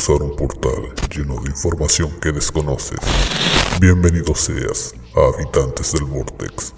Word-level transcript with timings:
Cruzar 0.00 0.22
un 0.22 0.34
portal 0.34 0.94
lleno 1.14 1.42
de 1.42 1.50
información 1.50 2.10
que 2.22 2.32
desconoces. 2.32 2.98
Bienvenido 3.82 4.34
seas 4.34 4.94
a 5.14 5.36
Habitantes 5.36 5.92
del 5.92 6.04
Vortex. 6.04 6.72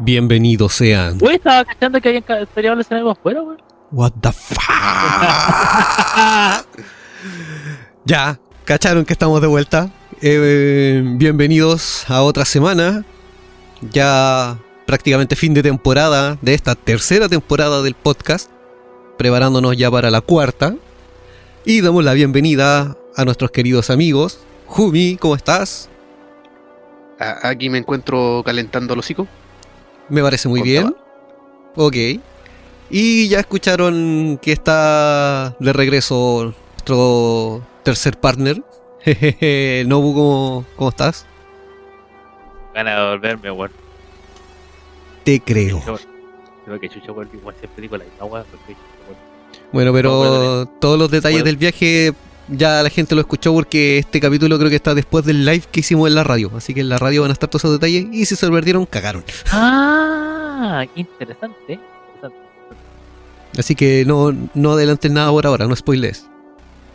Bienvenidos 0.00 0.72
sean. 0.72 1.18
Uy, 1.22 1.34
estaba 1.34 1.64
cachando 1.64 2.00
que 2.00 2.10
el 2.10 2.24
escenario 2.80 3.10
afuera, 3.10 3.42
weón. 3.42 3.62
What 3.92 4.14
the 4.22 4.32
fuck? 4.32 4.58
ya, 8.04 8.40
cacharon 8.64 9.04
que 9.04 9.12
estamos 9.12 9.40
de 9.40 9.46
vuelta. 9.46 9.92
Eh, 10.20 11.00
bienvenidos 11.16 12.10
a 12.10 12.22
otra 12.22 12.44
semana. 12.44 13.04
Ya 13.90 14.58
prácticamente 14.86 15.36
fin 15.36 15.54
de 15.54 15.62
temporada 15.62 16.38
de 16.40 16.54
esta 16.54 16.74
tercera 16.74 17.28
temporada 17.28 17.82
del 17.82 17.94
podcast. 17.94 18.50
Preparándonos 19.18 19.76
ya 19.76 19.90
para 19.90 20.10
la 20.10 20.20
cuarta. 20.20 20.74
Y 21.64 21.80
damos 21.80 22.04
la 22.04 22.12
bienvenida 22.12 22.96
a 23.16 23.24
nuestros 23.24 23.50
queridos 23.50 23.90
amigos. 23.90 24.40
Jumi, 24.66 25.16
¿cómo 25.16 25.34
estás? 25.34 25.88
Aquí 27.18 27.70
me 27.70 27.78
encuentro 27.78 28.42
calentando 28.44 28.94
el 28.94 29.00
hocico. 29.00 29.26
Me 30.08 30.22
parece 30.22 30.48
muy 30.48 30.62
bien. 30.62 30.94
Ok. 31.76 31.96
Y 32.90 33.28
ya 33.28 33.40
escucharon 33.40 34.38
que 34.42 34.52
está 34.52 35.56
de 35.58 35.72
regreso 35.72 36.54
nuestro 36.72 37.62
tercer 37.82 38.18
partner. 38.18 38.62
Nobu, 39.86 40.14
¿cómo, 40.14 40.64
cómo 40.76 40.90
estás? 40.90 41.26
Gana 42.74 43.00
de 43.00 43.10
volverme, 43.10 43.50
weón. 43.50 43.70
Te 45.24 45.40
creo. 45.40 45.82
Creo 46.64 46.80
que 46.80 46.88
Chucho 46.88 47.14
vuelve 47.14 47.36
igual 47.38 47.54
siempre 47.58 47.82
digo 47.82 47.96
la 47.96 48.04
misma. 48.04 48.44
Bueno, 49.72 49.90
No, 49.90 49.96
pero 49.96 50.66
todos 50.80 50.98
los 50.98 51.10
detalles 51.10 51.38
bueno. 51.40 51.46
del 51.46 51.56
viaje 51.56 52.12
ya 52.48 52.82
la 52.82 52.90
gente 52.90 53.14
lo 53.14 53.20
escuchó 53.22 53.52
porque 53.54 53.98
este 53.98 54.20
capítulo 54.20 54.58
creo 54.58 54.68
que 54.70 54.76
está 54.76 54.94
después 54.94 55.24
del 55.24 55.44
live 55.44 55.64
que 55.70 55.80
hicimos 55.80 56.08
en 56.08 56.14
la 56.14 56.24
radio. 56.24 56.50
Así 56.56 56.74
que 56.74 56.80
en 56.80 56.88
la 56.88 56.98
radio 56.98 57.22
van 57.22 57.30
a 57.30 57.32
estar 57.32 57.48
todos 57.48 57.62
esos 57.64 57.72
detalles 57.80 58.06
y 58.12 58.26
si 58.26 58.36
se 58.36 58.50
perdieron, 58.50 58.84
cagaron. 58.86 59.24
Ah, 59.52 60.84
interesante. 60.94 61.78
interesante. 62.14 62.36
Así 63.58 63.74
que 63.74 64.04
no, 64.06 64.34
no 64.54 64.72
adelanten 64.72 65.14
nada 65.14 65.30
por 65.30 65.46
ahora, 65.46 65.66
no 65.66 65.74
spoilers. 65.76 66.26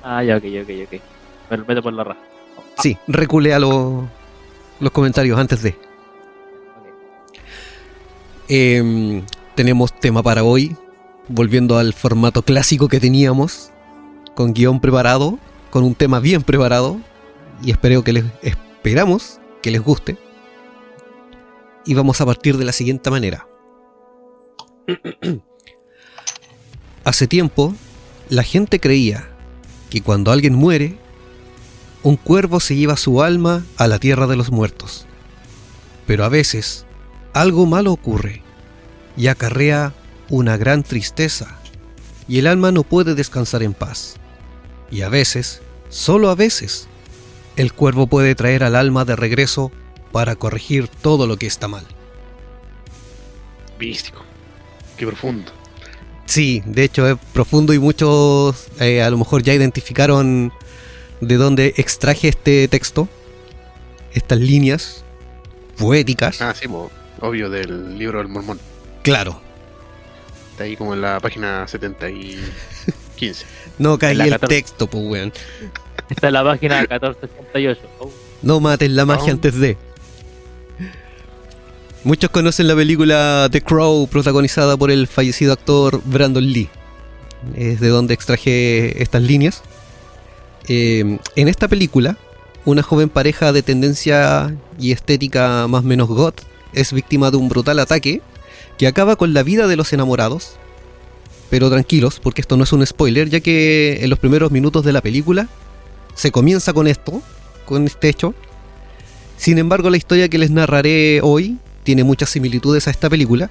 Ah, 0.04 0.24
ya, 0.24 0.38
ok, 0.38 0.44
ok, 0.64 0.70
ok. 0.86 1.02
Me 1.52 1.58
lo 1.58 1.66
meto 1.66 1.82
por 1.82 1.94
la 1.94 2.04
raja. 2.04 2.20
Sí, 2.78 2.98
reculea 3.08 3.60
los, 4.80 4.92
comentarios 4.92 5.40
antes 5.40 5.62
de. 5.62 5.76
Em, 8.48 9.24
tenemos 9.56 9.98
tema 10.00 10.24
para 10.24 10.44
hoy, 10.44 10.76
volviendo 11.28 11.78
al 11.78 11.94
formato 11.94 12.42
clásico 12.42 12.88
que 12.88 13.00
teníamos, 13.00 13.72
con 14.36 14.54
guion 14.54 14.80
preparado, 14.80 15.38
con 15.70 15.84
un 15.84 15.96
tema 15.96 16.20
bien 16.20 16.42
preparado, 16.42 17.00
y 17.62 17.72
espero 17.72 18.04
que 18.04 18.14
les 18.14 18.26
esperamos 18.42 19.40
que 19.62 19.72
les 19.72 19.82
guste. 19.82 20.18
Y 21.86 21.94
vamos 21.94 22.22
a 22.22 22.26
partir 22.26 22.58
de 22.58 22.66
la 22.66 22.72
siguiente 22.72 23.10
manera. 23.10 23.48
Hace 27.04 27.28
tiempo, 27.28 27.74
la 28.30 28.44
gente 28.44 28.80
creía 28.80 29.30
que 29.90 30.02
cuando 30.02 30.32
alguien 30.32 30.54
muere, 30.54 30.98
un 32.04 32.16
cuervo 32.16 32.60
se 32.60 32.76
lleva 32.76 32.98
su 32.98 33.22
alma 33.22 33.66
a 33.78 33.88
la 33.88 34.00
tierra 34.00 34.28
de 34.28 34.36
los 34.36 34.52
muertos. 34.52 35.06
Pero 36.08 36.24
a 36.24 36.30
veces, 36.30 36.86
algo 37.34 37.66
malo 37.66 37.92
ocurre 37.92 38.42
y 39.18 39.28
acarrea 39.28 39.94
una 40.30 40.58
gran 40.58 40.84
tristeza, 40.84 41.58
y 42.28 42.40
el 42.40 42.48
alma 42.48 42.72
no 42.72 42.84
puede 42.84 43.16
descansar 43.16 43.64
en 43.64 43.74
paz. 43.74 44.16
Y 44.92 45.02
a 45.02 45.10
veces, 45.10 45.62
solo 45.90 46.30
a 46.30 46.36
veces, 46.36 46.88
el 47.56 47.74
cuervo 47.74 48.08
puede 48.08 48.36
traer 48.36 48.64
al 48.64 48.76
alma 48.76 49.06
de 49.06 49.16
regreso 49.16 49.72
para 50.12 50.36
corregir 50.36 50.88
todo 50.88 51.28
lo 51.28 51.38
que 51.38 51.48
está 51.48 51.68
mal. 51.68 51.86
Místico. 53.80 54.22
Qué 54.98 55.06
profundo. 55.06 55.52
Sí, 56.26 56.62
de 56.66 56.84
hecho 56.84 57.08
es 57.08 57.18
profundo 57.34 57.74
y 57.74 57.80
muchos 57.80 58.68
eh, 58.80 59.02
a 59.02 59.10
lo 59.10 59.18
mejor 59.18 59.42
ya 59.42 59.54
identificaron 59.54 60.54
de 61.22 61.36
dónde 61.36 61.74
extraje 61.78 62.30
este 62.30 62.68
texto, 62.68 63.08
estas 64.14 64.40
líneas 64.40 65.04
poéticas. 65.78 66.42
Ah, 66.42 66.54
sí, 66.60 66.68
obvio, 67.22 67.50
del 67.50 67.98
libro 67.98 68.20
del 68.20 68.28
mormón. 68.28 68.60
Claro, 69.04 69.42
Está 70.52 70.66
ahí 70.66 70.76
como 70.76 70.94
en 70.94 71.02
la 71.02 71.22
página 71.22 71.66
70 71.68 72.10
y 72.10 72.38
15. 73.16 73.46
no 73.78 73.98
caí 73.98 74.20
el 74.20 74.30
14. 74.32 74.48
texto, 74.48 74.88
pues 74.88 75.04
weón. 75.06 75.34
Esta 76.10 76.28
es 76.28 76.34
la 76.34 76.44
página 76.44 76.82
1468. 76.82 77.82
Oh, 78.00 78.12
No 78.42 78.60
maten 78.60 78.96
la 78.96 79.06
magia 79.06 79.28
Oh. 79.28 79.36
antes 79.36 79.56
de. 79.58 79.78
Muchos 82.04 82.30
conocen 82.30 82.68
la 82.68 82.76
película 82.76 83.48
The 83.52 83.62
Crow, 83.62 84.08
protagonizada 84.08 84.78
por 84.78 84.90
el 84.90 85.08
fallecido 85.08 85.54
actor 85.54 86.02
Brandon 86.06 86.46
Lee. 86.46 86.70
Es 87.56 87.80
de 87.80 87.90
donde 87.90 88.14
extraje 88.14 89.02
estas 89.02 89.22
líneas. 89.22 89.64
Eh, 90.70 91.18
en 91.36 91.48
esta 91.48 91.68
película, 91.68 92.16
una 92.64 92.84
joven 92.84 93.10
pareja 93.10 93.52
de 93.52 93.64
tendencia 93.64 94.56
y 94.80 94.92
estética 94.92 95.68
más 95.68 95.84
o 95.84 95.88
menos 95.88 96.08
goth 96.08 96.42
es 96.74 96.94
víctima 96.94 97.32
de 97.32 97.38
un 97.38 97.50
brutal 97.50 97.80
ataque 97.80 98.22
que 98.78 98.86
acaba 98.86 99.16
con 99.16 99.34
la 99.34 99.42
vida 99.42 99.68
de 99.68 99.76
los 99.76 99.92
enamorados. 99.94 100.58
Pero 101.50 101.72
tranquilos, 101.72 102.20
porque 102.22 102.42
esto 102.42 102.56
no 102.56 102.64
es 102.64 102.72
un 102.72 102.86
spoiler, 102.86 103.30
ya 103.30 103.40
que 103.40 104.00
en 104.02 104.10
los 104.12 104.20
primeros 104.20 104.52
minutos 104.52 104.86
de 104.86 104.94
la 104.94 105.02
película 105.02 105.50
se 106.14 106.32
comienza 106.32 106.72
con 106.72 106.86
esto, 106.86 107.24
con 107.66 107.86
este 107.88 108.10
hecho. 108.10 108.36
Sin 109.38 109.58
embargo, 109.58 109.90
la 109.90 109.98
historia 109.98 110.30
que 110.30 110.38
les 110.38 110.52
narraré 110.52 111.22
hoy 111.24 111.58
tiene 111.84 112.04
muchas 112.04 112.30
similitudes 112.30 112.88
a 112.88 112.92
esta 112.92 113.10
película, 113.10 113.50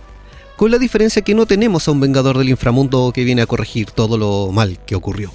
con 0.56 0.70
la 0.70 0.78
diferencia 0.78 1.22
que 1.22 1.34
no 1.34 1.46
tenemos 1.46 1.88
a 1.88 1.90
un 1.90 1.98
vengador 1.98 2.38
del 2.38 2.50
inframundo 2.50 3.10
que 3.12 3.24
viene 3.24 3.42
a 3.42 3.46
corregir 3.46 3.90
todo 3.90 4.16
lo 4.16 4.52
mal 4.52 4.78
que 4.86 4.94
ocurrió. 4.94 5.32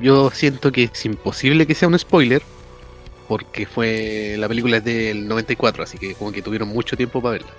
Yo 0.00 0.30
siento 0.30 0.70
que 0.72 0.84
es 0.84 1.04
imposible 1.04 1.66
que 1.66 1.74
sea 1.74 1.88
un 1.88 1.98
spoiler. 1.98 2.42
Porque 3.28 3.64
fue. 3.66 4.34
La 4.38 4.48
película 4.48 4.78
es 4.78 4.84
del 4.84 5.28
94, 5.28 5.84
así 5.84 5.98
que 5.98 6.14
como 6.14 6.32
que 6.32 6.42
tuvieron 6.42 6.68
mucho 6.68 6.96
tiempo 6.96 7.22
para 7.22 7.32
verla. 7.34 7.50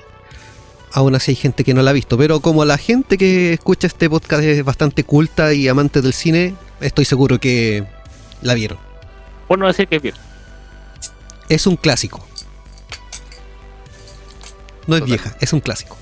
Aún 0.94 1.16
así 1.16 1.31
hay 1.31 1.36
gente 1.36 1.64
que 1.64 1.74
no 1.74 1.81
la 1.81 1.92
ha 1.92 1.94
visto, 1.94 2.18
pero 2.18 2.42
como 2.42 2.66
la 2.66 2.78
gente 2.78 3.18
que 3.18 3.53
escucha 3.53 3.88
este 3.88 4.09
podcast 4.09 4.44
es 4.44 4.64
bastante 4.66 5.06
culta 5.06 5.53
y 5.53 5.69
amante 5.69 6.02
del 6.02 6.12
cine, 6.12 6.56
estoy 6.81 7.06
seguro 7.06 7.39
que 7.39 7.86
la 8.42 8.54
vieron. 8.54 8.77
Por 9.48 9.57
no 9.57 9.68
decir 9.68 9.88
que 9.88 9.95
es 9.95 10.01
viejo. 10.01 10.18
Es 11.48 11.66
un 11.66 11.77
clásico. 11.77 12.27
No 14.88 14.95
es 14.95 15.01
Total. 15.01 15.06
vieja, 15.06 15.38
es 15.39 15.54
un 15.54 15.62
clásico. 15.62 15.95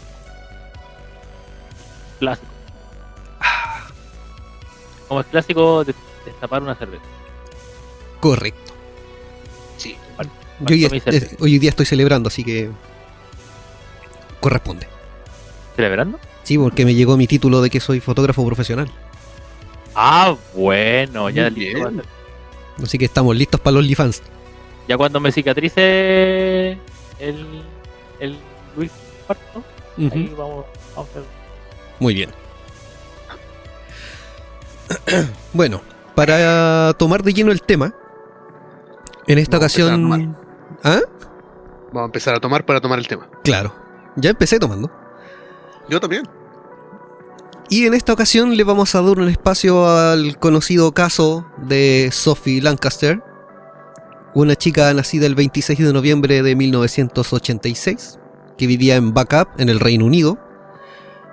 Clásico. 2.20 2.48
Como 5.10 5.20
es 5.22 5.28
clásico, 5.28 5.84
de- 5.84 5.94
destapar 6.24 6.62
una 6.62 6.76
cerveza. 6.76 7.04
Correcto. 8.22 8.72
Sí. 9.78 9.98
Yo 10.62 10.76
hoy, 10.90 11.02
es- 11.06 11.38
día 11.60 11.70
estoy 11.70 11.86
celebrando, 11.86 12.28
así 12.28 12.44
que 12.44 12.70
corresponde. 14.40 14.88
¿Celebrando? 15.76 16.20
Sí, 16.44 16.58
porque 16.58 16.86
me 16.86 16.94
llegó 16.96 17.18
mi 17.18 17.28
título 17.28 17.62
de 17.62 17.70
que 17.70 17.80
soy 17.80 18.00
fotógrafo 18.00 18.46
profesional. 18.46 18.90
Ah, 19.96 20.36
bueno, 20.54 21.30
ya 21.30 21.50
listo. 21.50 21.90
bien. 21.90 22.02
Así 22.84 22.98
que 22.98 23.06
estamos 23.06 23.36
listos 23.36 23.60
para 23.60 23.74
los 23.74 23.82
OnlyFans. 23.82 24.22
Ya 24.88 24.98
cuando 24.98 25.20
me 25.20 25.32
cicatrice 25.32 26.72
el, 27.20 27.46
el 28.20 28.38
Luis 28.76 28.92
Cuarto, 29.28 29.64
ahí 29.98 30.34
vamos, 30.38 30.66
vamos 30.96 31.10
a 31.12 31.20
ver. 31.20 31.28
Muy 32.00 32.14
bien. 32.14 32.30
bueno, 35.54 35.82
para 36.16 36.94
tomar 36.94 37.24
de 37.24 37.34
lleno 37.34 37.52
el 37.52 37.62
tema, 37.62 37.94
en 39.28 39.38
esta 39.38 39.58
Vamos 39.58 39.78
a 39.78 39.84
ocasión... 39.84 40.38
¿Ah? 40.84 41.00
Vamos 41.88 42.02
a 42.02 42.06
empezar 42.06 42.36
a 42.36 42.40
tomar 42.40 42.66
para 42.66 42.82
tomar 42.82 43.00
el 43.00 43.08
tema. 43.08 43.30
Claro. 43.44 43.74
Ya 44.16 44.30
empecé 44.30 44.60
tomando. 44.60 44.92
Yo 45.90 46.00
también. 46.00 46.24
Y 47.70 47.86
en 47.86 47.94
esta 47.94 48.14
ocasión 48.14 48.58
le 48.58 48.64
vamos 48.64 48.96
a 48.96 49.02
dar 49.02 49.20
un 49.20 49.30
espacio 49.30 49.88
al 49.88 50.40
conocido 50.40 50.92
caso 50.92 51.46
de 51.58 52.10
Sophie 52.12 52.62
Lancaster, 52.62 53.22
una 54.34 54.56
chica 54.56 54.92
nacida 54.94 55.28
el 55.28 55.36
26 55.36 55.78
de 55.78 55.94
noviembre 55.94 56.42
de 56.42 56.56
1986, 56.56 58.18
que 58.58 58.68
vivía 58.68 58.96
en 58.96 59.14
Backup, 59.14 59.50
en 59.60 59.70
el 59.70 59.80
Reino 59.80 60.06
Unido, 60.06 60.40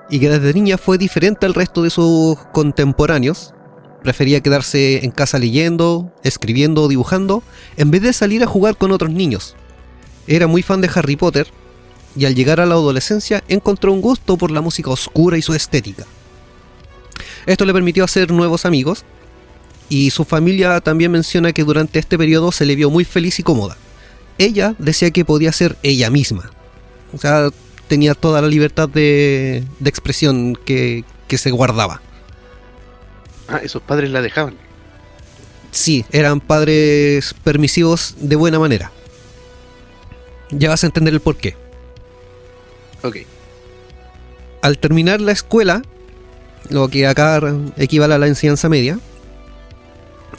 y 0.09 0.21
que 0.21 0.29
desde 0.29 0.55
niña 0.55 0.79
fue 0.79 0.99
diferente 0.99 1.47
al 1.47 1.55
resto 1.55 1.83
de 1.83 1.91
sus 1.91 2.37
contemporáneos. 2.53 3.53
Prefería 4.03 4.41
quedarse 4.41 5.05
en 5.05 5.11
casa 5.11 5.39
leyendo, 5.39 6.13
escribiendo 6.23 6.83
o 6.83 6.89
dibujando, 6.89 7.43
en 7.77 7.91
vez 7.91 8.03
de 8.03 8.13
salir 8.13 8.43
a 8.43 8.47
jugar 8.47 8.77
con 8.77 8.93
otros 8.93 9.11
niños, 9.11 9.57
era 10.27 10.47
muy 10.47 10.63
fan 10.63 10.81
de 10.81 10.91
Harry 10.95 11.17
Potter 11.17 11.47
y 12.17 12.25
al 12.25 12.35
llegar 12.35 12.61
a 12.61 12.67
la 12.67 12.75
adolescencia 12.75 13.45
encontró 13.49 13.93
un 13.93 14.01
gusto 14.01 14.37
por 14.37 14.51
la 14.51 14.61
música 14.61 14.91
oscura 14.91 15.39
y 15.39 15.43
su 15.43 15.55
estética. 15.55 16.05
Esto 17.47 17.65
le 17.65 17.73
permitió 17.73 18.05
hacer 18.05 18.31
nuevos 18.33 18.65
amigos 18.65 19.05
y 19.89 20.11
su 20.11 20.25
familia 20.25 20.81
también 20.81 21.13
menciona 21.13 21.53
que 21.53 21.63
durante 21.63 21.99
este 21.99 22.19
periodo 22.19 22.51
se 22.51 22.65
le 22.65 22.75
vio 22.75 22.91
muy 22.91 23.05
feliz 23.05 23.39
y 23.39 23.45
cómoda. 23.45 23.77
Ella 24.39 24.75
decía 24.79 25.11
que 25.13 25.25
podía 25.25 25.53
ser 25.53 25.77
ella 25.83 26.11
misma. 26.11 26.51
O 27.15 27.19
sea, 27.19 27.51
tenía 27.89 28.15
toda 28.15 28.41
la 28.41 28.49
libertad 28.49 28.89
de, 28.89 29.65
de 29.79 29.91
expresión 29.91 30.57
que, 30.65 31.05
que 31.29 31.39
se 31.39 31.51
guardaba. 31.51 32.01
Ah, 33.49 33.61
esos 33.63 33.83
padres 33.83 34.11
la 34.11 34.23
dejaban. 34.23 34.57
Sí, 35.71 36.05
eran 36.11 36.41
padres 36.41 37.35
permisivos 37.45 38.15
de 38.19 38.37
buena 38.37 38.59
manera. 38.59 38.91
Ya 40.51 40.71
vas 40.71 40.83
a 40.85 40.87
entender 40.87 41.13
el 41.13 41.21
porqué. 41.21 41.57
Ok. 43.03 43.19
Al 44.63 44.79
terminar 44.79 45.21
la 45.21 45.33
escuela, 45.33 45.83
lo 46.71 46.89
que 46.89 47.07
acá 47.07 47.41
equivale 47.77 48.15
a 48.15 48.19
la 48.19 48.27
enseñanza 48.27 48.69
media, 48.69 48.99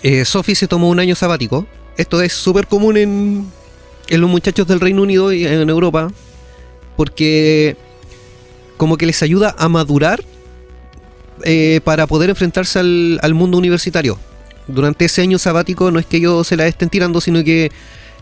eh, 0.04 0.26
Sophie 0.26 0.56
se 0.56 0.68
tomó 0.68 0.90
un 0.90 1.00
año 1.00 1.16
sabático. 1.16 1.66
Esto 1.98 2.22
es 2.22 2.34
súper 2.34 2.68
común 2.68 2.98
en, 2.98 3.52
en 4.08 4.22
los 4.22 4.30
muchachos 4.30 4.68
del 4.68 4.80
Reino 4.80 5.02
Unido 5.02 5.32
y 5.32 5.46
en 5.46 5.70
Europa, 5.70 6.12
porque 6.98 7.78
como 8.76 8.98
que 8.98 9.06
les 9.06 9.24
ayuda 9.24 9.56
a 9.58 9.70
madurar 9.70 10.24
eh, 11.44 11.80
para 11.84 12.08
poder 12.08 12.30
enfrentarse 12.30 12.80
al, 12.80 13.20
al 13.22 13.34
mundo 13.34 13.58
universitario. 13.58 14.20
Durante 14.68 15.06
ese 15.06 15.22
año 15.22 15.40
sabático 15.40 15.92
no 15.92 16.00
es 16.00 16.06
que 16.06 16.18
ellos 16.18 16.46
se 16.48 16.58
la 16.58 16.68
estén 16.68 16.90
tirando, 16.90 17.22
sino 17.22 17.44
que 17.44 17.72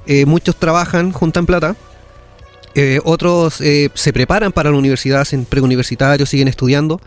eh, 0.06 0.26
muchos 0.26 0.56
trabajan, 0.58 1.12
juntan 1.12 1.46
plata. 1.48 1.76
eh, 2.76 3.00
otros 3.04 3.62
eh, 3.62 3.90
se 3.96 4.14
preparan 4.14 4.52
para 4.52 4.70
la 4.70 4.78
universidad, 4.78 5.22
hacen 5.22 5.46
preuniversitarios, 5.46 6.30
siguen 6.30 6.48
estudiando 6.48 7.02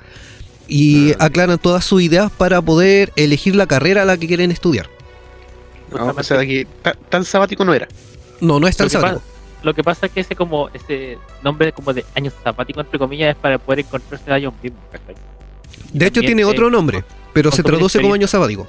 y 0.67 1.12
Ah, 1.12 1.26
aclaran 1.26 1.59
todas 1.59 1.85
sus 1.85 2.03
ideas 2.03 2.31
para 2.32 2.61
poder 2.61 3.12
elegir 3.17 3.55
la 3.55 3.67
carrera 3.67 4.03
a 4.03 4.05
la 4.05 4.17
que 4.17 4.26
quieren 4.26 4.50
estudiar. 4.50 4.88
No, 5.94 6.14
o 6.17 6.23
sea, 6.23 6.41
que 6.44 6.67
ta- 6.82 6.97
tan 7.09 7.25
sabático 7.25 7.64
no 7.64 7.73
era. 7.73 7.88
No, 8.41 8.59
no 8.61 8.67
es 8.69 8.76
tan 8.76 8.91
sabático. 8.91 9.21
pasa, 9.21 9.38
lo 9.63 9.75
que 9.75 9.83
pasa 9.83 10.07
es 10.07 10.13
que 10.13 10.21
ese 10.21 10.37
como 10.37 10.69
ese 10.73 11.19
nombre 11.43 11.73
como 11.73 11.93
de 11.93 12.05
año 12.15 12.31
sabático 12.45 12.81
entre 12.81 12.99
comillas 12.99 13.31
es 13.31 13.37
para 13.37 13.59
poder 13.59 13.81
encontrarse 13.81 14.31
a 14.33 14.37
ellos 14.39 14.53
mismos. 14.63 14.81
De 15.93 16.07
hecho, 16.07 16.21
tiene 16.21 16.45
otro 16.45 16.71
nombre, 16.71 17.05
pero 17.33 17.51
se 17.51 17.63
traduce 17.63 18.01
como 18.01 18.15
año 18.15 18.27
sabático. 18.27 18.67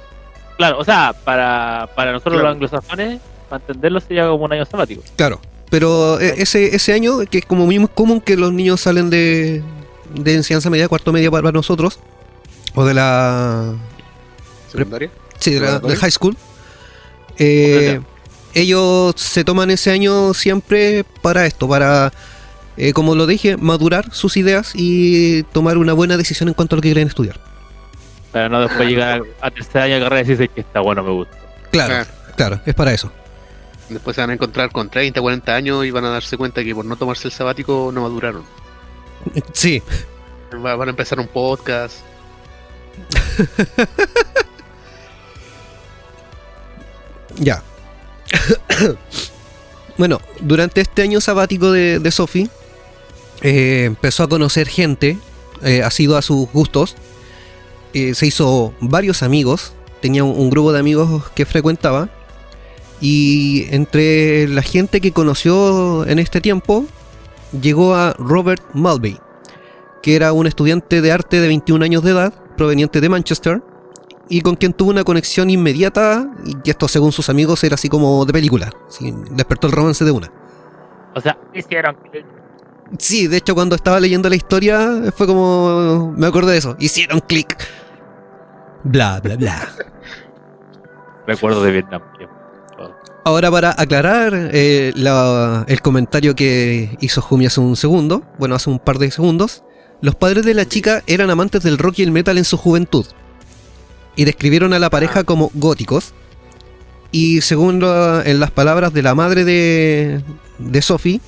Claro, 0.56 0.78
o 0.78 0.84
sea, 0.84 1.14
para, 1.24 1.88
para 1.94 2.12
nosotros 2.12 2.34
Claro. 2.34 2.48
los 2.48 2.54
anglosajones, 2.54 3.20
para 3.48 3.62
entenderlo 3.62 4.00
sería 4.00 4.28
como 4.28 4.44
un 4.44 4.52
año 4.52 4.64
sabático. 4.66 5.02
Claro, 5.16 5.40
pero 5.70 6.20
eh, 6.20 6.34
ese, 6.38 6.74
ese 6.74 6.92
año, 6.92 7.18
que 7.30 7.38
es 7.38 7.44
como 7.46 7.64
muy 7.66 7.86
común 7.94 8.20
que 8.20 8.36
los 8.36 8.52
niños 8.52 8.80
salen 8.80 9.08
de, 9.08 9.62
de 10.14 10.34
enseñanza 10.34 10.68
media, 10.70 10.88
cuarto 10.88 11.12
media 11.12 11.30
para 11.30 11.50
nosotros, 11.52 11.98
o 12.74 12.84
de 12.84 12.94
la, 12.94 13.74
Secundaria. 14.70 15.10
sí, 15.38 15.52
de 15.54 15.60
la 15.60 15.78
del 15.78 15.96
high 15.96 16.10
school, 16.10 16.36
eh, 17.38 18.00
ellos 18.54 19.14
se 19.16 19.44
toman 19.44 19.70
ese 19.70 19.90
año 19.90 20.34
siempre 20.34 21.04
para 21.22 21.46
esto, 21.46 21.68
para, 21.68 22.12
eh, 22.76 22.92
como 22.92 23.14
lo 23.14 23.26
dije, 23.26 23.56
madurar 23.56 24.12
sus 24.14 24.36
ideas 24.36 24.72
y 24.74 25.42
tomar 25.44 25.78
una 25.78 25.92
buena 25.92 26.16
decisión 26.16 26.48
en 26.48 26.54
cuanto 26.54 26.74
a 26.74 26.76
lo 26.76 26.82
que 26.82 26.88
quieren 26.88 27.08
estudiar. 27.08 27.38
Para 28.32 28.48
no 28.48 28.60
después 28.60 28.88
llegar 28.88 29.22
a 29.40 29.50
tercer 29.50 29.82
año 29.82 29.94
de 29.96 30.00
carrera 30.02 30.20
y 30.20 30.24
decirse 30.24 30.48
que 30.48 30.60
está 30.60 30.80
bueno, 30.80 31.02
me 31.02 31.10
gusta. 31.10 31.36
Claro, 31.72 31.94
Claro. 31.94 32.10
claro, 32.36 32.60
es 32.66 32.74
para 32.74 32.92
eso. 32.92 33.10
Después 33.88 34.14
se 34.14 34.20
van 34.20 34.30
a 34.30 34.34
encontrar 34.34 34.70
con 34.70 34.88
30, 34.88 35.20
40 35.20 35.52
años 35.54 35.84
y 35.84 35.90
van 35.90 36.04
a 36.04 36.10
darse 36.10 36.36
cuenta 36.36 36.62
que 36.62 36.72
por 36.74 36.84
no 36.84 36.94
tomarse 36.96 37.26
el 37.26 37.32
sabático 37.32 37.90
no 37.92 38.02
maduraron. 38.02 38.44
Sí, 39.52 39.82
Va- 40.64 40.76
Van 40.76 40.88
a 40.88 40.90
empezar 40.90 41.18
un 41.20 41.26
podcast. 41.28 41.96
Ya. 47.36 47.62
bueno, 49.98 50.20
durante 50.40 50.80
este 50.80 51.02
año 51.02 51.20
sabático 51.20 51.72
de, 51.72 52.10
Sophie, 52.10 52.48
eh, 53.42 53.84
empezó 53.86 54.24
a 54.24 54.28
conocer 54.28 54.68
gente, 54.68 55.18
eh, 55.62 55.82
ha 55.82 55.90
sido 55.90 56.16
a 56.16 56.22
sus 56.22 56.50
gustos, 56.52 56.96
eh, 57.92 58.14
se 58.14 58.26
hizo 58.26 58.74
varios 58.80 59.22
amigos, 59.22 59.72
tenía 60.00 60.24
un, 60.24 60.38
un 60.38 60.50
grupo 60.50 60.72
de 60.72 60.80
amigos 60.80 61.30
que 61.34 61.46
frecuentaba, 61.46 62.08
y 63.00 63.66
entre 63.70 64.46
la 64.48 64.62
gente 64.62 65.00
que 65.00 65.12
conoció 65.12 66.06
en 66.06 66.18
este 66.18 66.40
tiempo, 66.40 66.84
llegó 67.58 67.94
a 67.94 68.14
Robert 68.18 68.62
Mulvey, 68.74 69.18
que 70.02 70.16
era 70.16 70.32
un 70.32 70.46
estudiante 70.46 71.00
de 71.00 71.12
arte 71.12 71.40
de 71.40 71.48
21 71.48 71.84
años 71.84 72.02
de 72.02 72.10
edad, 72.10 72.34
proveniente 72.56 73.00
de 73.00 73.08
Manchester, 73.08 73.62
y 74.30 74.40
con 74.40 74.54
quien 74.54 74.72
tuvo 74.72 74.90
una 74.90 75.04
conexión 75.04 75.50
inmediata 75.50 76.26
y 76.64 76.70
esto 76.70 76.88
según 76.88 77.12
sus 77.12 77.28
amigos 77.28 77.62
era 77.64 77.74
así 77.74 77.88
como 77.90 78.24
de 78.24 78.32
película, 78.32 78.72
despertó 79.32 79.66
el 79.66 79.72
romance 79.74 80.04
de 80.04 80.10
una. 80.12 80.32
O 81.14 81.20
sea, 81.20 81.36
hicieron 81.52 81.96
clic. 82.10 82.24
Sí, 82.98 83.26
de 83.26 83.36
hecho 83.38 83.54
cuando 83.54 83.74
estaba 83.74 83.98
leyendo 84.00 84.28
la 84.28 84.36
historia 84.36 85.12
fue 85.16 85.26
como 85.26 86.14
me 86.16 86.26
acordé 86.28 86.52
de 86.52 86.58
eso, 86.58 86.76
hicieron 86.78 87.20
clic. 87.20 87.56
Bla 88.84 89.20
bla 89.20 89.36
bla. 89.36 89.68
recuerdo 91.26 91.62
de 91.62 91.72
Vietnam. 91.72 92.02
Ahora 93.24 93.50
para 93.50 93.74
aclarar 93.76 94.32
eh, 94.52 94.92
la- 94.96 95.64
el 95.68 95.82
comentario 95.82 96.34
que 96.34 96.96
hizo 97.00 97.20
Jumi 97.20 97.46
hace 97.46 97.60
un 97.60 97.76
segundo, 97.76 98.22
bueno 98.38 98.54
hace 98.54 98.70
un 98.70 98.78
par 98.78 98.98
de 98.98 99.10
segundos, 99.10 99.62
los 100.00 100.14
padres 100.14 100.44
de 100.46 100.54
la 100.54 100.64
chica 100.66 101.02
eran 101.06 101.30
amantes 101.30 101.62
del 101.62 101.76
rock 101.78 101.98
y 101.98 102.02
el 102.04 102.12
metal 102.12 102.38
en 102.38 102.44
su 102.44 102.56
juventud 102.56 103.04
y 104.16 104.24
describieron 104.24 104.72
a 104.72 104.78
la 104.78 104.90
pareja 104.90 105.24
como 105.24 105.50
góticos. 105.54 106.12
Y 107.12 107.40
según 107.40 107.80
la- 107.80 108.22
en 108.24 108.38
las 108.40 108.50
palabras 108.50 108.92
de 108.92 109.02
la 109.02 109.14
madre 109.14 109.44
de, 109.44 110.22
de 110.58 110.82
Sophie, 110.82 111.20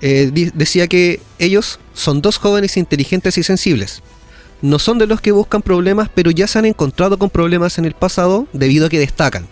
eh, 0.00 0.30
di- 0.32 0.50
decía 0.54 0.86
que 0.86 1.20
ellos 1.38 1.80
son 1.94 2.20
dos 2.20 2.38
jóvenes 2.38 2.76
inteligentes 2.76 3.38
y 3.38 3.42
sensibles. 3.42 4.02
No 4.60 4.78
son 4.78 4.98
de 4.98 5.06
los 5.06 5.20
que 5.20 5.32
buscan 5.32 5.62
problemas, 5.62 6.08
pero 6.14 6.30
ya 6.30 6.46
se 6.46 6.58
han 6.58 6.64
encontrado 6.66 7.18
con 7.18 7.30
problemas 7.30 7.78
en 7.78 7.84
el 7.84 7.94
pasado 7.94 8.46
debido 8.52 8.86
a 8.86 8.88
que 8.88 8.98
destacan. 8.98 9.46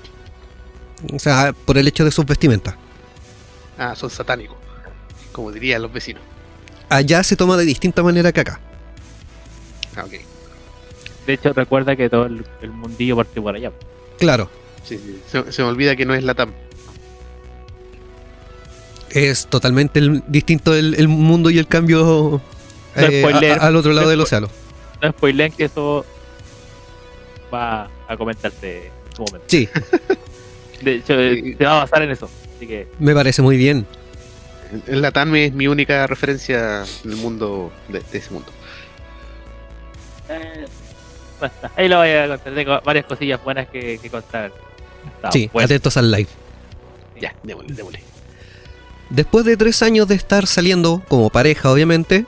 O 1.13 1.19
sea, 1.19 1.53
por 1.65 1.79
el 1.79 1.87
hecho 1.89 2.05
de 2.05 2.11
sus 2.11 2.27
vestimentas. 2.27 2.75
Ah, 3.79 3.95
son 3.95 4.11
satánicos. 4.11 4.57
Como 5.33 5.53
dirían 5.53 5.83
los 5.83 5.93
vecinos. 5.93 6.23
Allá 6.89 7.23
se 7.23 7.37
toma 7.37 7.57
de 7.57 7.65
distinta 7.65 8.03
manera 8.03 8.33
que 8.33 8.41
acá. 8.41 8.61
Ah, 9.97 10.05
ok. 10.05 10.15
De 11.27 11.33
hecho, 11.33 11.53
recuerda 11.53 11.97
que 11.97 12.09
todo 12.09 12.27
el, 12.27 12.45
el 12.63 12.71
mundillo 12.71 13.17
partió 13.17 13.43
por 13.43 13.55
allá. 13.57 13.73
Claro, 14.19 14.49
Sí, 14.85 14.99
sí. 14.99 15.21
Se, 15.27 15.51
se 15.51 15.63
me 15.63 15.69
olvida 15.69 15.97
que 15.97 16.07
no 16.07 16.15
es 16.15 16.23
la 16.23 16.35
TAM. 16.35 16.53
es 19.11 19.47
totalmente 19.47 19.99
el- 19.99 20.23
distinto 20.29 20.75
el, 20.75 20.95
el 20.95 21.09
mundo 21.09 21.51
y 21.51 21.59
el 21.59 21.67
cambio 21.67 22.41
No 22.95 23.03
eh, 23.03 23.21
spoiler. 23.23 23.59
a- 23.59 23.65
a- 23.65 23.67
al 23.69 23.77
otro 23.77 23.93
lado 23.93 24.07
No 24.07 24.11
del 24.11 24.21
océano. 24.21 24.49
No 25.03 25.11
spoileen 25.11 25.53
que 25.53 25.65
eso 25.65 26.05
va 27.53 27.89
a 28.09 28.17
comentarse 28.17 28.87
en 28.87 29.17
su 29.17 29.23
momento. 29.23 29.47
Sí, 29.49 29.69
De 30.83 30.95
hecho, 30.97 31.15
Sí. 31.19 31.55
se 31.55 31.65
va 31.65 31.79
a 31.79 31.85
basar 31.85 32.03
en 32.03 32.11
eso. 32.11 32.29
Así 32.57 32.67
que, 32.67 32.87
me 32.99 33.15
parece 33.15 33.41
muy 33.43 33.57
bien. 33.57 33.87
El 34.87 35.01
Latam 35.03 35.35
es 35.37 35.53
mi 35.53 35.67
única 35.69 36.07
referencia 36.07 36.85
en 37.05 37.11
el 37.11 37.17
mundo 37.17 37.73
de, 37.89 38.01
de 38.13 38.19
ese 38.19 38.31
mundo. 38.33 38.51
eh, 40.29 40.67
basta. 41.41 41.71
Ahí 41.77 41.89
lo 41.89 41.99
voy 41.99 42.11
a 42.11 42.29
contar. 42.29 42.55
Tengo 42.55 42.81
varias 42.85 43.07
cosillas 43.07 43.43
buenas 43.43 43.69
que, 43.69 43.99
que 43.99 44.11
contar. 44.11 44.53
Está 45.17 45.33
Sí, 45.33 45.49
bueno. 45.53 45.65
atentos 45.67 45.97
al 45.97 46.11
live. 46.11 46.29
Ya, 47.21 47.35
démosle, 47.43 47.75
démosle. 47.75 48.01
Después 49.11 49.45
de 49.45 49.57
tres 49.57 49.83
años 49.83 50.09
de 50.09 50.17
estar 50.17 50.47
saliendo 50.47 51.03
como 51.09 51.31
pareja, 51.31 51.71
obviamente, 51.71 52.27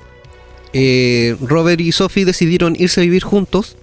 eh, 0.73 1.37
Robert 1.41 1.81
y 1.81 1.93
Sophie 1.93 2.25
decidieron 2.25 2.77
irse 2.79 3.01
a 3.01 3.03
vivir 3.03 3.25
juntos, 3.25 3.77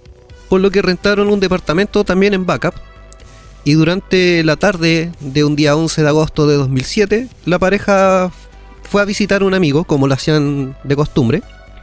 por 0.48 0.60
lo 0.60 0.70
que 0.70 0.80
rentaron 0.82 1.28
un 1.28 1.38
departamento 1.40 2.04
también 2.04 2.32
en 2.34 2.46
Backup. 2.46 2.74
Y 3.64 3.74
durante 3.74 4.42
la 4.44 4.56
tarde 4.56 5.10
de 5.20 5.44
un 5.44 5.56
día 5.56 5.76
11 5.76 6.02
de 6.02 6.08
agosto 6.08 6.46
de 6.46 6.54
2007, 6.54 7.28
la 7.44 7.58
pareja 7.58 8.30
fue 8.88 9.02
a 9.02 9.04
visitar 9.04 9.42
a 9.42 9.44
un 9.44 9.54
amigo, 9.54 9.84
como 9.84 10.06
lo 10.06 10.14
hacían 10.14 10.76
de 10.84 10.96
costumbre. 10.96 11.42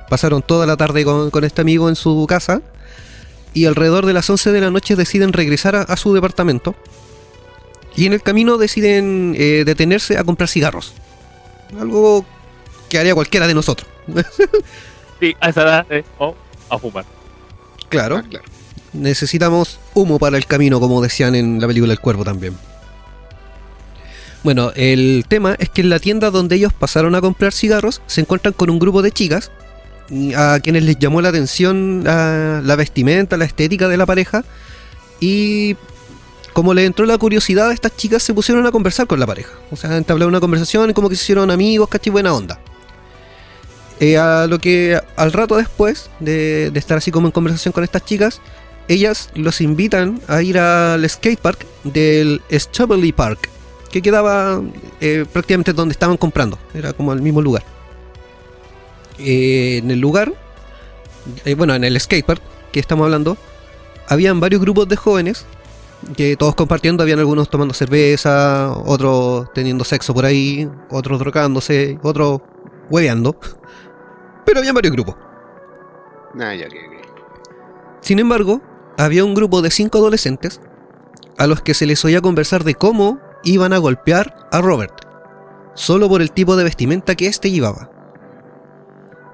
Pasaron 0.09 0.41
toda 0.41 0.65
la 0.65 0.77
tarde 0.77 1.03
con, 1.03 1.29
con 1.29 1.43
este 1.43 1.61
amigo 1.61 1.89
en 1.89 1.95
su 1.95 2.25
casa. 2.27 2.61
Y 3.53 3.65
alrededor 3.65 4.05
de 4.05 4.13
las 4.13 4.29
11 4.29 4.51
de 4.51 4.61
la 4.61 4.71
noche 4.71 4.95
deciden 4.95 5.33
regresar 5.33 5.75
a, 5.75 5.81
a 5.81 5.97
su 5.97 6.13
departamento. 6.13 6.75
Y 7.95 8.05
en 8.07 8.13
el 8.13 8.21
camino 8.23 8.57
deciden 8.57 9.35
eh, 9.37 9.63
detenerse 9.65 10.17
a 10.17 10.23
comprar 10.23 10.49
cigarros. 10.49 10.93
Algo 11.79 12.25
que 12.89 12.97
haría 12.99 13.13
cualquiera 13.15 13.47
de 13.47 13.53
nosotros. 13.53 13.89
Sí, 15.19 15.33
a 15.39 15.49
esa 15.49 15.61
edad, 15.61 15.85
eh, 15.89 16.03
o 16.17 16.35
a 16.69 16.77
fumar. 16.77 17.05
claro. 17.87 18.17
Ah, 18.17 18.23
claro. 18.29 18.43
Necesitamos 18.91 19.79
humo 19.93 20.19
para 20.19 20.35
el 20.35 20.45
camino, 20.45 20.81
como 20.81 21.01
decían 21.01 21.33
en 21.33 21.61
la 21.61 21.67
película 21.67 21.93
El 21.93 21.99
Cuervo 22.01 22.25
también. 22.25 22.57
Bueno, 24.43 24.73
el 24.75 25.23
tema 25.29 25.55
es 25.59 25.69
que 25.69 25.79
en 25.79 25.89
la 25.89 25.99
tienda 25.99 26.29
donde 26.29 26.57
ellos 26.57 26.73
pasaron 26.73 27.15
a 27.15 27.21
comprar 27.21 27.53
cigarros 27.53 28.01
se 28.05 28.19
encuentran 28.19 28.53
con 28.53 28.69
un 28.69 28.79
grupo 28.79 29.01
de 29.01 29.11
chicas 29.11 29.49
a 30.35 30.59
quienes 30.59 30.83
les 30.83 30.97
llamó 30.99 31.21
la 31.21 31.29
atención 31.29 32.03
la, 32.03 32.75
vestimenta, 32.75 33.37
la 33.37 33.45
estética 33.45 33.87
de 33.87 33.97
la 33.97 34.05
pareja 34.05 34.43
y 35.19 35.75
como 36.53 36.73
le 36.73 36.85
entró 36.85 37.05
la 37.05 37.17
curiosidad, 37.17 37.71
estas 37.71 37.95
chicas 37.95 38.21
se 38.21 38.33
pusieron 38.33 38.65
a 38.65 38.71
conversar 38.71 39.07
con 39.07 39.19
la 39.19 39.25
pareja. 39.25 39.51
O 39.71 39.75
sea, 39.75 39.97
entablaron 39.97 40.33
una 40.33 40.39
conversación 40.39 40.93
como 40.93 41.09
que 41.09 41.15
se 41.15 41.23
hicieron 41.23 41.49
amigos, 41.49 41.89
casi 41.89 42.11
buena 42.11 42.33
onda. 42.33 42.59
Eh, 43.99 44.17
a 44.17 44.45
lo 44.47 44.59
que 44.59 44.99
al 45.15 45.33
rato 45.33 45.55
después 45.55 46.09
de, 46.19 46.71
estar 46.75 46.97
así 46.97 47.09
como 47.09 47.27
en 47.27 47.31
conversación 47.31 47.71
con 47.71 47.83
estas 47.83 48.05
chicas, 48.05 48.41
ellas 48.87 49.29
los 49.33 49.61
invitan 49.61 50.21
a 50.27 50.43
ir 50.43 50.59
al 50.59 51.09
skatepark 51.09 51.65
del 51.83 52.41
Strawberry 52.51 53.13
Park, 53.13 53.49
que 53.91 54.01
quedaba 54.01 54.61
eh, 54.99 55.25
prácticamente 55.31 55.73
donde 55.73 55.93
estaban 55.93 56.17
comprando, 56.17 56.59
era 56.73 56.93
como 56.93 57.13
el 57.13 57.21
mismo 57.21 57.41
lugar. 57.41 57.63
Eh, 59.19 59.79
en 59.83 59.91
el 59.91 59.99
lugar, 59.99 60.33
eh, 61.45 61.55
bueno, 61.55 61.75
en 61.75 61.83
el 61.83 61.99
skatepark 61.99 62.41
que 62.71 62.79
estamos 62.79 63.05
hablando, 63.05 63.37
habían 64.07 64.39
varios 64.39 64.61
grupos 64.61 64.87
de 64.87 64.95
jóvenes 64.95 65.45
que 66.17 66.35
todos 66.35 66.55
compartiendo, 66.55 67.03
habían 67.03 67.19
algunos 67.19 67.49
tomando 67.49 67.73
cerveza, 67.73 68.73
otros 68.85 69.51
teniendo 69.53 69.83
sexo 69.83 70.13
por 70.13 70.25
ahí, 70.25 70.69
otros 70.89 71.19
drogándose, 71.19 71.99
otros 72.03 72.41
hueveando. 72.89 73.37
Pero 74.45 74.59
había 74.59 74.73
varios 74.73 74.93
grupos. 74.93 75.15
Ah, 76.39 76.53
ya, 76.55 76.67
que, 76.67 76.79
Sin 78.01 78.19
embargo, 78.19 78.61
había 78.97 79.23
un 79.23 79.33
grupo 79.33 79.61
de 79.61 79.71
cinco 79.71 79.99
adolescentes 79.99 80.59
a 81.37 81.47
los 81.47 81.61
que 81.61 81.73
se 81.73 81.85
les 81.85 82.03
oía 82.05 82.21
conversar 82.21 82.63
de 82.63 82.75
cómo 82.75 83.19
iban 83.43 83.73
a 83.73 83.77
golpear 83.77 84.47
a 84.51 84.61
Robert, 84.61 84.93
solo 85.75 86.09
por 86.09 86.21
el 86.21 86.31
tipo 86.31 86.55
de 86.55 86.63
vestimenta 86.63 87.15
que 87.15 87.27
éste 87.27 87.51
llevaba. 87.51 87.92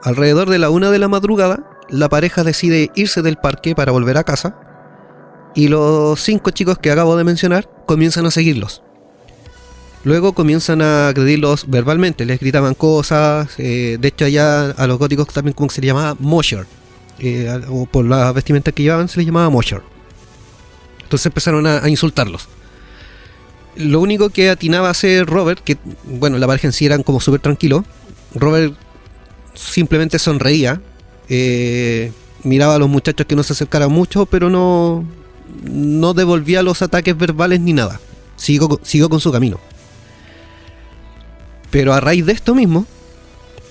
Alrededor 0.04 0.50
de 0.50 0.60
la 0.60 0.70
una 0.70 0.92
de 0.92 1.00
la 1.00 1.08
madrugada, 1.08 1.64
la 1.90 2.10
pareja 2.10 2.44
decide 2.44 2.92
irse 2.96 3.22
del 3.22 3.38
parque 3.38 3.76
para 3.76 3.92
volver 3.92 4.18
a 4.18 4.24
casa, 4.24 4.56
y 5.56 5.68
los 5.68 6.22
cinco 6.22 6.52
chicos 6.52 6.78
que 6.78 6.92
acabo 6.92 7.18
de 7.18 7.24
mencionar 7.24 7.70
comienzan 7.86 8.26
a 8.26 8.32
seguirlos. 8.32 8.82
Luego 10.06 10.34
comienzan 10.34 10.82
a 10.82 11.10
agredirlos 11.10 11.70
verbalmente, 11.70 12.26
les 12.26 12.40
gritaban 12.40 12.74
cosas, 12.74 13.50
eh, 13.58 13.98
de 14.00 14.08
hecho 14.08 14.26
allá 14.26 14.72
a 14.72 14.88
los 14.88 14.98
góticos 14.98 15.28
también 15.28 15.54
como 15.54 15.70
se 15.70 15.82
les 15.82 15.90
llamaba 15.90 16.16
Mosher, 16.20 16.66
eh, 17.20 17.62
o 17.68 17.86
por 17.86 18.06
la 18.06 18.32
vestimenta 18.32 18.72
que 18.72 18.84
llevaban 18.84 19.10
se 19.10 19.18
les 19.18 19.26
llamaba 19.26 19.50
Mosher. 19.50 19.82
Entonces 21.04 21.26
empezaron 21.26 21.68
a, 21.68 21.84
a, 21.84 21.90
insultarlos. 21.90 22.48
Lo 23.76 24.00
único 24.00 24.30
que 24.30 24.50
atinaba 24.50 24.88
a 24.88 24.92
hacer 24.92 25.26
Robert, 25.26 25.62
que 25.62 25.78
bueno, 26.06 26.38
la 26.38 26.48
pareja 26.48 26.68
en 26.68 26.74
sí 26.74 26.86
eran 26.86 27.04
como 27.04 27.20
súper 27.20 27.42
tranquilo, 27.42 27.84
Robert 28.36 28.76
simplemente 29.60 30.20
sonreía, 30.20 30.82
eh, 31.28 32.12
miraba 32.44 32.76
a 32.76 32.80
los 32.80 32.90
muchachos 32.90 33.28
que 33.28 33.36
no 33.36 33.44
se 33.44 33.54
acercaran 33.54 33.92
mucho, 33.92 34.26
pero 34.26 34.50
no, 34.50 35.06
no 35.64 36.14
devolvía 36.14 36.64
los 36.64 36.82
ataques 36.82 37.18
verbales 37.18 37.60
ni 37.60 37.74
nada. 37.74 38.00
Siguió, 38.38 39.10
con 39.10 39.20
su 39.20 39.32
camino. 39.32 39.60
Pero 41.72 41.94
a 41.94 42.00
raíz 42.00 42.26
de 42.26 42.32
esto 42.32 42.56
mismo, 42.56 42.86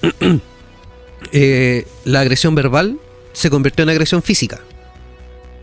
eh, 1.33 1.87
la 2.04 2.21
agresión 2.21 2.54
verbal 2.54 2.99
se 3.33 3.50
convirtió 3.50 3.83
en 3.83 3.88
agresión 3.88 4.23
física. 4.23 4.61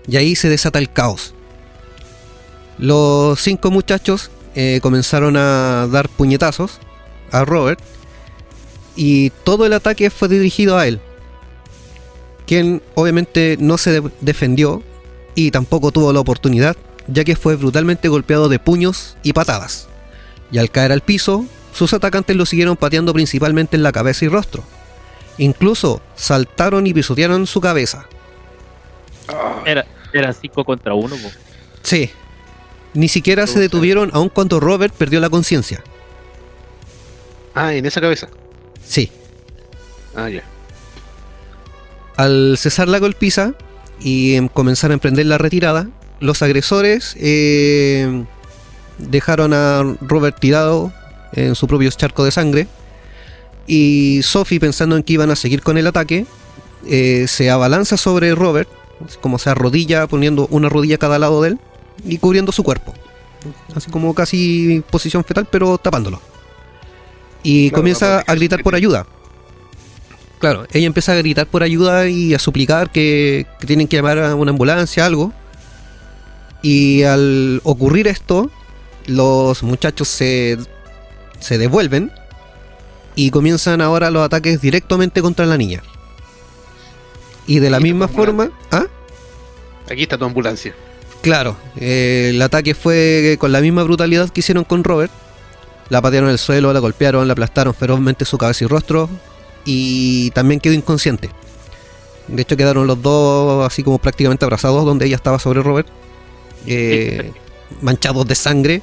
Y 0.08 0.18
ahí 0.18 0.36
se 0.36 0.50
desata 0.50 0.80
el 0.80 0.92
caos. 0.92 1.34
Los 2.78 3.40
cinco 3.40 3.72
muchachos 3.72 4.32
eh, 4.56 4.80
comenzaron 4.82 5.38
a 5.38 5.88
dar 5.92 6.10
puñetazos 6.10 6.80
a 7.32 7.46
Robert 7.46 7.80
y 8.96 9.30
todo 9.30 9.66
el 9.66 9.74
ataque 9.74 10.10
fue 10.10 10.28
dirigido 10.28 10.78
a 10.78 10.88
él, 10.88 11.00
quien 12.46 12.82
obviamente 12.96 13.58
no 13.60 13.78
se 13.78 14.02
de 14.02 14.12
defendió 14.22 14.84
y 15.36 15.52
tampoco 15.52 15.92
tuvo 15.92 16.14
la 16.14 16.20
oportunidad, 16.20 16.78
ya 17.08 17.24
que 17.24 17.36
fue 17.36 17.56
brutalmente 17.56 18.08
golpeado 18.08 18.50
de 18.50 18.60
puños 18.60 19.18
y 19.24 19.34
patadas. 19.34 19.88
Y 20.52 20.58
al 20.58 20.72
caer 20.72 20.92
al 20.92 21.02
piso, 21.02 21.46
sus 21.74 21.94
atacantes 21.94 22.36
lo 22.36 22.46
siguieron 22.46 22.78
pateando 22.78 23.14
principalmente 23.14 23.76
en 23.76 23.84
la 23.84 23.92
cabeza 23.92 24.26
y 24.26 24.30
rostro. 24.30 24.64
Incluso 25.38 26.02
saltaron 26.16 26.88
y 26.88 26.94
pisotearon 26.94 27.46
su 27.48 27.60
cabeza. 27.60 28.08
Era, 29.66 29.86
eran 30.14 30.34
5 30.34 30.64
contra 30.64 30.94
1. 30.94 31.16
Sí. 31.82 32.12
Ni 32.94 33.10
siquiera 33.10 33.46
se 33.46 33.60
detuvieron 33.60 34.12
aun 34.14 34.30
cuando 34.30 34.62
Robert 34.62 34.94
perdió 34.94 35.20
la 35.20 35.30
conciencia. 35.30 35.84
Ah, 37.54 37.74
en 37.74 37.86
esa 37.86 38.00
cabeza. 38.00 38.30
Sí. 38.88 39.12
Ah, 40.16 40.30
ya. 40.30 40.44
Al 42.18 42.56
cesar 42.58 42.88
la 42.88 43.00
golpiza 43.00 43.54
y 44.00 44.36
em, 44.36 44.48
comenzar 44.48 44.92
a 44.92 44.94
emprender 44.94 45.26
la 45.26 45.38
retirada, 45.38 45.90
los 46.20 46.42
agresores 46.42 47.16
eh, 47.20 48.24
dejaron 48.98 49.54
a 49.54 49.84
Robert 50.02 50.40
tirado 50.40 50.94
en 51.34 51.56
su 51.56 51.68
propio 51.68 51.90
charco 51.92 52.24
de 52.24 52.32
sangre. 52.32 52.68
Y 53.68 54.22
Sophie, 54.24 54.60
pensando 54.60 54.96
en 54.96 55.04
que 55.04 55.14
iban 55.14 55.32
a 55.32 55.36
seguir 55.36 55.62
con 55.62 55.78
el 55.78 55.88
ataque, 55.88 56.26
eh, 56.88 57.26
se 57.28 57.50
abalanza 57.50 57.98
sobre 57.98 58.34
Robert, 58.36 58.70
como 59.22 59.40
se 59.40 59.50
arrodilla, 59.50 60.08
poniendo 60.08 60.48
una 60.52 60.70
rodilla 60.70 60.96
a 60.96 61.00
cada 61.00 61.20
lado 61.20 61.42
de 61.42 61.50
él 61.50 61.60
y 62.06 62.18
cubriendo 62.20 62.52
su 62.52 62.64
cuerpo. 62.64 62.94
Así 63.76 63.92
como 63.92 64.14
casi 64.14 64.84
posición 64.90 65.24
fetal, 65.24 65.48
pero 65.50 65.78
tapándolo. 65.78 66.22
Y 67.46 67.70
claro, 67.70 67.82
comienza 67.82 68.20
a 68.22 68.34
gritar 68.34 68.64
por 68.64 68.74
ayuda. 68.74 69.06
Claro, 70.40 70.66
ella 70.74 70.88
empieza 70.88 71.12
a 71.12 71.16
gritar 71.16 71.46
por 71.46 71.62
ayuda 71.62 72.10
y 72.10 72.34
a 72.34 72.40
suplicar 72.40 72.92
que, 72.92 73.46
que 73.60 73.68
tienen 73.68 73.88
que 73.88 73.98
llamar 73.98 74.18
a 74.18 74.34
una 74.34 74.50
ambulancia, 74.50 75.06
algo. 75.06 75.32
Y 76.64 77.04
al 77.04 77.62
ocurrir 77.64 78.08
esto, 78.08 78.50
los 79.06 79.62
muchachos 79.62 80.08
se, 80.08 80.58
se 81.40 81.60
devuelven 81.60 82.12
y 83.14 83.30
comienzan 83.30 83.80
ahora 83.80 84.10
los 84.10 84.26
ataques 84.26 84.60
directamente 84.60 85.22
contra 85.22 85.46
la 85.46 85.56
niña. 85.56 85.84
Y 87.46 87.60
de 87.60 87.70
la 87.70 87.80
misma 87.80 88.08
forma... 88.08 88.50
¿ah? 88.72 88.86
Aquí 89.88 90.02
está 90.02 90.18
tu 90.18 90.26
ambulancia. 90.26 90.74
Claro, 91.22 91.56
eh, 91.78 92.32
el 92.34 92.42
ataque 92.42 92.74
fue 92.74 93.38
con 93.40 93.52
la 93.52 93.62
misma 93.62 93.84
brutalidad 93.84 94.32
que 94.32 94.40
hicieron 94.40 94.64
con 94.64 94.84
Robert. 94.84 95.12
La 95.90 96.02
patearon 96.02 96.30
en 96.30 96.34
el 96.34 96.40
suelo, 96.40 96.74
la 96.74 96.80
golpearon, 96.80 97.28
la 97.28 97.34
aplastaron 97.34 97.74
ferozmente 97.74 98.26
su 98.26 98.38
cabeza 98.38 98.64
y 98.64 98.68
rostro 98.68 99.10
y 99.66 100.32
también 100.32 100.60
quedó 100.60 100.74
inconsciente. 100.74 101.30
De 102.28 102.42
hecho 102.42 102.58
quedaron 102.58 102.88
los 102.88 103.02
dos 103.02 103.66
así 103.66 103.84
como 103.84 104.00
prácticamente 104.00 104.46
abrazados 104.46 104.86
donde 104.86 105.06
ella 105.06 105.16
estaba 105.16 105.38
sobre 105.38 105.62
Robert, 105.62 105.88
eh, 106.66 107.32
manchados 107.82 108.28
de 108.28 108.36
sangre, 108.36 108.82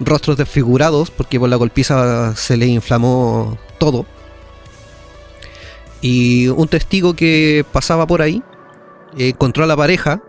rostros 0.00 0.36
desfigurados 0.36 1.10
porque 1.10 1.38
por 1.38 1.48
la 1.48 1.56
golpiza 1.56 2.34
se 2.34 2.56
le 2.56 2.66
inflamó 2.66 3.56
todo. 3.78 4.06
Y 6.00 6.48
un 6.48 6.68
testigo 6.68 7.14
que 7.14 7.64
pasaba 7.72 8.06
por 8.06 8.20
ahí 8.20 8.42
eh, 9.16 9.28
encontró 9.28 9.64
a 9.64 9.66
la 9.66 9.76
pareja, 9.76 10.22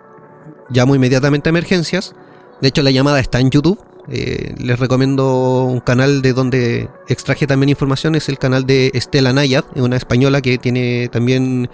llamó 0.69 0.95
inmediatamente 0.95 1.49
a 1.49 1.51
emergencias. 1.51 2.15
De 2.61 2.67
hecho 2.69 2.83
la 2.83 2.91
llamada 2.91 3.19
está 3.19 3.39
en 3.39 3.49
YouTube, 3.49 3.79
eh, 4.09 4.55
les 4.57 4.79
recomiendo 4.79 5.65
un 5.65 5.79
canal 5.79 6.21
de 6.21 6.33
donde 6.33 6.89
extraje 7.07 7.47
también 7.47 7.69
información, 7.69 8.15
es 8.15 8.29
el 8.29 8.37
canal 8.37 8.65
de 8.65 8.91
Estela 8.93 9.33
Nayad, 9.33 9.65
una 9.75 9.97
española 9.97 10.41
que 10.41 10.57
tiene 10.57 11.09
también 11.09 11.69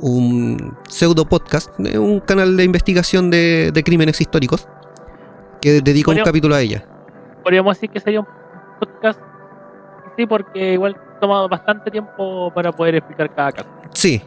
un 0.00 0.76
pseudo 0.88 1.24
podcast, 1.26 1.70
un 1.78 2.20
canal 2.20 2.56
de 2.56 2.64
investigación 2.64 3.30
de, 3.30 3.70
de 3.72 3.84
crímenes 3.84 4.20
históricos, 4.20 4.66
que 5.60 5.80
dedica 5.80 6.10
un 6.10 6.18
capítulo 6.18 6.54
a 6.54 6.60
ella. 6.60 6.84
Podríamos 7.42 7.76
decir 7.76 7.90
que 7.90 8.00
sería 8.00 8.20
un 8.20 8.26
podcast, 8.80 9.20
sí, 10.16 10.26
porque 10.26 10.72
igual 10.72 10.96
toma 11.20 11.46
bastante 11.46 11.90
tiempo 11.90 12.52
para 12.52 12.72
poder 12.72 12.96
explicar 12.96 13.32
cada 13.34 13.52
caso. 13.52 13.68
Sí, 13.94 14.20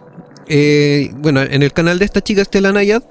eh, 0.47 1.11
bueno, 1.15 1.41
en 1.41 1.63
el 1.63 1.73
canal 1.73 1.99
de 1.99 2.05
esta 2.05 2.21
chica 2.21 2.41
Estela 2.41 2.71
Nayad 2.71 3.03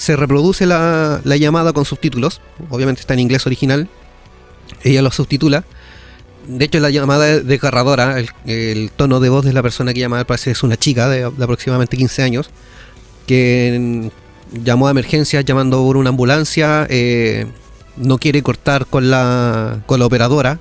se 0.00 0.16
reproduce 0.16 0.64
la, 0.64 1.20
la, 1.24 1.36
llamada 1.36 1.74
con 1.74 1.84
subtítulos. 1.84 2.40
Obviamente 2.70 3.02
está 3.02 3.12
en 3.12 3.20
inglés 3.20 3.44
original. 3.46 3.86
Ella 4.82 5.02
lo 5.02 5.10
subtitula. 5.10 5.64
De 6.48 6.64
hecho, 6.64 6.80
la 6.80 6.88
llamada 6.88 7.28
es 7.30 7.46
desgarradora. 7.46 8.18
El, 8.18 8.30
el, 8.46 8.90
tono 8.96 9.20
de 9.20 9.28
voz 9.28 9.44
de 9.44 9.52
la 9.52 9.62
persona 9.62 9.92
que 9.92 10.00
llama 10.00 10.24
parece 10.24 10.52
es 10.52 10.62
una 10.62 10.78
chica 10.78 11.06
de, 11.10 11.30
de 11.30 11.44
aproximadamente 11.44 11.98
15 11.98 12.22
años. 12.22 12.48
Que 13.26 14.10
llamó 14.52 14.88
a 14.88 14.90
emergencia 14.90 15.42
llamando 15.42 15.84
por 15.84 15.98
una 15.98 16.08
ambulancia. 16.08 16.86
Eh, 16.88 17.46
no 17.98 18.16
quiere 18.16 18.42
cortar 18.42 18.86
con 18.86 19.10
la, 19.10 19.82
con 19.84 20.00
la 20.00 20.06
operadora. 20.06 20.60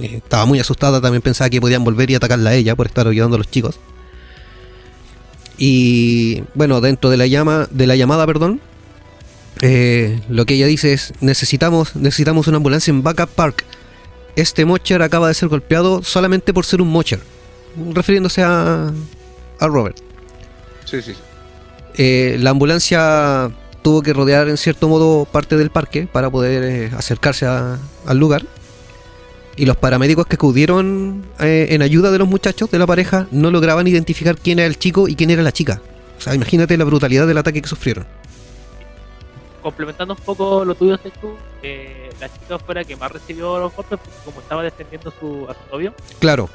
Eh, 0.00 0.16
estaba 0.16 0.44
muy 0.44 0.58
asustada. 0.58 1.00
También 1.00 1.22
pensaba 1.22 1.48
que 1.50 1.60
podían 1.60 1.84
volver 1.84 2.10
y 2.10 2.16
atacarla 2.16 2.50
a 2.50 2.54
ella 2.54 2.74
por 2.74 2.88
estar 2.88 3.06
ayudando 3.06 3.36
a 3.36 3.38
los 3.38 3.48
chicos. 3.48 3.78
Y 5.56 6.42
bueno, 6.54 6.80
dentro 6.80 7.10
de 7.10 7.16
la 7.16 7.28
llama, 7.28 7.68
de 7.70 7.86
la 7.86 7.94
llamada, 7.94 8.26
perdón, 8.26 8.60
eh, 9.60 10.20
lo 10.28 10.44
que 10.46 10.54
ella 10.54 10.66
dice 10.66 10.92
es 10.92 11.12
necesitamos, 11.20 11.94
necesitamos 11.96 12.46
una 12.48 12.56
ambulancia 12.56 12.90
en 12.90 13.02
Backup 13.02 13.28
Park. 13.30 13.64
este 14.36 14.64
Mocher 14.64 15.02
acaba 15.02 15.28
de 15.28 15.34
ser 15.34 15.48
golpeado 15.48 16.02
solamente 16.02 16.52
por 16.54 16.64
ser 16.64 16.80
un 16.80 16.88
Mocher, 16.88 17.20
refiriéndose 17.92 18.42
a, 18.42 18.90
a 19.60 19.66
Robert. 19.68 19.96
Sí, 20.84 21.02
sí. 21.02 21.12
Eh, 21.96 22.36
la 22.40 22.50
ambulancia 22.50 23.50
tuvo 23.82 24.00
que 24.02 24.12
rodear 24.12 24.48
en 24.48 24.56
cierto 24.56 24.88
modo 24.88 25.26
parte 25.26 25.56
del 25.56 25.70
parque 25.70 26.06
para 26.10 26.30
poder 26.30 26.62
eh, 26.64 26.90
acercarse 26.96 27.46
a- 27.46 27.78
al 28.06 28.18
lugar. 28.18 28.44
Y 29.54 29.66
los 29.66 29.76
paramédicos 29.76 30.26
que 30.26 30.36
acudieron 30.36 31.26
eh, 31.38 31.66
en 31.70 31.82
ayuda 31.82 32.10
de 32.10 32.18
los 32.18 32.26
muchachos 32.28 32.70
de 32.70 32.78
la 32.78 32.86
pareja 32.86 33.26
no 33.30 33.50
lograban 33.50 33.86
identificar 33.86 34.36
quién 34.38 34.58
era 34.58 34.66
el 34.66 34.78
chico 34.78 35.08
y 35.08 35.14
quién 35.14 35.28
era 35.28 35.42
la 35.42 35.52
chica. 35.52 35.82
O 36.16 36.20
sea, 36.22 36.34
imagínate 36.34 36.76
la 36.78 36.84
brutalidad 36.84 37.26
del 37.26 37.36
ataque 37.36 37.60
que 37.60 37.68
sufrieron. 37.68 38.06
Complementando 39.62 40.14
un 40.14 40.20
poco 40.20 40.64
lo 40.64 40.74
tuyo, 40.74 40.98
Sechu, 40.98 41.36
eh, 41.62 42.10
la 42.20 42.28
chica 42.32 42.58
fue 42.58 42.74
la 42.74 42.84
que 42.84 42.96
más 42.96 43.12
recibió 43.12 43.58
los 43.60 43.72
golpes 43.74 43.98
porque 44.02 44.18
como 44.24 44.40
estaba 44.40 44.62
defendiendo 44.62 45.12
su, 45.20 45.46
a 45.48 45.54
su 45.54 45.60
novio, 45.72 45.94
Claro, 46.18 46.48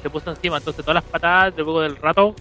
se 0.00 0.08
puso 0.10 0.30
encima. 0.30 0.58
Entonces 0.58 0.84
todas 0.84 0.94
las 1.02 1.10
patadas, 1.10 1.52
luego 1.56 1.80
del 1.80 1.96
rato, 1.96 2.34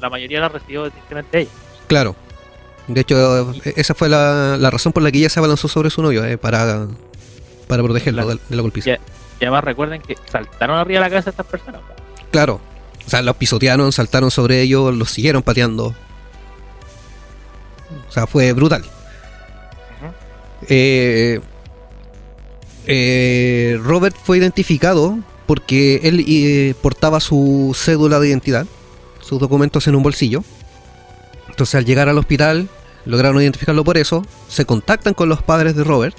la 0.00 0.10
mayoría 0.10 0.40
las 0.40 0.52
recibió 0.52 0.84
directamente 0.84 1.40
ella. 1.40 1.50
claro. 1.86 2.14
De 2.88 3.00
hecho, 3.00 3.52
esa 3.74 3.94
fue 3.94 4.08
la, 4.08 4.56
la 4.56 4.70
razón 4.70 4.92
por 4.92 5.02
la 5.02 5.10
que 5.10 5.18
ella 5.18 5.28
se 5.28 5.40
abalanzó 5.40 5.66
sobre 5.66 5.90
su 5.90 6.02
novio, 6.02 6.24
eh, 6.24 6.38
para, 6.38 6.86
para 7.66 7.82
protegerlo 7.82 8.22
Claro. 8.22 8.38
de, 8.38 8.44
de 8.48 8.54
la 8.56 8.62
golpiza. 8.62 8.90
Y 8.90 9.44
además 9.44 9.64
recuerden 9.64 10.00
que 10.02 10.16
saltaron 10.30 10.78
arriba 10.78 11.00
de 11.00 11.06
la 11.06 11.10
cabeza 11.10 11.30
estas 11.30 11.46
personas. 11.46 11.80
Claro. 12.30 12.60
O 13.04 13.10
sea, 13.10 13.22
los 13.22 13.34
pisotearon, 13.34 13.90
saltaron 13.90 14.30
sobre 14.30 14.60
ellos, 14.62 14.94
los 14.94 15.10
siguieron 15.10 15.42
pateando. 15.42 15.94
O 18.08 18.12
sea, 18.12 18.26
fue 18.28 18.52
brutal. 18.52 18.84
Eh, 20.68 21.40
eh, 22.86 23.78
Robert 23.82 24.16
fue 24.22 24.38
identificado 24.38 25.18
porque 25.46 26.00
él 26.04 26.24
eh, 26.26 26.74
portaba 26.80 27.20
su 27.20 27.72
cédula 27.74 28.18
de 28.20 28.28
identidad, 28.28 28.66
sus 29.20 29.38
documentos 29.40 29.86
en 29.86 29.94
un 29.94 30.02
bolsillo. 30.02 30.44
Entonces 31.48 31.74
al 31.74 31.84
llegar 31.84 32.08
al 32.08 32.18
hospital 32.18 32.68
lograron 33.04 33.40
identificarlo 33.40 33.84
por 33.84 33.96
eso, 33.98 34.24
se 34.48 34.64
contactan 34.64 35.14
con 35.14 35.28
los 35.28 35.42
padres 35.42 35.76
de 35.76 35.84
Robert 35.84 36.16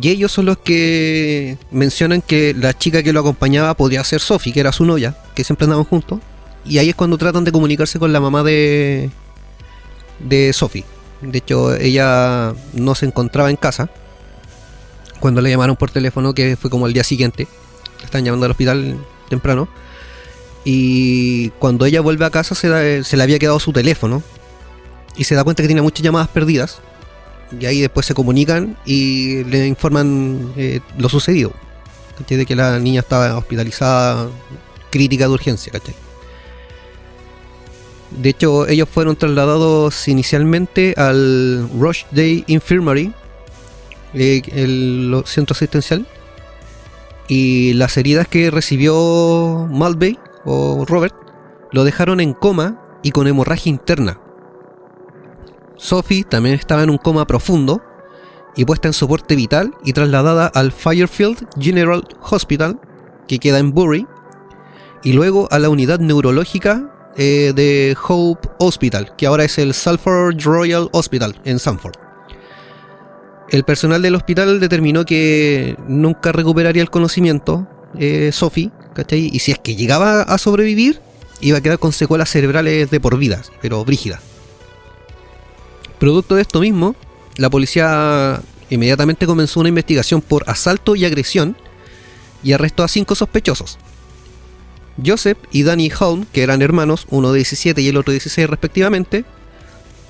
y 0.00 0.08
ellos 0.08 0.32
son 0.32 0.46
los 0.46 0.58
que 0.58 1.56
mencionan 1.70 2.20
que 2.20 2.54
la 2.54 2.76
chica 2.76 3.02
que 3.02 3.12
lo 3.12 3.20
acompañaba 3.20 3.74
podría 3.74 4.02
ser 4.02 4.20
Sophie, 4.20 4.52
que 4.52 4.60
era 4.60 4.72
su 4.72 4.84
novia, 4.84 5.16
que 5.34 5.44
siempre 5.44 5.64
andaban 5.64 5.84
juntos. 5.84 6.20
Y 6.64 6.78
ahí 6.78 6.88
es 6.88 6.94
cuando 6.94 7.18
tratan 7.18 7.44
de 7.44 7.52
comunicarse 7.52 7.98
con 7.98 8.12
la 8.12 8.20
mamá 8.20 8.42
de, 8.42 9.10
de 10.18 10.52
Sophie. 10.52 10.84
De 11.30 11.38
hecho, 11.38 11.74
ella 11.74 12.54
no 12.72 12.94
se 12.94 13.06
encontraba 13.06 13.50
en 13.50 13.56
casa 13.56 13.90
cuando 15.20 15.40
le 15.40 15.50
llamaron 15.50 15.76
por 15.76 15.90
teléfono, 15.90 16.34
que 16.34 16.56
fue 16.56 16.70
como 16.70 16.86
al 16.86 16.92
día 16.92 17.04
siguiente. 17.04 17.48
Están 18.02 18.24
llamando 18.24 18.44
al 18.44 18.52
hospital 18.52 18.98
temprano. 19.28 19.68
Y 20.64 21.50
cuando 21.58 21.86
ella 21.86 22.00
vuelve 22.00 22.24
a 22.24 22.30
casa 22.30 22.54
se, 22.54 22.68
le 23.16 23.22
había 23.22 23.38
quedado 23.38 23.58
su 23.58 23.72
teléfono. 23.72 24.22
Y 25.16 25.24
se 25.24 25.34
da 25.34 25.44
cuenta 25.44 25.62
que 25.62 25.68
tiene 25.68 25.82
muchas 25.82 26.02
llamadas 26.02 26.28
perdidas. 26.28 26.80
Y 27.58 27.66
ahí 27.66 27.80
después 27.80 28.04
se 28.04 28.14
comunican 28.14 28.76
y 28.84 29.44
le 29.44 29.66
informan 29.66 30.52
eh, 30.56 30.80
lo 30.98 31.08
sucedido. 31.08 31.52
De 32.28 32.46
que 32.46 32.54
la 32.54 32.78
niña 32.78 33.00
estaba 33.00 33.36
hospitalizada, 33.36 34.28
crítica 34.90 35.24
de 35.24 35.30
urgencia, 35.30 35.72
¿cachai? 35.72 35.94
De 38.16 38.30
hecho, 38.30 38.68
ellos 38.68 38.88
fueron 38.88 39.16
trasladados 39.16 40.06
inicialmente 40.06 40.94
al 40.96 41.68
Rochdale 41.78 42.44
Infirmary, 42.46 43.12
eh, 44.14 44.42
el 44.54 45.22
centro 45.26 45.54
asistencial. 45.54 46.06
Y 47.26 47.72
las 47.74 47.96
heridas 47.96 48.28
que 48.28 48.50
recibió 48.50 49.66
Malvey 49.70 50.18
o 50.44 50.84
Robert 50.86 51.14
lo 51.72 51.84
dejaron 51.84 52.20
en 52.20 52.34
coma 52.34 52.80
y 53.02 53.10
con 53.10 53.26
hemorragia 53.26 53.70
interna. 53.70 54.20
Sophie 55.76 56.24
también 56.24 56.54
estaba 56.54 56.82
en 56.82 56.90
un 56.90 56.98
coma 56.98 57.26
profundo 57.26 57.82
y 58.56 58.64
puesta 58.64 58.88
en 58.88 58.94
soporte 58.94 59.34
vital 59.34 59.74
y 59.84 59.92
trasladada 59.92 60.46
al 60.46 60.70
Firefield 60.70 61.48
General 61.58 62.06
Hospital, 62.30 62.80
que 63.26 63.38
queda 63.38 63.58
en 63.58 63.72
Bury, 63.72 64.06
y 65.02 65.12
luego 65.12 65.48
a 65.50 65.58
la 65.58 65.68
unidad 65.68 65.98
neurológica 65.98 66.93
eh, 67.16 67.52
de 67.54 67.96
Hope 68.08 68.48
Hospital, 68.58 69.14
que 69.16 69.26
ahora 69.26 69.44
es 69.44 69.58
el 69.58 69.74
Salford 69.74 70.40
Royal 70.42 70.88
Hospital 70.92 71.40
en 71.44 71.58
Sanford. 71.58 71.94
El 73.50 73.64
personal 73.64 74.02
del 74.02 74.14
hospital 74.14 74.58
determinó 74.58 75.04
que 75.04 75.76
nunca 75.86 76.32
recuperaría 76.32 76.82
el 76.82 76.90
conocimiento, 76.90 77.68
eh, 77.98 78.30
Sophie, 78.32 78.72
¿cachai? 78.94 79.30
Y 79.32 79.38
si 79.38 79.52
es 79.52 79.58
que 79.58 79.76
llegaba 79.76 80.22
a 80.22 80.38
sobrevivir, 80.38 81.00
iba 81.40 81.58
a 81.58 81.60
quedar 81.60 81.78
con 81.78 81.92
secuelas 81.92 82.30
cerebrales 82.30 82.90
de 82.90 83.00
por 83.00 83.16
vida, 83.18 83.42
pero 83.60 83.84
brígidas. 83.84 84.20
Producto 85.98 86.34
de 86.34 86.42
esto 86.42 86.60
mismo, 86.60 86.96
la 87.36 87.50
policía 87.50 88.40
inmediatamente 88.70 89.26
comenzó 89.26 89.60
una 89.60 89.68
investigación 89.68 90.20
por 90.20 90.48
asalto 90.48 90.96
y 90.96 91.04
agresión 91.04 91.56
y 92.42 92.52
arrestó 92.52 92.82
a 92.82 92.88
cinco 92.88 93.14
sospechosos. 93.14 93.78
Joseph 95.04 95.38
y 95.50 95.62
Danny 95.62 95.90
Holm, 95.98 96.26
que 96.32 96.42
eran 96.42 96.62
hermanos, 96.62 97.06
uno 97.10 97.32
de 97.32 97.38
17 97.38 97.80
y 97.80 97.88
el 97.88 97.96
otro 97.96 98.12
de 98.12 98.18
16 98.18 98.48
respectivamente, 98.48 99.24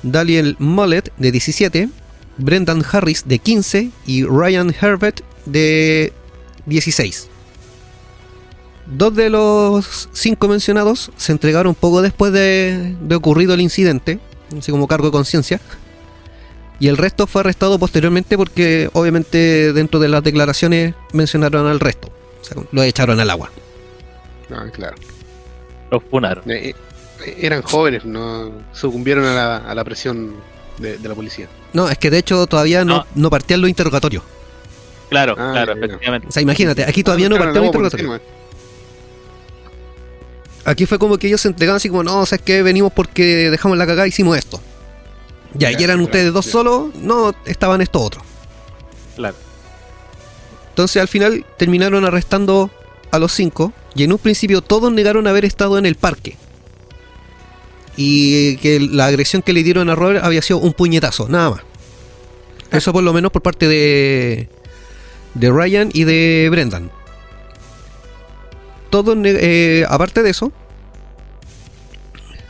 Daniel 0.03 0.57
Mullet 0.59 1.12
de 1.16 1.33
17, 1.33 1.88
Brendan 2.37 2.85
Harris 2.90 3.27
de 3.27 3.38
15 3.38 3.90
y 4.07 4.25
Ryan 4.25 4.75
Herbert 4.79 5.20
de 5.47 6.12
16. 6.66 7.29
Dos 8.87 9.14
de 9.14 9.31
los 9.31 10.11
cinco 10.12 10.47
mencionados 10.49 11.11
se 11.16 11.33
entregaron 11.33 11.75
poco 11.75 12.03
después 12.03 12.33
de, 12.33 12.94
de 13.01 13.14
ocurrido 13.14 13.55
el 13.55 13.62
incidente, 13.62 14.18
así 14.57 14.70
como 14.70 14.87
cargo 14.87 15.07
de 15.07 15.12
conciencia. 15.12 15.61
Y 16.79 16.88
el 16.88 16.99
resto 16.99 17.27
fue 17.27 17.40
arrestado 17.40 17.79
posteriormente 17.79 18.37
porque 18.37 18.90
obviamente 18.92 19.73
dentro 19.73 20.01
de 20.01 20.09
las 20.09 20.23
declaraciones 20.23 20.94
mencionaron 21.12 21.66
al 21.66 21.81
resto. 21.81 22.11
O 22.42 22.44
sea, 22.44 22.62
lo 22.73 22.83
echaron 22.83 23.20
al 23.20 23.31
agua. 23.31 23.51
Ah, 24.55 24.67
claro. 24.73 24.95
Los 25.90 26.03
funaron. 26.11 26.49
Eh, 26.51 26.75
eh, 27.25 27.37
eran 27.40 27.62
jóvenes, 27.62 28.05
no 28.05 28.53
sucumbieron 28.73 29.25
a 29.25 29.35
la, 29.35 29.57
a 29.59 29.75
la 29.75 29.85
presión 29.85 30.35
de, 30.79 30.99
de 30.99 31.09
la 31.09 31.14
policía. 31.14 31.49
No, 31.73 31.88
es 31.88 31.99
que 31.99 32.11
de 32.11 32.19
hecho 32.19 32.47
todavía 32.47 32.85
no, 32.85 32.99
No. 32.99 33.07
no 33.14 33.31
partían 33.31 33.61
los 33.61 33.69
interrogatorios. 33.71 34.23
Claro, 35.11 35.35
Ah, 35.38 35.51
claro, 35.53 35.75
ya, 35.75 35.81
ya. 35.81 35.87
efectivamente. 35.87 36.29
O 36.29 36.33
sea, 36.33 36.43
imagínate, 36.43 36.85
aquí 36.85 37.03
todavía 37.05 37.29
no 37.29 37.37
Claro, 37.37 37.53
partían 37.53 37.64
los 37.64 37.75
interrogatorios. 37.93 38.21
Aquí 40.64 40.87
fue 40.87 40.99
como 40.99 41.19
que 41.19 41.27
ellos 41.27 41.40
se 41.43 41.49
entregaban 41.49 41.77
así 41.77 41.88
como, 41.90 42.03
no, 42.03 42.21
o 42.21 42.27
sea, 42.27 42.37
es 42.37 42.43
que 42.43 42.62
venimos 42.62 42.90
porque 42.93 43.51
dejamos 43.51 43.77
la 43.77 43.87
cagada 43.87 44.07
y 44.07 44.09
hicimos 44.09 44.38
esto. 44.38 44.61
Ya, 45.53 45.71
Ya, 45.71 45.81
y 45.81 45.85
eran 45.85 46.01
ustedes 46.01 46.33
dos 46.33 46.47
ya. 46.47 46.53
solos, 46.53 46.95
no, 46.97 47.35
estaban 47.45 47.81
estos 47.83 48.03
otros. 48.03 48.25
Claro. 49.14 49.37
Entonces 50.71 51.01
al 51.01 51.09
final 51.09 51.45
terminaron 51.59 52.05
arrestando 52.05 52.71
a 53.11 53.19
los 53.19 53.31
cinco 53.33 53.73
y 53.95 54.03
en 54.05 54.13
un 54.13 54.19
principio 54.19 54.61
todos 54.61 54.93
negaron 54.93 55.27
haber 55.27 55.45
estado 55.45 55.79
en 55.79 55.87
el 55.87 55.95
parque. 55.95 56.37
Y 57.97 58.57
que 58.57 58.81
la 58.81 59.07
agresión 59.07 59.43
que 59.43 59.53
le 59.53 59.63
dieron 59.63 59.89
a 59.89 59.95
Robert 59.95 60.25
había 60.25 60.43
sido 60.43 60.59
un 60.59 60.73
puñetazo, 60.73 61.29
nada 61.29 61.51
más. 61.51 61.61
Eso 62.73 62.93
por 62.93 63.05
lo 63.05 63.13
menos 63.13 63.31
por 63.31 63.43
parte 63.43 63.69
de, 63.69 64.49
de 65.35 65.51
Ryan 65.51 65.91
y 65.93 66.05
de 66.05 66.49
Brendan. 66.51 66.91
Todos, 68.91 69.17
eh, 69.25 69.85
aparte 69.89 70.23
de 70.25 70.31
eso, 70.31 70.53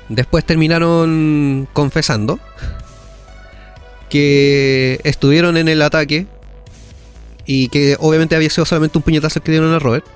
después 0.09 0.45
terminaron 0.45 1.69
confesando 1.73 2.39
que 4.09 5.01
estuvieron 5.05 5.57
en 5.57 5.69
el 5.69 5.83
ataque 5.83 6.27
y 7.47 7.69
que 7.69 7.97
obviamente 7.99 8.37
había 8.37 8.49
sido 8.49 8.65
solamente 8.65 8.97
un 8.97 9.03
puñetazo 9.03 9.43
que 9.43 9.51
dieron 9.51 9.73
a 9.75 9.79
Robert. 9.79 10.07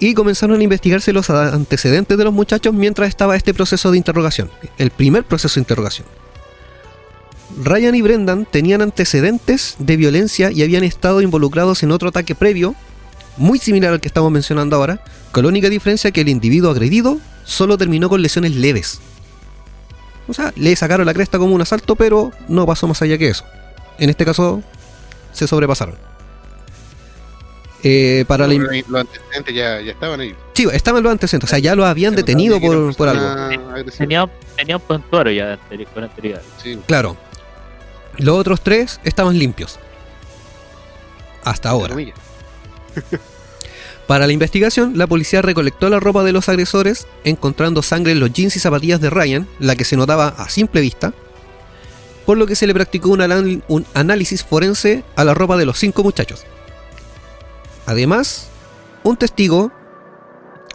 Y 0.00 0.14
comenzaron 0.14 0.60
a 0.60 0.62
investigarse 0.62 1.12
los 1.12 1.28
antecedentes 1.30 2.16
de 2.16 2.24
los 2.24 2.32
muchachos 2.32 2.72
mientras 2.72 3.08
estaba 3.08 3.36
este 3.36 3.52
proceso 3.52 3.90
de 3.90 3.98
interrogación, 3.98 4.50
el 4.78 4.90
primer 4.90 5.24
proceso 5.24 5.56
de 5.56 5.62
interrogación. 5.62 6.06
Ryan 7.62 7.94
y 7.94 8.02
Brendan 8.02 8.46
tenían 8.46 8.82
antecedentes 8.82 9.74
de 9.78 9.96
violencia 9.96 10.50
y 10.52 10.62
habían 10.62 10.84
estado 10.84 11.20
involucrados 11.22 11.82
en 11.82 11.90
otro 11.90 12.10
ataque 12.10 12.34
previo, 12.34 12.74
muy 13.36 13.58
similar 13.58 13.92
al 13.92 14.00
que 14.00 14.08
estamos 14.08 14.30
mencionando 14.30 14.76
ahora, 14.76 15.02
con 15.32 15.42
la 15.44 15.48
única 15.48 15.68
diferencia 15.68 16.10
que 16.10 16.20
el 16.20 16.28
individuo 16.28 16.70
agredido 16.70 17.18
solo 17.44 17.78
terminó 17.78 18.08
con 18.08 18.22
lesiones 18.22 18.54
leves. 18.54 19.00
O 20.28 20.34
sea, 20.34 20.52
le 20.56 20.76
sacaron 20.76 21.06
la 21.06 21.14
cresta 21.14 21.38
como 21.38 21.54
un 21.54 21.62
asalto, 21.62 21.96
pero 21.96 22.30
no 22.48 22.66
pasó 22.66 22.86
más 22.86 23.00
allá 23.02 23.16
que 23.16 23.28
eso. 23.28 23.44
En 23.98 24.10
este 24.10 24.24
caso, 24.24 24.62
se 25.32 25.48
sobrepasaron. 25.48 25.96
Eh, 27.84 28.24
para 28.26 28.46
la 28.48 28.54
in- 28.54 28.84
Los 28.88 29.00
antecedentes 29.02 29.54
ya, 29.54 29.80
ya 29.80 29.92
estaban 29.92 30.18
ahí. 30.20 30.34
Sí, 30.54 30.66
estaban 30.72 31.02
los 31.02 31.12
antecedentes, 31.12 31.48
o 31.48 31.50
sea, 31.50 31.58
ya 31.60 31.74
los 31.76 31.86
habían 31.86 32.12
Se 32.12 32.16
detenido 32.18 32.60
por, 32.60 32.96
por 32.96 33.08
algo. 33.08 33.22
persona 33.22 33.74
agresiva. 33.74 33.98
Tenía, 33.98 34.28
tenía 34.56 34.76
un 34.76 34.82
prontuario 34.82 35.32
ya 35.32 35.58
con 35.94 36.04
anterioridad. 36.04 36.42
Sí, 36.62 36.78
Claro. 36.86 37.16
Los 38.16 38.36
otros 38.36 38.60
tres 38.62 38.98
estaban 39.04 39.38
limpios. 39.38 39.78
Hasta 41.44 41.70
ahora. 41.70 41.94
Para 44.08 44.26
la 44.26 44.32
investigación, 44.32 44.94
la 44.96 45.06
policía 45.06 45.42
recolectó 45.42 45.88
la 45.90 46.00
ropa 46.00 46.24
de 46.24 46.32
los 46.32 46.48
agresores, 46.48 47.06
encontrando 47.24 47.82
sangre 47.82 48.12
en 48.12 48.20
los 48.20 48.32
jeans 48.32 48.56
y 48.56 48.60
zapatillas 48.60 49.00
de 49.00 49.10
Ryan, 49.10 49.46
la 49.60 49.76
que 49.76 49.84
se 49.84 49.96
notaba 49.96 50.28
a 50.28 50.48
simple 50.48 50.80
vista, 50.80 51.12
por 52.24 52.38
lo 52.38 52.46
que 52.46 52.56
se 52.56 52.66
le 52.66 52.72
practicó 52.74 53.10
un, 53.10 53.62
un 53.68 53.86
análisis 53.94 54.42
forense 54.44 55.04
a 55.14 55.24
la 55.24 55.34
ropa 55.34 55.56
de 55.58 55.66
los 55.66 55.78
cinco 55.78 56.02
muchachos. 56.02 56.44
Además, 57.88 58.50
un 59.02 59.16
testigo 59.16 59.72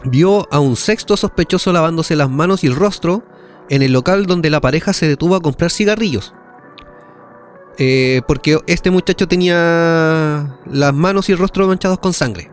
vio 0.02 0.52
a 0.52 0.58
un 0.58 0.74
sexto 0.74 1.16
sospechoso 1.16 1.72
lavándose 1.72 2.16
las 2.16 2.28
manos 2.28 2.64
y 2.64 2.66
el 2.66 2.74
rostro 2.74 3.22
en 3.70 3.82
el 3.82 3.92
local 3.92 4.26
donde 4.26 4.50
la 4.50 4.60
pareja 4.60 4.92
se 4.92 5.06
detuvo 5.06 5.36
a 5.36 5.40
comprar 5.40 5.70
cigarrillos. 5.70 6.34
Eh, 7.78 8.20
porque 8.26 8.58
este 8.66 8.90
muchacho 8.90 9.28
tenía 9.28 10.58
las 10.66 10.92
manos 10.92 11.28
y 11.28 11.32
el 11.32 11.38
rostro 11.38 11.68
manchados 11.68 12.00
con 12.00 12.12
sangre. 12.12 12.50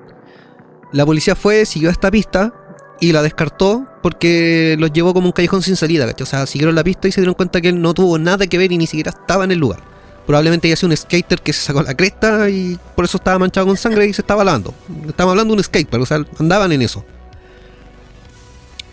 La 0.92 1.08
policía 1.08 1.36
fue, 1.36 1.66
siguió 1.66 1.90
esta 1.90 2.12
pista 2.12 2.54
y 3.00 3.14
la 3.14 3.24
descartó 3.24 3.88
porque 4.04 4.76
los 4.78 4.94
llevó 4.94 5.16
como 5.16 5.26
un 5.26 5.32
callejón 5.32 5.64
sin 5.64 5.76
salida. 5.76 6.06
O 6.22 6.26
sea, 6.28 6.46
siguieron 6.46 6.76
la 6.76 6.84
pista 6.84 7.08
y 7.08 7.12
se 7.12 7.22
dieron 7.22 7.34
cuenta 7.34 7.62
que 7.62 7.70
él 7.70 7.82
no 7.82 7.96
tuvo 7.96 8.20
nada 8.20 8.46
que 8.46 8.60
ver 8.60 8.72
y 8.72 8.78
ni 8.78 8.86
siquiera 8.86 9.10
estaba 9.10 9.44
en 9.44 9.54
el 9.54 9.58
lugar. 9.58 9.80
Probablemente 10.26 10.68
haya 10.68 10.76
sido 10.76 10.90
un 10.90 10.98
skater 10.98 11.42
que 11.42 11.54
se 11.54 11.62
sacó 11.62 11.82
la 11.82 11.96
cresta 11.96 12.50
y 12.50 12.78
por 12.96 13.06
eso 13.06 13.18
estaba 13.18 13.40
manchado 13.40 13.68
con 13.68 13.78
sangre 13.78 14.08
y 14.08 14.14
se 14.14 14.22
estaba 14.22 14.44
lavando. 14.44 14.74
Estamos 15.08 15.32
hablando 15.32 15.54
de 15.54 15.60
un 15.60 15.64
skater, 15.64 16.00
o 16.00 16.06
sea, 16.06 16.26
andaban 16.40 16.72
en 16.72 16.82
eso. 16.82 17.04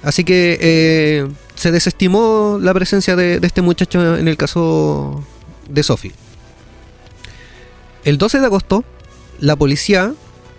Así 0.02 0.24
que 0.24 0.58
eh, 0.60 1.28
se 1.54 1.70
desestimó 1.72 2.58
la 2.60 2.72
presencia 2.72 3.16
de, 3.16 3.40
de 3.40 3.46
este 3.46 3.62
muchacho 3.62 4.16
en 4.16 4.28
el 4.28 4.36
caso 4.36 5.24
de 5.68 5.82
Sophie. 5.82 6.12
El 8.04 8.16
12 8.16 8.40
de 8.40 8.46
agosto, 8.46 8.84
la 9.40 9.56
policía 9.56 10.14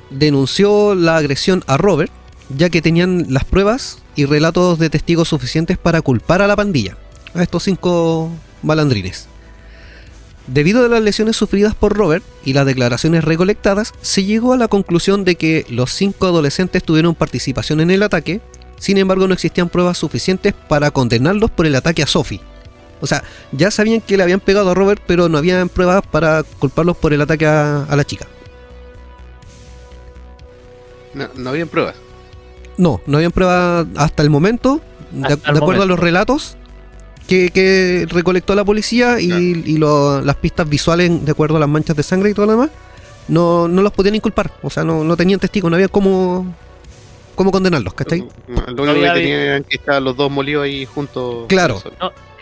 denunció 0.10 0.94
la 0.96 1.18
agresión 1.18 1.64
a 1.68 1.78
Robert, 1.78 2.12
ya 2.56 2.70
que 2.70 2.82
tenían 2.82 3.28
las 3.30 3.46
pruebas 3.46 4.00
y 4.16 4.26
relatos 4.26 4.80
de 4.80 4.90
testigos 4.90 5.30
suficientes 5.30 5.78
para 5.78 6.02
culpar 6.02 6.42
a 6.42 6.48
la 6.48 6.56
pandilla, 6.56 6.98
a 7.34 7.44
estos 7.44 7.64
cinco 7.64 8.30
malandrines. 8.62 9.29
Debido 10.52 10.84
a 10.84 10.90
las 10.90 11.04
lesiones 11.04 11.36
sufridas 11.36 11.76
por 11.76 11.96
Robert 11.96 12.24
y 12.44 12.54
las 12.54 12.66
declaraciones 12.66 13.24
recolectadas, 13.24 13.94
se 14.02 14.24
llegó 14.24 14.54
a 14.54 14.58
la 14.58 14.68
conclusión 14.68 15.24
de 15.24 15.36
que 15.36 15.64
los 15.70 15.92
cinco 15.92 16.26
adolescentes 16.26 16.84
tuvieron 16.84 17.14
participación 17.14 17.82
en 17.82 17.92
el 17.92 18.02
ataque, 18.02 18.42
sin 18.80 18.98
embargo 18.98 19.28
no 19.28 19.36
existían 19.36 19.70
pruebas 19.70 20.00
suficientes 20.00 20.56
para 20.68 20.90
condenarlos 20.90 21.52
por 21.52 21.68
el 21.68 21.76
ataque 21.76 22.02
a 22.02 22.08
Sophie. 22.08 22.42
O 23.00 23.06
sea, 23.06 23.24
ya 23.52 23.70
sabían 23.70 24.02
que 24.02 24.18
le 24.18 24.24
habían 24.24 24.40
pegado 24.40 24.72
a 24.72 24.74
Robert, 24.74 25.04
pero 25.06 25.30
no 25.30 25.38
habían 25.38 25.70
pruebas 25.70 26.02
para 26.10 26.42
culparlos 26.58 26.98
por 26.98 27.14
el 27.14 27.22
ataque 27.22 27.46
a, 27.46 27.84
a 27.84 27.96
la 27.96 28.04
chica. 28.04 28.26
No, 31.14 31.30
no 31.36 31.52
habían 31.52 31.68
pruebas. 31.68 31.96
No, 32.76 33.02
no 33.06 33.18
habían 33.18 33.32
pruebas 33.32 33.86
hasta 33.96 34.24
el 34.24 34.32
momento, 34.32 34.82
de, 35.12 35.34
Hasta 35.34 35.50
el 35.50 35.58
de 35.58 35.62
acuerdo 35.62 35.84
a 35.84 35.86
los 35.86 36.00
relatos 36.00 36.58
que, 37.30 37.50
que 37.52 38.06
recolectó 38.10 38.56
la 38.56 38.66
policía 38.66 39.20
y, 39.22 39.28
Claro. 39.28 39.42
y 39.44 39.78
lo- 39.78 40.22
las 40.22 40.36
pistas 40.36 40.68
visuales 40.68 41.24
de 41.24 41.32
acuerdo 41.32 41.56
a 41.58 41.60
las 41.62 41.70
manchas 41.70 41.96
de 41.96 42.04
sangre 42.04 42.32
y 42.32 42.34
todo 42.34 42.48
lo 42.48 42.52
demás, 42.54 42.70
no, 43.28 43.68
no 43.68 43.82
los 43.82 43.94
podían 43.94 44.16
inculpar. 44.16 44.52
O 44.64 44.70
sea, 44.70 44.84
no, 44.84 45.04
no 45.04 45.16
tenían 45.16 45.40
testigos, 45.40 45.70
no 45.70 45.76
había 45.76 45.88
cómo, 45.88 46.54
cómo 47.36 47.52
condenarlos, 47.52 47.94
¿cachai? 47.94 48.22
No, 48.48 48.62
Lo 48.68 48.84
único 48.84 48.84
que 48.86 48.90
había- 49.10 49.14
tenían 49.14 49.40
eran 49.40 49.64
que 49.64 49.76
estaban 49.78 50.04
los 50.04 50.18
dos 50.18 50.30
molidos 50.32 50.64
ahí 50.66 50.86
juntos. 50.86 51.46
Claro. 51.48 51.80
sol. 51.80 51.94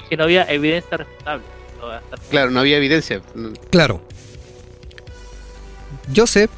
que 0.09 0.15
no 0.15 0.23
había 0.23 0.43
evidencia 0.45 0.95
respetable. 0.95 1.43
No, 1.81 1.87
hasta- 1.89 2.15
Claro, 2.29 2.49
no 2.51 2.61
había 2.61 2.77
evidencia. 2.77 3.21
No- 3.35 3.49
Claro. 3.69 3.99
Joseph, 6.15 6.49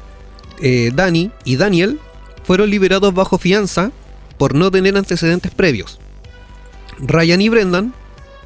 eh, 0.60 0.90
Danny 0.94 1.30
y 1.44 1.56
Daniel 1.56 1.98
fueron 2.44 2.70
liberados 2.70 3.12
bajo 3.12 3.38
fianza 3.38 3.90
por 4.38 4.54
no 4.54 4.70
tener 4.70 4.96
antecedentes 4.96 5.52
previos. 5.52 5.98
Ryan 6.98 7.40
y 7.40 7.48
Brendan 7.48 7.94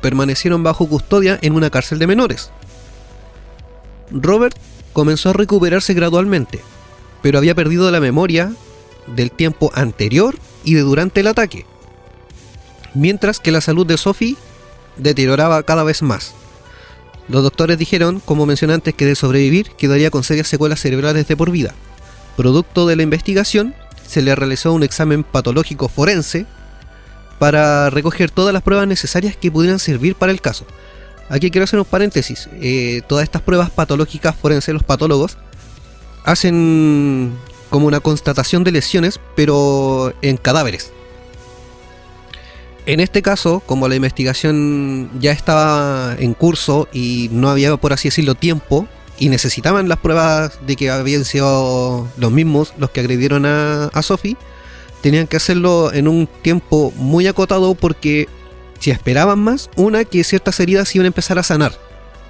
permanecieron 0.05 0.63
bajo 0.63 0.87
custodia 0.87 1.39
en 1.41 1.55
una 1.55 1.71
cárcel 1.71 1.99
de 1.99 2.07
menores. 2.07 2.51
Robert 4.11 4.55
comenzó 4.93 5.31
a 5.31 5.33
recuperarse 5.33 5.95
gradualmente, 5.95 6.61
pero 7.23 7.39
había 7.39 7.55
perdido 7.55 7.91
la 7.91 8.01
memoria 8.01 8.53
del 9.07 9.31
tiempo 9.31 9.71
anterior 9.75 10.37
y 10.63 10.75
de 10.75 10.83
durante 10.83 11.21
el 11.21 11.27
ataque, 11.27 11.65
mientras 12.93 13.41
que 13.41 13.51
la 13.51 13.63
salud 13.63 13.87
de 13.87 13.97
Sophie 13.97 14.37
deterioraba 14.99 15.63
cada 15.63 15.85
vez 15.85 16.03
más. 16.03 16.35
Los 17.31 17.43
doctores 17.43 17.79
dijeron, 17.79 18.21
como 18.21 18.45
mencioné 18.45 18.75
antes, 18.75 18.93
que 18.93 19.07
de 19.07 19.15
sobrevivir 19.15 19.71
quedaría 19.71 20.11
con 20.11 20.23
serias 20.23 20.49
secuelas 20.49 20.81
cerebrales 20.81 21.27
de 21.29 21.37
por 21.39 21.51
vida. 21.51 21.75
Producto 22.37 22.87
de 22.87 22.97
la 22.97 23.05
investigación, 23.05 23.75
se 24.07 24.21
le 24.21 24.35
realizó 24.35 24.75
un 24.75 24.83
examen 24.83 25.25
patológico 25.25 25.89
forense 25.89 26.45
para 27.45 27.91
recoger 27.91 28.31
todas 28.31 28.55
las 28.55 28.63
pruebas 28.63 28.89
necesarias 28.89 29.37
que 29.37 29.53
pudieran 29.53 29.79
servir 29.79 30.15
para 30.15 30.33
el 30.33 30.41
caso. 30.41 30.65
Aquí 31.29 31.51
quiero 31.51 31.65
hacer 31.65 31.79
un 31.79 31.85
paréntesis. 31.85 32.49
eh, 32.63 33.03
todas 33.07 33.23
estas 33.23 33.43
pruebas 33.43 33.69
patológicas 33.69 34.35
forenses, 34.35 34.73
los 34.73 34.83
patólogos, 34.83 35.37
hacen 36.25 37.35
como 37.69 37.87
una 37.87 38.01
constatación 38.01 38.65
de 38.65 38.73
lesiones, 38.73 39.21
pero 39.37 40.15
en 40.23 40.39
cadáveres. 40.39 40.91
En 42.87 43.01
este 43.01 43.21
caso, 43.21 43.61
como 43.67 43.89
la 43.89 43.95
investigación 43.95 45.11
ya 45.21 45.33
estaba 45.33 46.17
en 46.19 46.33
curso 46.33 46.89
y 46.95 47.29
no 47.31 47.51
había, 47.51 47.77
por 47.77 47.93
así 47.93 48.09
decirlo, 48.09 48.37
tiempo, 48.37 48.89
y 49.19 49.29
necesitaban 49.29 49.91
las 49.91 49.99
pruebas 49.99 50.61
de 50.67 50.77
que 50.77 50.89
habían 50.89 51.27
sido 51.27 52.09
los 52.17 52.33
mismos 52.33 52.73
los 52.79 52.89
que 52.89 53.01
agredieron 53.01 53.45
a, 53.45 53.89
a 53.89 54.01
Sophie, 54.01 54.39
tenían 55.05 55.27
que 55.27 55.37
hacerlo 55.37 55.93
en 55.93 56.09
un 56.09 56.27
tiempo 56.41 56.91
muy 56.97 57.27
acotado 57.27 57.75
porque 57.75 58.27
si 58.79 58.91
esperaban 58.91 59.39
más, 59.39 59.69
una, 59.77 60.03
que 60.05 60.25
ciertas 60.25 60.59
heridas 60.61 60.95
iban 60.95 61.05
a 61.05 61.09
empezar 61.09 61.39
a 61.39 61.43
sanar, 61.43 61.73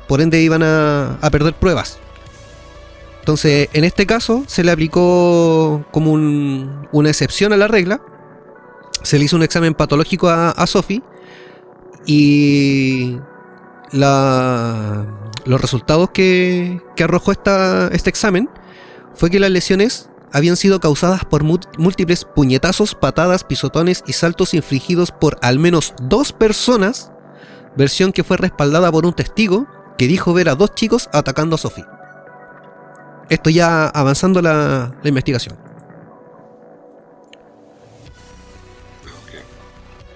por 0.09 0.21
ende 0.21 0.43
iban 0.43 0.65
a, 0.65 1.19
a 1.23 1.31
perder 1.31 1.55
pruebas. 1.55 1.99
Entonces, 3.21 3.69
en 3.75 3.85
este 3.85 4.07
caso, 4.07 4.43
se 4.49 4.65
le 4.65 4.73
aplicó 4.73 5.85
como 5.93 6.11
un- 6.11 6.89
una 6.91 7.11
excepción 7.11 7.53
a 7.53 7.57
la 7.57 7.69
regla, 7.69 8.01
se 9.05 9.21
le 9.21 9.25
hizo 9.27 9.37
un 9.37 9.45
examen 9.45 9.75
patológico 9.75 10.29
a, 10.29 10.51
a 10.51 10.67
Sophie 10.67 11.01
y 12.07 13.17
la- 13.93 15.07
los 15.45 15.61
resultados 15.61 16.11
que, 16.11 16.81
que 16.97 17.05
arrojó 17.05 17.31
esta- 17.31 17.87
este 17.93 18.11
examen 18.11 18.49
fue 19.15 19.31
que 19.31 19.39
las 19.39 19.51
lesiones 19.53 20.11
habían 20.35 20.57
sido 20.57 20.81
causadas 20.81 21.25
por 21.25 21.42
múltiples 21.44 22.25
puñetazos, 22.27 22.94
patadas, 22.94 23.44
pisotones 23.44 24.03
y 24.07 24.12
saltos 24.12 24.53
infligidos 24.53 25.11
por 25.12 25.38
al 25.40 25.59
menos 25.59 25.94
dos 26.03 26.33
personas, 26.33 27.11
versión 27.77 28.12
que 28.12 28.25
fue 28.25 28.37
respaldada 28.37 28.92
por 28.92 29.07
un 29.07 29.14
testigo 29.14 29.66
que 29.97 30.07
dijo 30.09 30.35
ver 30.35 30.49
a 30.51 30.55
dos 30.57 30.75
chicos 30.75 31.09
atacando 31.12 31.55
a 31.55 31.59
Sophie. 31.59 31.85
Esto 33.31 33.49
ya 33.49 33.87
avanzando 33.88 34.42
la- 34.42 34.94
la 35.03 35.09
investigación. 35.09 35.57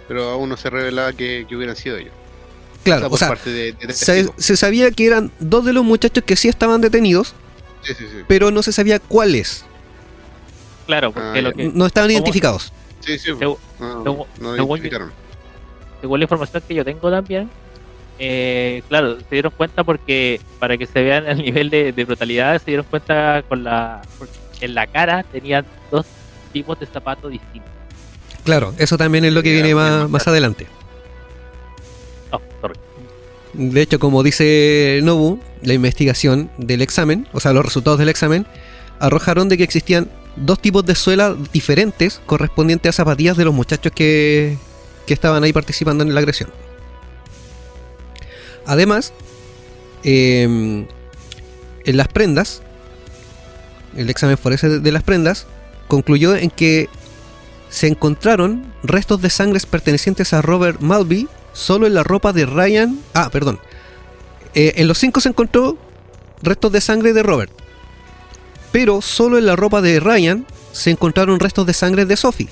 Pero 0.07 0.31
aún 0.31 0.49
no 0.49 0.57
se 0.57 0.71
revelaba 0.71 1.13
que, 1.13 1.47
que 1.49 1.57
hubieran 1.57 1.77
sido 1.77 1.97
ellos. 1.97 2.13
Claro, 2.83 3.09
por 3.09 3.17
o 3.17 3.19
sea, 3.19 3.29
parte 3.29 3.51
de, 3.51 3.73
de 3.73 3.93
se, 3.93 4.57
sabía 4.57 4.91
que 4.91 5.07
eran 5.07 5.31
dos 5.41 5.65
de 5.65 5.73
los 5.73 5.85
muchachos 5.85 6.25
que 6.25 6.37
sí 6.37 6.49
estaban 6.49 6.81
detenidos, 6.81 7.35
Sí, 7.83 7.93
sí, 7.95 8.07
sí. 8.11 8.25
pero 8.27 8.51
no 8.51 8.63
se 8.63 8.73
sabía 8.73 8.99
cuáles. 9.01 9.65
Claro, 10.89 11.13
porque 11.13 11.39
Ah, 11.39 11.43
lo 11.43 11.53
que, 11.53 11.71
No 11.73 11.85
estaban 11.85 12.11
identificados. 12.11 12.73
Sí, 13.01 13.19
sí. 13.19 13.31
Segu- 13.33 13.59
No, 13.79 14.03
no 14.05 14.27
lo 14.41 14.57
según- 14.57 14.79
identificaron. 14.79 15.13
según 16.01 16.19
la 16.19 16.25
información 16.25 16.63
que 16.67 16.75
yo 16.75 16.83
tengo 16.85 17.11
también, 17.11 17.51
eh, 18.19 18.83
claro, 18.89 19.19
se 19.21 19.27
dieron 19.31 19.53
cuenta 19.55 19.85
porque 19.85 20.41
para 20.59 20.79
que 20.79 20.87
se 20.87 21.03
vean 21.03 21.27
el 21.29 21.39
nivel 21.43 21.69
de, 21.69 21.93
de 21.93 22.05
brutalidad, 22.07 22.59
se 22.59 22.71
dieron 22.71 22.87
cuenta 22.89 23.43
con 23.47 23.63
la 23.65 24.01
porque 24.19 24.33
en 24.63 24.75
la 24.75 24.87
cara 24.87 25.23
tenían 25.31 25.67
dos 25.91 26.07
tipos 26.55 26.81
de 26.81 26.87
zapatos 26.87 27.31
distintos. 27.31 27.71
Claro, 28.45 28.73
eso 28.79 28.97
también 28.97 29.27
es 29.27 29.33
lo 29.35 29.43
que 29.43 29.53
viene 29.53 29.75
más, 29.75 30.01
más 30.03 30.11
más 30.11 30.27
adelante. 30.27 30.67
Oh, 32.31 32.41
sorry. 32.63 32.75
De 33.53 33.83
hecho, 33.83 33.99
como 33.99 34.23
dice 34.23 35.01
Nobu, 35.03 35.39
la 35.63 35.75
investigación 35.75 36.51
del 36.57 36.81
examen, 36.81 37.29
o 37.33 37.41
sea, 37.41 37.53
los 37.53 37.63
resultados 37.65 37.99
del 37.99 38.09
examen, 38.09 38.47
arrojaron 39.01 39.49
de 39.51 39.59
que 39.59 39.65
existían 39.65 40.09
dos 40.45 40.61
tipos 40.61 40.85
de 40.85 40.95
suela 40.95 41.37
diferentes 41.53 42.21
correspondientes 42.27 42.89
a 42.91 42.93
zapatillas 42.93 43.37
de 43.37 43.45
los 43.45 43.55
muchachos 43.55 43.93
que, 43.95 44.57
que 45.07 45.15
estaban 45.15 45.43
ahí 45.45 45.53
participando 45.53 46.05
en 46.05 46.15
la 46.15 46.21
agresión. 46.21 46.51
Además, 48.67 49.13
em, 50.05 50.87
en 51.85 51.97
las 51.97 52.09
prendas, 52.09 52.63
el 53.97 54.11
examen 54.11 54.37
forense 54.37 54.69
de- 54.69 54.81
de 54.81 54.93
las 54.93 55.03
prendas 55.03 55.47
concluyó 55.89 56.37
en 56.37 56.51
que 56.51 56.89
se 57.71 57.87
encontraron 57.87 58.73
restos 58.83 59.21
de 59.23 59.31
sangres 59.31 59.67
pertenecientes 59.67 60.33
a 60.33 60.43
Robert 60.43 60.81
Malby 60.81 61.29
solo 61.53 61.87
en 61.87 61.95
la 61.95 62.03
ropa 62.05 62.33
de 62.33 62.47
Ryan. 62.47 62.99
Ah, 63.15 63.31
perdón. 63.31 63.59
Eh, 64.55 64.75
en 64.77 64.89
los 64.89 64.99
cinco 64.99 65.21
se 65.21 65.29
encontró 65.31 65.77
restos 66.43 66.73
de 66.73 66.81
sangre 66.81 67.13
de 67.13 67.23
Robert. 67.23 67.53
Pero 68.73 69.01
solo 69.03 69.39
en 69.39 69.47
la 69.47 69.57
ropa 69.57 69.81
de 69.81 70.01
Ryan 70.01 70.47
se 70.73 70.91
encontraron 70.91 71.41
restos 71.41 71.67
de 71.67 71.73
sangre 71.73 72.05
de 72.05 72.17
Sophie. 72.17 72.49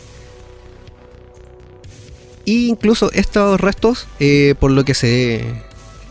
E 2.47 2.53
incluso 2.53 3.11
estos 3.13 3.61
restos, 3.61 4.07
eh, 4.21 4.55
por 4.59 4.71
lo 4.71 4.85
que 4.85 4.95
se 4.95 5.45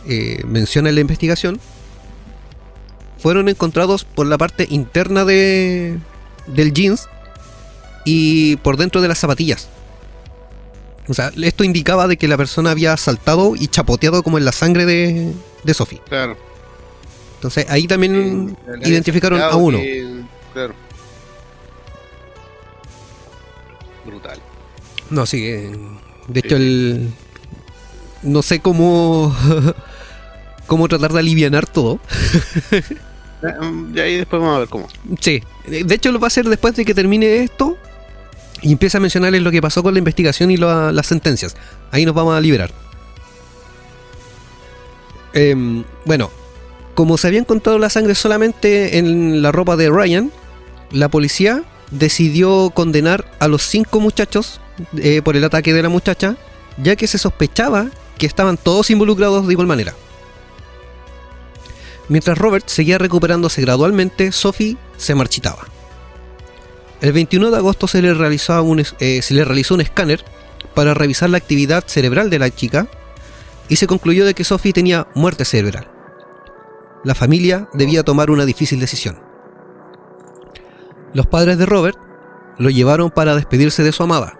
eh, 0.06 0.42
menciona 0.46 0.90
en 0.90 0.94
la 0.94 1.00
investigación, 1.00 1.58
fueron 3.18 3.48
encontrados 3.48 4.04
por 4.04 4.26
la 4.26 4.38
parte 4.38 4.66
interna 4.70 5.24
de, 5.24 5.98
del 6.46 6.72
jeans 6.72 7.08
y 8.04 8.56
por 8.56 8.76
dentro 8.76 9.00
de 9.00 9.08
las 9.08 9.18
zapatillas. 9.18 9.68
O 11.08 11.14
sea, 11.14 11.32
esto 11.42 11.64
indicaba 11.64 12.06
de 12.08 12.16
que 12.16 12.28
la 12.28 12.36
persona 12.36 12.70
había 12.70 12.96
saltado 12.96 13.54
y 13.56 13.68
chapoteado 13.68 14.22
como 14.22 14.38
en 14.38 14.44
la 14.44 14.52
sangre 14.52 14.86
de, 14.86 15.32
de 15.64 15.74
Sophie. 15.74 16.00
Claro. 16.08 16.36
Entonces 17.46 17.66
ahí 17.70 17.86
también 17.86 18.56
Eh, 18.66 18.88
identificaron 18.88 19.40
a 19.40 19.54
uno. 19.54 19.78
que- 19.78 20.22
claro. 20.52 20.74
Brutal. 24.04 24.38
No, 25.10 25.26
sí. 25.26 25.44
eh, 25.46 25.72
De 26.28 26.40
hecho, 26.40 26.56
el. 26.56 27.10
No 28.22 28.42
sé 28.42 28.58
cómo. 28.60 29.34
cómo 30.66 30.88
tratar 30.88 31.12
de 31.12 31.20
alivianar 31.20 31.66
todo. 31.68 32.00
Y 33.94 34.00
ahí 34.00 34.16
después 34.16 34.40
vamos 34.40 34.56
a 34.56 34.58
ver 34.60 34.68
cómo. 34.68 34.88
Sí. 35.20 35.40
De 35.68 35.94
hecho, 35.94 36.10
lo 36.10 36.18
va 36.18 36.26
a 36.26 36.28
hacer 36.28 36.48
después 36.48 36.74
de 36.74 36.84
que 36.84 36.94
termine 36.94 37.44
esto. 37.44 37.76
Y 38.62 38.72
empieza 38.72 38.98
a 38.98 39.00
mencionarles 39.00 39.42
lo 39.42 39.50
que 39.52 39.62
pasó 39.62 39.82
con 39.84 39.94
la 39.94 39.98
investigación 39.98 40.50
y 40.50 40.56
la- 40.56 40.90
las 40.90 41.06
sentencias. 41.06 41.54
Ahí 41.92 42.04
nos 42.04 42.14
vamos 42.14 42.34
a 42.36 42.40
liberar. 42.40 42.72
Em, 45.34 45.84
bueno, 46.04 46.30
como 46.96 47.18
se 47.18 47.28
había 47.28 47.40
encontrado 47.40 47.78
la 47.78 47.90
sangre 47.90 48.14
solamente 48.14 48.96
en 48.96 49.42
la 49.42 49.52
ropa 49.52 49.76
de 49.76 49.90
Ryan, 49.90 50.32
la 50.90 51.10
policía 51.10 51.62
decidió 51.90 52.70
condenar 52.70 53.30
a 53.38 53.48
los 53.48 53.62
cinco 53.62 54.00
muchachos 54.00 54.62
eh, 54.96 55.20
por 55.22 55.36
el 55.36 55.44
ataque 55.44 55.74
de 55.74 55.82
la 55.82 55.90
muchacha, 55.90 56.36
ya 56.78 56.96
que 56.96 57.06
se 57.06 57.18
sospechaba 57.18 57.90
que 58.16 58.24
estaban 58.24 58.56
todos 58.56 58.88
involucrados 58.88 59.46
de 59.46 59.52
igual 59.52 59.66
manera. 59.66 59.94
Mientras 62.08 62.38
Robert 62.38 62.66
seguía 62.66 62.96
recuperándose 62.96 63.60
gradualmente, 63.60 64.32
Sophie 64.32 64.78
se 64.96 65.14
marchitaba. 65.14 65.68
El 67.02 67.12
21 67.12 67.50
de 67.50 67.58
agosto 67.58 67.86
se 67.88 68.00
le, 68.00 68.14
realizó 68.14 68.62
un, 68.62 68.82
eh, 69.00 69.20
se 69.20 69.34
le 69.34 69.44
realizó 69.44 69.74
un 69.74 69.82
escáner 69.82 70.24
para 70.74 70.94
revisar 70.94 71.28
la 71.28 71.36
actividad 71.36 71.84
cerebral 71.86 72.30
de 72.30 72.38
la 72.38 72.48
chica 72.48 72.86
y 73.68 73.76
se 73.76 73.86
concluyó 73.86 74.24
de 74.24 74.32
que 74.32 74.44
Sophie 74.44 74.72
tenía 74.72 75.08
muerte 75.14 75.44
cerebral. 75.44 75.90
La 77.06 77.14
familia 77.14 77.68
debía 77.72 78.02
tomar 78.02 78.32
una 78.32 78.44
difícil 78.44 78.80
decisión. 78.80 79.20
Los 81.14 81.28
padres 81.28 81.56
de 81.56 81.64
Robert 81.64 81.96
lo 82.58 82.68
llevaron 82.68 83.12
para 83.12 83.36
despedirse 83.36 83.84
de 83.84 83.92
su 83.92 84.02
amada, 84.02 84.36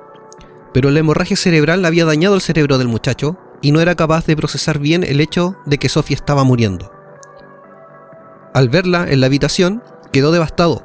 pero 0.74 0.90
la 0.90 0.98
hemorragia 0.98 1.37
cerebral 1.37 1.85
había 1.85 2.05
dañado 2.05 2.35
el 2.35 2.40
cerebro 2.40 2.76
del 2.76 2.88
muchacho 2.88 3.38
y 3.62 3.70
no 3.70 3.81
era 3.81 3.94
capaz 3.94 4.26
de 4.26 4.37
procesar 4.37 4.81
bien 4.81 5.05
el 5.05 5.20
hecho 5.20 5.55
de 5.64 5.79
que 5.79 5.88
Sophie 5.88 6.16
estaba 6.16 6.42
muriendo. 6.42 6.90
Al 8.52 8.68
verla 8.68 9.07
en 9.12 9.20
la 9.20 9.26
habitación, 9.26 9.81
quedó 10.11 10.33
devastado, 10.33 10.83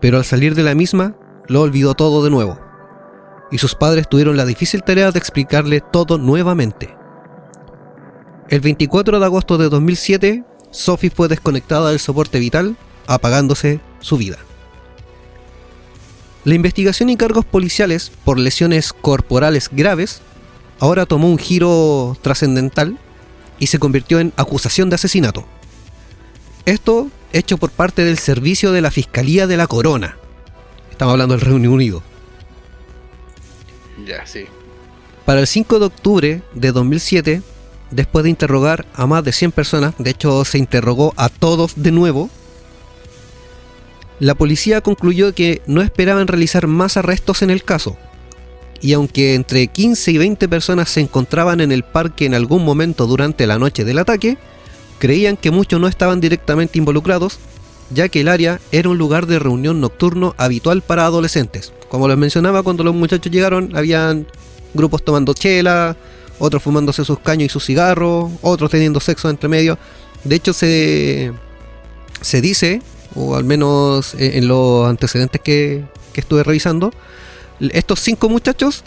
pero 0.00 0.16
al 0.16 0.24
salir 0.24 0.56
de 0.56 0.64
la 0.64 0.74
misma, 0.74 1.14
lo 1.46 1.60
olvidó 1.60 1.94
todo 1.94 2.24
de 2.24 2.30
nuevo. 2.30 2.58
Y 3.52 3.58
sus 3.58 3.76
padres 3.76 4.08
tuvieron 4.08 4.36
la 4.36 4.46
difícil 4.46 4.82
tarea 4.82 5.12
de 5.12 5.20
explicarle 5.20 5.80
todo 5.80 6.18
nuevamente. 6.18 6.96
El 8.48 8.58
24 8.62 9.20
de 9.20 9.24
agosto 9.24 9.58
de 9.58 9.68
2007, 9.68 10.44
Sophie 10.74 11.10
fue 11.10 11.28
desconectada 11.28 11.90
del 11.90 12.00
soporte 12.00 12.40
vital, 12.40 12.76
apagándose 13.06 13.80
su 14.00 14.16
vida. 14.16 14.38
La 16.44 16.54
investigación 16.54 17.10
y 17.10 17.16
cargos 17.16 17.44
policiales 17.44 18.10
por 18.24 18.38
lesiones 18.38 18.92
corporales 18.92 19.70
graves 19.70 20.20
ahora 20.80 21.06
tomó 21.06 21.30
un 21.30 21.38
giro 21.38 22.18
trascendental 22.20 22.98
y 23.60 23.68
se 23.68 23.78
convirtió 23.78 24.18
en 24.18 24.32
acusación 24.36 24.90
de 24.90 24.96
asesinato. 24.96 25.46
Esto 26.66 27.08
hecho 27.32 27.56
por 27.56 27.70
parte 27.70 28.04
del 28.04 28.18
servicio 28.18 28.72
de 28.72 28.80
la 28.80 28.90
Fiscalía 28.90 29.46
de 29.46 29.56
la 29.56 29.68
Corona. 29.68 30.16
Estamos 30.90 31.12
hablando 31.12 31.36
del 31.36 31.46
Reino 31.46 31.70
Unido. 31.70 32.02
Ya, 34.04 34.26
sí. 34.26 34.46
Para 35.24 35.40
el 35.40 35.46
5 35.46 35.78
de 35.78 35.86
octubre 35.86 36.42
de 36.52 36.72
2007, 36.72 37.42
después 37.90 38.22
de 38.24 38.30
interrogar 38.30 38.86
a 38.94 39.06
más 39.06 39.24
de 39.24 39.32
100 39.32 39.52
personas, 39.52 39.94
de 39.98 40.10
hecho 40.10 40.44
se 40.44 40.58
interrogó 40.58 41.12
a 41.16 41.28
todos 41.28 41.74
de 41.76 41.92
nuevo, 41.92 42.30
la 44.20 44.34
policía 44.34 44.80
concluyó 44.80 45.34
que 45.34 45.60
no 45.66 45.82
esperaban 45.82 46.28
realizar 46.28 46.66
más 46.66 46.96
arrestos 46.96 47.42
en 47.42 47.50
el 47.50 47.64
caso. 47.64 47.96
Y 48.80 48.92
aunque 48.92 49.34
entre 49.34 49.66
15 49.66 50.12
y 50.12 50.18
20 50.18 50.48
personas 50.48 50.90
se 50.90 51.00
encontraban 51.00 51.60
en 51.60 51.72
el 51.72 51.82
parque 51.82 52.26
en 52.26 52.34
algún 52.34 52.64
momento 52.64 53.06
durante 53.06 53.46
la 53.46 53.58
noche 53.58 53.84
del 53.84 53.98
ataque, 53.98 54.38
creían 54.98 55.36
que 55.36 55.50
muchos 55.50 55.80
no 55.80 55.88
estaban 55.88 56.20
directamente 56.20 56.78
involucrados, 56.78 57.38
ya 57.90 58.08
que 58.08 58.20
el 58.20 58.28
área 58.28 58.60
era 58.72 58.88
un 58.88 58.98
lugar 58.98 59.26
de 59.26 59.38
reunión 59.38 59.80
nocturno 59.80 60.34
habitual 60.38 60.82
para 60.82 61.06
adolescentes. 61.06 61.72
Como 61.88 62.08
les 62.08 62.16
mencionaba, 62.16 62.62
cuando 62.62 62.84
los 62.84 62.94
muchachos 62.94 63.32
llegaron, 63.32 63.76
habían 63.76 64.26
grupos 64.74 65.04
tomando 65.04 65.34
chela, 65.34 65.96
otros 66.38 66.62
fumándose 66.62 67.04
sus 67.04 67.18
caños 67.18 67.46
y 67.46 67.48
sus 67.48 67.64
cigarros, 67.64 68.30
otros 68.42 68.70
teniendo 68.70 69.00
sexo 69.00 69.30
entre 69.30 69.48
medio. 69.48 69.78
De 70.24 70.36
hecho, 70.36 70.52
se, 70.52 71.32
se 72.20 72.40
dice, 72.40 72.82
o 73.14 73.36
al 73.36 73.44
menos 73.44 74.14
eh, 74.14 74.38
en 74.38 74.48
los 74.48 74.88
antecedentes 74.88 75.40
que, 75.40 75.84
que 76.12 76.20
estuve 76.20 76.42
revisando, 76.42 76.92
estos 77.60 78.00
cinco 78.00 78.28
muchachos, 78.28 78.84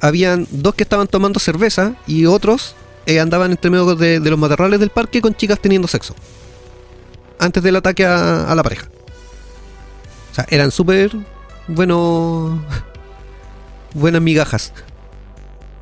habían 0.00 0.46
dos 0.50 0.74
que 0.74 0.84
estaban 0.84 1.08
tomando 1.08 1.40
cerveza 1.40 1.94
y 2.06 2.26
otros 2.26 2.74
eh, 3.06 3.20
andaban 3.20 3.50
entre 3.50 3.70
medio 3.70 3.96
de, 3.96 4.20
de 4.20 4.30
los 4.30 4.38
matorrales 4.38 4.80
del 4.80 4.90
parque 4.90 5.20
con 5.20 5.34
chicas 5.34 5.58
teniendo 5.60 5.88
sexo. 5.88 6.14
Antes 7.38 7.62
del 7.62 7.76
ataque 7.76 8.04
a, 8.04 8.52
la 8.54 8.62
pareja. 8.62 8.88
O 10.32 10.34
sea, 10.34 10.46
eran 10.50 10.70
súper 10.70 11.12
buenos. 11.68 12.60
buenas 13.94 14.20
migajas. 14.20 14.72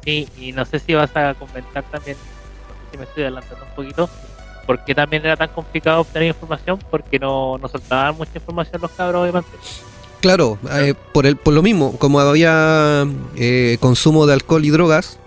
Sí, 0.06 0.28
y 0.38 0.52
no 0.52 0.64
sé 0.64 0.78
si 0.78 0.94
vas 0.94 1.10
a 1.16 1.34
comentar 1.34 1.82
también, 1.90 2.16
no 2.16 2.74
sé 2.74 2.90
si 2.92 2.96
me 2.96 3.04
estoy 3.04 3.24
adelantando 3.24 3.64
un 3.64 3.74
poquito, 3.74 4.08
por 4.64 4.84
qué 4.84 4.94
también 4.94 5.24
era 5.26 5.36
tan 5.36 5.48
complicado 5.48 6.00
obtener 6.02 6.28
información, 6.28 6.78
porque 6.90 7.18
no, 7.18 7.58
no 7.58 7.68
soltaban 7.68 8.16
mucha 8.16 8.30
información 8.36 8.80
los 8.80 8.90
cabros 8.92 9.26
de 9.26 9.32
Mantel. 9.32 9.58
Claro, 10.20 10.58
eh, 10.70 10.94
por, 11.12 11.26
el, 11.26 11.36
por 11.36 11.52
lo 11.54 11.62
mismo, 11.62 11.98
como 11.98 12.20
había 12.20 13.04
eh, 13.34 13.76
consumo 13.80 14.26
de 14.26 14.34
alcohol 14.34 14.64
y 14.64 14.70
drogas, 14.70 15.18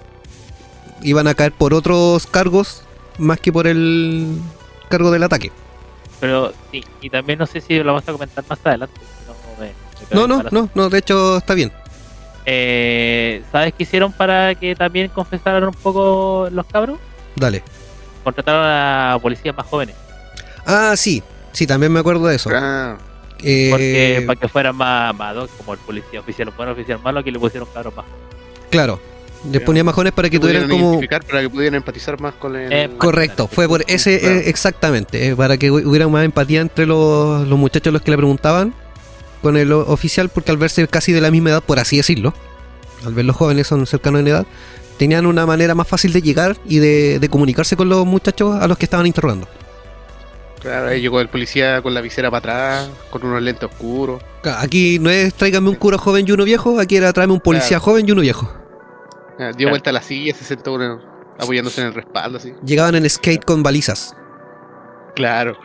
iban 1.02 1.28
a 1.28 1.36
caer 1.36 1.52
por 1.52 1.74
otros 1.74 2.26
cargos 2.26 2.84
más 3.18 3.40
que 3.40 3.52
por 3.54 3.68
el 3.68 4.38
cargo 4.90 5.12
del 5.12 5.24
ataque. 5.24 5.52
Pero 6.22 6.54
sí, 6.72 6.84
y 7.02 7.10
también 7.10 7.38
no 7.40 7.46
sé 7.46 7.62
si 7.62 7.78
lo 7.80 7.86
vamos 7.94 8.08
a 8.08 8.12
comentar 8.14 8.44
más 8.50 8.60
adelante. 8.64 9.00
No, 9.28 9.62
me- 9.62 9.68
me 9.68 10.16
No, 10.16 10.28
no, 10.28 10.44
no, 10.52 10.70
no, 10.74 10.90
de 10.90 10.98
hecho 10.98 11.38
está 11.38 11.54
bien. 11.54 11.72
Eh, 12.52 13.44
¿Sabes 13.52 13.74
qué 13.78 13.84
hicieron 13.84 14.12
para 14.12 14.56
que 14.56 14.76
también 14.76 15.10
confesaran 15.10 15.64
un 15.66 15.74
poco 15.74 16.48
los 16.52 16.66
cabros? 16.66 16.98
Dale. 17.36 17.62
Contrataron 18.24 18.64
a 18.66 19.18
policías 19.22 19.56
más 19.56 19.68
jóvenes. 19.68 19.96
Ah, 20.66 20.94
sí, 20.96 21.22
sí, 21.52 21.68
también 21.68 21.92
me 21.92 22.00
acuerdo 22.00 22.26
de 22.28 22.36
eso. 22.36 22.50
Ah, 22.54 22.98
Eh, 23.44 23.68
Porque 23.72 24.24
para 24.28 24.40
que 24.40 24.48
fueran 24.50 24.76
más, 24.76 25.16
más 25.16 25.36
ad 25.36 25.44
hoc, 25.44 25.50
como 25.58 25.74
el 25.74 25.80
policía 25.80 26.20
oficial 26.20 26.52
bueno, 26.58 26.72
oficial 26.74 27.00
malo, 27.04 27.24
que 27.24 27.32
le 27.32 27.40
pusieron 27.40 27.70
cabros 27.74 27.96
más. 27.96 28.06
Claro, 28.70 29.00
les 29.50 29.62
ponía 29.62 29.84
majones 29.84 30.12
para 30.12 30.30
que 30.30 30.40
tuvieran 30.40 30.68
como... 30.68 31.00
para 31.00 31.42
que 31.42 31.50
pudieran 31.50 31.76
empatizar 31.76 32.20
más 32.20 32.34
con 32.34 32.56
el. 32.58 32.74
Eh, 32.74 32.90
Correcto, 32.98 33.48
fue 33.48 33.68
por 33.68 33.84
ese, 33.88 34.20
Claro. 34.20 34.36
eh, 34.36 34.50
exactamente, 34.50 35.28
eh, 35.30 35.36
para 35.36 35.56
que 35.58 35.72
hu- 35.72 35.86
hubiera 35.88 36.08
más 36.10 36.26
empatía 36.26 36.60
entre 36.62 36.86
los, 36.88 37.48
los 37.48 37.58
muchachos 37.60 37.94
los 37.94 38.02
que 38.02 38.12
le 38.12 38.18
preguntaban 38.18 38.74
con 39.42 39.58
el 39.58 39.72
oficial, 39.72 40.30
porque 40.30 40.52
al 40.52 40.58
verse 40.58 40.88
casi 40.88 41.12
de 41.12 41.22
la 41.22 41.32
misma 41.32 41.52
edad, 41.52 41.64
por 41.64 41.80
así 41.80 41.98
decirlo, 41.98 42.34
al 43.06 43.14
ver 43.14 43.26
los 43.26 43.36
jóvenes 43.36 43.68
son 43.68 43.86
cercanos 43.88 44.20
en 44.22 44.28
edad, 44.28 44.46
tenían 44.98 45.26
una 45.26 45.46
manera 45.46 45.76
más 45.76 45.88
fácil 45.88 46.12
de 46.14 46.22
llegar 46.22 46.58
y 46.66 46.80
de, 46.80 47.20
de 47.20 47.30
comunicarse 47.30 47.76
con 47.78 47.88
los 47.90 48.06
muchachos 48.06 48.62
a 48.62 48.68
los 48.68 48.78
que 48.78 48.86
estaban 48.86 49.06
interrogando. 49.08 49.48
Claro, 50.62 50.90
ahí 50.90 51.00
llegó 51.00 51.22
el 51.22 51.30
policía 51.30 51.82
con 51.82 51.94
la 51.94 52.02
visera 52.02 52.30
para 52.30 52.40
atrás, 52.84 52.90
con 53.10 53.24
unos 53.26 53.42
lentes 53.42 53.64
oscuros. 53.70 54.22
Aquí 54.44 55.00
no 55.00 55.10
es 55.10 55.34
tráigame 55.34 55.70
un 55.70 55.76
cura 55.76 55.98
joven 55.98 56.26
y 56.28 56.32
uno 56.34 56.44
viejo, 56.44 56.80
aquí 56.82 56.98
era 56.98 57.14
tráeme 57.14 57.32
un 57.34 57.40
policía 57.40 57.78
Claro. 57.78 57.84
joven 57.84 58.10
y 58.10 58.12
uno 58.12 58.22
viejo. 58.22 58.52
Ah, 59.40 59.52
Dio 59.52 59.54
Claro. 59.56 59.70
vuelta 59.70 59.90
a 59.92 59.94
la 59.94 60.02
silla, 60.02 60.36
se 60.36 60.44
sentó 60.44 60.74
uno 60.74 61.00
apoyándose 61.40 61.80
en 61.80 61.88
el 61.88 61.94
respaldo, 61.94 62.40
así. 62.40 62.52
Llegaban 62.66 62.96
en 62.96 63.10
skate 63.10 63.46
con 63.46 63.64
balizas. 63.64 64.14
Claro. 65.16 65.58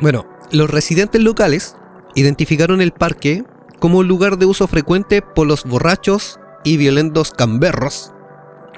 Bueno, 0.00 0.26
los 0.50 0.68
residentes 0.68 1.20
locales 1.22 1.76
identificaron 2.14 2.80
el 2.80 2.92
parque 2.92 3.44
como 3.78 3.98
un 3.98 4.08
lugar 4.08 4.38
de 4.38 4.46
uso 4.46 4.66
frecuente 4.66 5.22
por 5.22 5.46
los 5.46 5.64
borrachos 5.64 6.38
y 6.64 6.76
violentos 6.76 7.32
camberros 7.32 8.12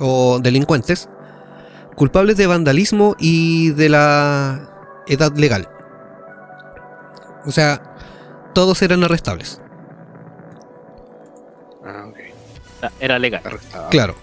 o 0.01 0.41
delincuentes 0.41 1.09
culpables 1.95 2.37
de 2.37 2.47
vandalismo 2.47 3.17
y 3.19 3.71
de 3.71 3.89
la 3.89 4.71
edad 5.07 5.33
legal. 5.37 5.69
O 7.47 7.53
sea, 7.53 7.83
todos 8.55 8.83
eran 8.83 9.05
arrestables. 9.05 9.61
Ah, 11.85 12.07
ok. 12.09 12.17
O 12.77 12.81
sea, 12.81 12.93
Era 13.01 13.19
legal. 13.19 13.43
Arrestado. 13.45 13.91
Claro. 13.91 14.15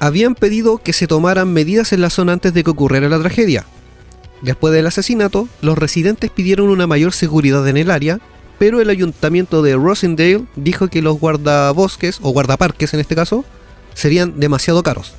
Habían 0.00 0.34
pedido 0.34 0.78
que 0.78 0.92
se 0.92 1.06
tomaran 1.06 1.52
medidas 1.52 1.92
en 1.92 2.00
la 2.00 2.10
zona 2.10 2.32
antes 2.32 2.54
de 2.54 2.62
que 2.62 2.70
ocurriera 2.70 3.08
la 3.08 3.18
tragedia. 3.18 3.64
Después 4.42 4.72
del 4.72 4.86
asesinato, 4.86 5.48
los 5.62 5.76
residentes 5.78 6.30
pidieron 6.30 6.68
una 6.68 6.86
mayor 6.86 7.12
seguridad 7.12 7.66
en 7.68 7.76
el 7.76 7.90
área, 7.90 8.20
pero 8.58 8.80
el 8.80 8.90
ayuntamiento 8.90 9.62
de 9.62 9.74
Rosendale 9.74 10.44
dijo 10.56 10.88
que 10.88 11.02
los 11.02 11.18
guardabosques, 11.18 12.18
o 12.22 12.30
guardaparques 12.30 12.94
en 12.94 13.00
este 13.00 13.14
caso, 13.16 13.44
serían 13.94 14.38
demasiado 14.38 14.82
caros. 14.82 15.14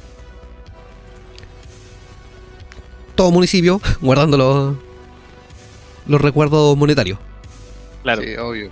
Todo 3.15 3.31
municipio 3.31 3.81
guardando 4.01 4.37
los, 4.37 4.75
los 6.07 6.21
recuerdos 6.21 6.77
monetarios. 6.77 7.19
Claro, 8.03 8.21
Sí, 8.21 8.35
obvio. 8.37 8.69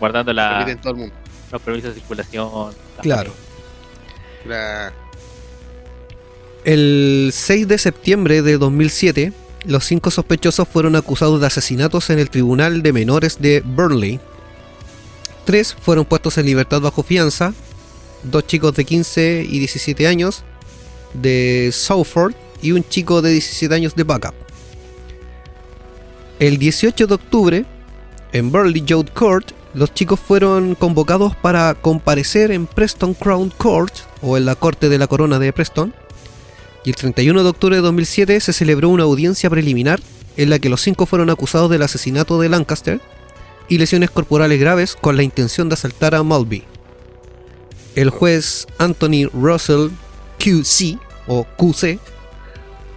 guardando 0.00 0.32
la, 0.32 0.66
todo 0.82 0.92
el 0.92 0.98
mundo. 0.98 1.14
los 1.52 1.62
permisos 1.62 1.94
de 1.94 2.00
circulación. 2.00 2.74
Claro. 3.02 3.32
La- 4.46 4.92
El 6.64 7.30
6 7.30 7.68
de 7.68 7.76
septiembre 7.76 8.40
de 8.40 8.56
2007, 8.56 9.34
los 9.66 9.84
cinco 9.84 10.10
sospechosos 10.10 10.66
fueron 10.66 10.96
acusados 10.96 11.38
de 11.38 11.46
asesinatos 11.46 12.08
en 12.08 12.18
el 12.18 12.30
Tribunal 12.30 12.82
de 12.82 12.94
Menores 12.94 13.38
de 13.38 13.60
Burnley. 13.60 14.18
Tres 15.44 15.76
fueron 15.78 16.06
puestos 16.06 16.38
en 16.38 16.46
libertad 16.46 16.80
bajo 16.80 17.02
fianza, 17.02 17.52
dos 18.22 18.46
chicos 18.46 18.74
de 18.76 18.86
15 18.86 19.46
y 19.46 19.58
17 19.58 20.06
años 20.06 20.42
de 21.12 21.68
Southford 21.70 22.32
y 22.62 22.72
un 22.72 22.82
chico 22.88 23.20
de 23.20 23.32
17 23.32 23.74
años 23.74 23.94
de 23.94 24.04
Backup. 24.04 24.34
El 26.38 26.56
18 26.56 27.06
de 27.06 27.14
octubre, 27.14 27.64
en 28.32 28.50
Burnley 28.50 28.82
Youth 28.86 29.10
Court, 29.12 29.50
los 29.74 29.92
chicos 29.92 30.18
fueron 30.18 30.76
convocados 30.76 31.36
para 31.36 31.74
comparecer 31.74 32.50
en 32.52 32.66
Preston 32.66 33.12
Crown 33.12 33.52
Court, 33.58 33.92
o 34.22 34.38
en 34.38 34.46
la 34.46 34.54
Corte 34.54 34.88
de 34.88 34.96
la 34.96 35.06
Corona 35.06 35.38
de 35.38 35.52
Preston, 35.52 35.92
y 36.84 36.90
el 36.90 36.96
31 36.96 37.42
de 37.42 37.48
octubre 37.48 37.76
de 37.76 37.82
2007 37.82 38.38
se 38.40 38.52
celebró 38.52 38.90
una 38.90 39.04
audiencia 39.04 39.48
preliminar 39.48 40.00
en 40.36 40.50
la 40.50 40.58
que 40.58 40.68
los 40.68 40.82
cinco 40.82 41.06
fueron 41.06 41.30
acusados 41.30 41.70
del 41.70 41.82
asesinato 41.82 42.38
de 42.38 42.48
Lancaster 42.48 43.00
y 43.68 43.78
lesiones 43.78 44.10
corporales 44.10 44.60
graves 44.60 44.94
con 44.94 45.16
la 45.16 45.22
intención 45.22 45.68
de 45.68 45.74
asaltar 45.74 46.14
a 46.14 46.22
Mulvey. 46.22 46.64
El 47.94 48.10
juez 48.10 48.66
Anthony 48.78 49.30
Russell 49.32 49.88
QC 50.38 50.98
o 51.26 51.46
QC 51.56 51.98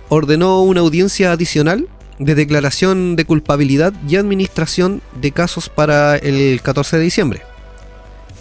ordenó 0.10 0.62
una 0.64 0.82
audiencia 0.82 1.32
adicional 1.32 1.88
de 2.20 2.36
declaración 2.36 3.16
de 3.16 3.26
culpabilidad 3.26 3.94
y 4.08 4.18
administración 4.18 5.02
de 5.22 5.32
casos 5.32 5.70
para 5.70 6.18
el 6.18 6.62
14 6.62 6.98
de 6.98 7.04
diciembre. 7.04 7.42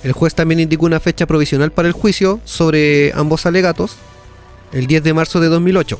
El 0.02 0.12
juez 0.12 0.34
también 0.34 0.60
indicó 0.60 0.86
una 0.86 1.00
fecha 1.00 1.26
provisional 1.26 1.72
para 1.72 1.88
el 1.88 1.92
juicio 1.92 2.40
sobre 2.44 3.12
ambos 3.12 3.44
alegatos 3.46 3.96
el 4.76 4.86
10 4.86 5.02
de 5.02 5.14
marzo 5.14 5.40
de 5.40 5.48
2008. 5.48 5.98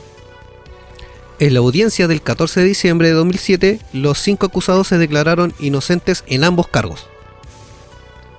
En 1.39 1.55
la 1.55 1.61
audiencia 1.61 2.07
del 2.09 2.21
14 2.21 2.61
de 2.61 2.67
diciembre 2.67 3.09
de 3.09 3.15
2007, 3.15 3.81
los 3.95 4.19
cinco 4.19 4.47
acusados 4.47 4.89
se 4.89 4.99
declararon 4.99 5.55
inocentes 5.59 6.25
en 6.27 6.45
ambos 6.45 6.69
cargos. 6.69 7.07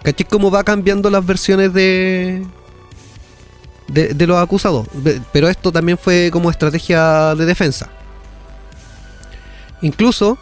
¿Caché 0.04 0.26
cómo 0.26 0.52
va 0.52 0.64
cambiando 0.64 1.10
las 1.10 1.26
versiones 1.26 1.74
de, 1.74 2.46
de, 3.88 4.28
los 4.28 4.38
acusados? 4.38 4.88
Pero 5.34 5.50
esto 5.50 5.72
también 5.72 5.98
fue 5.98 6.30
como 6.32 6.52
estrategia 6.52 7.34
de 7.34 7.46
defensa. 7.46 7.90
Incluso, 9.82 10.38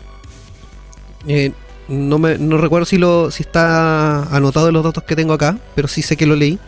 eh, 1.25 1.53
no, 1.87 2.19
me, 2.19 2.37
no 2.37 2.57
recuerdo 2.57 2.85
si, 2.85 2.97
lo, 2.97 3.31
si 3.31 3.43
está 3.43 4.23
anotado 4.23 4.67
en 4.67 4.73
los 4.73 4.83
datos 4.83 5.05
que 5.05 5.15
tengo 5.15 5.33
acá, 5.33 5.57
pero 5.73 5.87
sí 5.87 6.01
sé 6.01 6.17
que 6.17 6.25
lo 6.25 6.35
leí 6.35 6.59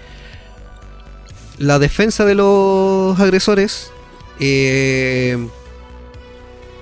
la 1.57 1.79
defensa 1.79 2.25
de 2.25 2.35
los 2.35 3.19
agresores 3.19 3.91
eh, 4.39 5.37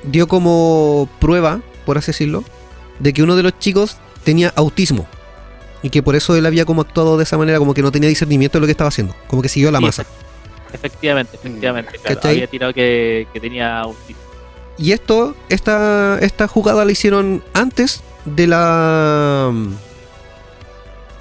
dio 0.03 0.27
como 0.27 1.09
prueba, 1.19 1.61
por 1.85 1.97
así 1.97 2.07
decirlo, 2.07 2.43
de 2.99 3.13
que 3.13 3.23
uno 3.23 3.35
de 3.35 3.43
los 3.43 3.57
chicos 3.59 3.97
tenía 4.23 4.53
autismo. 4.55 5.07
Y 5.81 5.89
que 5.91 6.01
por 6.01 6.15
eso 6.15 6.35
él 6.35 6.45
había 6.45 6.65
como 6.65 6.81
actuado 6.81 7.17
de 7.17 7.23
esa 7.23 7.37
manera, 7.37 7.59
como 7.59 7.73
que 7.73 7.81
no 7.83 7.91
tenía 7.91 8.09
discernimiento 8.09 8.57
de 8.57 8.61
lo 8.61 8.65
que 8.65 8.71
estaba 8.71 8.87
haciendo. 8.87 9.15
Como 9.27 9.41
que 9.41 9.49
siguió 9.49 9.71
la 9.71 9.79
Sí, 9.79 9.85
masa. 9.85 10.05
Efectivamente, 10.73 11.35
efectivamente. 11.35 11.99
Claro, 11.99 12.19
había 12.23 12.47
tirado 12.47 12.73
que, 12.73 13.27
que 13.31 13.39
tenía 13.39 13.79
autismo. 13.79 14.21
Y 14.77 14.91
esto, 14.91 15.35
esta, 15.47 16.17
esta 16.19 16.47
jugada 16.47 16.83
la 16.83 16.91
hicieron 16.91 17.43
antes 17.53 18.01
de 18.25 18.47
la 18.47 19.53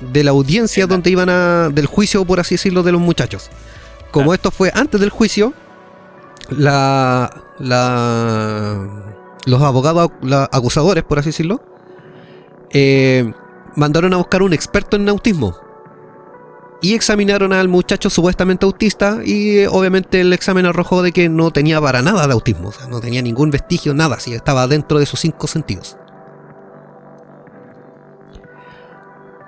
de 0.01 0.25
la 0.25 0.31
audiencia 0.33 0.87
donde 0.87 1.11
iban 1.11 1.29
a 1.31 1.69
del 1.71 1.87
juicio 1.87 2.25
por 2.25 2.41
así 2.41 2.55
decirlo 2.55 2.83
de 2.83 2.93
los 2.93 3.01
muchachos. 3.01 3.51
Como 4.11 4.33
esto 4.35 4.51
fue 4.51 4.71
antes 4.75 5.01
del 5.01 5.11
juicio, 5.11 5.53
la, 6.51 7.31
la 7.59 8.89
los 9.47 9.63
abogados, 9.63 10.11
la- 10.23 10.49
acusadores 10.53 11.05
por 11.05 11.19
así 11.19 11.31
decirlo, 11.31 11.61
eh, 12.71 13.33
mandaron 13.77 14.13
a 14.15 14.17
buscar 14.19 14.43
un 14.43 14.53
experto 14.53 14.97
en 14.97 15.09
autismo 15.09 15.57
y 16.83 16.95
examinaron 16.95 17.53
al 17.53 17.69
muchacho 17.69 18.11
supuestamente 18.11 18.67
autista 18.67 19.19
y 19.25 19.59
eh, 19.59 19.69
obviamente 19.69 20.21
el 20.21 20.33
examen 20.33 20.67
arrojó 20.67 21.03
de 21.03 21.13
que 21.13 21.29
no 21.29 21.51
tenía 21.51 21.81
para 21.81 22.03
nada 22.03 22.27
de 22.27 22.33
autismo, 22.35 22.69
o 22.69 22.73
sea, 22.73 22.87
no 22.89 23.01
tenía 23.01 23.23
ningún 23.23 23.51
vestigio, 23.51 23.95
nada, 23.95 24.17
así 24.17 24.35
estaba 24.35 24.67
dentro 24.69 24.99
de 24.99 25.07
sus 25.07 25.21
cinco 25.21 25.47
sentidos. 25.47 25.97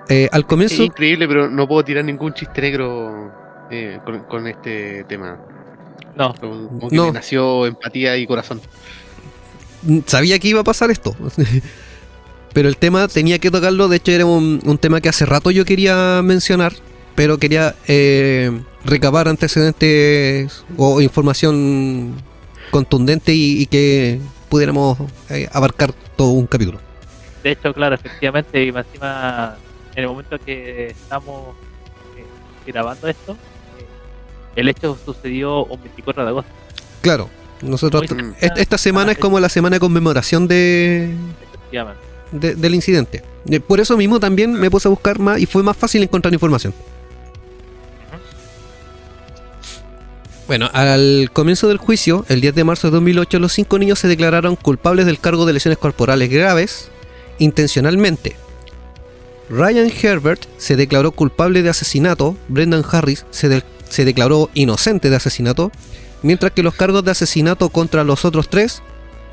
Eh, 0.09 0.29
al 0.31 0.41
Es 0.41 0.47
comienzo, 0.47 0.83
increíble, 0.83 1.27
pero 1.27 1.49
no 1.49 1.67
puedo 1.67 1.83
tirar 1.83 2.05
ningún 2.05 2.33
chiste 2.33 2.61
negro 2.61 3.31
eh, 3.69 3.99
con, 4.05 4.23
con 4.23 4.47
este 4.47 5.03
tema. 5.05 5.37
No, 6.15 6.33
Como, 6.39 6.69
como 6.69 6.91
que 6.91 6.95
No. 6.95 7.05
me 7.07 7.11
nació 7.11 7.65
empatía 7.65 8.17
y 8.17 8.25
corazón. 8.27 8.61
mm, 9.83 9.99
sabía 10.05 10.39
que 10.39 10.47
iba 10.49 10.61
a 10.61 10.63
pasar 10.63 10.91
esto. 10.91 11.15
Pero 12.53 12.69
el 12.69 12.77
tema 12.77 13.07
tenía 13.07 13.37
que 13.39 13.51
tocarlo, 13.51 13.87
de 13.87 13.97
hecho 13.97 14.11
era 14.11 14.25
un, 14.25 14.59
un 14.65 14.77
tema 14.79 14.99
que 15.01 15.09
hace 15.09 15.25
rato 15.25 15.51
yo 15.51 15.63
quería 15.65 16.21
mencionar, 16.23 16.73
pero 17.13 17.37
quería 17.37 17.75
eh, 17.87 18.63
recabar 18.83 19.27
antecedentes 19.27 20.65
o 20.75 21.01
información 21.01 22.15
contundente 22.71 23.33
y, 23.35 23.61
y 23.61 23.65
que 23.67 24.19
pudiéramos 24.49 24.97
eh, 25.29 25.47
abarcar 25.51 25.93
todo 26.15 26.29
un 26.31 26.47
capítulo. 26.47 26.81
de 27.43 27.51
hecho, 27.51 27.73
claro, 27.73 27.95
efectivamente, 27.95 28.63
y 28.63 28.71
más 28.71 28.85
encima, 28.87 29.57
en 29.97 30.03
el 30.03 30.07
momento 30.09 30.37
que 30.39 30.87
estamos 30.87 31.55
eh, 32.15 32.23
grabando 32.67 33.07
esto, 33.07 33.31
eh, 33.33 33.85
el 34.55 34.69
hecho 34.69 34.95
sucedió 35.03 35.65
un 35.65 35.81
24 35.81 36.23
de 36.23 36.29
agosto. 36.29 36.51
Claro, 37.01 37.29
nosotros 37.63 38.03
esta 38.39 38.77
semana 38.77 39.13
es 39.13 39.17
como 39.17 39.39
la 39.39 39.49
semana 39.49 39.77
de 39.77 39.79
conmemoración 39.79 40.47
de, 40.47 41.15
de- 42.31 42.55
del 42.55 42.75
incidente. 42.75 43.23
Eh, 43.49 43.59
Por 43.59 43.79
eso 43.79 43.97
mismo 43.97 44.19
también 44.19 44.53
me 44.53 44.69
puse 44.69 44.87
a 44.87 44.91
buscar 44.91 45.17
más 45.17 45.39
y 45.39 45.47
fue 45.47 45.63
más 45.63 45.75
fácil 45.75 46.03
encontrar 46.03 46.31
información. 46.31 46.75
Bueno, 50.47 50.69
al 50.73 51.29
comienzo 51.33 51.67
del 51.67 51.77
juicio, 51.77 52.23
el 52.29 52.39
10 52.39 52.53
de 52.55 52.63
marzo 52.63 52.87
de 52.87 52.91
2008, 52.91 53.39
los 53.39 53.51
cinco 53.51 53.79
niños 53.79 53.97
se 53.99 54.07
declararon 54.07 54.55
culpables 54.55 55.05
del 55.07 55.19
cargo 55.19 55.45
de 55.47 55.53
lesiones 55.53 55.77
corporales 55.79 56.29
graves 56.29 56.89
intencionalmente. 57.39 58.35
Ryan 59.49 59.89
Herbert 60.01 60.45
se 60.57 60.75
declaró 60.75 61.11
culpable 61.11 61.63
de 61.63 61.69
asesinato, 61.69 62.35
Brendan 62.49 62.83
Harris 62.89 63.25
se, 63.31 63.63
se 63.89 64.05
declaró 64.05 64.49
inocente 64.53 65.09
de 65.09 65.15
asesinato, 65.15 65.71
mientras 66.21 66.51
que 66.51 66.63
los 66.63 66.75
cargos 66.75 67.05
de 67.05 67.11
asesinato 67.11 67.69
contra 67.69 68.03
los 68.03 68.25
otros 68.25 68.49
tres 68.49 68.81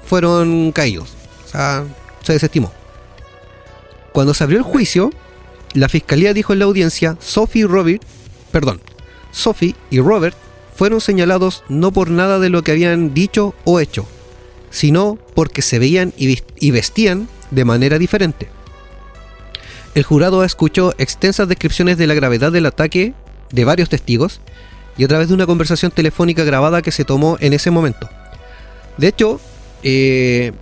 fueron 0.05 0.71
caídos. 0.73 1.15
O 1.45 1.49
sea, 1.49 1.85
se 2.23 2.35
desestimó. 2.35 2.73
Cuando 4.13 4.35
se 4.35 4.45
abrió 4.45 4.59
el 4.59 4.65
juicio, 4.65 5.11
la 5.73 5.89
fiscalía 5.89 6.33
dijo 6.33 6.53
en 6.53 6.61
la 6.61 6.67
audiencia, 6.67 7.17
Sophie 7.21 7.63
y 7.63 7.67
Robert, 7.67 8.03
perdón, 8.53 8.81
Sophie 9.33 9.75
y 9.91 9.99
Robert 9.99 10.37
fueron 10.77 11.01
señalados 11.01 11.65
no 11.69 11.93
por 11.93 12.11
nada 12.11 12.39
de 12.39 12.51
lo 12.51 12.63
que 12.63 12.71
habían 12.71 13.15
dicho 13.15 13.55
o 13.65 13.81
hecho, 13.81 14.07
sino 14.71 15.19
porque 15.35 15.63
se 15.63 15.81
veían 15.81 16.13
y 16.17 16.71
vestían 16.71 17.29
de 17.51 17.65
manera 17.65 17.99
diferente. 17.99 18.54
El 19.95 20.03
jurado 20.03 20.43
escuchó 20.45 20.93
extensas 20.99 21.49
descripciones 21.49 21.99
de 21.99 22.07
la 22.07 22.15
gravedad 22.15 22.51
del 22.53 22.67
ataque 22.67 23.15
de 23.53 23.65
varios 23.65 23.89
testigos 23.89 24.41
y 24.97 25.05
a 25.05 25.09
través 25.09 25.29
de 25.29 25.35
una 25.35 25.47
conversación 25.47 25.91
telefónica 25.93 26.43
grabada 26.45 26.83
que 26.83 26.91
se 26.91 27.05
tomó 27.05 27.37
en 27.41 27.53
ese 27.53 27.71
momento. 27.71 28.09
De 28.97 29.09
hecho, 29.09 29.41
eh, 29.83 30.53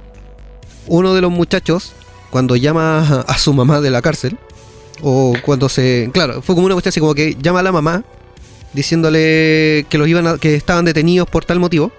uno 0.87 1.15
de 1.15 1.21
los 1.23 1.31
muchachos, 1.31 1.93
cuando 2.31 2.57
llama 2.57 3.25
a, 3.27 3.39
su 3.39 3.53
mamá 3.55 3.81
de 3.81 3.91
la 3.91 4.03
cárcel, 4.03 4.37
o 5.03 5.35
cuando 5.45 5.69
se. 5.69 6.11
Claro, 6.13 6.43
fue 6.43 6.55
como 6.55 6.67
una 6.67 6.75
cuestión 6.75 6.91
así 6.91 7.01
como 7.01 7.15
que 7.15 7.37
llama 7.41 7.61
a 7.61 7.63
la 7.63 7.73
mamá 7.73 8.05
diciéndole 8.73 9.85
que 9.89 9.99
los 9.99 10.09
iban 10.09 10.27
a- 10.27 10.39
que 10.39 10.55
estaban 10.55 10.85
detenidos 10.85 11.29
por 11.29 11.45
tal 11.45 11.59
motivo. 11.59 11.93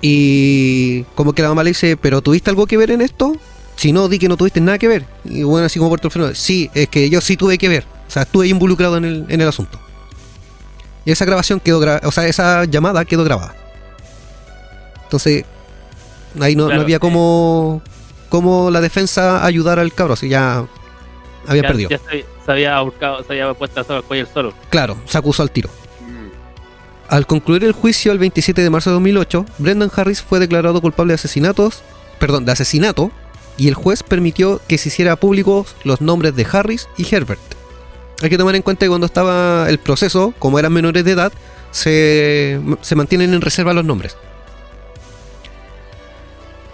Y 0.00 1.02
como 1.14 1.32
que 1.32 1.42
la 1.42 1.48
mamá 1.48 1.64
le 1.64 1.70
dice, 1.70 1.96
¿pero 1.96 2.22
tuviste 2.22 2.50
algo 2.50 2.66
que 2.66 2.76
ver 2.76 2.90
en 2.92 3.00
esto? 3.00 3.36
Si 3.78 3.92
no, 3.92 4.08
di 4.08 4.18
que 4.18 4.28
no 4.28 4.36
tuviste 4.36 4.60
nada 4.60 4.76
que 4.76 4.88
ver. 4.88 5.04
Y 5.24 5.44
bueno, 5.44 5.66
así 5.66 5.78
como 5.78 5.88
Puerto 5.88 6.10
Fernando, 6.10 6.34
sí, 6.34 6.68
es 6.74 6.88
que 6.88 7.08
yo 7.08 7.20
sí 7.20 7.36
tuve 7.36 7.56
que 7.58 7.68
ver. 7.68 7.84
O 8.08 8.10
sea, 8.10 8.22
estuve 8.22 8.48
involucrado 8.48 8.96
en 8.96 9.04
el, 9.04 9.24
en 9.28 9.40
el 9.40 9.46
asunto. 9.46 9.78
Y 11.04 11.12
esa 11.12 11.24
grabación 11.24 11.60
quedó 11.60 11.78
grabada, 11.78 12.08
o 12.08 12.10
sea, 12.10 12.26
esa 12.26 12.64
llamada 12.64 13.04
quedó 13.04 13.22
grabada. 13.22 13.54
Entonces, 15.04 15.44
ahí 16.40 16.56
no, 16.56 16.68
no 16.68 16.80
había 16.80 16.98
como, 16.98 17.80
como 18.28 18.70
la 18.72 18.80
defensa 18.80 19.44
ayudar 19.46 19.78
al 19.78 19.94
cabro, 19.94 20.14
así 20.14 20.28
ya 20.28 20.66
había 21.46 21.62
Ya, 21.62 21.68
perdido. 21.68 21.88
ya 21.90 21.98
se, 21.98 22.26
se 22.44 22.52
había 22.52 22.74
ahorcado, 22.74 23.22
se 23.24 23.32
había 23.32 23.54
puesto 23.54 23.80
al 23.94 24.02
cuello 24.02 24.24
el 24.24 24.34
solo. 24.34 24.54
Claro, 24.70 24.98
se 25.06 25.16
acusó 25.16 25.42
al 25.42 25.50
tiro. 25.52 25.70
Mm. 26.00 26.28
Al 27.14 27.26
concluir 27.26 27.62
el 27.64 27.72
juicio 27.72 28.10
el 28.12 28.18
27 28.18 28.60
de 28.60 28.68
marzo 28.70 28.90
de 28.90 28.94
2008, 28.94 29.46
Brendan 29.58 29.90
Harris 29.94 30.20
fue 30.20 30.40
declarado 30.40 30.80
culpable 30.80 31.12
de 31.12 31.14
asesinatos, 31.14 31.82
perdón, 32.18 32.44
de 32.44 32.52
asesinato, 32.52 33.12
y 33.58 33.68
el 33.68 33.74
juez 33.74 34.02
permitió 34.02 34.60
que 34.66 34.78
se 34.78 34.88
hiciera 34.88 35.16
públicos 35.16 35.76
los 35.84 36.00
nombres 36.00 36.34
de 36.34 36.46
Harris 36.50 36.88
y 36.96 37.14
Herbert. 37.14 37.40
Hay 38.22 38.30
que 38.30 38.38
tomar 38.38 38.56
en 38.56 38.62
cuenta 38.62 38.86
que 38.86 38.88
cuando 38.88 39.06
estaba 39.06 39.68
el 39.68 39.78
proceso, 39.78 40.32
como 40.38 40.58
eran 40.58 40.72
menores 40.72 41.04
de 41.04 41.12
edad, 41.12 41.32
se, 41.70 42.60
se 42.80 42.94
mantienen 42.96 43.34
en 43.34 43.40
reserva 43.40 43.74
los 43.74 43.84
nombres. 43.84 44.16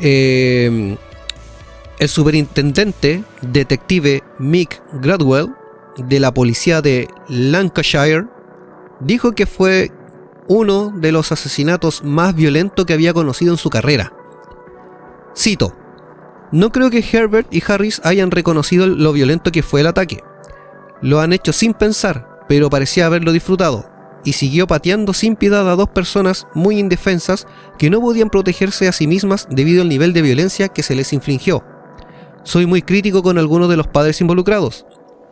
Eh, 0.00 0.96
el 1.98 2.08
superintendente 2.08 3.24
detective 3.42 4.22
Mick 4.38 4.82
Gradwell 4.94 5.54
de 5.96 6.20
la 6.20 6.34
policía 6.34 6.82
de 6.82 7.08
Lancashire 7.28 8.26
dijo 9.00 9.32
que 9.32 9.46
fue 9.46 9.90
uno 10.48 10.92
de 10.94 11.12
los 11.12 11.32
asesinatos 11.32 12.02
más 12.04 12.34
violentos 12.34 12.84
que 12.84 12.92
había 12.92 13.14
conocido 13.14 13.52
en 13.52 13.58
su 13.58 13.70
carrera. 13.70 14.12
Cito, 15.36 15.74
no 16.54 16.70
creo 16.70 16.88
que 16.88 17.04
Herbert 17.12 17.52
y 17.52 17.60
Harris 17.66 18.00
hayan 18.04 18.30
reconocido 18.30 18.86
lo 18.86 19.12
violento 19.12 19.50
que 19.50 19.64
fue 19.64 19.80
el 19.80 19.88
ataque. 19.88 20.22
Lo 21.02 21.18
han 21.18 21.32
hecho 21.32 21.52
sin 21.52 21.74
pensar, 21.74 22.44
pero 22.48 22.70
parecía 22.70 23.06
haberlo 23.06 23.32
disfrutado, 23.32 23.90
y 24.22 24.34
siguió 24.34 24.68
pateando 24.68 25.12
sin 25.14 25.34
piedad 25.34 25.68
a 25.68 25.74
dos 25.74 25.88
personas 25.88 26.46
muy 26.54 26.78
indefensas 26.78 27.48
que 27.76 27.90
no 27.90 28.00
podían 28.00 28.30
protegerse 28.30 28.86
a 28.86 28.92
sí 28.92 29.08
mismas 29.08 29.48
debido 29.50 29.82
al 29.82 29.88
nivel 29.88 30.12
de 30.12 30.22
violencia 30.22 30.68
que 30.68 30.84
se 30.84 30.94
les 30.94 31.12
infligió. 31.12 31.64
Soy 32.44 32.66
muy 32.66 32.82
crítico 32.82 33.24
con 33.24 33.36
algunos 33.36 33.68
de 33.68 33.76
los 33.76 33.88
padres 33.88 34.20
involucrados. 34.20 34.86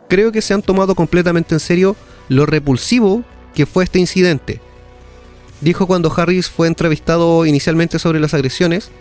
Creo 0.09 0.33
que 0.33 0.41
se 0.41 0.53
han 0.53 0.61
tomado 0.61 0.93
completamente 0.93 1.55
en 1.55 1.61
serio 1.61 1.95
lo 2.27 2.45
repulsivo 2.45 3.23
que 3.55 3.65
fue 3.65 3.85
este 3.85 3.99
incidente. 3.99 4.59
Dijo 5.61 5.87
cuando 5.87 6.11
Harris 6.13 6.49
fue 6.49 6.67
entrevistado 6.67 7.45
inicialmente 7.45 7.97
sobre 7.97 8.19
las 8.19 8.33
agresiones, 8.33 8.91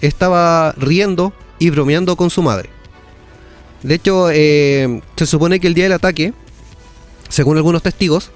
estaba 0.00 0.72
riendo 0.76 1.32
y 1.62 1.70
bromeando 1.70 2.16
con 2.16 2.28
su 2.28 2.42
madre. 2.42 2.68
De 3.84 3.94
hecho, 3.94 4.30
eh, 4.32 5.00
se 5.16 5.26
supone 5.26 5.60
que 5.60 5.68
el 5.68 5.74
día 5.74 5.84
del 5.84 5.92
ataque, 5.92 6.32
según 7.28 7.56
algunos 7.56 7.82
testigos, 7.82 8.32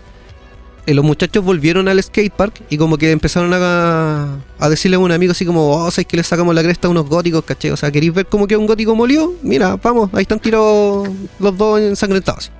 eh, 0.86 0.94
los 0.94 1.04
muchachos 1.04 1.44
volvieron 1.44 1.88
al 1.88 2.00
skatepark 2.00 2.62
y 2.70 2.78
como 2.78 2.96
que 2.98 3.10
empezaron 3.10 3.52
a, 3.52 4.38
a 4.60 4.68
decirle 4.68 4.94
a 4.94 5.00
un 5.00 5.10
amigo 5.10 5.32
así 5.32 5.44
como, 5.44 5.70
oh, 5.70 5.90
¿sabes 5.90 6.06
que 6.06 6.16
le 6.16 6.22
sacamos 6.22 6.54
la 6.54 6.62
cresta 6.62 6.86
a 6.86 6.90
unos 6.92 7.08
góticos, 7.08 7.44
caché? 7.44 7.72
O 7.72 7.76
sea, 7.76 7.90
¿queréis 7.90 8.14
ver 8.14 8.26
cómo 8.26 8.46
que 8.46 8.56
un 8.56 8.66
gótico 8.66 8.94
molió? 8.94 9.34
Mira, 9.42 9.74
vamos, 9.74 10.08
ahí 10.12 10.22
están 10.22 10.38
tirados 10.38 11.08
los 11.40 11.58
dos 11.58 11.80
ensangrentados. 11.80 12.52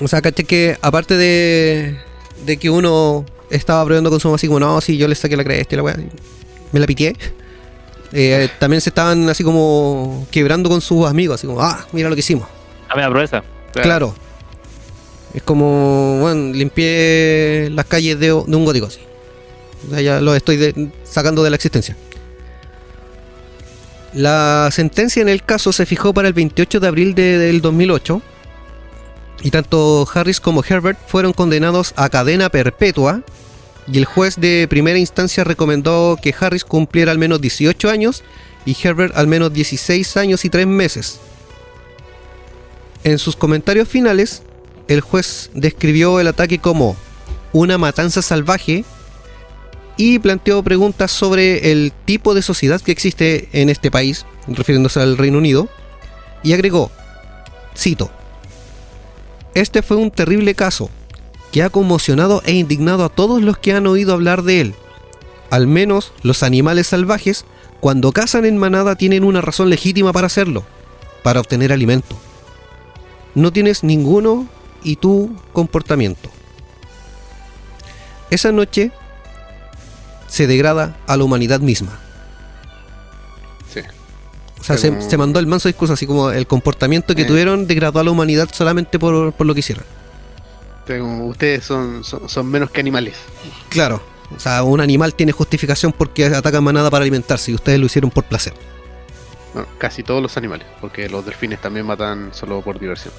O 0.00 0.08
sea, 0.08 0.20
caché 0.20 0.42
que 0.42 0.76
aparte 0.82 1.16
de, 1.16 2.00
de 2.44 2.56
que 2.56 2.68
uno 2.68 3.24
estaba 3.48 3.84
probando 3.84 4.10
con 4.10 4.18
su 4.18 4.26
mamá 4.26 4.34
así 4.34 4.48
como, 4.48 4.58
no, 4.58 4.80
sí, 4.80 4.96
yo 4.96 5.06
le 5.06 5.14
saqué 5.14 5.36
la 5.36 5.44
cresta 5.44 5.74
y 5.74 5.76
la 5.76 5.84
weá, 5.84 5.96
me 6.72 6.80
la 6.80 6.86
pitié. 6.86 7.14
Eh, 8.12 8.48
también 8.58 8.80
se 8.80 8.90
estaban 8.90 9.28
así 9.28 9.42
como 9.44 10.26
quebrando 10.30 10.68
con 10.68 10.80
sus 10.80 11.06
amigos, 11.06 11.36
así 11.36 11.46
como, 11.46 11.60
ah, 11.62 11.86
mira 11.92 12.08
lo 12.08 12.14
que 12.14 12.20
hicimos. 12.20 12.46
A 12.88 12.94
media 12.96 13.08
proeza. 13.10 13.42
Claro. 13.72 14.14
Es 15.34 15.42
como, 15.42 16.18
bueno, 16.20 16.52
limpié 16.52 17.70
las 17.72 17.86
calles 17.86 18.18
de, 18.20 18.26
de 18.26 18.32
un 18.32 18.64
gótico 18.66 18.86
así. 18.86 19.00
O 19.88 19.90
sea, 19.90 20.00
ya 20.02 20.20
lo 20.20 20.34
estoy 20.34 20.56
de- 20.58 20.90
sacando 21.04 21.42
de 21.42 21.48
la 21.50 21.56
existencia. 21.56 21.96
La 24.12 24.68
sentencia 24.70 25.22
en 25.22 25.28
el 25.30 25.42
caso 25.42 25.72
se 25.72 25.86
fijó 25.86 26.12
para 26.12 26.28
el 26.28 26.34
28 26.34 26.80
de 26.80 26.86
abril 26.88 27.14
de- 27.14 27.38
del 27.38 27.62
2008. 27.62 28.20
Y 29.42 29.50
tanto 29.50 30.06
Harris 30.14 30.38
como 30.40 30.62
Herbert 30.62 30.98
fueron 31.06 31.32
condenados 31.32 31.94
a 31.96 32.08
cadena 32.10 32.48
perpetua. 32.50 33.22
Y 33.90 33.98
el 33.98 34.04
juez 34.04 34.36
de 34.36 34.66
primera 34.68 34.98
instancia 34.98 35.44
recomendó 35.44 36.18
que 36.20 36.34
Harris 36.38 36.64
cumpliera 36.64 37.10
al 37.10 37.18
menos 37.18 37.40
18 37.40 37.90
años 37.90 38.22
y 38.64 38.76
Herbert 38.80 39.16
al 39.16 39.26
menos 39.26 39.52
16 39.52 40.16
años 40.16 40.44
y 40.44 40.50
3 40.50 40.66
meses. 40.66 41.18
En 43.04 43.18
sus 43.18 43.34
comentarios 43.34 43.88
finales, 43.88 44.42
el 44.86 45.00
juez 45.00 45.50
describió 45.54 46.20
el 46.20 46.28
ataque 46.28 46.58
como 46.60 46.96
una 47.52 47.76
matanza 47.76 48.22
salvaje 48.22 48.84
y 49.96 50.18
planteó 50.20 50.62
preguntas 50.62 51.10
sobre 51.10 51.72
el 51.72 51.92
tipo 52.04 52.34
de 52.34 52.42
sociedad 52.42 52.80
que 52.80 52.92
existe 52.92 53.48
en 53.52 53.68
este 53.68 53.90
país, 53.90 54.24
refiriéndose 54.46 55.00
al 55.00 55.18
Reino 55.18 55.38
Unido, 55.38 55.68
y 56.42 56.52
agregó, 56.52 56.90
cito, 57.76 58.10
Este 59.54 59.82
fue 59.82 59.96
un 59.96 60.10
terrible 60.10 60.54
caso 60.54 60.88
que 61.52 61.62
ha 61.62 61.70
conmocionado 61.70 62.42
e 62.44 62.54
indignado 62.54 63.04
a 63.04 63.08
todos 63.08 63.42
los 63.42 63.58
que 63.58 63.72
han 63.72 63.86
oído 63.86 64.12
hablar 64.12 64.42
de 64.42 64.60
él. 64.60 64.74
Al 65.50 65.66
menos 65.66 66.12
los 66.22 66.42
animales 66.42 66.88
salvajes, 66.88 67.44
cuando 67.80 68.12
cazan 68.12 68.46
en 68.46 68.56
manada, 68.56 68.96
tienen 68.96 69.22
una 69.22 69.40
razón 69.42 69.70
legítima 69.70 70.12
para 70.12 70.26
hacerlo, 70.26 70.64
para 71.22 71.40
obtener 71.40 71.72
alimento 71.72 72.16
no 73.34 73.52
tienes 73.52 73.82
ninguno 73.82 74.46
y 74.82 74.96
tu 74.96 75.34
comportamiento. 75.52 76.30
Esa 78.30 78.52
noche 78.52 78.92
se 80.26 80.46
degrada 80.46 80.96
a 81.06 81.16
la 81.16 81.24
humanidad 81.24 81.60
misma. 81.60 81.98
Sí. 83.72 83.80
O 84.60 84.64
sea, 84.64 84.76
se, 84.78 85.16
mandó 85.18 85.38
el 85.38 85.46
manso 85.46 85.68
discurso, 85.68 85.94
así 85.94 86.06
como 86.06 86.30
el 86.30 86.46
comportamiento 86.46 87.14
que 87.14 87.22
Eh. 87.22 87.26
tuvieron 87.26 87.66
degradó 87.66 88.00
a 88.00 88.04
la 88.04 88.10
humanidad 88.10 88.48
solamente 88.52 88.98
por, 88.98 89.32
por 89.32 89.46
lo 89.46 89.54
que 89.54 89.60
hicieron. 89.60 89.84
Pero 90.86 91.06
ustedes 91.06 91.64
son, 91.64 92.02
son, 92.04 92.28
son 92.28 92.46
menos 92.46 92.70
que 92.70 92.80
animales. 92.80 93.16
Claro, 93.68 94.02
o 94.34 94.40
sea, 94.40 94.62
un 94.64 94.80
animal 94.80 95.14
tiene 95.14 95.32
justificación 95.32 95.92
porque 95.92 96.24
ataca 96.26 96.60
manada 96.60 96.90
para 96.90 97.02
alimentarse 97.02 97.50
y 97.52 97.54
ustedes 97.54 97.78
lo 97.78 97.86
hicieron 97.86 98.10
por 98.10 98.24
placer. 98.24 98.52
Bueno, 99.54 99.68
casi 99.78 100.02
todos 100.02 100.20
los 100.22 100.36
animales, 100.36 100.66
porque 100.80 101.08
los 101.08 101.24
delfines 101.24 101.60
también 101.60 101.86
matan 101.86 102.30
solo 102.34 102.60
por 102.62 102.80
diversión. 102.80 103.12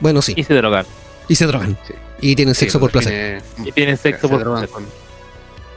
Bueno, 0.00 0.22
sí, 0.22 0.34
Y 0.36 0.42
se 0.44 0.54
drogan. 0.54 0.86
y 1.28 1.34
se 1.36 1.46
drogan. 1.46 1.78
Sí. 1.86 1.94
Y 2.20 2.34
tienen 2.36 2.54
Sí, 2.54 2.60
sexo 2.60 2.80
por 2.80 2.90
placer. 2.90 3.42
Y 3.64 3.72
tienen 3.72 3.96
sexo 3.96 4.22
se 4.26 4.28
por 4.28 4.40
drogan 4.40 4.60
placer. 4.66 4.74
con- 4.74 4.86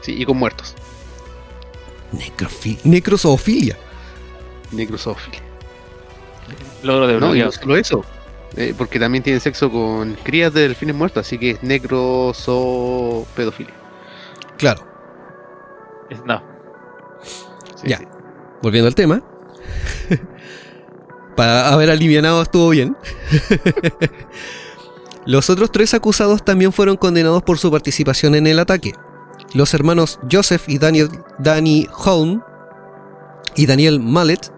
Sí, 0.01 0.15
y 0.17 0.25
con 0.25 0.37
muertos. 0.37 0.73
Necrofi- 2.13 2.79
necrosoofilia. 2.83 3.77
Necrosófilia. 4.71 5.41
Logro 6.83 7.07
de 7.07 7.19
No, 7.19 7.35
y 7.35 7.39
no 7.41 7.51
solo 7.51 7.75
eso. 7.75 8.05
Eh, 8.55 8.73
porque 8.77 8.99
también 8.99 9.23
tienen 9.23 9.41
sexo 9.41 9.71
con 9.71 10.13
crías 10.23 10.53
de 10.53 10.61
delfines 10.61 10.95
muertos, 10.95 11.25
así 11.25 11.37
que 11.37 11.51
es 11.51 11.63
necrosopedofilia. 11.63 13.73
Claro. 14.57 14.85
Es- 16.09 16.23
No. 16.25 16.41
Sí, 17.75 17.87
Ya. 17.89 17.97
sí. 17.99 18.05
volviendo 18.61 18.87
al 18.87 18.95
tema. 18.95 19.21
Para 21.35 21.69
haber 21.69 21.89
alivianado 21.89 22.41
estuvo 22.41 22.69
bien. 22.69 22.95
Los 25.25 25.49
otros 25.49 25.71
tres 25.71 25.93
acusados 25.93 26.43
también 26.43 26.73
fueron 26.73 26.97
condenados 26.97 27.43
por 27.43 27.57
su 27.57 27.69
participación 27.71 28.35
en 28.35 28.47
el 28.47 28.59
ataque. 28.59 28.93
Los 29.53 29.73
hermanos 29.73 30.19
Joseph 30.31 30.63
y 30.67 30.77
Daniel 30.79 31.09
Danny 31.37 31.87
Holm 32.05 32.41
y 33.55 33.65
Daniel 33.65 33.99
Mallet, 33.99 34.51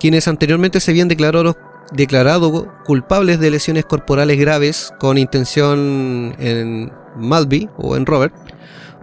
quienes 0.00 0.28
anteriormente 0.28 0.80
se 0.80 0.90
habían 0.90 1.08
declarado, 1.08 1.56
declarado 1.92 2.72
culpables 2.84 3.38
de 3.40 3.50
lesiones 3.50 3.84
corporales 3.84 4.38
graves 4.38 4.92
con 4.98 5.18
intención 5.18 6.34
en 6.38 6.92
Malby 7.16 7.68
o 7.76 7.96
en 7.96 8.06
Robert, 8.06 8.34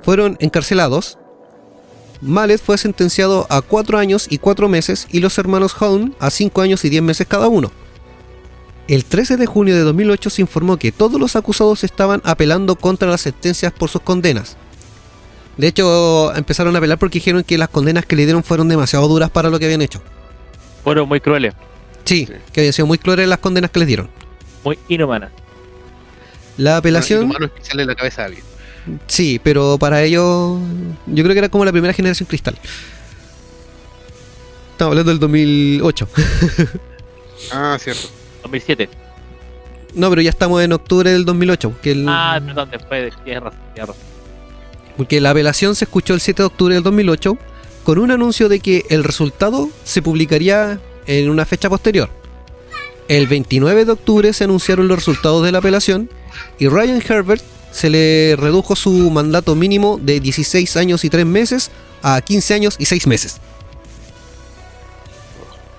fueron 0.02 0.38
encarcelados 0.40 1.20
Mallet 2.22 2.60
fue 2.60 2.78
sentenciado 2.78 3.48
a 3.50 3.62
4 3.62 3.98
años 3.98 4.28
y 4.30 4.40
4 4.40 4.68
meses 4.68 5.08
y 5.10 5.22
los 5.22 5.38
hermanos 5.38 5.74
Holm 5.80 6.14
a 6.20 6.30
5 6.30 6.62
años 6.62 6.84
y 6.84 6.90
10 6.90 7.02
meses 7.02 7.28
cada 7.28 7.48
uno. 7.48 7.72
El 8.88 9.06
13 9.06 9.38
de 9.38 9.46
junio 9.46 9.76
de 9.76 9.82
2008 9.82 10.30
se 10.30 10.42
informó 10.42 10.78
que 10.78 10.92
todos 10.92 11.20
los 11.20 11.36
acusados 11.36 11.84
estaban 11.84 12.22
apelando 12.26 12.76
contra 12.76 13.08
las 13.08 13.22
sentencias 13.22 13.72
por 13.72 13.90
sus 13.90 14.02
condenas. 14.02 14.58
De 15.58 15.68
hecho, 15.68 16.34
empezaron 16.36 16.76
a 16.76 16.80
apelar 16.80 16.98
porque 16.98 17.20
dijeron 17.20 17.44
que 17.44 17.58
las 17.58 17.70
condenas 17.70 18.06
que 18.06 18.16
le 18.16 18.26
dieron 18.26 18.44
fueron 18.44 18.68
demasiado 18.68 19.08
duras 19.08 19.30
para 19.30 19.50
lo 19.50 19.60
que 19.60 19.66
habían 19.66 19.82
hecho. 19.82 20.02
Fueron 20.84 21.08
muy 21.08 21.22
crueles. 21.22 21.54
Sí, 22.06 22.26
Sí. 22.26 22.34
que 22.52 22.62
habían 22.62 22.74
sido 22.74 22.86
muy 22.88 22.98
crueles 22.98 23.28
las 23.28 23.40
condenas 23.40 23.70
que 23.72 23.80
les 23.80 23.88
dieron. 23.88 24.10
Muy 24.64 24.78
inhumanas. 24.88 25.32
La 26.58 26.78
apelación... 26.78 27.28
Bueno, 27.28 27.34
y 27.34 27.38
tu 27.38 27.44
mano 27.44 27.54
es 27.56 27.62
pisarle 27.62 27.86
la 27.86 27.96
cabeza 27.96 28.24
a 28.24 28.26
alguien. 28.26 28.44
Sí, 29.08 29.40
pero 29.44 29.78
para 29.78 30.02
ellos 30.04 30.60
yo 31.06 31.24
creo 31.24 31.34
que 31.34 31.40
era 31.40 31.50
como 31.50 31.64
la 31.66 31.72
primera 31.72 31.94
generación 31.94 32.28
cristal. 32.28 32.58
Estamos 34.72 34.92
hablando 34.92 35.10
del 35.12 35.20
2008. 35.20 36.08
Ah, 37.54 37.78
cierto. 37.80 38.10
2007. 38.44 38.90
No, 39.96 40.10
pero 40.10 40.22
ya 40.22 40.30
estamos 40.30 40.62
en 40.62 40.74
octubre 40.74 41.10
del 41.10 41.24
2008. 41.24 41.74
Que 41.82 41.92
el- 41.92 42.06
Ah, 42.08 42.40
perdón, 42.46 42.70
después 42.70 43.02
de 43.02 43.24
tienes 43.24 43.42
razón, 43.42 43.60
tienes 43.74 43.88
razón. 43.88 44.04
Porque 44.98 45.22
la 45.22 45.30
apelación 45.30 45.74
se 45.74 45.86
escuchó 45.86 46.14
el 46.14 46.20
7 46.20 46.44
de 46.44 46.48
octubre 46.48 46.74
del 46.76 46.84
2008 46.84 47.38
con 47.86 47.98
un 47.98 48.12
anuncio 48.12 48.50
de 48.50 48.60
que 48.60 48.84
el 48.90 49.06
resultado 49.06 49.70
se 49.86 50.02
publicaría 50.02 50.80
en 51.10 51.30
una 51.30 51.44
fecha 51.46 51.70
posterior. 51.70 52.08
El 53.08 53.26
29 53.26 53.86
de 53.86 53.92
octubre 53.92 54.32
se 54.32 54.44
anunciaron 54.44 54.88
los 54.88 54.98
resultados 55.00 55.44
de 55.44 55.52
la 55.52 55.58
apelación 55.58 56.08
y 56.60 56.68
Ryan 56.68 57.02
Herbert 57.08 57.44
se 57.72 57.90
le 57.90 58.36
redujo 58.38 58.76
su 58.76 58.92
mandato 59.10 59.56
mínimo 59.56 60.00
de 60.00 60.20
16 60.20 60.78
años 60.78 61.04
y 61.04 61.10
3 61.10 61.26
meses 61.26 61.72
a 62.04 62.22
15 62.22 62.54
años 62.54 62.76
y 62.78 62.86
6 62.86 63.08
meses. 63.08 63.42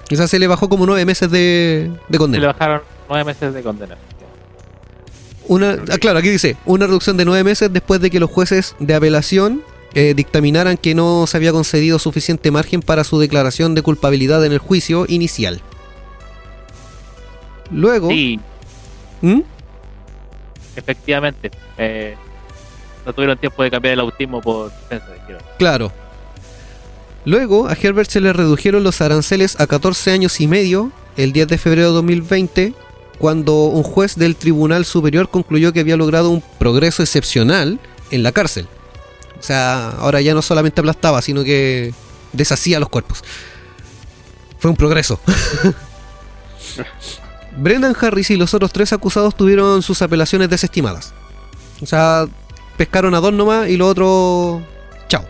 Quizás 0.09 0.29
se 0.29 0.41
le 0.41 0.49
bajó 0.49 0.69
como 0.69 0.85
9 0.85 1.05
meses 1.05 1.31
de, 1.31 1.39
de 1.39 1.93
Se 2.07 2.13
le 2.13 2.19
condena. 2.19 2.47
bajaron 2.49 2.83
nueve 3.09 3.25
meses 3.25 3.55
de 3.55 3.63
condena. 3.63 3.97
Una, 5.47 5.79
ah, 5.91 5.99
claro, 5.99 6.19
aquí 6.19 6.29
dice, 6.29 6.57
una 6.65 6.87
reducción 6.87 7.17
de 7.17 7.25
9 7.25 7.45
meses 7.45 7.73
después 7.73 8.01
de 8.01 8.11
que 8.11 8.19
los 8.19 8.31
jueces 8.31 8.75
de 8.81 8.95
apelación 8.95 9.63
eh, 9.95 10.15
dictaminaran 10.15 10.77
que 10.77 10.95
no 10.95 11.27
se 11.27 11.37
había 11.37 11.53
concedido 11.53 11.99
suficiente 11.99 12.51
margen 12.51 12.81
para 12.81 13.05
su 13.05 13.19
declaración 13.19 13.75
de 13.75 13.83
culpabilidad 13.83 14.45
en 14.45 14.53
el 14.53 14.59
juicio 14.59 15.05
inicial. 15.09 15.61
Luego... 17.71 18.09
Sí, 18.09 18.39
¿Mm? 19.23 19.41
efectivamente. 20.77 21.51
Eh, 21.79 22.17
no 23.05 23.13
tuvieron 23.13 23.39
tiempo 23.39 23.63
de 23.63 23.71
cambiar 23.71 23.95
el 23.95 24.01
autismo 24.01 24.41
por. 24.41 24.73
Claro. 25.59 25.93
Luego 27.25 27.69
a 27.69 27.75
Herbert 27.75 28.11
se 28.11 28.21
le 28.21 28.33
redujeron 28.33 28.83
los 28.83 29.01
aranceles 29.01 29.61
a 29.61 29.67
14 29.67 30.11
años 30.11 30.41
y 30.41 30.47
medio 30.47 30.91
el 31.17 31.33
10 31.33 31.49
de 31.49 31.59
febrero 31.59 31.89
de 31.89 31.95
2020, 31.95 32.75
cuando 33.19 33.65
un 33.65 33.83
juez 33.83 34.17
del 34.17 34.37
Tribunal 34.37 34.85
Superior 34.85 35.29
concluyó 35.29 35.73
que 35.73 35.81
había 35.81 35.97
logrado 35.97 36.31
un 36.31 36.43
progreso 36.59 37.03
excepcional 37.03 37.79
en 38.11 38.23
la 38.23 38.33
cárcel. 38.33 38.67
O 39.41 39.43
sea, 39.43 39.91
ahora 39.99 40.21
ya 40.21 40.35
no 40.35 40.43
solamente 40.43 40.81
aplastaba, 40.81 41.23
sino 41.23 41.43
que 41.43 41.93
deshacía 42.33 42.79
los 42.79 42.91
cuerpos. 42.91 43.25
Fue 44.59 44.71
un 44.71 44.77
progreso. 44.77 45.19
Brendan 47.57 47.97
Harris 47.99 48.31
y 48.31 48.37
los 48.37 48.55
otros 48.55 48.73
tres 48.73 48.93
acusados 48.93 49.35
tuvieron 49.35 49.83
sus 49.83 50.03
apelaciones 50.03 50.51
desestimadas. 50.51 51.15
O 51.81 51.87
sea, 51.87 52.27
pescaron 52.77 53.15
a 53.15 53.21
dos 53.21 53.33
nomás 53.33 53.69
y 53.69 53.77
lo 53.77 53.89
otro... 53.89 54.63
Chao. 55.09 55.25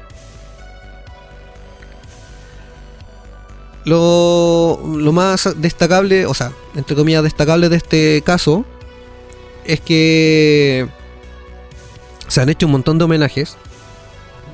Lo, 3.84 4.82
lo 4.84 5.12
más 5.12 5.48
destacable, 5.56 6.26
o 6.26 6.34
sea, 6.34 6.52
entre 6.74 6.96
comillas 6.96 7.22
destacable 7.22 7.68
de 7.68 7.76
este 7.76 8.22
caso, 8.26 8.66
es 9.64 9.80
que 9.80 10.88
se 12.26 12.40
han 12.40 12.48
hecho 12.48 12.66
un 12.66 12.72
montón 12.72 12.98
de 12.98 13.04
homenajes. 13.04 13.56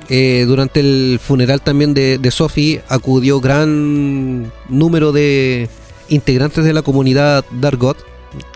Eh, 0.09 0.45
durante 0.47 0.79
el 0.79 1.19
funeral 1.21 1.61
también 1.61 1.93
de, 1.93 2.17
de 2.17 2.31
Sophie 2.31 2.81
acudió 2.87 3.41
gran 3.41 4.51
número 4.69 5.11
de 5.11 5.67
integrantes 6.09 6.63
de 6.63 6.71
la 6.73 6.81
comunidad 6.81 7.43
Dargot, 7.51 7.97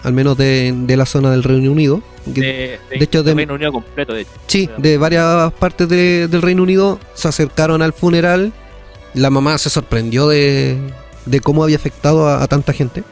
al 0.04 0.14
menos 0.14 0.38
de, 0.38 0.74
de 0.76 0.95
la 0.97 1.06
zona 1.06 1.30
del 1.32 1.43
Reino 1.43 1.72
Unido. 1.72 2.02
que- 2.34 2.39
De, 2.41 2.47
de, 2.89 2.97
de 2.99 3.04
hecho, 3.04 3.24
de- 3.24 3.34
Reino 3.34 3.56
Unido 3.56 3.72
completo, 3.74 4.14
de 4.14 4.22
hecho. 4.22 4.32
Sí, 4.47 4.70
de 4.78 4.97
varias 4.97 5.52
partes 5.54 5.89
de- 5.89 6.28
del 6.30 6.41
Reino 6.41 6.64
Unido 6.64 6.99
se 7.16 7.28
acercaron 7.28 7.82
al 7.82 7.91
funeral. 7.93 8.54
La 9.14 9.30
mamá 9.30 9.58
se 9.58 9.70
sorprendió 9.70 10.28
de, 10.30 10.78
de 11.26 11.39
cómo 11.41 11.64
había 11.66 11.76
afectado 11.76 12.28
a, 12.30 12.41
a 12.43 12.47
tanta 12.47 12.72
gente. 12.72 13.04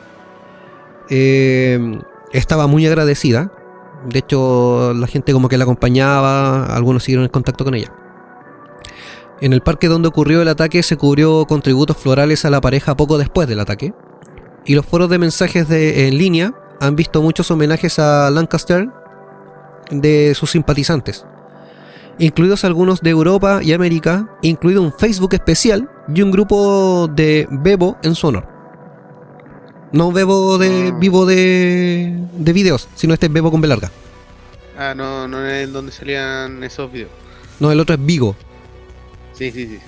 Eh, 1.09 1.99
estaba 2.31 2.67
muy 2.67 2.85
agradecida. 2.85 3.51
De 4.07 4.19
hecho, 4.19 4.93
la 4.93 5.07
gente 5.07 5.33
como 5.33 5.49
que 5.49 5.57
la 5.57 5.63
acompañaba, 5.65 6.65
algunos 6.73 7.03
siguieron 7.03 7.25
en 7.25 7.31
contacto 7.31 7.65
con 7.65 7.75
ella. 7.75 7.91
En 9.41 9.53
el 9.53 9.61
parque 9.61 9.87
donde 9.87 10.07
ocurrió 10.09 10.41
el 10.41 10.47
ataque 10.49 10.83
se 10.83 10.97
cubrió 10.97 11.45
con 11.45 11.61
tributos 11.61 11.97
florales 11.97 12.43
a 12.45 12.49
la 12.49 12.59
pareja 12.61 12.95
poco 12.97 13.17
después 13.17 13.47
del 13.47 13.59
ataque. 13.61 13.93
Y 14.65 14.75
los 14.75 14.85
foros 14.85 15.09
de 15.09 15.17
mensajes 15.17 15.67
de, 15.69 16.07
en 16.07 16.17
línea 16.17 16.53
han 16.81 16.95
visto 16.95 17.21
muchos 17.21 17.49
homenajes 17.51 17.99
a 17.99 18.29
Lancaster 18.29 18.89
de 19.91 20.33
sus 20.35 20.51
simpatizantes, 20.51 21.25
incluidos 22.19 22.63
algunos 22.63 23.01
de 23.01 23.09
Europa 23.09 23.61
y 23.63 23.73
América, 23.73 24.29
incluido 24.41 24.81
un 24.81 24.93
Facebook 24.93 25.33
especial 25.33 25.89
y 26.13 26.21
un 26.21 26.31
grupo 26.31 27.07
de 27.07 27.47
Bebo 27.49 27.97
en 28.03 28.15
su 28.15 28.27
honor. 28.27 28.45
No 29.91 30.11
Bebo 30.11 30.57
de 30.57 30.89
Ah. 30.93 30.97
vivo 30.99 31.25
de, 31.25 32.15
de 32.33 32.53
videos, 32.53 32.87
sino 32.93 33.13
este 33.13 33.25
es 33.27 33.33
Bebo 33.33 33.49
con 33.49 33.61
B 33.61 33.67
larga. 33.67 33.89
Ah, 34.77 34.93
no, 34.95 35.27
no 35.27 35.43
es 35.45 35.71
donde 35.73 35.91
salían 35.91 36.63
esos 36.63 36.91
videos. 36.91 37.11
No, 37.59 37.71
el 37.71 37.79
otro 37.79 37.95
es 37.95 38.05
Vigo. 38.05 38.35
Sí, 39.39 39.51
sí, 39.51 39.65
sí. 39.67 39.79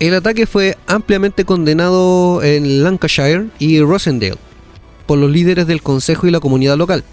El 0.00 0.14
ataque 0.14 0.46
fue 0.46 0.76
ampliamente 0.86 1.44
condenado 1.44 2.42
en 2.42 2.82
Lancashire 2.82 3.48
y 3.58 3.80
Rosendale 3.82 4.36
por 5.06 5.18
los 5.18 5.30
líderes 5.30 5.66
del 5.66 5.82
consejo 5.82 6.26
y 6.26 6.30
la 6.30 6.40
comunidad 6.40 6.76
local. 6.76 7.04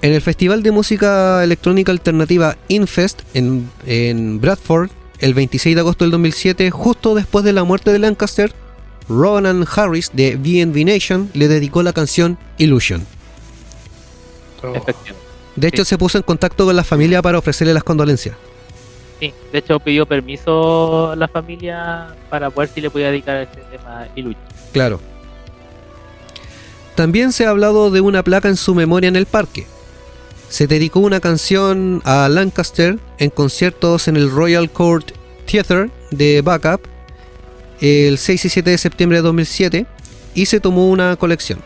En 0.00 0.12
el 0.14 0.22
Festival 0.22 0.62
de 0.62 0.70
Música 0.70 1.42
Electrónica 1.44 1.92
Alternativa 1.92 2.56
Infest 2.68 3.20
en, 3.34 3.68
en 3.84 4.40
Bradford, 4.40 4.90
el 5.18 5.34
26 5.34 5.74
de 5.74 5.80
agosto 5.80 6.04
del 6.04 6.12
2007, 6.12 6.70
justo 6.70 7.14
después 7.14 7.44
de 7.44 7.52
la 7.52 7.64
muerte 7.64 7.92
de 7.92 7.98
Lancaster, 7.98 8.52
Ronan 9.08 9.66
Harris 9.74 10.10
de 10.14 10.36
BNB 10.36 10.84
Nation 10.86 11.30
le 11.34 11.48
dedicó 11.48 11.82
la 11.82 11.92
canción 11.92 12.38
Illusion. 12.58 13.04
Efectivamente. 14.62 15.14
De 15.56 15.68
hecho, 15.68 15.84
Sí. 15.84 15.90
se 15.90 15.98
puso 15.98 16.18
en 16.18 16.22
contacto 16.24 16.64
con 16.64 16.76
la 16.76 16.84
familia 16.84 17.20
para 17.20 17.38
ofrecerle 17.38 17.74
las 17.74 17.82
condolencias. 17.84 18.36
Sí, 19.20 19.32
de 19.52 19.58
hecho 19.58 19.80
pidió 19.80 20.06
permiso 20.06 21.10
a 21.10 21.16
la 21.16 21.26
familia 21.28 22.14
para 22.30 22.50
poder 22.50 22.70
si 22.72 22.80
le 22.80 22.90
podía 22.90 23.10
dedicar 23.10 23.36
a 23.36 23.42
este 23.42 23.62
tema. 23.62 24.06
Claro. 24.72 25.00
También 26.94 27.32
se 27.32 27.46
ha 27.46 27.50
hablado 27.50 27.90
de 27.90 28.00
una 28.00 28.22
placa 28.22 28.48
en 28.48 28.56
su 28.56 28.74
memoria 28.74 29.08
en 29.08 29.16
el 29.16 29.26
parque. 29.26 29.66
Se 30.48 30.66
dedicó 30.66 31.00
una 31.00 31.20
canción 31.20 32.00
a 32.04 32.28
Lancaster 32.28 32.98
en 33.18 33.30
conciertos 33.30 34.08
en 34.08 34.16
el 34.16 34.30
Royal 34.30 34.70
Court 34.70 35.10
Theatre 35.46 35.90
de 36.10 36.42
Backup 36.42 36.80
el 37.80 38.18
6 38.18 38.44
y 38.44 38.48
7 38.48 38.70
de 38.70 38.78
septiembre 38.78 39.18
de 39.18 39.22
2007 39.22 39.86
y 40.34 40.46
se 40.46 40.60
tomó 40.60 40.88
una 40.88 41.16
colección. 41.16 41.60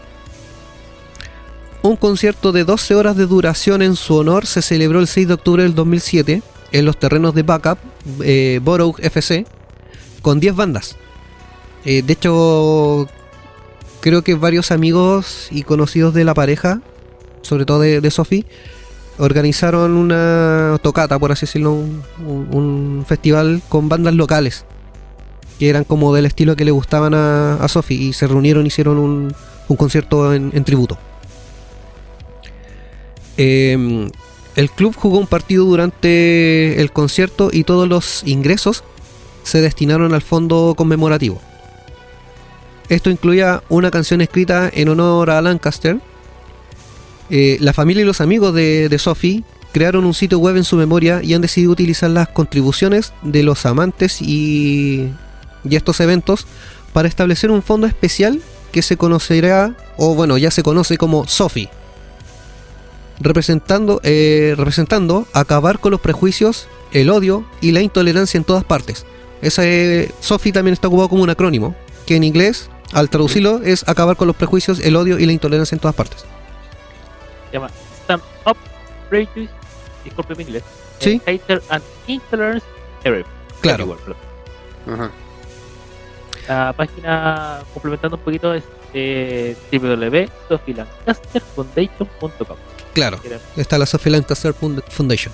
Un 1.82 1.96
concierto 1.96 2.52
de 2.52 2.64
12 2.64 2.94
horas 2.94 3.16
de 3.16 3.26
duración 3.26 3.82
en 3.82 3.96
su 3.96 4.16
honor 4.16 4.46
se 4.46 4.62
celebró 4.62 5.00
el 5.00 5.06
6 5.06 5.28
de 5.28 5.34
octubre 5.34 5.62
del 5.62 5.74
2007 5.74 6.42
en 6.72 6.84
los 6.84 6.98
terrenos 6.98 7.34
de 7.34 7.42
Backup, 7.42 7.78
eh, 8.22 8.60
Borough 8.62 8.96
FC, 9.00 9.46
con 10.22 10.40
10 10.40 10.56
bandas. 10.56 10.96
Eh, 11.84 12.02
de 12.02 12.12
hecho, 12.12 13.08
creo 14.00 14.22
que 14.22 14.34
varios 14.34 14.70
amigos 14.70 15.48
y 15.50 15.62
conocidos 15.62 16.14
de 16.14 16.24
la 16.24 16.34
pareja, 16.34 16.80
sobre 17.42 17.64
todo 17.64 17.80
de, 17.80 18.00
de 18.00 18.10
Sophie, 18.10 18.46
organizaron 19.18 19.92
una 19.92 20.78
tocata, 20.82 21.18
por 21.18 21.32
así 21.32 21.46
decirlo, 21.46 21.72
un, 21.72 23.04
festival 23.06 23.62
con 23.68 23.88
bandas 23.88 24.14
locales, 24.14 24.64
que 25.58 25.68
eran 25.68 25.84
como 25.84 26.14
del 26.14 26.26
estilo 26.26 26.56
que 26.56 26.64
le 26.64 26.70
gustaban 26.70 27.14
a, 27.14 27.54
a 27.54 27.68
Sophie, 27.68 27.96
y 27.96 28.12
se 28.12 28.26
reunieron 28.26 28.64
y 28.64 28.68
hicieron 28.68 28.98
un, 28.98 29.34
un 29.68 29.76
concierto 29.76 30.32
en, 30.32 30.50
en 30.54 30.64
tributo. 30.64 30.98
Em, 33.36 34.10
el 34.56 34.70
club 34.70 34.94
jugó 34.96 35.18
un 35.18 35.26
partido 35.26 35.64
durante 35.64 36.80
el 36.80 36.92
concierto 36.92 37.50
y 37.52 37.64
todos 37.64 37.88
los 37.88 38.22
ingresos 38.26 38.84
se 39.44 39.60
destinaron 39.60 40.14
al 40.14 40.22
fondo 40.22 40.74
conmemorativo. 40.76 41.40
Esto 42.88 43.10
incluía 43.10 43.62
una 43.68 43.90
canción 43.90 44.20
escrita 44.20 44.70
en 44.72 44.88
honor 44.88 45.30
a 45.30 45.40
Lancaster. 45.40 45.98
Eh, 47.30 47.56
la 47.60 47.72
familia 47.72 48.02
y 48.02 48.06
los 48.06 48.20
amigos 48.20 48.54
de, 48.54 48.94
Sophie 48.98 49.42
crearon 49.72 50.04
un 50.04 50.12
sitio 50.12 50.38
web 50.38 50.56
en 50.56 50.64
su 50.64 50.76
memoria 50.76 51.22
y 51.22 51.32
han 51.32 51.40
decidido 51.40 51.72
utilizar 51.72 52.10
las 52.10 52.28
contribuciones 52.28 53.14
de 53.22 53.42
los 53.42 53.64
amantes 53.64 54.20
y, 54.20 55.08
y 55.64 55.76
estos 55.76 56.00
eventos 56.00 56.46
para 56.92 57.08
establecer 57.08 57.50
un 57.50 57.62
fondo 57.62 57.86
especial 57.86 58.42
que 58.70 58.82
se 58.82 58.98
conocerá, 58.98 59.74
o 59.96 60.14
bueno, 60.14 60.36
ya 60.36 60.50
se 60.50 60.62
conoce 60.62 60.98
como 60.98 61.26
Sophie. 61.26 61.70
Representando, 63.22 64.00
eh, 64.02 64.54
representando 64.56 65.26
acabar 65.32 65.78
con 65.78 65.92
los 65.92 66.00
prejuicios, 66.00 66.66
el 66.92 67.08
odio 67.08 67.44
y 67.60 67.70
la 67.72 67.80
intolerancia 67.80 68.38
en 68.38 68.44
todas 68.44 68.64
partes. 68.64 69.06
Esa 69.42 69.62
eh, 69.64 70.10
Sophie 70.20 70.52
también 70.52 70.72
está 70.72 70.88
ocupado 70.88 71.08
como 71.08 71.22
un 71.22 71.30
acrónimo, 71.30 71.74
que 72.06 72.16
en 72.16 72.24
inglés, 72.24 72.68
al 72.92 73.10
traducirlo, 73.10 73.60
es 73.62 73.88
acabar 73.88 74.16
con 74.16 74.26
los 74.26 74.36
prejuicios, 74.36 74.80
el 74.80 74.96
odio 74.96 75.18
y 75.18 75.26
la 75.26 75.32
intolerancia 75.32 75.74
en 75.74 75.80
todas 75.80 75.94
partes. 75.94 76.24
Se 77.50 77.54
llama 77.54 77.70
Stand 78.04 78.22
Up 78.46 78.56
Prejudice 79.08 79.52
disculpe 80.04 80.34
mi 80.34 80.42
inglés. 80.44 80.62
Sí. 80.98 81.20
eh, 81.26 81.38
Hater 81.38 81.62
and 81.68 81.82
Intolerance 82.06 82.66
Everywhere. 83.04 83.28
Claro. 83.60 83.84
Everywhere, 83.84 84.02
perdón. 84.04 84.22
Ajá. 84.94 85.10
La 86.48 86.72
página, 86.72 87.60
complementando 87.72 88.16
un 88.16 88.22
poquito, 88.22 88.52
es 88.54 88.64
eh, 88.94 89.56
www.sophielancasterfoundation.com. 89.70 92.56
Claro. 92.94 93.18
Está 93.56 93.78
la 93.78 93.86
Sophie 93.86 94.12
Lancaster 94.12 94.54
Foundation. 94.54 95.32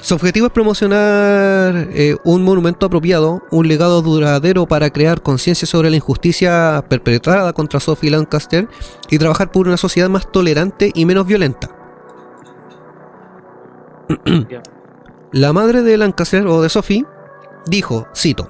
Su 0.00 0.14
objetivo 0.14 0.46
es 0.46 0.52
promocionar 0.52 1.88
eh, 1.92 2.16
un 2.24 2.44
monumento 2.44 2.86
apropiado, 2.86 3.42
un 3.50 3.66
legado 3.66 4.00
duradero 4.00 4.66
para 4.66 4.90
crear 4.90 5.22
conciencia 5.22 5.66
sobre 5.66 5.90
la 5.90 5.96
injusticia 5.96 6.84
perpetrada 6.88 7.52
contra 7.52 7.80
Sophie 7.80 8.10
Lancaster 8.10 8.68
y 9.10 9.18
trabajar 9.18 9.50
por 9.50 9.66
una 9.66 9.76
sociedad 9.76 10.08
más 10.08 10.30
tolerante 10.30 10.92
y 10.94 11.04
menos 11.04 11.26
violenta. 11.26 11.70
La 15.32 15.52
madre 15.52 15.82
de 15.82 15.96
Lancaster 15.98 16.46
o 16.46 16.62
de 16.62 16.68
Sophie 16.68 17.04
dijo, 17.66 18.06
cito, 18.16 18.48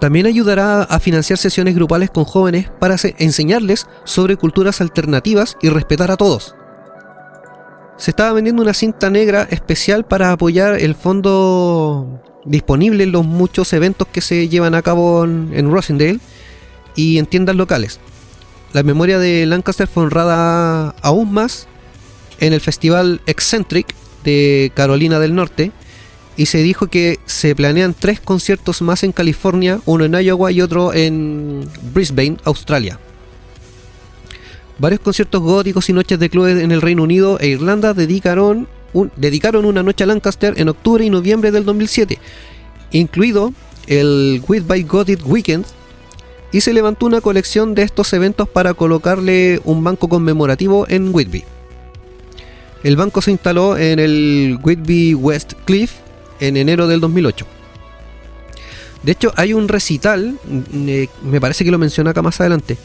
también 0.00 0.26
ayudará 0.26 0.82
a 0.82 0.98
financiar 1.00 1.38
sesiones 1.38 1.74
grupales 1.74 2.10
con 2.10 2.24
jóvenes 2.24 2.70
para 2.80 2.98
se- 2.98 3.14
enseñarles 3.18 3.86
sobre 4.04 4.36
culturas 4.36 4.80
alternativas 4.80 5.56
y 5.60 5.68
respetar 5.68 6.10
a 6.10 6.16
todos. 6.16 6.54
Se 7.98 8.12
estaba 8.12 8.32
vendiendo 8.32 8.62
una 8.62 8.74
cinta 8.74 9.10
negra 9.10 9.48
especial 9.50 10.06
para 10.06 10.30
apoyar 10.30 10.80
el 10.80 10.94
fondo 10.94 12.22
disponible 12.44 13.02
en 13.02 13.12
los 13.12 13.26
muchos 13.26 13.72
eventos 13.72 14.06
que 14.06 14.20
se 14.20 14.48
llevan 14.48 14.76
a 14.76 14.82
cabo 14.82 15.24
en, 15.24 15.50
en 15.52 15.70
Rosendale 15.70 16.20
y 16.94 17.18
en 17.18 17.26
tiendas 17.26 17.56
locales. 17.56 17.98
La 18.72 18.84
memoria 18.84 19.18
de 19.18 19.46
Lancaster 19.46 19.88
fue 19.88 20.04
honrada 20.04 20.90
aún 21.02 21.32
más 21.32 21.66
en 22.38 22.52
el 22.52 22.60
festival 22.60 23.20
Eccentric 23.26 23.92
de 24.22 24.70
Carolina 24.74 25.18
del 25.18 25.34
Norte 25.34 25.72
y 26.36 26.46
se 26.46 26.58
dijo 26.58 26.86
que 26.86 27.18
se 27.26 27.56
planean 27.56 27.94
tres 27.98 28.20
conciertos 28.20 28.80
más 28.80 29.02
en 29.02 29.10
California, 29.10 29.80
uno 29.86 30.04
en 30.04 30.14
Iowa 30.14 30.52
y 30.52 30.60
otro 30.60 30.94
en 30.94 31.68
Brisbane, 31.92 32.36
Australia. 32.44 33.00
Varios 34.78 35.00
conciertos 35.00 35.42
góticos 35.42 35.88
y 35.88 35.92
noches 35.92 36.18
de 36.20 36.30
clubes 36.30 36.62
en 36.62 36.70
el 36.70 36.80
Reino 36.80 37.02
Unido 37.02 37.38
e 37.40 37.48
Irlanda 37.48 37.94
dedicaron, 37.94 38.68
dedicaron 39.16 39.64
una 39.64 39.82
noche 39.82 40.04
a 40.04 40.06
Lancaster 40.06 40.54
en 40.56 40.68
octubre 40.68 41.04
y 41.04 41.10
noviembre 41.10 41.50
del 41.50 41.64
2007, 41.64 42.18
incluido 42.92 43.52
el 43.88 44.40
Whitby 44.46 44.84
Gothic 44.84 45.26
Weekend, 45.26 45.64
y 46.52 46.60
se 46.60 46.72
levantó 46.72 47.06
una 47.06 47.20
colección 47.20 47.74
de 47.74 47.82
estos 47.82 48.12
eventos 48.12 48.48
para 48.48 48.72
colocarle 48.72 49.60
un 49.64 49.82
banco 49.82 50.08
conmemorativo 50.08 50.86
en 50.88 51.12
Whitby. 51.12 51.44
El 52.84 52.96
banco 52.96 53.20
se 53.20 53.32
instaló 53.32 53.76
en 53.76 53.98
el 53.98 54.58
Whitby 54.62 55.14
West 55.14 55.54
Cliff 55.64 55.94
en 56.38 56.56
enero 56.56 56.86
del 56.86 57.00
2008. 57.00 57.46
De 59.02 59.12
hecho, 59.12 59.32
hay 59.36 59.52
un 59.52 59.66
recital, 59.68 60.38
mm, 60.44 60.88
eh, 60.88 61.08
me 61.22 61.40
parece 61.40 61.64
que 61.64 61.70
lo 61.72 61.78
menciona 61.78 62.10
acá 62.10 62.22
más 62.22 62.40
adelante, 62.40 62.78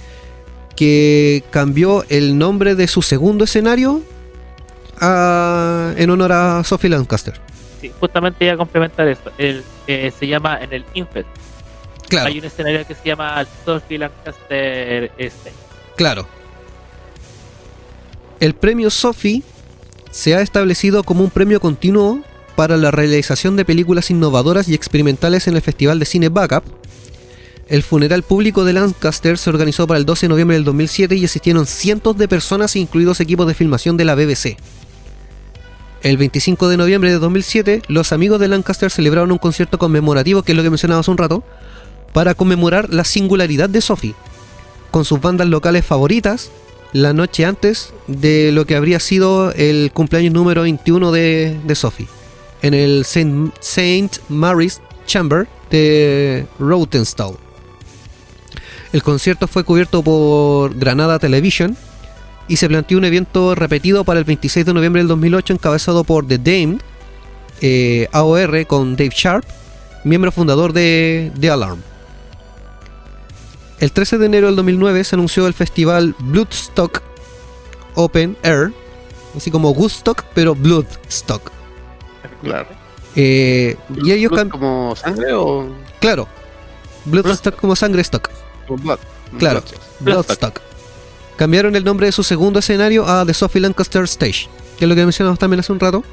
que 0.75 1.43
cambió 1.51 2.03
el 2.09 2.37
nombre 2.37 2.75
de 2.75 2.87
su 2.87 3.01
segundo 3.01 3.43
escenario 3.43 4.01
a- 4.99 5.93
en 5.97 6.09
honor 6.09 6.31
a 6.31 6.63
Sophie 6.63 6.89
Lancaster. 6.89 7.39
Sí, 7.81 7.91
justamente 7.99 8.45
iba 8.45 8.53
a 8.53 8.57
complementar 8.57 9.07
esto. 9.07 9.31
El, 9.37 9.63
eh, 9.87 10.11
se 10.17 10.27
llama 10.27 10.57
en 10.61 10.73
el 10.73 10.85
Infest. 10.93 11.27
Claro, 12.07 12.27
Hay 12.27 12.39
un 12.39 12.45
escenario 12.45 12.85
que 12.85 12.95
se 12.95 13.01
llama 13.05 13.45
Sophie 13.65 13.97
Lancaster 13.97 15.11
Stage. 15.17 15.55
claro. 15.95 16.27
El 18.39 18.53
premio 18.55 18.89
Sophie 18.89 19.41
se 20.11 20.35
ha 20.35 20.41
establecido 20.41 21.03
como 21.03 21.23
un 21.23 21.29
premio 21.29 21.59
continuo 21.61 22.19
para 22.55 22.77
la 22.77 22.91
realización 22.91 23.55
de 23.55 23.65
películas 23.65 24.11
innovadoras 24.11 24.67
y 24.67 24.73
experimentales 24.73 25.47
en 25.47 25.55
el 25.55 25.61
Festival 25.61 25.97
de 25.99 26.05
Cine 26.05 26.29
Backup. 26.29 26.63
El 27.67 27.81
funeral 27.81 28.23
público 28.23 28.65
de 28.65 28.73
Lancaster 28.73 29.37
se 29.37 29.49
organizó 29.49 29.87
para 29.87 29.97
el 29.97 30.05
12 30.05 30.25
de 30.25 30.29
noviembre 30.29 30.55
del 30.55 30.65
2007 30.65 31.15
y 31.15 31.25
asistieron 31.25 31.65
cientos 31.65 32.17
de 32.17 32.27
personas, 32.27 32.75
incluidos 32.75 33.21
equipos 33.21 33.47
de 33.47 33.53
filmación 33.53 33.95
de 33.95 34.05
la 34.05 34.15
BBC. 34.15 34.57
El 36.01 36.17
25 36.17 36.67
de 36.67 36.75
noviembre 36.75 37.11
de 37.11 37.19
2007, 37.19 37.83
los 37.87 38.11
amigos 38.11 38.41
de 38.41 38.49
Lancaster 38.49 38.91
celebraron 38.91 39.31
un 39.31 39.37
concierto 39.37 39.77
conmemorativo, 39.77 40.43
que 40.43 40.51
es 40.51 40.57
lo 40.57 40.63
que 40.63 40.69
mencionaba 40.69 40.99
hace 40.99 41.11
un 41.11 41.17
rato, 41.17 41.43
para 42.11 42.35
conmemorar 42.35 42.93
la 42.93 43.05
singularidad 43.05 43.69
de 43.69 43.79
Sophie, 43.79 44.13
con 44.91 45.05
sus 45.05 45.21
bandas 45.21 45.47
locales 45.47 45.85
favoritas, 45.85 46.51
la 46.91 47.13
noche 47.13 47.45
antes 47.45 47.93
de 48.07 48.51
lo 48.51 48.65
que 48.65 48.75
habría 48.75 48.99
sido 48.99 49.53
el 49.53 49.91
cumpleaños 49.93 50.33
número 50.33 50.63
21 50.63 51.13
de, 51.13 51.57
de 51.63 51.75
Sophie, 51.75 52.09
en 52.61 52.73
el 52.73 53.05
Saint 53.05 54.17
Mary's 54.27 54.81
Chamber 55.07 55.47
de 55.71 56.45
Rawtenstall. 56.59 57.37
El 58.93 59.03
concierto 59.03 59.47
fue 59.47 59.63
cubierto 59.63 60.01
por 60.03 60.75
Granada 60.77 61.19
Television 61.19 61.75
y 62.47 62.57
se 62.57 62.67
planteó 62.67 62.97
un 62.99 63.05
evento 63.05 63.55
repetido 63.55 64.03
para 64.03 64.19
el 64.19 64.25
26 64.25 64.65
de 64.65 64.73
noviembre 64.73 65.01
del 65.01 65.07
2008 65.09 65.53
encabezado 65.53 66.03
por 66.03 66.27
The 66.27 66.37
Dame, 66.37 66.77
eh, 67.61 68.07
AOR 68.11 68.65
con 68.67 68.95
Dave 68.95 69.11
Sharp, 69.15 69.43
miembro 70.03 70.31
fundador 70.31 70.73
de 70.73 71.31
The 71.39 71.49
Alarm. 71.49 71.81
El 73.79 73.91
13 73.91 74.17
de 74.19 74.25
enero 74.27 74.47
del 74.47 74.55
2009 74.57 75.03
se 75.03 75.15
anunció 75.15 75.47
el 75.47 75.53
festival 75.53 76.15
Bloodstock 76.19 77.01
Open 77.95 78.37
Air, 78.43 78.71
así 79.35 79.49
como 79.51 79.71
Woodstock, 79.71 80.23
pero 80.35 80.53
Bloodstock. 80.55 81.51
Claro. 82.43 82.67
Eh, 83.15 83.75
y 84.03 84.11
ellos 84.11 84.31
¿Blood 84.31 84.45
cam- 84.47 84.49
como 84.51 84.95
sangre 84.95 85.33
o 85.33 85.67
claro, 85.99 86.27
Bloodstock 87.05 87.55
como 87.55 87.75
sangre 87.75 88.01
stock. 88.01 88.29
Blood? 88.67 88.99
Claro. 89.37 89.61
Blood. 89.99 90.25
Bloodstock. 90.25 90.61
Cambiaron 91.35 91.75
el 91.75 91.83
nombre 91.83 92.05
de 92.05 92.11
su 92.11 92.23
segundo 92.23 92.59
escenario 92.59 93.07
a 93.07 93.25
The 93.25 93.33
Sophie 93.33 93.61
Lancaster 93.61 94.03
Stage, 94.03 94.47
que 94.77 94.85
es 94.85 94.89
lo 94.89 94.95
que 94.95 95.03
mencionamos 95.03 95.39
también 95.39 95.59
hace 95.59 95.71
un 95.71 95.79
rato. 95.79 96.03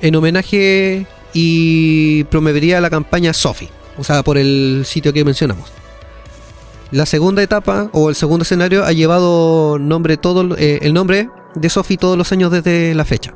En 0.00 0.14
homenaje 0.16 1.06
y 1.32 2.24
promovería 2.24 2.80
la 2.80 2.90
campaña 2.90 3.32
Sophie, 3.32 3.70
o 3.96 4.04
sea, 4.04 4.22
por 4.22 4.36
el 4.36 4.82
sitio 4.84 5.12
que 5.12 5.24
mencionamos. 5.24 5.70
La 6.90 7.06
segunda 7.06 7.42
etapa 7.42 7.88
o 7.92 8.10
el 8.10 8.14
segundo 8.14 8.42
escenario 8.42 8.84
ha 8.84 8.92
llevado 8.92 9.78
nombre 9.78 10.18
todo, 10.18 10.56
eh, 10.58 10.80
el 10.82 10.92
nombre 10.92 11.30
de 11.54 11.70
Sophie 11.70 11.96
todos 11.96 12.18
los 12.18 12.32
años 12.32 12.50
desde 12.50 12.94
la 12.94 13.06
fecha. 13.06 13.34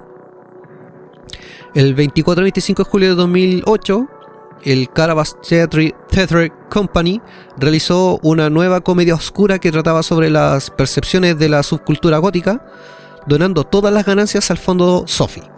El 1.75 1.95
24 1.95 2.43
y 2.43 2.45
25 2.45 2.85
de 2.85 2.91
julio 2.91 3.09
de 3.11 3.15
2008, 3.15 4.09
el 4.67 4.91
Carabas 4.91 5.37
Theatre, 5.49 5.95
Theatre 6.11 6.53
Company 6.71 7.23
realizó 7.57 8.19
una 8.23 8.51
nueva 8.51 8.81
comedia 8.81 9.15
oscura 9.15 9.61
que 9.61 9.71
trataba 9.71 10.03
sobre 10.03 10.29
las 10.29 10.71
percepciones 10.71 11.39
de 11.39 11.49
la 11.49 11.63
subcultura 11.63 12.19
gótica, 12.19 12.67
donando 13.27 13.65
todas 13.65 13.95
las 13.95 14.05
ganancias 14.05 14.51
al 14.51 14.59
fondo 14.59 15.05
Sophie. 15.07 15.49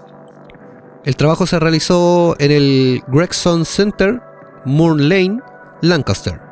El 1.04 1.16
trabajo 1.16 1.46
se 1.46 1.58
realizó 1.58 2.36
en 2.38 2.50
el 2.50 3.02
Gregson 3.08 3.64
Center, 3.64 4.20
Moore 4.66 5.02
Lane, 5.02 5.40
Lancaster. 5.80 6.47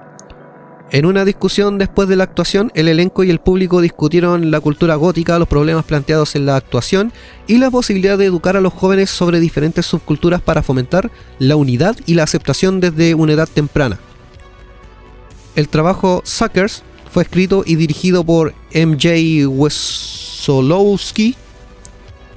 En 0.92 1.04
una 1.04 1.24
discusión 1.24 1.78
después 1.78 2.08
de 2.08 2.14
la 2.14 2.22
actuación, 2.24 2.70
el 2.74 2.86
elenco 2.86 3.24
y 3.24 3.30
el 3.30 3.40
público 3.40 3.80
discutieron 3.80 4.52
la 4.52 4.60
cultura 4.60 4.94
gótica, 4.94 5.38
los 5.38 5.48
problemas 5.48 5.84
planteados 5.84 6.36
en 6.36 6.46
la 6.46 6.54
actuación 6.54 7.12
y 7.48 7.58
la 7.58 7.72
posibilidad 7.72 8.16
de 8.16 8.26
educar 8.26 8.56
a 8.56 8.60
los 8.60 8.72
jóvenes 8.72 9.10
sobre 9.10 9.40
diferentes 9.40 9.84
subculturas 9.84 10.40
para 10.40 10.62
fomentar 10.62 11.10
la 11.40 11.56
unidad 11.56 11.96
y 12.06 12.14
la 12.14 12.22
aceptación 12.22 12.78
desde 12.78 13.14
una 13.14 13.32
edad 13.32 13.48
temprana. 13.52 13.98
El 15.56 15.68
trabajo 15.68 16.22
Suckers 16.24 16.84
fue 17.10 17.24
escrito 17.24 17.64
y 17.66 17.74
dirigido 17.74 18.22
por 18.22 18.54
MJ 18.72 19.48
Wesolowski 19.48 21.34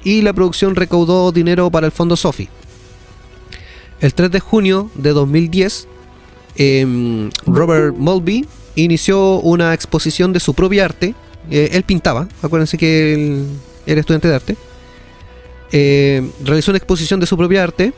y 0.02 0.22
la 0.22 0.32
producción 0.32 0.74
recaudó 0.74 1.30
dinero 1.30 1.70
para 1.70 1.86
el 1.86 1.92
fondo 1.92 2.16
Sophie. 2.16 2.48
El 4.00 4.12
3 4.14 4.30
de 4.30 4.40
junio 4.40 4.90
de 4.94 5.10
2010, 5.10 5.86
em, 6.60 7.30
Robert 7.46 7.96
Mulvey 7.96 8.44
inició 8.74 9.40
una 9.40 9.72
exposición 9.72 10.32
de 10.32 10.40
su 10.40 10.52
propia 10.52 10.84
arte. 10.84 11.14
Eh, 11.50 11.70
él 11.72 11.84
pintaba, 11.84 12.28
acuérdense 12.42 12.76
que 12.76 13.14
él 13.14 13.46
era 13.86 14.00
estudiante 14.00 14.28
de 14.28 14.34
arte. 14.34 14.56
Eh, 15.72 16.28
realizó 16.44 16.70
una 16.70 16.78
exposición 16.78 17.18
de 17.18 17.26
su 17.26 17.36
propia 17.36 17.62
arte 17.62 17.94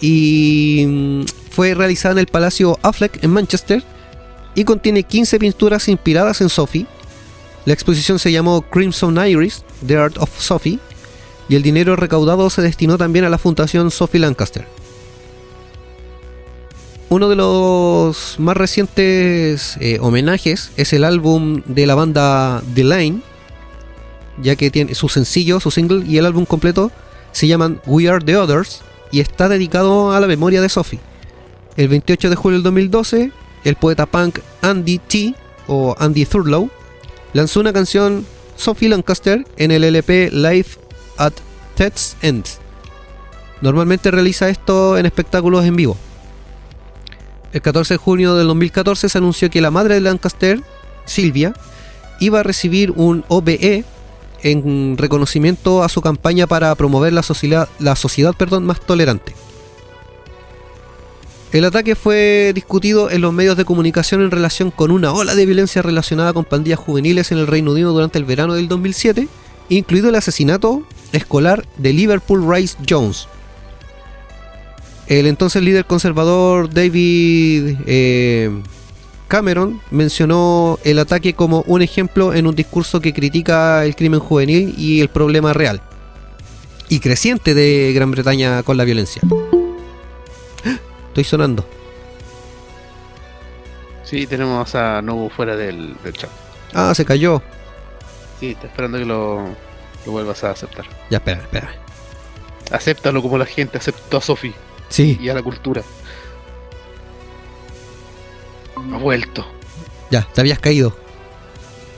y 0.00 0.84
mm, 0.88 1.22
fue 1.50 1.74
realizada 1.74 2.12
en 2.12 2.18
el 2.18 2.26
Palacio 2.26 2.78
Affleck 2.82 3.22
en 3.22 3.30
Manchester 3.30 3.84
y 4.54 4.64
contiene 4.64 5.04
15 5.04 5.38
pinturas 5.38 5.88
inspiradas 5.88 6.40
en 6.40 6.48
Sophie. 6.48 6.86
La 7.64 7.74
exposición 7.74 8.18
se 8.18 8.32
llamó 8.32 8.62
Crimson 8.62 9.24
Iris, 9.24 9.62
The 9.86 9.98
Art 9.98 10.18
of 10.18 10.30
Sophie, 10.40 10.80
y 11.48 11.54
el 11.54 11.62
dinero 11.62 11.94
recaudado 11.94 12.50
se 12.50 12.62
destinó 12.62 12.98
también 12.98 13.24
a 13.24 13.28
la 13.28 13.38
Fundación 13.38 13.90
Sophie 13.90 14.20
Lancaster. 14.20 14.66
Uno 17.10 17.30
de 17.30 17.36
los 17.36 18.38
más 18.38 18.54
recientes 18.54 19.78
eh, 19.80 19.98
homenajes 20.02 20.72
es 20.76 20.92
el 20.92 21.04
álbum 21.04 21.62
de 21.64 21.86
la 21.86 21.94
banda 21.94 22.62
The 22.74 22.84
Line, 22.84 23.22
ya 24.42 24.56
que 24.56 24.70
tiene 24.70 24.94
su 24.94 25.08
sencillo, 25.08 25.58
su 25.58 25.70
single 25.70 26.04
y 26.06 26.18
el 26.18 26.26
álbum 26.26 26.44
completo 26.44 26.92
se 27.32 27.46
llaman 27.46 27.80
We 27.86 28.10
Are 28.10 28.22
the 28.22 28.36
Others 28.36 28.82
y 29.10 29.20
está 29.20 29.48
dedicado 29.48 30.12
a 30.12 30.20
la 30.20 30.26
memoria 30.26 30.60
de 30.60 30.68
Sophie. 30.68 31.00
El 31.78 31.88
28 31.88 32.28
de 32.28 32.36
julio 32.36 32.58
del 32.58 32.64
2012, 32.64 33.32
el 33.64 33.76
poeta 33.76 34.04
punk 34.04 34.40
Andy 34.60 34.98
T 34.98 35.34
o 35.66 35.96
Andy 35.98 36.26
Thurlow 36.26 36.68
lanzó 37.32 37.60
una 37.60 37.72
canción 37.72 38.26
Sophie 38.56 38.90
Lancaster 38.90 39.46
en 39.56 39.70
el 39.70 39.82
LP 39.84 40.30
Live 40.30 40.68
at 41.16 41.32
Ted's 41.74 42.18
End. 42.20 42.44
Normalmente 43.62 44.10
realiza 44.10 44.50
esto 44.50 44.98
en 44.98 45.06
espectáculos 45.06 45.64
en 45.64 45.74
vivo. 45.74 45.96
El 47.52 47.62
14 47.62 47.94
de 47.94 47.98
junio 47.98 48.34
del 48.34 48.46
2014 48.48 49.08
se 49.08 49.18
anunció 49.18 49.48
que 49.50 49.60
la 49.60 49.70
madre 49.70 49.94
de 49.94 50.00
Lancaster, 50.00 50.60
Silvia, 51.06 51.54
iba 52.20 52.40
a 52.40 52.42
recibir 52.42 52.90
un 52.92 53.24
OBE 53.28 53.84
en 54.42 54.98
reconocimiento 54.98 55.82
a 55.82 55.88
su 55.88 56.00
campaña 56.02 56.46
para 56.46 56.74
promover 56.74 57.12
la 57.12 57.22
sociedad, 57.22 57.68
más 58.60 58.80
tolerante. 58.80 59.34
El 61.50 61.64
ataque 61.64 61.94
fue 61.94 62.52
discutido 62.54 63.10
en 63.10 63.22
los 63.22 63.32
medios 63.32 63.56
de 63.56 63.64
comunicación 63.64 64.20
en 64.20 64.30
relación 64.30 64.70
con 64.70 64.90
una 64.90 65.12
ola 65.12 65.34
de 65.34 65.46
violencia 65.46 65.80
relacionada 65.80 66.34
con 66.34 66.44
pandillas 66.44 66.78
juveniles 66.78 67.32
en 67.32 67.38
el 67.38 67.46
Reino 67.46 67.72
Unido 67.72 67.92
durante 67.94 68.18
el 68.18 68.26
verano 68.26 68.52
del 68.52 68.68
2007, 68.68 69.28
incluido 69.70 70.10
el 70.10 70.16
asesinato 70.16 70.82
escolar 71.12 71.64
de 71.78 71.94
Liverpool 71.94 72.46
Rice 72.46 72.76
Jones. 72.86 73.28
El 75.08 75.26
entonces 75.26 75.62
líder 75.62 75.86
conservador 75.86 76.68
David 76.68 77.78
eh, 77.86 78.50
Cameron 79.26 79.80
mencionó 79.90 80.78
el 80.84 80.98
ataque 80.98 81.32
como 81.32 81.64
un 81.66 81.80
ejemplo 81.80 82.34
en 82.34 82.46
un 82.46 82.54
discurso 82.54 83.00
que 83.00 83.14
critica 83.14 83.86
el 83.86 83.96
crimen 83.96 84.20
juvenil 84.20 84.74
y 84.76 85.00
el 85.00 85.08
problema 85.08 85.54
real 85.54 85.80
y 86.90 87.00
creciente 87.00 87.54
de 87.54 87.92
Gran 87.94 88.10
Bretaña 88.10 88.62
con 88.62 88.76
la 88.76 88.84
violencia. 88.84 89.22
Estoy 91.08 91.24
sonando. 91.24 91.64
Sí, 94.04 94.26
tenemos 94.26 94.74
a 94.74 95.00
Nobu 95.00 95.30
fuera 95.30 95.56
del, 95.56 95.96
del 96.04 96.12
chat. 96.12 96.30
Ah, 96.74 96.94
se 96.94 97.06
cayó. 97.06 97.42
Sí, 98.40 98.50
está 98.50 98.66
esperando 98.66 98.98
que 98.98 99.06
lo, 99.06 99.42
lo 100.04 100.12
vuelvas 100.12 100.44
a 100.44 100.50
aceptar. 100.50 100.84
Ya, 101.08 101.16
espera, 101.16 101.40
espera. 101.40 101.70
Acéptalo 102.70 103.22
como 103.22 103.38
la 103.38 103.46
gente 103.46 103.78
aceptó 103.78 104.18
a 104.18 104.20
Sophie 104.20 104.54
Sí, 104.88 105.18
y 105.20 105.28
a 105.28 105.34
la 105.34 105.42
cultura. 105.42 105.82
Ha 108.76 108.98
vuelto. 108.98 109.46
ya, 110.10 110.26
te 110.32 110.40
habías 110.40 110.58
caído. 110.58 110.96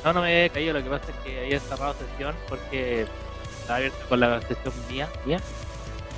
No, 0.05 0.13
no 0.13 0.23
me 0.23 0.47
he 0.47 0.51
caído, 0.51 0.73
lo 0.73 0.83
que 0.83 0.91
pasa 0.91 1.11
es 1.11 1.17
que 1.19 1.41
había 1.41 1.61
cerrado 1.61 1.95
sesión 1.95 2.35
porque 2.49 3.07
estaba 3.61 3.77
abierto 3.77 3.99
con 4.09 4.21
la 4.21 4.41
sesión 4.41 4.73
mía, 4.91 5.09
mía, 5.27 5.39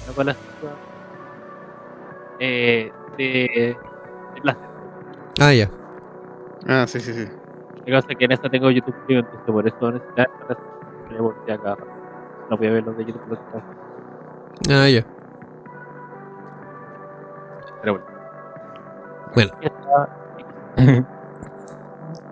no 0.07 0.13
con 0.13 0.27
la 0.27 0.35
sesión 0.35 0.93
eh, 2.39 2.91
de, 3.19 3.77
de. 4.45 4.57
Ah, 5.41 5.53
ya. 5.53 5.71
Ah, 6.67 6.87
sí, 6.87 7.01
sí, 7.01 7.13
sí. 7.13 7.27
Lo 7.79 7.85
que 7.85 7.93
pasa 7.93 8.07
es 8.11 8.19
que 8.19 8.25
en 8.25 8.33
esta 8.33 8.49
tengo 8.49 8.71
YouTube 8.71 8.95
Premium, 9.07 9.27
entonces 9.27 9.53
por 9.53 9.67
eso 9.67 9.93
necesitaba 9.93 10.29
esta 10.41 10.55
sesión, 10.55 11.13
me 11.13 11.21
volteé 11.21 11.55
acá. 11.55 11.77
No 12.51 12.57
podía 12.57 12.73
ver 12.73 12.85
los 12.85 12.97
de 12.97 13.05
YouTube. 13.05 13.39
Ah, 14.71 14.89
ya. 14.89 15.05
Pero 17.83 18.01
bueno. 19.35 19.53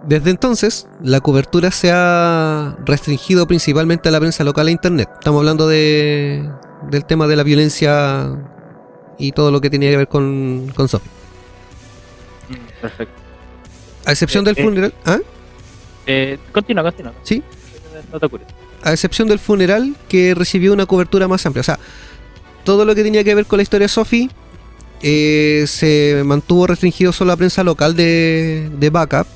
Desde 0.07 0.30
entonces, 0.30 0.88
la 1.03 1.20
cobertura 1.20 1.70
se 1.70 1.90
ha 1.92 2.76
restringido 2.86 3.46
principalmente 3.46 4.09
a 4.09 4.12
la 4.12 4.18
prensa 4.20 4.44
local 4.44 4.68
e 4.68 4.72
internet. 4.72 5.11
Estamos 5.18 5.40
hablando 5.40 5.68
de, 5.68 6.51
del 6.88 7.05
tema 7.05 7.26
de 7.26 7.36
la 7.36 7.42
violencia 7.42 8.30
y 9.18 9.32
todo 9.32 9.51
lo 9.51 9.61
que 9.61 9.68
tenía 9.68 9.90
que 9.90 9.98
ver 9.98 10.09
con, 10.09 10.72
con 10.74 10.88
Sophie. 10.88 11.11
Perfecto. 12.80 13.14
A 14.07 14.12
excepción 14.12 14.44
Eh, 14.46 14.46
del 14.46 14.59
eh. 14.59 14.62
funeral. 14.64 14.94
¿Ah? 15.05 15.18
Eh, 16.07 16.38
continúa, 16.53 16.82
continúa. 16.84 17.12
Sí. 17.22 17.42
No 18.11 18.18
te 18.18 18.26
apures. 18.26 18.46
a 18.82 18.92
excepción 18.92 19.28
del 19.28 19.38
funeral 19.38 19.94
que 20.09 20.34
recibió 20.34 20.72
una 20.72 20.86
cobertura 20.86 21.28
más 21.28 21.44
amplia. 21.44 21.61
O 21.61 21.64
sea, 21.64 21.78
todo 22.64 22.86
lo 22.86 22.94
que 22.94 23.03
tenía 23.05 23.22
que 23.22 23.34
ver 23.34 23.44
con 23.44 23.59
la 23.59 23.62
historia 23.62 23.84
de 23.84 23.88
Sophie 23.90 24.30
eh, 25.03 25.64
se 25.66 26.22
mantuvo 26.24 26.66
restringido 26.66 27.12
solo 27.12 27.32
a 27.32 27.36
prensa 27.36 27.64
local 27.64 27.94
de, 27.96 28.70
de 28.78 28.90
backup. 28.90 29.26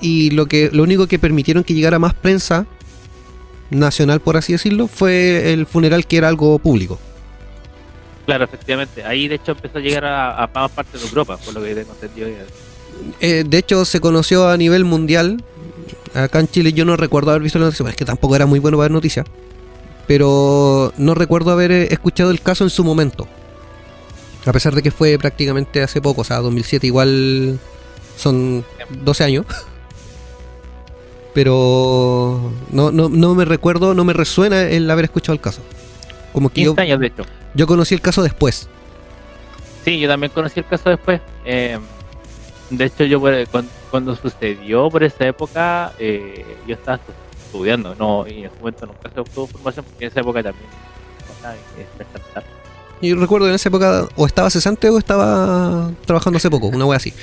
Y 0.00 0.30
lo, 0.30 0.46
que, 0.46 0.70
lo 0.72 0.82
único 0.82 1.06
que 1.06 1.18
permitieron 1.18 1.62
que 1.62 1.74
llegara 1.74 1.98
más 1.98 2.14
prensa 2.14 2.66
nacional, 3.70 4.20
por 4.20 4.36
así 4.36 4.52
decirlo, 4.52 4.88
fue 4.88 5.52
el 5.52 5.66
funeral 5.66 6.06
que 6.06 6.16
era 6.16 6.28
algo 6.28 6.58
público. 6.58 6.98
Claro, 8.26 8.44
efectivamente. 8.44 9.04
Ahí 9.04 9.28
de 9.28 9.34
hecho 9.36 9.52
empezó 9.52 9.78
a 9.78 9.80
llegar 9.80 10.04
a, 10.04 10.42
a 10.42 10.46
más 10.46 10.70
partes 10.70 11.02
de 11.02 11.08
Europa, 11.08 11.36
por 11.36 11.54
lo 11.54 11.62
que 11.62 11.74
tengo 11.74 11.92
entendido. 11.92 12.28
Eh, 13.20 13.44
de 13.46 13.58
hecho, 13.58 13.84
se 13.84 14.00
conoció 14.00 14.48
a 14.48 14.56
nivel 14.56 14.84
mundial. 14.84 15.42
Acá 16.14 16.40
en 16.40 16.48
Chile 16.48 16.72
yo 16.72 16.84
no 16.84 16.96
recuerdo 16.96 17.30
haber 17.30 17.42
visto 17.42 17.58
la 17.58 17.66
noticia, 17.66 17.88
es 17.88 17.96
que 17.96 18.04
tampoco 18.04 18.36
era 18.36 18.46
muy 18.46 18.58
bueno 18.58 18.76
para 18.76 18.86
ver 18.86 18.92
noticias. 18.92 19.26
Pero 20.06 20.92
no 20.96 21.14
recuerdo 21.14 21.50
haber 21.50 21.70
eh, 21.70 21.88
escuchado 21.90 22.30
el 22.30 22.40
caso 22.40 22.64
en 22.64 22.70
su 22.70 22.84
momento. 22.84 23.28
A 24.46 24.52
pesar 24.52 24.74
de 24.74 24.82
que 24.82 24.90
fue 24.90 25.18
prácticamente 25.18 25.82
hace 25.82 26.00
poco, 26.00 26.22
o 26.22 26.24
sea, 26.24 26.38
2007 26.38 26.86
igual 26.86 27.58
son 28.16 28.64
12 29.02 29.24
años. 29.24 29.46
Pero 31.34 32.52
no, 32.72 32.90
no, 32.90 33.08
no 33.08 33.34
me 33.34 33.44
recuerdo, 33.44 33.94
no 33.94 34.04
me 34.04 34.12
resuena 34.12 34.62
el 34.62 34.90
haber 34.90 35.04
escuchado 35.04 35.34
el 35.34 35.40
caso. 35.40 35.62
Como 36.32 36.48
que 36.50 36.62
yo, 36.62 36.70
15 36.72 36.82
años 36.82 37.00
de 37.00 37.06
hecho. 37.06 37.22
yo 37.54 37.66
conocí 37.66 37.94
el 37.94 38.00
caso 38.00 38.22
después. 38.22 38.68
Sí, 39.84 39.98
yo 40.00 40.08
también 40.08 40.32
conocí 40.32 40.60
el 40.60 40.66
caso 40.66 40.90
después. 40.90 41.20
Eh, 41.44 41.78
de 42.70 42.84
hecho, 42.84 43.04
yo 43.04 43.20
cuan- 43.20 43.68
cuando, 43.90 44.14
sucedió 44.16 44.88
por 44.90 45.02
esa 45.04 45.26
época, 45.26 45.92
eh, 45.98 46.44
yo 46.66 46.74
estaba 46.74 46.98
estu- 46.98 47.14
estudiando, 47.46 47.94
no, 47.94 48.26
y 48.26 48.38
en 48.40 48.44
ese 48.46 48.56
momento 48.58 48.86
nunca 48.86 49.10
se 49.12 49.20
obtuvo 49.20 49.46
formación 49.48 49.84
porque 49.84 50.04
en 50.04 50.10
esa 50.10 50.20
época 50.20 50.42
también 50.42 50.66
pasaba 51.26 51.54
que 53.00 53.06
es 53.08 53.12
presentar. 53.12 53.18
Y 53.18 53.20
recuerdo 53.20 53.46
que 53.46 53.50
en 53.50 53.54
esa 53.56 53.68
época 53.68 54.08
o 54.16 54.26
estaba 54.26 54.50
cesante 54.50 54.88
o 54.90 54.98
estaba 54.98 55.90
trabajando 56.06 56.36
hace 56.38 56.50
poco, 56.50 56.66
una 56.68 56.84
wea 56.86 56.96
así. 56.96 57.12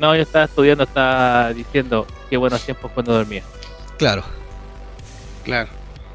No, 0.00 0.14
yo 0.14 0.22
estaba 0.22 0.44
estudiando, 0.44 0.84
estaba 0.84 1.52
diciendo 1.52 2.06
qué 2.30 2.36
buenos 2.36 2.62
tiempos 2.62 2.88
cuando 2.94 3.12
dormía. 3.14 3.42
Claro. 3.98 4.22
Claro. 5.44 5.68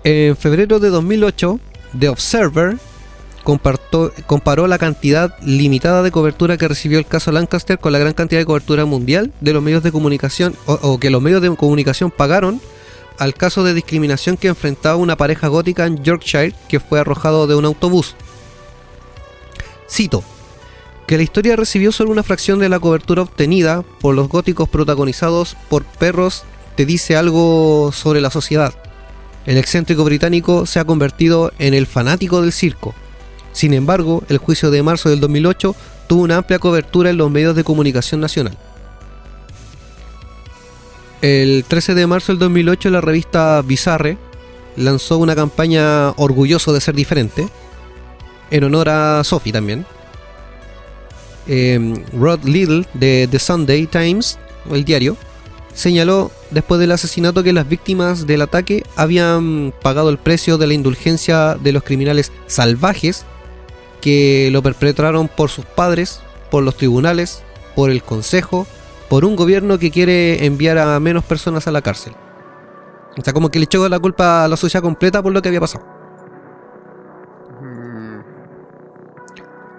En 0.05 0.37
febrero 0.37 0.79
de 0.79 0.89
2008, 0.89 1.59
The 1.99 2.07
Observer 2.07 2.77
compartó- 3.43 4.13
comparó 4.25 4.67
la 4.67 4.77
cantidad 4.77 5.35
limitada 5.41 6.01
de 6.01 6.11
cobertura 6.11 6.55
que 6.57 6.67
recibió 6.67 6.97
el 6.97 7.05
caso 7.05 7.31
Lancaster 7.33 7.77
con 7.77 7.91
la 7.91 7.99
gran 7.99 8.13
cantidad 8.13 8.39
de 8.39 8.45
cobertura 8.45 8.85
mundial 8.85 9.33
de 9.41 9.51
los 9.53 9.61
medios 9.61 9.83
de 9.83 9.91
comunicación 9.91 10.55
o, 10.65 10.75
o 10.81 10.97
que 10.99 11.09
los 11.09 11.21
medios 11.21 11.41
de 11.41 11.53
comunicación 11.55 12.09
pagaron 12.09 12.61
al 13.19 13.33
caso 13.33 13.63
de 13.65 13.73
discriminación 13.73 14.37
que 14.37 14.47
enfrentaba 14.47 14.95
una 14.95 15.17
pareja 15.17 15.47
gótica 15.49 15.85
en 15.85 16.01
Yorkshire 16.03 16.55
que 16.69 16.79
fue 16.79 16.99
arrojado 17.01 17.47
de 17.47 17.55
un 17.55 17.65
autobús. 17.65 18.15
Cito, 19.89 20.23
que 21.07 21.17
la 21.17 21.23
historia 21.23 21.55
recibió 21.55 21.91
solo 21.91 22.11
una 22.11 22.23
fracción 22.23 22.59
de 22.59 22.69
la 22.69 22.79
cobertura 22.79 23.21
obtenida 23.21 23.83
por 23.99 24.15
los 24.15 24.29
góticos 24.29 24.69
protagonizados 24.69 25.57
por 25.69 25.83
perros 25.83 26.43
te 26.75 26.85
dice 26.85 27.15
algo 27.15 27.91
sobre 27.93 28.21
la 28.21 28.31
sociedad. 28.31 28.73
El 29.45 29.57
excéntrico 29.57 30.03
británico 30.03 30.65
se 30.65 30.79
ha 30.79 30.85
convertido 30.85 31.51
en 31.59 31.73
el 31.73 31.85
fanático 31.85 32.41
del 32.41 32.53
circo. 32.53 32.95
Sin 33.51 33.73
embargo, 33.73 34.23
el 34.29 34.37
juicio 34.37 34.71
de 34.71 34.81
marzo 34.81 35.09
del 35.09 35.19
2008 35.19 35.75
tuvo 36.07 36.23
una 36.23 36.37
amplia 36.37 36.59
cobertura 36.59 37.09
en 37.09 37.17
los 37.17 37.29
medios 37.29 37.55
de 37.55 37.63
comunicación 37.63 38.21
nacional. 38.21 38.57
El 41.21 41.63
13 41.67 41.93
de 41.93 42.07
marzo 42.07 42.31
del 42.31 42.39
2008 42.39 42.89
la 42.89 43.01
revista 43.01 43.61
Bizarre 43.61 44.17
lanzó 44.75 45.17
una 45.17 45.35
campaña 45.35 46.11
orgulloso 46.11 46.73
de 46.73 46.81
ser 46.81 46.95
diferente, 46.95 47.47
en 48.53 48.63
honor 48.63 48.87
a 48.87 49.23
Sophie 49.23 49.51
también. 49.51 49.85
Eh, 51.47 52.05
Rod 52.13 52.43
Little 52.43 52.85
de 52.93 53.27
The 53.29 53.39
Sunday 53.39 53.87
Times, 53.87 54.37
el 54.69 54.85
diario, 54.85 55.17
señaló 55.73 56.31
después 56.51 56.79
del 56.79 56.91
asesinato 56.91 57.41
que 57.41 57.51
las 57.51 57.67
víctimas 57.67 58.27
del 58.27 58.43
ataque 58.43 58.83
habían 58.95 59.73
pagado 59.81 60.09
el 60.09 60.19
precio 60.19 60.59
de 60.59 60.67
la 60.67 60.75
indulgencia 60.75 61.55
de 61.55 61.71
los 61.71 61.83
criminales 61.83 62.31
salvajes 62.45 63.25
que 64.01 64.49
lo 64.51 64.61
perpetraron 64.61 65.27
por 65.29 65.49
sus 65.49 65.65
padres, 65.65 66.21
por 66.51 66.63
los 66.63 66.77
tribunales, 66.77 67.41
por 67.75 67.89
el 67.89 68.03
consejo, 68.03 68.67
por 69.09 69.25
un 69.25 69.35
gobierno 69.35 69.79
que 69.79 69.89
quiere 69.89 70.45
enviar 70.45 70.77
a 70.77 70.99
menos 70.99 71.23
personas 71.23 71.67
a 71.67 71.71
la 71.71 71.81
cárcel. 71.81 72.13
O 73.17 73.23
sea, 73.23 73.33
como 73.33 73.49
que 73.49 73.57
le 73.57 73.65
echó 73.65 73.89
la 73.89 73.99
culpa 73.99 74.43
a 74.43 74.47
la 74.47 74.57
sociedad 74.57 74.83
completa 74.83 75.23
por 75.23 75.33
lo 75.33 75.41
que 75.41 75.49
había 75.49 75.59
pasado. 75.59 75.92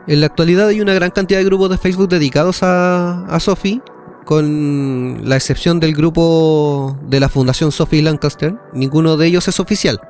En 0.07 0.21
la 0.21 0.27
actualidad 0.27 0.69
hay 0.69 0.81
una 0.81 0.95
gran 0.95 1.11
cantidad 1.11 1.39
de 1.39 1.45
grupos 1.45 1.71
de 1.71 1.79
Facebook 1.79 2.09
dedicados 2.09 2.63
a, 2.63 3.25
a 3.27 3.41
Sophie 3.41 3.81
con 4.25 5.21
la 5.25 5.37
excepción 5.37 5.81
del 5.81 5.95
grupo 5.95 6.99
de 7.03 7.21
la 7.21 7.29
Fundación 7.29 7.73
Sophie 7.73 8.03
Lancaster, 8.03 8.55
ninguno 8.73 9.17
de 9.17 9.27
ellos 9.27 9.47
es 9.49 9.61
oficial. 9.61 10.01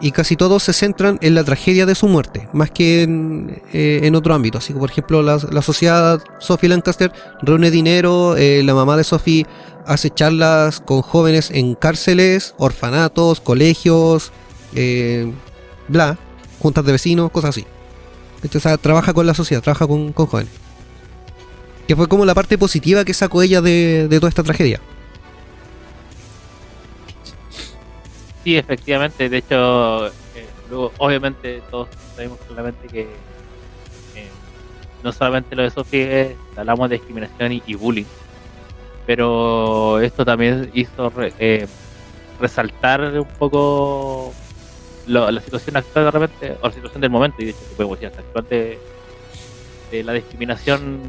Y 0.00 0.10
casi 0.10 0.36
todos 0.36 0.62
se 0.62 0.72
centran 0.72 1.18
en 1.22 1.34
la 1.34 1.44
tragedia 1.44 1.86
de 1.86 1.94
su 1.94 2.08
muerte, 2.08 2.48
más 2.52 2.70
que 2.70 3.02
en, 3.02 3.62
eh, 3.72 4.00
en 4.02 4.14
otro 4.14 4.34
ámbito. 4.34 4.58
Así 4.58 4.72
que, 4.72 4.78
por 4.78 4.90
ejemplo, 4.90 5.22
la, 5.22 5.62
sociedad 5.62 6.20
Sophie 6.40 6.68
Lancaster 6.68 7.12
reúne 7.42 7.70
dinero, 7.70 8.36
eh, 8.36 8.62
la 8.64 8.74
mamá 8.74 8.96
de 8.96 9.04
Sophie 9.04 9.46
hace 9.86 10.10
charlas 10.10 10.80
con 10.80 11.02
jóvenes 11.02 11.50
en 11.50 11.74
cárceles, 11.74 12.54
orfanatos, 12.58 13.40
colegios, 13.40 14.32
eh, 14.74 15.32
bla, 15.88 16.18
juntas 16.58 16.84
de 16.84 16.92
vecinos, 16.92 17.30
cosas 17.30 17.50
así. 17.50 17.66
Entonces, 18.44 18.66
o 18.66 18.68
sea, 18.68 18.76
trabaja 18.76 19.12
con 19.12 19.26
la 19.26 19.34
sociedad, 19.34 19.62
trabaja 19.62 19.86
con, 19.86 20.12
con 20.12 20.26
jóvenes. 20.26 20.52
Que 21.88 21.96
fue 21.96 22.06
como 22.08 22.24
la 22.24 22.34
parte 22.34 22.56
positiva 22.58 23.04
que 23.04 23.12
sacó 23.14 23.42
ella 23.42 23.60
de, 23.60 24.06
de 24.08 24.20
toda 24.20 24.28
esta 24.28 24.42
tragedia. 24.42 24.80
Sí, 28.44 28.56
efectivamente. 28.56 29.28
De 29.28 29.38
hecho, 29.38 30.06
eh, 30.08 30.46
luego, 30.68 30.92
obviamente, 30.98 31.62
todos 31.70 31.88
sabemos 32.14 32.38
claramente 32.46 32.86
que 32.88 33.00
eh, 34.14 34.28
no 35.02 35.10
solamente 35.12 35.56
lo 35.56 35.62
de 35.62 35.70
Sophie 35.70 36.20
es, 36.20 36.36
hablamos 36.56 36.90
de 36.90 36.96
discriminación 36.96 37.62
y, 37.66 37.74
bullying, 37.74 38.04
pero 39.06 40.00
esto 40.00 40.24
también 40.24 40.70
hizo 40.74 41.08
re- 41.10 41.32
eh, 41.38 41.66
resaltar 42.38 43.00
un 43.18 43.26
poco 43.38 44.34
lo- 45.06 45.30
la 45.30 45.40
situación 45.40 45.76
actual 45.76 46.04
de 46.06 46.10
repente, 46.10 46.56
o 46.60 46.68
la 46.68 46.74
situación 46.74 47.00
del 47.00 47.10
momento, 47.10 47.36
y 47.40 47.46
de 47.46 47.50
hecho, 47.50 47.60
se 47.68 47.74
puede 47.76 47.90
decir 47.90 48.06
hasta 48.08 48.20
actual 48.20 48.46
de, 48.50 48.78
de 49.90 50.02
la 50.04 50.12
discriminación 50.12 51.00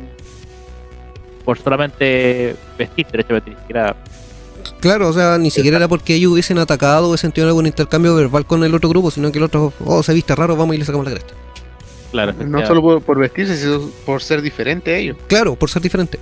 por 1.43 1.59
solamente 1.59 2.55
vestir, 2.77 3.05
derechamente, 3.11 3.51
ni 3.51 3.55
siquiera 3.57 3.95
Claro, 4.79 5.09
o 5.09 5.13
sea, 5.13 5.37
ni 5.37 5.51
siquiera 5.51 5.77
era 5.77 5.87
porque 5.87 6.15
ellos 6.15 6.31
hubiesen 6.31 6.57
atacado 6.57 7.05
o 7.05 7.09
hubiesen 7.09 7.31
tenido 7.31 7.49
algún 7.49 7.67
intercambio 7.67 8.15
verbal 8.15 8.45
con 8.47 8.63
el 8.63 8.73
otro 8.73 8.89
grupo, 8.89 9.11
sino 9.11 9.31
que 9.31 9.37
el 9.37 9.43
otro, 9.43 9.71
oh, 9.85 10.01
se 10.01 10.11
viste 10.13 10.33
raro, 10.35 10.55
vamos 10.55 10.75
y 10.75 10.79
le 10.79 10.85
sacamos 10.85 11.05
la 11.05 11.11
cresta. 11.13 11.33
Claro, 12.11 12.33
No 12.33 12.65
solo 12.65 12.81
por, 12.81 13.01
por 13.03 13.19
vestirse, 13.19 13.57
sino 13.57 13.89
por 14.05 14.23
ser 14.23 14.41
diferente 14.41 14.93
a 14.93 14.97
ellos. 14.97 15.17
Claro, 15.27 15.55
por 15.55 15.69
ser 15.69 15.81
diferente. 15.83 16.17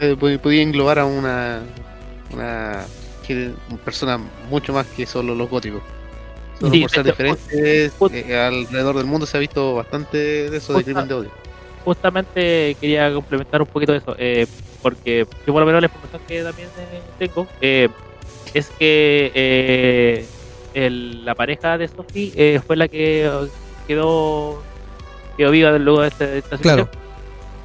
Eh, 0.00 0.16
pod- 0.18 0.38
podía 0.38 0.62
englobar 0.62 0.98
a 0.98 1.04
una, 1.04 1.60
una 2.32 2.84
persona 3.84 4.18
mucho 4.48 4.72
más 4.72 4.86
que 4.86 5.04
solo 5.06 5.34
los 5.34 5.50
góticos. 5.50 5.82
Solo 6.60 6.72
Sí, 6.72 6.80
por 6.82 6.90
ser 6.90 7.04
diferentes, 7.04 7.98
ju- 7.98 8.10
eh, 8.12 8.36
alrededor 8.36 8.96
del 8.96 9.06
mundo 9.06 9.26
se 9.26 9.36
ha 9.36 9.40
visto 9.40 9.74
bastante 9.74 10.50
de 10.50 10.56
eso 10.56 10.72
de 10.74 10.84
crimen 10.84 11.08
de 11.08 11.14
odio. 11.14 11.30
justamente 11.84 12.76
quería 12.80 13.12
complementar 13.12 13.60
un 13.60 13.66
poquito 13.68 13.94
eso, 13.94 14.14
eh, 14.18 14.46
porque 14.82 15.26
yo 15.46 15.52
por 15.52 15.60
lo 15.60 15.66
menos 15.66 15.80
la 15.82 15.86
información 15.86 16.22
que 16.26 16.42
también 16.42 16.68
eh, 16.78 17.02
tengo 17.18 17.46
eh, 17.60 17.88
es 18.54 18.68
que 18.78 19.32
eh, 19.34 20.26
el- 20.74 21.24
la 21.24 21.34
pareja 21.34 21.76
de 21.76 21.88
Sophie 21.88 22.32
eh, 22.36 22.60
fue 22.66 22.76
la 22.76 22.88
que 22.88 23.28
quedó, 23.86 24.62
quedó 25.36 25.50
viva 25.50 25.72
luego 25.78 26.02
de, 26.02 26.08
este- 26.08 26.26
de 26.26 26.38
esta 26.38 26.56
Claro. 26.58 26.84
situación. 26.84 27.04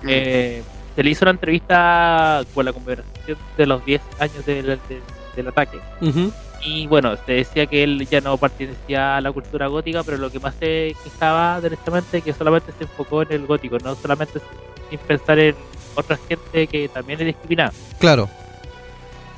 Eh, 0.08 0.64
se 0.96 1.04
le 1.04 1.10
hizo 1.12 1.26
una 1.26 1.32
entrevista 1.32 2.44
con 2.54 2.66
la 2.66 2.74
conmemoración 2.74 3.38
de 3.58 3.66
los 3.66 3.86
10 3.86 4.02
años 4.20 4.46
del, 4.46 4.66
del- 4.66 4.80
del 5.36 5.48
ataque. 5.48 5.78
Ujú. 6.02 6.32
Y 6.62 6.88
bueno, 6.88 7.16
se 7.26 7.34
decía 7.34 7.66
que 7.68 7.84
él 7.84 8.07
ya 8.10 8.22
no 8.22 8.38
pertenecía 8.38 9.18
a 9.18 9.22
la 9.22 9.32
cultura 9.32 9.68
gótica, 9.68 10.03
pero 10.03 10.18
lo 10.18 10.30
que 10.30 10.39
más 10.39 10.55
se 10.55 10.95
quejaba 11.03 11.62
directamente 11.62 12.22
que 12.22 12.34
solamente 12.34 12.72
se 12.78 12.84
enfocó 12.84 13.22
en 13.22 13.32
el 13.32 13.45
gótico, 13.47 13.78
no 13.80 13.95
solamente 13.95 14.41
sin 14.89 14.99
pensar 14.99 15.39
en 15.39 15.55
otra 15.95 16.18
gente 16.28 16.68
que 16.68 16.89
también 16.89 17.20
es 17.22 17.28
discriminada. 17.28 17.72
Claro, 17.99 18.30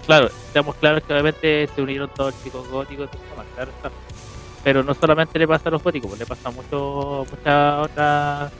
Claro, 0.05 0.27
estamos 0.27 0.75
claros 0.75 1.03
que 1.03 1.13
obviamente 1.13 1.69
se 1.73 1.81
unieron 1.81 2.09
todos 2.09 2.33
los 2.33 2.43
chicos 2.43 2.67
góticos, 2.69 3.09
claro 3.55 3.71
está. 3.71 3.91
pero 4.63 4.83
no 4.83 4.93
solamente 4.93 5.37
le 5.37 5.47
pasa 5.47 5.69
a 5.69 5.71
los 5.71 5.83
góticos, 5.83 6.17
le 6.17 6.25
pasa 6.25 6.49
a 6.49 6.51
muchas 6.51 6.71
otras 6.73 8.51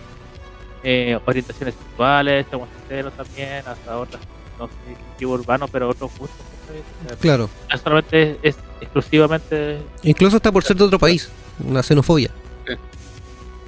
eh, 0.83 1.19
orientaciones 1.25 1.75
sexuales, 1.75 2.45
homosexuales 2.51 3.13
también, 3.13 3.63
hasta 3.67 3.97
otras, 3.97 4.21
no 4.59 4.67
sé 4.67 4.73
tipo 5.17 5.31
urbano, 5.31 5.67
pero 5.67 5.89
otros 5.89 6.11
gustos. 6.17 6.45
Claro. 7.19 7.49
No 7.71 7.77
solamente 7.77 8.37
es, 8.43 8.55
es 8.55 8.57
exclusivamente 8.81 9.77
Incluso 10.03 10.37
está 10.37 10.51
por 10.51 10.63
ser 10.63 10.77
de 10.77 10.83
otro 10.83 10.99
país, 10.99 11.29
una 11.65 11.83
xenofobia. 11.83 12.31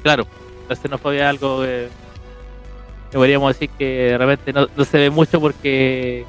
Claro, 0.02 0.28
la 0.68 0.76
xenofobia 0.76 1.24
es 1.24 1.30
algo 1.30 1.62
que, 1.62 1.88
que 3.12 3.18
podríamos 3.18 3.54
decir 3.54 3.70
que 3.78 3.86
de 3.86 4.18
repente 4.18 4.52
no, 4.52 4.68
no 4.76 4.86
se 4.86 4.98
ve 4.98 5.10
mucho 5.10 5.40
porque. 5.40 6.26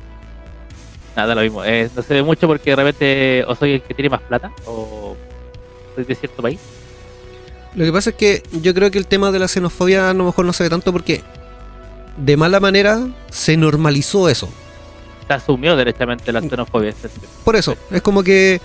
Nada, 1.17 1.35
lo 1.35 1.43
mismo. 1.43 1.65
eh, 1.65 1.89
no 1.95 2.03
se 2.03 2.15
ve 2.15 2.23
mucho 2.23 2.47
porque 2.47 2.71
de 2.71 2.77
repente 2.77 3.45
o 3.47 3.55
soy 3.55 3.73
el 3.75 3.83
que 3.83 3.95
tiene 3.95 4.11
más 4.11 4.21
plata 4.23 4.53
o 4.67 5.17
soy 5.95 6.05
de 6.05 6.15
cierto 6.15 6.43
país. 6.43 6.61
Lo 7.75 7.85
que 7.85 7.93
pasa 7.93 8.11
es 8.11 8.17
que 8.17 8.43
yo 8.53 8.73
creo 8.75 8.91
que 8.91 8.99
el 8.99 9.07
tema 9.07 9.33
de 9.33 9.39
la 9.41 9.49
xenofobia 9.49 10.11
a 10.11 10.15
lo 10.15 10.25
mejor 10.25 10.45
no 10.45 10.53
se 10.53 10.65
ve 10.65 10.71
tanto 10.71 10.93
porque 10.93 11.23
de 12.17 12.37
mala 12.37 12.61
manera 12.61 13.01
se 13.31 13.57
normalizó 13.57 14.29
eso. 14.29 14.49
Se 15.27 15.33
asumió 15.35 15.75
derechamente 15.77 16.33
la 16.33 16.41
xenofobia. 16.41 16.95
Por 17.45 17.57
eso, 17.57 17.77
es 17.91 18.03
como 18.03 18.23
que 18.23 18.61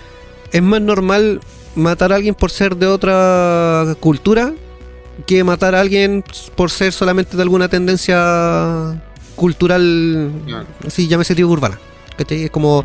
es 0.52 0.62
más 0.62 0.80
normal 0.80 1.40
matar 1.74 2.12
a 2.12 2.16
alguien 2.16 2.34
por 2.34 2.50
ser 2.50 2.76
de 2.76 2.86
otra 2.86 3.94
cultura 4.00 4.52
que 5.26 5.44
matar 5.44 5.74
a 5.74 5.80
alguien 5.80 6.24
por 6.56 6.70
ser 6.70 6.92
solamente 6.92 7.36
de 7.36 7.42
alguna 7.42 7.68
tendencia 7.68 9.00
cultural, 9.36 10.30
así 10.86 11.08
llámese 11.08 11.34
tribu 11.34 11.52
urbana. 11.52 11.78
¿Cachai? 12.16 12.44
Es 12.44 12.50
como, 12.50 12.84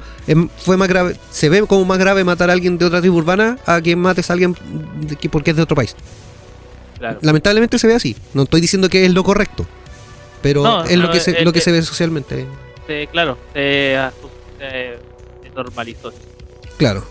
fue 0.59 0.77
más 0.77 0.87
grave, 0.87 1.17
se 1.29 1.49
ve 1.49 1.61
como 1.67 1.83
más 1.83 1.97
grave 1.97 2.23
matar 2.23 2.49
a 2.49 2.53
alguien 2.53 2.77
de 2.77 2.85
otra 2.85 3.01
tribu 3.01 3.17
urbana 3.17 3.57
a 3.65 3.81
que 3.81 3.93
mates 3.97 4.29
a 4.29 4.33
alguien 4.33 4.55
de 5.01 5.17
que- 5.17 5.27
porque 5.29 5.51
es 5.51 5.57
de 5.57 5.63
otro 5.63 5.75
país. 5.75 5.93
Claro. 6.97 7.19
Lamentablemente 7.21 7.77
se 7.77 7.87
ve 7.87 7.95
así. 7.95 8.15
No 8.33 8.43
estoy 8.43 8.61
diciendo 8.61 8.87
que 8.87 9.05
es 9.05 9.13
lo 9.13 9.23
correcto, 9.25 9.65
pero 10.41 10.63
No, 10.63 10.85
es 10.85 10.97
lo 10.97 11.11
que 11.11 11.19
se, 11.19 11.31
eh, 11.31 11.43
lo 11.43 11.51
que 11.51 11.59
eh, 11.59 11.61
se 11.63 11.73
ve 11.73 11.81
socialmente. 11.81 12.45
Se- 12.87 13.07
claro, 13.11 13.37
se, 13.53 13.97
normalizó. 15.55 16.11
Claro. 16.77 17.03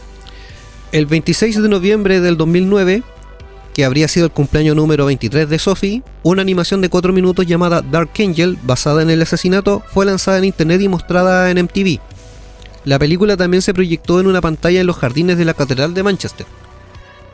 El 0.93 1.07
26 1.07 1.63
de 1.63 1.69
noviembre 1.69 2.21
del 2.21 2.37
2009, 2.37 3.03
que 3.75 3.85
habría 3.85 4.07
sido 4.07 4.27
el 4.27 4.33
cumpleaños 4.33 4.77
número 4.77 5.07
23 5.07 5.49
de 5.49 5.59
Sophie, 5.59 6.03
una 6.23 6.43
animación 6.43 6.81
de 6.81 6.89
4 6.89 7.13
minutos 7.13 7.47
llamada 7.47 7.83
Dark 7.83 8.11
Angel, 8.21 8.59
basada 8.63 9.03
en 9.03 9.11
el 9.11 9.23
asesinato, 9.23 9.83
fue 9.93 10.07
lanzada 10.07 10.39
en 10.39 10.45
internet 10.45 10.81
y 10.83 10.89
mostrada 10.89 11.51
en 11.51 11.59
MTV. 11.65 11.99
La 12.85 12.99
película 12.99 13.37
también 13.37 13.63
se 13.63 13.73
proyectó 13.75 14.21
en 14.21 14.27
una 14.27 14.41
pantalla 14.43 14.81
en 14.81 14.87
los 14.87 14.97
jardines 14.97 15.39
de 15.39 15.45
la 15.47 15.55
Catedral 15.55 15.95
de 15.95 16.03
Manchester. 16.03 16.47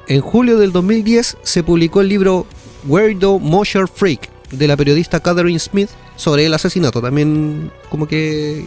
En 0.07 0.21
julio 0.21 0.57
del 0.59 0.73
2010 0.73 1.37
se 1.43 1.63
publicó 1.63 2.01
el 2.01 2.09
libro 2.09 2.47
Weirdo 2.87 3.39
Mosher 3.39 3.89
Freak 3.89 4.29
de 4.53 4.67
la 4.69 4.77
periodista 4.77 5.21
Catherine 5.21 5.59
Smith 5.59 5.91
sobre 6.21 6.47
el 6.47 6.55
asesinato. 6.55 7.01
También 7.01 7.73
como 7.89 8.07
que 8.07 8.65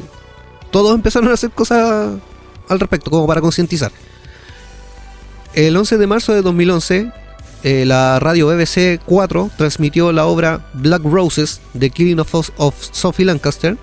todos 0.72 0.95
empezaron 0.95 1.30
a 1.30 1.34
hacer 1.34 1.51
cosas 1.51 2.20
al 2.68 2.80
respecto, 2.80 3.12
como 3.12 3.28
para 3.28 3.41
concientizar. 3.41 3.91
El 5.54 5.78
11 5.78 5.97
de 5.97 6.08
marzo 6.08 6.34
de 6.34 6.41
2011, 6.41 7.12
eh, 7.64 7.86
la 7.86 8.20
radio 8.20 8.47
BBC 8.47 8.99
4 9.06 9.51
transmitió 9.56 10.12
la 10.12 10.26
obra 10.26 10.66
Black 10.74 11.04
Roses, 11.04 11.62
The 11.78 11.91
Killing 11.91 12.20
of, 12.20 12.49
of 12.58 12.76
Sophie 12.91 13.26
Lancaster, 13.26 13.78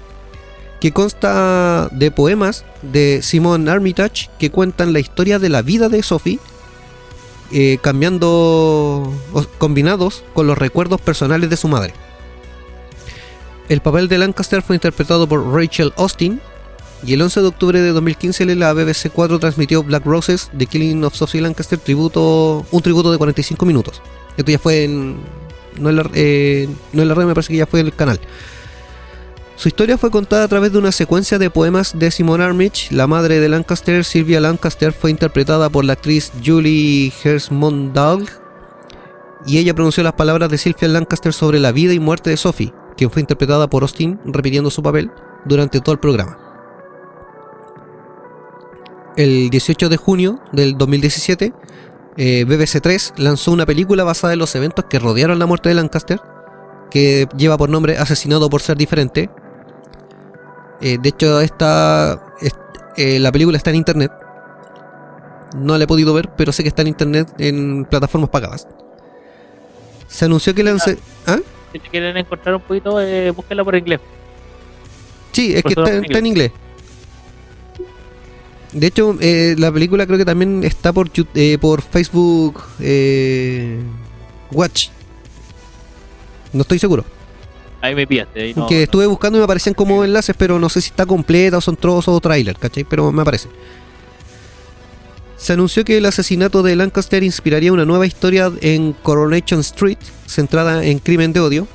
que 0.80 0.92
consta 0.92 1.88
de 1.92 2.10
poemas 2.10 2.64
de 2.82 3.20
Simon 3.22 3.68
Armitage 3.68 4.30
que 4.38 4.50
cuentan 4.50 4.92
la 4.92 4.98
historia 4.98 5.38
de 5.38 5.50
la 5.50 5.62
vida 5.62 5.88
de 5.88 6.02
Sophie, 6.02 6.40
eh, 7.52 7.78
cambiando, 7.82 9.12
combinados 9.58 10.24
con 10.34 10.46
los 10.46 10.56
recuerdos 10.58 11.00
personales 11.00 11.50
de 11.50 11.56
su 11.56 11.68
madre. 11.68 11.94
El 13.70 13.80
papel 13.80 14.08
de 14.08 14.18
Lancaster 14.18 14.62
fue 14.62 14.74
interpretado 14.74 15.28
por 15.28 15.54
Rachel 15.54 15.92
Austin, 15.96 16.40
y 17.06 17.14
el 17.14 17.22
11 17.22 17.40
de 17.40 17.46
octubre 17.46 17.80
de 17.80 17.90
2015 17.90 18.44
la 18.56 18.72
BBC 18.72 19.10
4 19.14 19.38
transmitió 19.38 19.84
Black 19.84 20.04
Roses, 20.04 20.50
The 20.58 20.66
Killing 20.66 21.04
of 21.04 21.14
Sophie 21.14 21.40
Lancaster, 21.40 21.78
tributo, 21.78 22.66
un 22.68 22.82
tributo 22.82 23.12
de 23.12 23.18
45 23.18 23.64
minutos. 23.64 24.02
Esto 24.36 24.50
ya 24.50 24.58
fue 24.58 24.82
en... 24.82 25.18
No 25.78 25.88
en, 25.88 25.96
la, 25.96 26.10
eh, 26.14 26.68
no 26.92 27.02
en 27.02 27.08
la 27.08 27.14
red, 27.14 27.26
me 27.26 27.32
parece 27.32 27.52
que 27.52 27.58
ya 27.58 27.66
fue 27.66 27.78
en 27.78 27.86
el 27.86 27.94
canal. 27.94 28.18
Su 29.54 29.68
historia 29.68 29.96
fue 29.96 30.10
contada 30.10 30.42
a 30.42 30.48
través 30.48 30.72
de 30.72 30.78
una 30.78 30.90
secuencia 30.90 31.38
de 31.38 31.48
poemas 31.48 31.96
de 31.96 32.10
Simone 32.10 32.42
Armitage. 32.42 32.92
La 32.92 33.06
madre 33.06 33.38
de 33.38 33.48
Lancaster, 33.48 34.04
Sylvia 34.04 34.40
Lancaster, 34.40 34.92
fue 34.92 35.12
interpretada 35.12 35.70
por 35.70 35.84
la 35.84 35.92
actriz 35.92 36.32
Julie 36.44 37.12
Hersmondal 37.22 38.28
y 39.46 39.58
ella 39.58 39.74
pronunció 39.74 40.02
las 40.02 40.14
palabras 40.14 40.50
de 40.50 40.58
Sylvia 40.58 40.88
Lancaster 40.88 41.32
sobre 41.32 41.60
la 41.60 41.72
vida 41.72 41.92
y 41.92 42.00
muerte 42.00 42.30
de 42.30 42.36
Sophie, 42.36 42.74
quien 43.00 43.10
fue 43.10 43.20
interpretada 43.22 43.66
por 43.66 43.82
Austin, 43.82 44.20
repitiendo 44.26 44.68
su 44.70 44.82
papel 44.82 45.10
durante 45.46 45.80
todo 45.80 45.94
el 45.94 45.98
programa. 46.00 46.36
El 49.16 49.48
18 49.48 49.88
de 49.88 49.96
junio 49.96 50.38
del 50.52 50.76
2017, 50.76 51.54
eh, 52.18 52.44
BBC 52.44 52.82
3 52.82 53.14
lanzó 53.16 53.52
una 53.52 53.64
película 53.64 54.04
basada 54.04 54.34
en 54.34 54.38
los 54.38 54.54
eventos 54.54 54.84
que 54.84 54.98
rodearon 54.98 55.38
la 55.38 55.46
muerte 55.46 55.70
de 55.70 55.76
Lancaster, 55.76 56.20
que 56.90 57.26
lleva 57.38 57.56
por 57.56 57.70
nombre 57.70 57.96
Asesinado 57.96 58.50
por 58.50 58.60
ser 58.60 58.76
diferente. 58.76 59.30
Eh, 60.82 60.98
de 61.00 61.08
hecho, 61.08 61.40
esta, 61.40 62.22
es- 62.42 62.54
eh, 62.98 63.18
la 63.18 63.32
película 63.32 63.56
está 63.56 63.70
en 63.70 63.76
internet. 63.76 64.12
No 65.56 65.78
la 65.78 65.84
he 65.84 65.86
podido 65.86 66.12
ver, 66.12 66.28
pero 66.36 66.52
sé 66.52 66.62
que 66.62 66.68
está 66.68 66.82
en 66.82 66.88
internet 66.88 67.32
en 67.38 67.86
plataformas 67.86 68.28
pagadas. 68.28 68.68
Se 70.06 70.26
anunció 70.26 70.54
que 70.54 70.62
lance... 70.62 70.98
¿Ah? 71.26 71.38
Si 71.72 71.78
te 71.78 71.88
quieren 71.88 72.16
encontrar 72.16 72.54
un 72.54 72.62
poquito, 72.62 73.00
eh, 73.00 73.30
búsquenla 73.30 73.64
por 73.64 73.76
inglés. 73.76 74.00
Sí, 75.32 75.54
es 75.54 75.62
que 75.62 75.70
está, 75.70 75.94
en 75.94 76.04
está 76.04 76.18
en 76.18 76.26
inglés. 76.26 76.52
De 78.72 78.86
hecho, 78.86 79.16
eh, 79.20 79.54
la 79.58 79.72
película 79.72 80.06
creo 80.06 80.18
que 80.18 80.24
también 80.24 80.62
está 80.64 80.92
por, 80.92 81.10
eh, 81.34 81.58
por 81.60 81.82
Facebook 81.82 82.62
eh, 82.80 83.78
Watch. 84.52 84.88
No 86.52 86.62
estoy 86.62 86.78
seguro. 86.78 87.04
Ahí 87.80 87.94
me 87.94 88.06
pillaste. 88.06 88.40
Ahí 88.40 88.54
no, 88.54 88.66
que 88.66 88.84
estuve 88.84 89.06
buscando 89.06 89.38
y 89.38 89.40
me 89.40 89.44
aparecían 89.44 89.74
como 89.74 90.04
enlaces, 90.04 90.36
pero 90.38 90.58
no 90.58 90.68
sé 90.68 90.80
si 90.80 90.90
está 90.90 91.06
completa 91.06 91.58
o 91.58 91.60
son 91.60 91.76
trozos 91.76 92.14
o 92.14 92.20
trailer, 92.20 92.56
¿cachai? 92.56 92.84
Pero 92.84 93.10
me 93.10 93.22
aparece. 93.22 93.48
Se 95.40 95.54
anunció 95.54 95.86
que 95.86 95.96
el 95.96 96.04
asesinato 96.04 96.62
de 96.62 96.76
Lancaster 96.76 97.22
inspiraría 97.22 97.72
una 97.72 97.86
nueva 97.86 98.06
historia 98.06 98.52
en 98.60 98.92
Coronation 98.92 99.60
Street, 99.60 99.96
centrada 100.26 100.84
en 100.84 100.98
crimen 100.98 101.32
de 101.32 101.40
odio. 101.40 101.66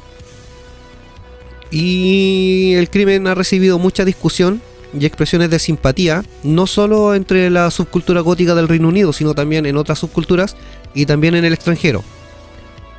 Y 1.72 2.74
el 2.76 2.92
crimen 2.92 3.26
ha 3.26 3.34
recibido 3.34 3.80
mucha 3.80 4.06
discusión 4.06 4.62
y 4.98 5.04
expresiones 5.08 5.50
de 5.50 5.58
simpatía, 5.58 6.24
no 6.44 6.68
solo 6.68 7.16
entre 7.16 7.50
la 7.50 7.72
subcultura 7.72 8.22
gótica 8.22 8.54
del 8.54 8.68
Reino 8.68 8.88
Unido, 8.88 9.12
sino 9.14 9.34
también 9.34 9.66
en 9.66 9.78
otras 9.78 9.98
subculturas 9.98 10.56
y 10.94 11.08
también 11.08 11.34
en 11.34 11.44
el 11.44 11.54
extranjero. 11.54 12.04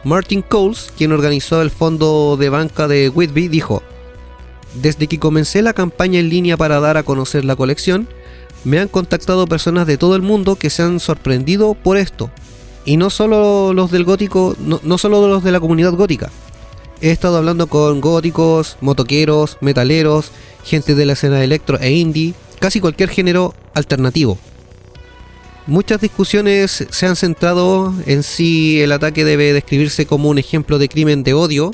Martin 0.02 0.42
Coles, 0.42 0.92
quien 0.98 1.12
organizó 1.12 1.62
el 1.62 1.70
fondo 1.70 2.36
de 2.36 2.48
banca 2.48 2.88
de 2.88 3.08
Whitby, 3.08 3.46
dijo, 3.46 3.84
Desde 4.74 5.06
que 5.06 5.20
comencé 5.20 5.62
la 5.62 5.74
campaña 5.74 6.18
en 6.18 6.28
línea 6.28 6.56
para 6.56 6.80
dar 6.80 6.96
a 6.96 7.04
conocer 7.04 7.44
la 7.44 7.54
colección, 7.54 8.08
me 8.64 8.78
han 8.78 8.88
contactado 8.88 9.46
personas 9.46 9.86
de 9.86 9.96
todo 9.96 10.16
el 10.16 10.22
mundo 10.22 10.56
que 10.56 10.70
se 10.70 10.82
han 10.82 11.00
sorprendido 11.00 11.74
por 11.74 11.96
esto. 11.96 12.30
Y 12.84 12.96
no 12.96 13.10
solo 13.10 13.72
los 13.72 13.90
del 13.90 14.04
gótico, 14.04 14.56
no, 14.58 14.80
no 14.82 14.98
solo 14.98 15.28
los 15.28 15.42
de 15.42 15.52
la 15.52 15.60
comunidad 15.60 15.92
gótica. 15.94 16.30
He 17.00 17.10
estado 17.10 17.36
hablando 17.36 17.66
con 17.66 18.00
góticos, 18.00 18.76
motoqueros, 18.80 19.58
metaleros, 19.60 20.30
gente 20.64 20.94
de 20.94 21.04
la 21.04 21.12
escena 21.12 21.42
electro 21.44 21.78
e 21.78 21.92
indie, 21.92 22.34
casi 22.58 22.80
cualquier 22.80 23.10
género 23.10 23.54
alternativo. 23.74 24.38
Muchas 25.66 26.00
discusiones 26.00 26.86
se 26.88 27.06
han 27.06 27.16
centrado 27.16 27.92
en 28.06 28.22
si 28.22 28.80
el 28.80 28.92
ataque 28.92 29.24
debe 29.24 29.52
describirse 29.52 30.06
como 30.06 30.28
un 30.28 30.38
ejemplo 30.38 30.78
de 30.78 30.88
crimen 30.88 31.24
de 31.24 31.34
odio 31.34 31.72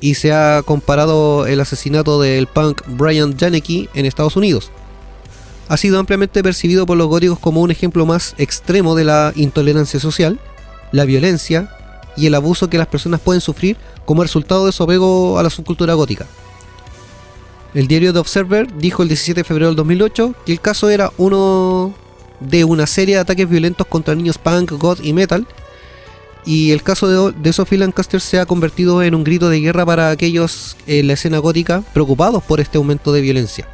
y 0.00 0.14
se 0.14 0.32
ha 0.32 0.62
comparado 0.64 1.46
el 1.46 1.60
asesinato 1.60 2.20
del 2.20 2.48
punk 2.48 2.82
Brian 2.86 3.36
Janicki 3.38 3.88
en 3.94 4.06
Estados 4.06 4.36
Unidos. 4.36 4.72
Ha 5.68 5.76
sido 5.76 5.98
ampliamente 5.98 6.42
percibido 6.42 6.86
por 6.86 6.96
los 6.96 7.08
góticos 7.08 7.38
como 7.38 7.60
un 7.60 7.70
ejemplo 7.70 8.06
más 8.06 8.34
extremo 8.38 8.94
de 8.94 9.04
la 9.04 9.32
intolerancia 9.36 10.00
social, 10.00 10.40
la 10.92 11.04
violencia 11.04 11.70
y 12.16 12.26
el 12.26 12.34
abuso 12.34 12.70
que 12.70 12.78
las 12.78 12.86
personas 12.86 13.20
pueden 13.20 13.40
sufrir 13.40 13.76
como 14.06 14.22
resultado 14.22 14.66
de 14.66 14.72
su 14.72 14.82
apego 14.82 15.38
a 15.38 15.42
la 15.42 15.50
subcultura 15.50 15.94
gótica. 15.94 16.26
El 17.74 17.86
diario 17.86 18.14
The 18.14 18.18
Observer 18.18 18.74
dijo 18.78 19.02
el 19.02 19.08
17 19.08 19.40
de 19.40 19.44
febrero 19.44 19.66
del 19.68 19.76
2008 19.76 20.34
que 20.46 20.52
el 20.52 20.60
caso 20.60 20.88
era 20.88 21.12
uno 21.18 21.94
de 22.40 22.64
una 22.64 22.86
serie 22.86 23.16
de 23.16 23.20
ataques 23.20 23.48
violentos 23.48 23.86
contra 23.86 24.14
niños 24.14 24.38
punk, 24.38 24.72
goth 24.72 25.00
y 25.04 25.12
metal. 25.12 25.46
Y 26.46 26.70
el 26.70 26.82
caso 26.82 27.30
de, 27.30 27.38
de 27.38 27.52
Sophie 27.52 27.76
Lancaster 27.76 28.22
se 28.22 28.40
ha 28.40 28.46
convertido 28.46 29.02
en 29.02 29.14
un 29.14 29.22
grito 29.22 29.50
de 29.50 29.60
guerra 29.60 29.84
para 29.84 30.08
aquellos 30.08 30.76
en 30.86 31.08
la 31.08 31.12
escena 31.12 31.38
gótica 31.38 31.82
preocupados 31.92 32.42
por 32.42 32.60
este 32.60 32.78
aumento 32.78 33.12
de 33.12 33.20
violencia. 33.20 33.68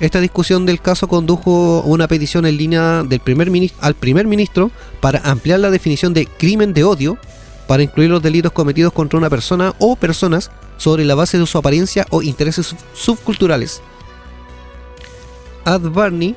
Esta 0.00 0.20
discusión 0.20 0.64
del 0.64 0.80
caso 0.80 1.08
condujo 1.08 1.82
a 1.84 1.86
una 1.88 2.06
petición 2.06 2.46
en 2.46 2.56
línea 2.56 3.02
del 3.02 3.18
primer 3.20 3.50
minis- 3.50 3.72
al 3.80 3.94
primer 3.94 4.26
ministro 4.26 4.70
para 5.00 5.18
ampliar 5.28 5.58
la 5.60 5.70
definición 5.70 6.14
de 6.14 6.26
crimen 6.26 6.72
de 6.72 6.84
odio 6.84 7.18
para 7.66 7.82
incluir 7.82 8.08
los 8.10 8.22
delitos 8.22 8.52
cometidos 8.52 8.92
contra 8.92 9.18
una 9.18 9.28
persona 9.28 9.74
o 9.78 9.96
personas 9.96 10.50
sobre 10.76 11.04
la 11.04 11.14
base 11.16 11.38
de 11.38 11.46
su 11.46 11.58
apariencia 11.58 12.06
o 12.10 12.22
intereses 12.22 12.66
sub- 12.66 12.78
subculturales. 12.94 13.82
Ad 15.64 15.80
Barney, 15.80 16.34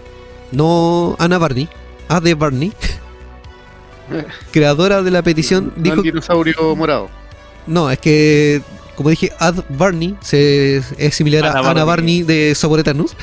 no 0.52 1.16
Ana 1.20 1.38
Barney, 1.38 1.70
Ade 2.10 2.34
Barney, 2.34 2.74
creadora 4.52 5.02
de 5.04 5.12
la 5.12 5.22
petición, 5.22 5.72
No 5.76 5.84
dijo 5.84 5.96
el 5.98 6.02
dinosaurio 6.04 6.76
morado. 6.76 7.10
no, 7.68 7.90
es 7.90 8.00
que, 8.00 8.62
como 8.96 9.10
dije, 9.10 9.32
Ad 9.40 9.64
Barney 9.70 10.18
se, 10.22 10.82
es 10.98 11.16
similar 11.16 11.46
a 11.46 11.52
Ana 11.60 11.70
Ana 11.70 11.84
Barney. 11.86 12.24
De 12.24 12.54
Sabor 12.56 12.80
Eternus. 12.80 13.16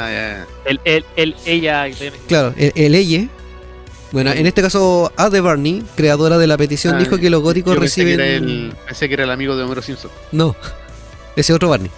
Ah, 0.00 0.10
ya, 0.10 0.12
ya. 0.12 0.46
El, 0.64 0.80
el, 0.84 1.04
el, 1.16 1.36
ella. 1.46 1.86
Claro, 2.28 2.54
el, 2.56 2.72
el 2.74 2.94
ella. 2.94 3.28
Bueno, 4.12 4.30
en 4.32 4.46
este 4.46 4.60
caso, 4.60 5.10
Ade 5.16 5.40
Barney, 5.40 5.82
creadora 5.96 6.36
de 6.38 6.46
la 6.46 6.56
petición, 6.58 6.96
Ah, 6.96 6.98
dijo 6.98 7.16
que 7.18 7.30
los 7.30 7.42
góticos 7.42 7.74
yo 7.74 7.80
pensé 7.80 8.02
reciben. 8.02 8.18
Que 8.18 8.24
era 8.26 8.36
el, 8.36 8.74
pensé 8.86 9.08
que 9.08 9.14
era 9.14 9.24
el 9.24 9.30
amigo 9.30 9.56
de 9.56 9.62
Homero 9.62 9.80
Simpson. 9.82 10.10
No, 10.32 10.54
ese 11.34 11.52
otro 11.54 11.68
Barney. 11.70 11.90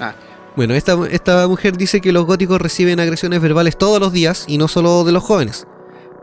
Ah. 0.00 0.14
Bueno, 0.56 0.72
esta, 0.74 0.96
esta 1.10 1.46
mujer 1.46 1.76
dice 1.76 2.00
que 2.00 2.12
los 2.12 2.24
góticos 2.24 2.58
reciben 2.60 2.98
agresiones 3.00 3.42
verbales 3.42 3.76
todos 3.76 4.00
los 4.00 4.12
días 4.12 4.44
y 4.48 4.56
no 4.56 4.68
solo 4.68 5.04
de 5.04 5.12
los 5.12 5.22
jóvenes. 5.22 5.66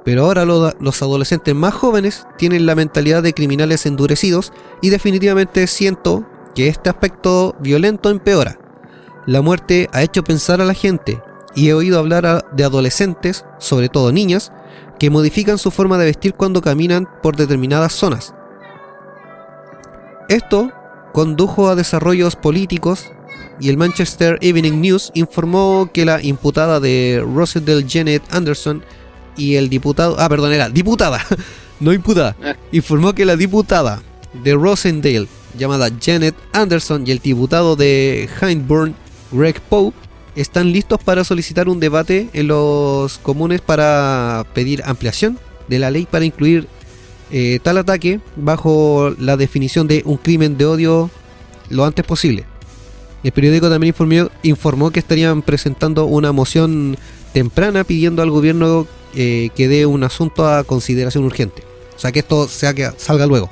Pero 0.04 0.26
ahora 0.26 0.44
lo- 0.46 0.74
los 0.80 1.02
adolescentes 1.04 1.54
más 1.54 1.74
jóvenes 1.76 2.26
tienen 2.38 2.66
la 2.66 2.74
mentalidad 2.76 3.22
de 3.22 3.34
criminales 3.34 3.86
endurecidos 3.86 4.52
y 4.82 4.90
definitivamente 4.90 5.68
siento 5.68 6.26
que 6.56 6.68
este 6.68 6.90
aspecto 6.90 7.56
violento 7.60 8.10
empeora. 8.10 8.58
La 9.26 9.42
muerte 9.42 9.90
ha 9.94 10.04
hecho 10.04 10.24
pensar 10.24 10.62
a 10.62 10.66
la 10.66 10.74
gente 10.74 11.22
y 11.56 11.70
he 11.70 11.74
oído 11.74 12.00
hablar 12.00 12.26
a- 12.26 12.46
de 12.52 12.64
adolescentes, 12.64 13.46
sobre 13.60 13.90
todo 13.90 14.12
niñas, 14.12 14.52
que 15.00 15.10
modifican 15.10 15.58
su 15.58 15.72
forma 15.72 15.98
de 15.98 16.06
vestir 16.06 16.34
cuando 16.34 16.62
caminan 16.62 17.08
por 17.22 17.36
determinadas 17.36 17.94
zonas. 17.94 18.34
Esto 20.30 20.72
condujo 21.14 21.70
a 21.70 21.76
desarrollos 21.76 22.36
políticos 22.36 23.06
y 23.60 23.70
el 23.70 23.78
Manchester 23.78 24.38
Evening 24.42 24.82
News 24.82 25.12
informó 25.14 25.90
que 25.94 26.06
la 26.06 26.22
imputada 26.22 26.80
de 26.80 27.24
Rosedale 27.36 27.86
Janet 27.88 28.24
Anderson 28.32 28.84
y 29.38 29.56
el 29.56 29.70
diputado, 29.70 30.16
ah, 30.20 30.30
perdón, 30.30 30.54
era 30.54 30.70
diputada, 30.70 31.20
no 31.80 31.94
imputada, 31.94 32.36
Ah. 32.44 32.56
informó 32.72 33.14
que 33.14 33.26
la 33.26 33.36
diputada 33.36 34.02
de 34.44 34.54
Rosendale 34.56 35.28
llamada 35.58 35.90
Janet 36.02 36.36
Anderson 36.52 37.06
y 37.06 37.12
el 37.12 37.20
diputado 37.20 37.76
de 37.76 38.28
Hindburn, 38.42 38.96
Greg 39.34 39.60
Pope, 39.62 39.98
están 40.36 40.72
listos 40.72 41.00
para 41.04 41.24
solicitar 41.24 41.68
un 41.68 41.80
debate 41.80 42.30
en 42.34 42.48
los 42.48 43.18
comunes 43.20 43.62
para 43.62 44.46
pedir 44.54 44.82
ampliación 44.86 45.38
de 45.68 45.80
la 45.80 45.92
ley 45.92 46.08
para 46.10 46.26
incluir 46.26 46.68
eh, 47.32 47.60
tal 47.62 47.78
ataque 47.78 48.20
bajo 48.36 49.14
la 49.20 49.38
definición 49.38 49.88
de 49.88 50.04
un 50.06 50.18
crimen 50.18 50.58
de 50.58 50.66
odio 50.66 51.10
lo 51.70 51.86
antes 51.86 52.06
posible. 52.06 52.46
El 53.24 53.32
periódico 53.32 53.70
también 53.70 53.90
informó, 53.90 54.30
informó 54.44 54.92
que 54.92 55.00
estarían 55.00 55.42
presentando 55.42 56.06
una 56.06 56.32
moción 56.32 56.98
temprana 57.34 57.84
pidiendo 57.84 58.22
al 58.22 58.30
gobierno 58.30 58.86
eh, 59.16 59.50
que 59.56 59.68
dé 59.68 59.86
un 59.86 60.04
asunto 60.04 60.48
a 60.48 60.64
consideración 60.64 61.24
urgente. 61.24 61.64
O 61.96 62.00
sea, 62.00 62.12
que 62.12 62.20
esto 62.20 62.48
sea 62.48 62.74
que 62.74 62.92
salga 62.98 63.26
luego. 63.26 63.50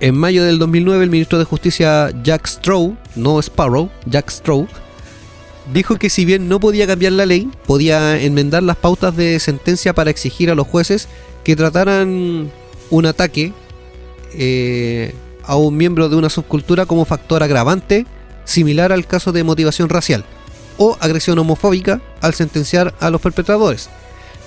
En 0.00 0.16
mayo 0.16 0.44
del 0.44 0.60
2009, 0.60 1.04
el 1.04 1.10
ministro 1.10 1.38
de 1.38 1.44
Justicia 1.44 2.10
Jack 2.22 2.46
Straw, 2.46 2.96
no 3.16 3.40
Sparrow, 3.40 3.90
Jack 4.06 4.30
Straw, 4.30 4.68
dijo 5.72 5.96
que 5.96 6.08
si 6.08 6.24
bien 6.24 6.48
no 6.48 6.60
podía 6.60 6.86
cambiar 6.86 7.12
la 7.12 7.26
ley, 7.26 7.50
podía 7.66 8.20
enmendar 8.20 8.62
las 8.62 8.76
pautas 8.76 9.16
de 9.16 9.40
sentencia 9.40 9.94
para 9.94 10.10
exigir 10.10 10.50
a 10.50 10.54
los 10.54 10.68
jueces 10.68 11.08
que 11.42 11.56
trataran 11.56 12.48
un 12.90 13.06
ataque 13.06 13.52
eh, 14.34 15.14
a 15.42 15.56
un 15.56 15.76
miembro 15.76 16.08
de 16.08 16.14
una 16.14 16.30
subcultura 16.30 16.86
como 16.86 17.04
factor 17.04 17.42
agravante, 17.42 18.06
similar 18.44 18.92
al 18.92 19.06
caso 19.06 19.32
de 19.32 19.42
motivación 19.42 19.88
racial 19.88 20.24
o 20.76 20.96
agresión 21.00 21.40
homofóbica 21.40 22.00
al 22.20 22.34
sentenciar 22.34 22.94
a 23.00 23.10
los 23.10 23.20
perpetradores. 23.20 23.90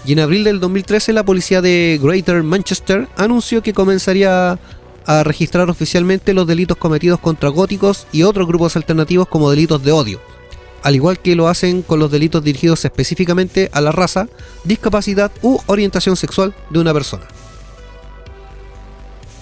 Y 0.05 0.13
en 0.13 0.19
abril 0.19 0.45
del 0.45 0.59
2013 0.59 1.11
la 1.11 1.25
policía 1.25 1.61
de 1.61 1.99
Greater 2.01 2.41
Manchester 2.41 3.07
anunció 3.17 3.61
que 3.61 3.73
comenzaría 3.73 4.57
a 5.05 5.23
registrar 5.23 5.69
oficialmente 5.69 6.33
los 6.33 6.47
delitos 6.47 6.77
cometidos 6.77 7.19
contra 7.19 7.49
góticos 7.49 8.07
y 8.11 8.23
otros 8.23 8.47
grupos 8.47 8.75
alternativos 8.75 9.27
como 9.27 9.49
delitos 9.49 9.83
de 9.83 9.91
odio, 9.91 10.21
al 10.83 10.95
igual 10.95 11.19
que 11.19 11.35
lo 11.35 11.47
hacen 11.47 11.81
con 11.81 11.99
los 11.99 12.11
delitos 12.11 12.43
dirigidos 12.43 12.85
específicamente 12.85 13.69
a 13.73 13.81
la 13.81 13.91
raza, 13.91 14.27
discapacidad 14.63 15.31
u 15.41 15.59
orientación 15.67 16.15
sexual 16.15 16.53
de 16.69 16.79
una 16.79 16.93
persona. 16.93 17.23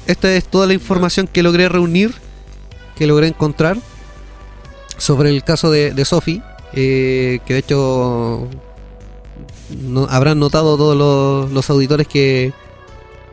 Esta 0.07 0.33
es 0.33 0.45
toda 0.45 0.65
la 0.65 0.73
información 0.73 1.27
que 1.27 1.43
logré 1.43 1.69
reunir, 1.69 2.13
que 2.95 3.05
logré 3.05 3.27
encontrar 3.27 3.77
sobre 4.97 5.29
el 5.29 5.43
caso 5.43 5.71
de, 5.71 5.93
de 5.93 6.05
Sophie, 6.05 6.41
eh, 6.73 7.39
que 7.45 7.53
de 7.53 7.59
hecho 7.59 8.47
habrán 10.09 10.39
notado 10.39 10.77
todos 10.77 11.51
los 11.51 11.69
auditores 11.69 12.07
que 12.07 12.53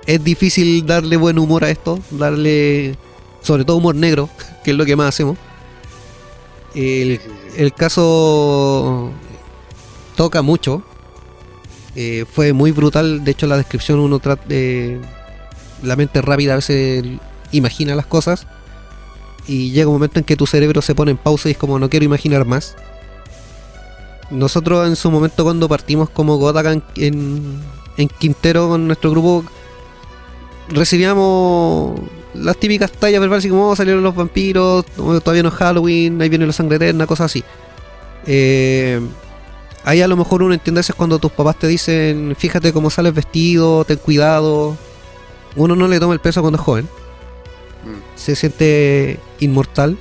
es 0.07 0.23
difícil 0.23 0.87
darle 0.87 1.17
buen 1.17 1.39
humor 1.39 1.65
a 1.65 1.71
esto, 1.71 1.99
darle 2.11 2.97
sobre 3.43 3.65
todo 3.65 3.77
humor 3.77 3.95
negro, 3.95 4.31
que 4.65 4.71
es 4.71 4.77
lo 4.77 4.85
que 4.85 4.97
más 4.97 5.09
hacemos. 5.09 5.37
El, 6.75 7.21
caso 7.75 9.11
toca 10.15 10.43
mucho. 10.43 10.83
Eh, 11.95 12.27
fue 12.31 12.53
muy 12.53 12.71
brutal. 12.71 13.25
De 13.25 13.31
hecho, 13.31 13.47
la 13.47 13.57
descripción 13.57 13.99
uno 13.99 14.19
trata 14.19 14.45
de. 14.47 15.01
La 15.83 15.97
mente 15.97 16.21
rápida 16.23 16.53
a 16.53 16.57
veces 16.57 17.05
imagina 17.51 17.95
las 17.95 18.07
cosas. 18.07 18.47
Y 19.47 19.71
llega 19.71 19.89
un 19.89 19.95
momento 19.95 20.19
en 20.19 20.25
que 20.25 20.37
tu 20.37 20.47
cerebro 20.47 20.83
se 20.83 20.95
pone 20.95 21.13
en 21.13 21.17
pausa 21.17 21.49
y 21.49 21.53
es 21.53 21.59
como 21.59 21.79
no 21.79 21.89
quiero 21.89 22.05
imaginar 22.05 22.45
más. 22.45 22.77
Nosotros 24.31 24.87
en 24.89 24.97
su 24.97 25.11
momento 25.11 25.45
cuando 25.45 25.69
partimos 25.69 26.11
como 26.11 26.37
Godaka 26.37 26.73
en, 26.73 26.83
en, 26.97 27.61
en 27.97 28.09
Quintero 28.09 28.69
con 28.69 28.87
nuestro 28.87 29.13
grupo 29.13 29.45
recibíamos 30.69 31.99
las 32.35 32.57
típicas 32.59 32.93
tallas 32.93 33.21
verbales 33.21 33.43
así 33.45 33.49
como 33.51 33.71
"Oh, 33.71 33.77
salieron 33.77 34.03
los 34.03 34.15
vampiros, 34.15 34.85
oh, 34.99 35.21
todavía 35.21 35.43
no 35.43 35.49
es 35.49 35.55
Halloween, 35.55 36.21
ahí 36.21 36.29
viene 36.29 36.47
la 36.47 36.53
sangre 36.53 36.77
eterna, 36.77 37.07
cosas 37.07 37.27
así. 37.27 37.45
Eh, 38.27 39.01
ahí 39.85 40.03
a 40.03 40.09
lo 40.09 40.17
mejor 40.17 40.43
uno 40.43 40.53
entiende 40.55 40.81
eso 40.81 40.93
es 40.93 40.97
cuando 40.97 41.19
tus 41.19 41.33
papás 41.33 41.59
te 41.59 41.67
dicen 41.69 42.35
fíjate 42.39 42.73
cómo 42.73 42.91
sales 42.91 43.15
vestido, 43.15 43.85
ten 43.85 43.99
cuidado. 43.99 44.77
Uno 45.55 45.75
no 45.77 45.89
le 45.89 45.99
toma 46.01 46.13
el 46.13 46.21
peso 46.21 46.43
cuando 46.43 46.59
es 46.59 46.65
joven, 46.65 46.89
Mm. 47.85 48.19
se 48.19 48.35
siente 48.37 49.19
inmortal, 49.41 49.97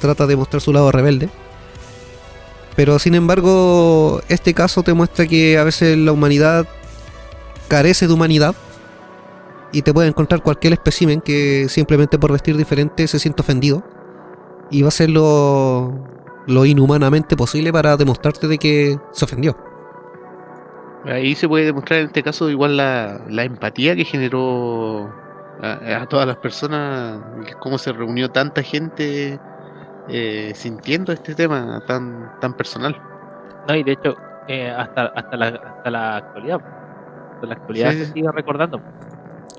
trata 0.00 0.26
de 0.26 0.36
mostrar 0.36 0.60
su 0.60 0.72
lado 0.72 0.92
rebelde. 0.92 1.28
Pero 2.76 2.98
sin 2.98 3.14
embargo, 3.14 4.22
este 4.28 4.54
caso 4.54 4.82
te 4.82 4.92
muestra 4.94 5.26
que 5.26 5.58
a 5.58 5.64
veces 5.64 5.96
la 5.98 6.12
humanidad 6.12 6.66
carece 7.68 8.06
de 8.06 8.12
humanidad 8.12 8.54
y 9.72 9.82
te 9.82 9.92
puede 9.92 10.08
encontrar 10.08 10.42
cualquier 10.42 10.74
espécimen 10.74 11.20
que 11.20 11.66
simplemente 11.68 12.18
por 12.18 12.32
vestir 12.32 12.56
diferente 12.56 13.06
se 13.08 13.18
siente 13.18 13.42
ofendido 13.42 13.82
y 14.70 14.82
va 14.82 14.86
a 14.86 14.88
hacer 14.88 15.10
lo, 15.10 15.92
lo 16.46 16.64
inhumanamente 16.64 17.36
posible 17.36 17.72
para 17.72 17.96
demostrarte 17.96 18.48
de 18.48 18.58
que 18.58 18.98
se 19.12 19.24
ofendió. 19.24 19.56
Ahí 21.04 21.34
se 21.34 21.48
puede 21.48 21.64
demostrar 21.64 22.00
en 22.00 22.06
este 22.06 22.22
caso 22.22 22.48
igual 22.48 22.76
la, 22.76 23.22
la 23.28 23.44
empatía 23.44 23.96
que 23.96 24.04
generó 24.04 25.12
a, 25.60 26.02
a 26.02 26.06
todas 26.06 26.26
las 26.26 26.36
personas, 26.36 27.20
cómo 27.58 27.76
se 27.78 27.92
reunió 27.92 28.30
tanta 28.30 28.62
gente 28.62 29.40
eh, 30.08 30.52
sintiendo 30.54 31.12
este 31.12 31.34
tema 31.34 31.82
tan, 31.86 32.32
tan 32.40 32.54
personal. 32.54 33.00
No, 33.68 33.74
y 33.74 33.82
de 33.82 33.92
hecho, 33.92 34.16
eh, 34.48 34.70
hasta, 34.70 35.06
hasta, 35.06 35.36
la, 35.36 35.46
hasta 35.48 35.90
la 35.90 36.16
actualidad. 36.16 36.60
Hasta 37.34 37.46
la 37.46 37.54
actualidad 37.54 37.90
Sí, 37.92 37.98
se 37.98 38.12
sigue 38.12 38.32
recordando. 38.32 38.80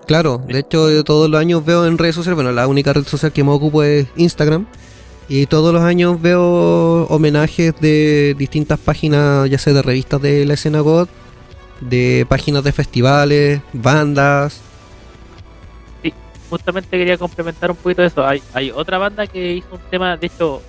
Claro, 0.05 0.41
de 0.45 0.59
hecho 0.59 0.91
yo 0.91 1.03
todos 1.03 1.29
los 1.29 1.39
años 1.39 1.63
veo 1.65 1.85
en 1.85 1.97
redes 1.97 2.15
sociales, 2.15 2.35
bueno, 2.35 2.51
la 2.51 2.67
única 2.67 2.91
red 2.91 3.05
social 3.05 3.31
que 3.31 3.43
me 3.43 3.51
ocupo 3.51 3.83
es 3.83 4.07
Instagram. 4.15 4.65
Y 5.29 5.45
todos 5.45 5.73
los 5.73 5.81
años 5.83 6.21
veo 6.21 7.05
homenajes 7.05 7.73
de 7.79 8.35
distintas 8.37 8.77
páginas, 8.77 9.49
ya 9.49 9.57
sea 9.57 9.71
de 9.73 9.81
revistas 9.81 10.21
de 10.21 10.45
la 10.45 10.55
escena 10.55 10.81
God, 10.81 11.07
de 11.79 12.25
páginas 12.27 12.63
de 12.63 12.71
festivales, 12.73 13.61
bandas. 13.71 14.61
Justamente 16.49 16.97
quería 16.97 17.17
complementar 17.17 17.71
un 17.71 17.77
poquito 17.77 18.03
eso. 18.03 18.25
Hay, 18.27 18.43
hay 18.53 18.69
otra 18.69 18.97
banda 18.97 19.25
que 19.25 19.53
hizo 19.53 19.67
un 19.71 19.81
tema, 19.89 20.17
de 20.17 20.27
hecho, 20.27 20.61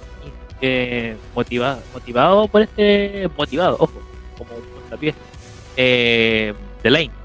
eh, 0.61 1.17
motivado, 1.35 1.83
motivado 1.93 2.49
por 2.49 2.63
este. 2.63 3.29
Motivado, 3.37 3.77
ojo, 3.79 3.93
como 4.39 4.55
un 4.55 4.63
puntapié. 4.81 5.15
Eh, 5.77 6.55
The 6.83 6.91
Lane. 6.91 7.24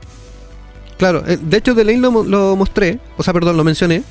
Claro, 0.99 1.23
eh, 1.25 1.37
de 1.41 1.57
hecho 1.57 1.73
Lane 1.73 1.97
lo, 1.97 2.11
mo- 2.11 2.23
lo 2.23 2.55
mostré, 2.55 2.99
o 3.17 3.23
sea, 3.23 3.33
perdón, 3.33 3.57
lo 3.57 3.63
mencioné. 3.63 4.03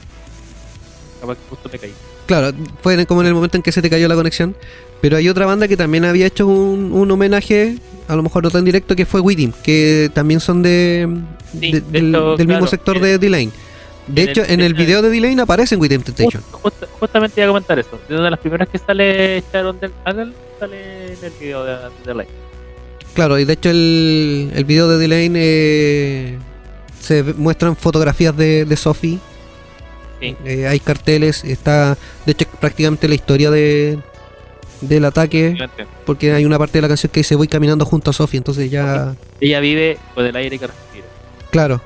Capaz 1.21 1.35
que 1.37 1.41
justo 1.51 1.69
me 1.73 1.79
caí. 1.79 1.93
Claro, 2.27 2.51
fue 2.83 3.07
como 3.07 3.21
en 3.21 3.29
el 3.29 3.35
momento 3.35 3.57
en 3.57 3.63
que 3.63 3.71
se 3.73 3.81
te 3.83 3.89
cayó 3.91 4.09
la 4.09 4.15
conexión. 4.17 4.57
Pero 5.01 5.17
hay 5.17 5.29
otra 5.29 5.47
banda 5.47 5.69
que 5.69 5.77
también 5.77 6.05
había 6.05 6.27
hecho 6.27 6.47
un, 6.49 6.91
un 6.93 7.09
homenaje, 7.11 7.77
a 8.09 8.17
lo 8.17 8.23
mejor 8.25 8.43
no 8.43 8.51
tan 8.51 8.65
directo, 8.65 8.97
que 8.97 9.07
fue 9.07 9.21
Widim, 9.21 9.53
que 9.63 10.11
también 10.13 10.41
son 10.41 10.61
de, 10.63 11.09
Sí, 11.53 11.71
de- 11.73 11.81
de 11.81 11.91
del, 11.91 12.05
mismo 12.11 12.37
claro, 12.47 12.67
sector 12.67 12.99
de 13.01 13.17
D-Lane. 13.19 13.51
De 14.09 14.23
en 14.23 14.29
hecho, 14.31 14.43
el- 14.43 14.51
en 14.51 14.61
el 14.63 14.75
video 14.75 15.01
de 15.03 15.11
D-Lane 15.11 15.41
aparecen 15.43 15.81
Widim 15.81 16.03
Temptation. 16.03 16.43
Just- 16.43 16.63
justa- 16.63 16.87
justamente 16.99 17.41
iba 17.41 17.47
a 17.47 17.51
comentar 17.51 17.79
eso. 17.79 17.97
De 18.09 18.15
una 18.17 18.25
de 18.25 18.31
las 18.33 18.41
primeras 18.41 18.69
que 18.69 18.79
sale 18.79 19.45
Sharon 19.53 19.79
del 19.79 19.93
sale 20.59 21.13
en 21.13 21.25
el 21.25 21.33
video 21.39 21.65
de 21.65 21.77
The 22.05 22.15
Lane. 22.15 22.29
Claro, 23.15 23.39
y 23.39 23.45
de 23.45 23.53
hecho 23.53 23.71
el, 23.71 24.51
el 24.55 24.65
video 24.65 24.89
de 24.89 24.99
D-Lane 24.99 25.33
eh, 25.37 26.39
se 27.01 27.23
muestran 27.23 27.77
fotografías 27.77 28.37
de, 28.37 28.65
de 28.65 28.77
Sophie. 28.77 29.19
Sí. 30.21 30.37
Eh, 30.45 30.67
hay 30.67 30.81
carteles, 30.81 31.45
está 31.45 31.97
de 32.27 32.33
hecho 32.33 32.47
prácticamente 32.61 33.07
la 33.09 33.15
historia 33.15 33.51
de 33.51 33.99
del 34.81 35.05
ataque, 35.05 35.57
porque 36.07 36.33
hay 36.33 36.45
una 36.45 36.59
parte 36.59 36.79
de 36.79 36.83
la 36.83 36.89
canción 36.89 37.11
que 37.11 37.21
dice 37.21 37.35
voy 37.35 37.49
caminando 37.49 37.85
junto 37.85 38.11
a 38.11 38.13
Sophie, 38.13 38.39
entonces 38.39 38.71
ya, 38.71 39.17
Ella 39.41 39.61
vive 39.61 39.99
con 40.15 40.25
el 40.25 40.37
aire 40.37 40.59
que 40.59 40.67
respira. 40.67 41.07
claro. 41.51 41.81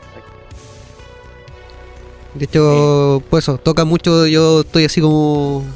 De 2.35 2.47
hecho, 2.47 3.23
pues 3.29 3.45
eso, 3.45 3.59
toca 3.59 3.85
mucho, 3.85 4.27
yo 4.27 4.63
estoy 4.63 4.87
así 4.87 5.03
como... 5.03 5.67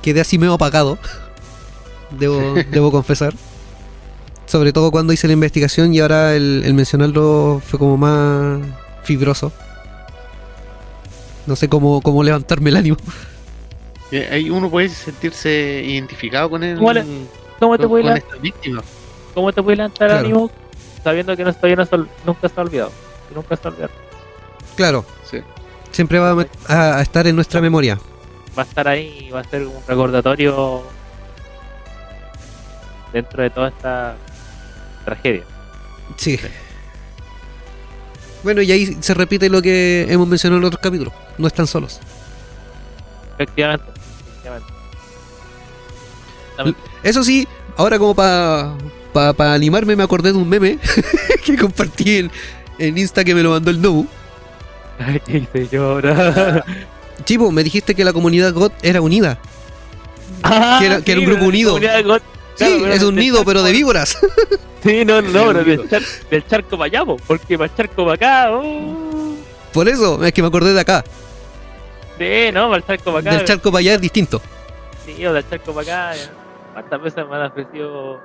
Quedé 0.00 0.22
así 0.22 0.38
medio 0.38 0.54
apagado, 0.54 0.98
debo, 2.18 2.54
debo 2.70 2.90
confesar. 2.90 3.34
Sobre 4.46 4.72
todo 4.72 4.90
cuando 4.90 5.12
hice 5.12 5.26
la 5.26 5.32
investigación 5.32 5.94
y 5.94 6.00
ahora 6.00 6.34
el, 6.34 6.62
el 6.64 6.74
mencionarlo 6.74 7.60
fue 7.66 7.78
como 7.78 7.96
más 7.96 8.60
fibroso. 9.02 9.52
No 11.46 11.56
sé 11.56 11.68
cómo, 11.68 12.00
cómo 12.02 12.22
levantarme 12.22 12.70
el 12.70 12.76
ánimo. 12.76 12.96
Eh, 14.12 14.28
Ahí 14.30 14.50
uno 14.50 14.70
puede 14.70 14.88
sentirse 14.90 15.82
identificado 15.84 16.50
con 16.50 16.62
él. 16.62 16.76
¿Cómo 16.78 16.92
le- 16.92 17.04
¿Cómo 17.58 17.78
te 17.78 17.86
víctima. 18.40 18.82
cómo 19.32 19.52
te 19.52 19.62
puedes 19.62 19.78
levantar 19.78 20.08
Claro. 20.08 20.24
ánimo 20.24 20.50
sabiendo 21.02 21.36
que 21.36 21.44
no 21.44 21.52
todavía 21.54 21.76
no 21.76 21.86
se 21.86 21.96
ol- 21.96 22.08
nunca 22.26 22.48
se 22.48 22.60
ha 22.60 22.62
olvidado? 22.62 22.92
Que 23.28 23.34
Nunca 23.34 23.58
ha 23.62 23.68
olvidado. 23.68 23.90
Claro, 24.76 25.04
Sí. 25.30 25.38
siempre 25.90 26.18
va 26.18 26.46
a 26.68 27.00
estar 27.02 27.26
en 27.26 27.34
nuestra 27.36 27.60
memoria. 27.60 27.98
Va 28.56 28.62
a 28.62 28.66
estar 28.66 28.86
ahí 28.88 29.26
y 29.28 29.30
va 29.30 29.40
a 29.40 29.44
ser 29.44 29.66
un 29.66 29.72
recordatorio 29.88 30.82
dentro 33.12 33.42
de 33.42 33.50
toda 33.50 33.68
esta 33.68 34.16
tragedia. 35.04 35.42
Sí. 36.16 36.38
Bueno, 38.42 38.60
y 38.62 38.70
ahí 38.72 38.96
se 39.00 39.14
repite 39.14 39.48
lo 39.48 39.62
que 39.62 40.06
hemos 40.08 40.28
mencionado 40.28 40.60
en 40.60 40.64
otros 40.66 40.80
capítulos. 40.82 41.12
No 41.38 41.46
están 41.46 41.66
solos. 41.66 42.00
Efectivamente. 43.34 43.84
efectivamente. 44.30 44.68
Eso 47.02 47.24
sí, 47.24 47.48
ahora 47.76 47.98
como 47.98 48.14
para 48.14 48.74
pa, 49.12 49.54
animarme 49.54 49.96
me 49.96 50.02
acordé 50.02 50.32
de 50.32 50.38
un 50.38 50.48
meme 50.48 50.78
que 51.44 51.56
compartí 51.56 52.18
en, 52.18 52.30
en 52.78 52.98
Insta 52.98 53.24
que 53.24 53.34
me 53.34 53.42
lo 53.42 53.50
mandó 53.50 53.70
el 53.70 53.80
Nobu. 53.80 54.06
Ay, 54.98 55.20
¿Qué 55.26 55.38
hice 55.38 55.68
yo 55.72 55.90
ahora? 55.90 56.64
Chivo, 57.24 57.50
me 57.50 57.64
dijiste 57.64 57.94
que 57.94 58.04
la 58.04 58.12
comunidad 58.12 58.52
God 58.52 58.72
era 58.82 59.00
unida. 59.00 59.38
Ah, 60.42 60.76
Que 60.80 60.86
era- 60.86 61.00
que 61.02 61.12
era 61.12 61.20
un 61.20 61.26
grupo 61.26 61.42
la 61.42 61.48
unido. 61.48 61.70
comunidad 61.70 62.04
God- 62.58 62.66
Sí, 62.66 62.78
claro, 62.78 62.94
es 62.94 63.02
un 63.02 63.16
nido, 63.16 63.44
pero 63.44 63.62
de 63.62 63.72
víboras. 63.72 64.18
Sí, 64.84 65.02
no, 65.02 65.22
no, 65.22 65.46
pero 65.46 65.64
del, 65.64 65.66
nido. 65.78 65.84
char- 65.88 66.02
del 66.30 66.46
charco 66.46 66.76
para 66.76 66.84
allá, 66.84 67.04
po, 67.06 67.16
porque 67.26 67.56
para 67.56 67.70
el 67.70 67.74
charco 67.74 68.04
para 68.04 68.12
acá. 68.16 68.50
oh. 68.52 69.34
Por 69.72 69.88
eso, 69.88 70.22
es 70.22 70.30
que 70.34 70.42
me 70.42 70.48
acordé 70.48 70.74
de 70.74 70.80
acá. 70.80 71.02
Sí, 72.18 72.52
no, 72.52 72.64
para 72.68 72.76
el 72.76 72.84
charco 72.84 73.04
para 73.04 73.18
acá. 73.20 73.30
Del 73.38 73.44
charco 73.46 73.70
para 73.72 73.80
allá 73.80 73.94
es 73.94 74.00
distinto. 74.02 74.42
Sí, 75.06 75.24
o 75.24 75.32
del 75.32 75.48
charco 75.48 75.72
para 75.72 76.10
acá. 76.10 76.18
¿Cuántas 76.74 77.00
veces 77.02 77.24
me 77.26 77.34
han 77.36 77.42
ofrecido 77.50 78.20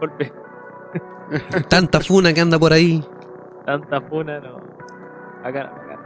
golpes? 0.00 0.32
Tanta 1.68 2.00
funa 2.00 2.32
que 2.32 2.40
anda 2.40 2.58
por 2.58 2.72
ahí. 2.72 3.04
Tanta 3.66 4.00
funa, 4.00 4.40
no. 4.40 4.56
Acá, 5.44 5.60
acá. 5.64 5.98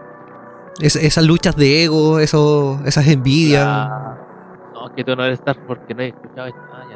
Es- 0.81 0.97
esas 0.97 1.25
luchas 1.25 1.55
de 1.55 1.85
ego, 1.85 2.19
eso, 2.19 2.81
esas 2.85 3.07
envidias. 3.07 3.65
Ah, 3.65 4.19
no, 4.75 4.93
que 4.93 5.05
tú 5.05 5.15
no 5.15 5.25
eres 5.25 5.39
Star 5.39 5.57
porque 5.69 5.95
no 5.95 6.03
he 6.03 6.09
escuchado 6.09 6.49
esto. 6.49 6.61
Ah, 6.73 6.83
ya. 6.91 6.94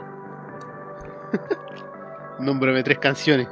Nómbrame 2.40 2.82
tres 2.82 2.98
canciones. 2.98 3.48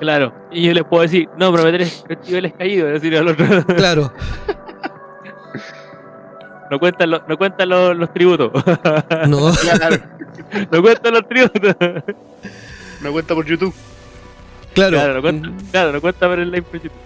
Claro, 0.00 0.34
y 0.50 0.66
yo 0.66 0.72
les 0.74 0.84
puedo 0.84 1.02
decir, 1.02 1.28
no, 1.38 1.50
pero 1.52 1.64
me 1.64 1.72
tenés 1.72 2.04
niveles 2.26 2.52
caídos, 2.54 2.92
decir 2.92 3.16
al 3.16 3.28
otro. 3.28 3.46
Claro. 3.76 4.12
no 6.70 6.78
cuentan, 6.78 7.10
los, 7.10 7.22
no 7.28 7.36
cuentan 7.36 7.68
los, 7.68 7.96
los 7.96 8.12
tributos. 8.12 8.50
No. 9.28 9.52
Claro, 9.52 9.96
no 10.70 10.82
cuentan 10.82 11.14
los 11.14 11.28
tributos. 11.28 11.76
una 13.00 13.10
cuenta 13.10 13.34
por 13.34 13.44
YouTube. 13.46 13.74
Claro. 14.74 14.96
claro, 14.96 15.14
no 15.14 15.22
cuentan, 15.22 15.56
claro, 15.70 15.92
no 15.92 16.00
cuentan 16.00 16.30
ver 16.30 16.38
el 16.40 16.50
live 16.50 16.62
por 16.62 16.74
YouTube. 16.80 16.98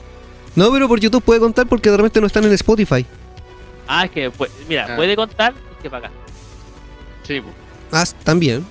No, 0.57 0.73
pero 0.73 0.89
por 0.89 0.99
YouTube 1.01 1.23
puede 1.23 1.41
contar 1.41 1.67
porque 1.67 1.91
de 1.91 1.97
repente 1.99 2.21
no 2.21 2.27
están 2.27 2.45
en 2.45 2.53
Spotify. 2.53 3.05
Ah, 3.87 4.05
es 4.07 4.11
que, 4.11 4.31
pues, 4.31 4.51
mira, 4.69 4.87
Ah. 4.91 4.97
puede 4.97 5.15
contar 5.15 5.53
y 5.79 5.83
que 5.83 5.91
paga. 5.91 6.11
Sí, 7.23 7.41
po. 7.41 7.49
Ah, 7.93 8.05
también. 8.25 8.65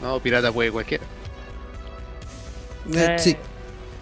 No, 0.00 0.20
pirata 0.20 0.52
puede 0.52 0.70
cualquiera. 0.70 1.04
Eh, 2.92 3.16
sí. 3.18 3.36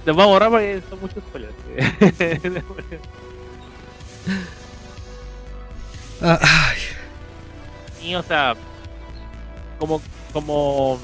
Los 0.05 0.17
vamos 0.17 0.31
a 0.31 0.33
borrar 0.33 0.51
porque 0.51 0.83
son 0.89 1.01
muchos 1.01 1.25
spoilers. 1.25 1.55
Ah, 6.23 6.39
ay, 6.71 6.79
Y, 8.03 8.15
o 8.15 8.23
sea, 8.23 8.55
como, 9.79 10.01
como, 10.33 10.99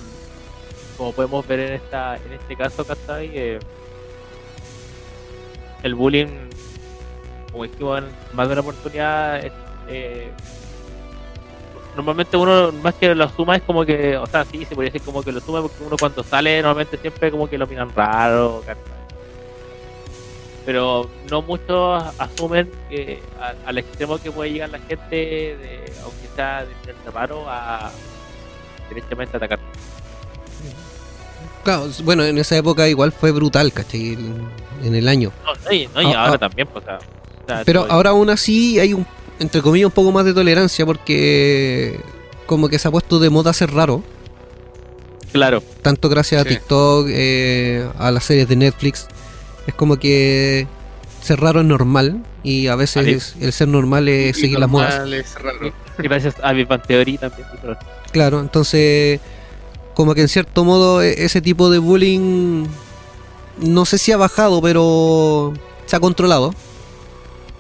como 0.97 1.13
podemos 1.13 1.47
ver 1.47 1.61
en 1.61 1.73
esta, 1.75 2.17
en 2.17 2.33
este 2.33 2.57
caso, 2.57 2.85
¿cachai? 2.87 3.31
Eh, 3.35 3.59
el 5.83 5.95
bullying, 5.95 6.49
como 7.51 7.65
dijimos 7.65 7.99
en 7.99 8.05
más 8.33 8.47
de 8.47 8.53
una 8.53 8.61
oportunidad, 8.63 9.45
es, 9.45 9.53
eh, 9.89 10.31
normalmente 11.95 12.37
uno 12.37 12.73
más 12.73 12.95
que 12.95 13.15
lo 13.15 13.25
asuma 13.25 13.57
es 13.57 13.63
como 13.63 13.85
que, 13.85 14.17
o 14.17 14.27
sea, 14.27 14.45
sí, 14.45 14.65
se 14.65 14.75
podría 14.75 14.93
decir 14.93 15.03
como 15.05 15.23
que 15.23 15.33
lo 15.33 15.39
asume 15.39 15.61
porque 15.61 15.77
uno 15.85 15.97
cuando 15.99 16.23
sale 16.25 16.63
normalmente 16.63 16.97
siempre 16.99 17.31
como 17.31 17.49
que 17.49 17.59
lo 17.59 17.67
miran 17.67 17.91
raro. 17.95 18.63
Pero 20.65 21.11
no 21.31 21.43
muchos 21.43 22.03
asumen 22.19 22.71
que 22.89 23.21
al 23.67 23.79
extremo 23.79 24.19
que 24.19 24.31
puede 24.31 24.53
llegar 24.53 24.71
la 24.71 24.79
gente, 24.79 25.17
de, 25.17 25.93
aunque 26.05 26.29
sea 26.37 26.65
de 26.65 26.75
tener 26.83 26.97
reparo, 27.05 27.45
a 27.49 27.91
directamente 28.89 29.37
atacar. 29.37 29.59
claro, 31.65 31.89
bueno, 32.05 32.25
en 32.25 32.39
esa 32.39 32.57
época 32.57 32.89
igual 32.89 33.11
fue 33.13 33.33
brutal, 33.33 33.73
¿cachai? 33.73 34.17
En 34.83 34.95
el 34.95 35.09
año. 35.09 35.33
No, 35.45 35.53
no, 35.65 35.73
y, 35.73 35.89
no, 35.95 36.03
y 36.03 36.07
Ah, 36.13 36.25
ahora 36.25 36.35
ah. 36.35 36.39
también, 36.39 36.69
pues, 36.69 36.85
o 36.85 36.87
sea, 37.47 37.63
Pero 37.65 37.87
ahora 37.89 38.11
aún 38.11 38.31
así 38.31 38.79
hay 38.79 38.93
un, 38.95 39.05
entre 39.43 39.61
comillas, 39.63 39.87
un 39.87 39.93
poco 39.93 40.11
más 40.13 40.25
de 40.25 40.33
tolerancia 40.35 40.87
porque 40.87 42.01
como 42.47 42.69
que 42.69 42.79
se 42.79 42.89
ha 42.89 42.91
puesto 42.91 43.19
de 43.19 43.29
moda 43.31 43.53
ser 43.53 43.71
raro. 43.73 44.03
Claro, 45.33 45.63
Tanto 45.83 46.09
gracias 46.09 46.43
Sí. 46.43 46.49
a 46.49 46.51
TikTok, 46.51 47.07
eh, 47.11 47.89
a 47.99 48.11
las 48.11 48.25
series 48.25 48.49
de 48.49 48.57
Netflix. 48.57 49.07
Es 49.67 49.75
como 49.75 49.97
que 49.97 50.67
ser 51.23 51.41
raro 51.41 51.61
es 51.61 51.67
normal 51.67 52.23
y 52.43 52.67
a 52.67 52.75
veces 52.77 53.35
el 53.41 53.53
ser 53.53 53.69
normal 53.69 54.09
es 54.09 54.37
Y 54.37 54.41
seguir 54.41 54.59
las 54.59 54.69
modas. 54.69 55.09
es 55.09 55.35
raro. 55.41 55.73
gracias 55.99 56.35
a 56.43 56.53
mi 56.53 56.67
Theory 56.67 57.19
también. 57.19 57.47
Claro, 58.13 58.41
entonces 58.41 59.21
como 59.95 60.15
que 60.15 60.23
en 60.23 60.29
cierto 60.29 60.65
modo 60.65 61.03
e- 61.03 61.25
ese 61.25 61.41
tipo 61.41 61.71
de 61.71 61.79
bullying 61.79 62.67
no 63.59 63.85
sé 63.85 63.99
si 63.99 64.11
ha 64.13 64.17
bajado, 64.17 64.61
pero 64.61 65.53
se 65.87 65.97
ha 65.97 66.01
controlado. 66.01 66.55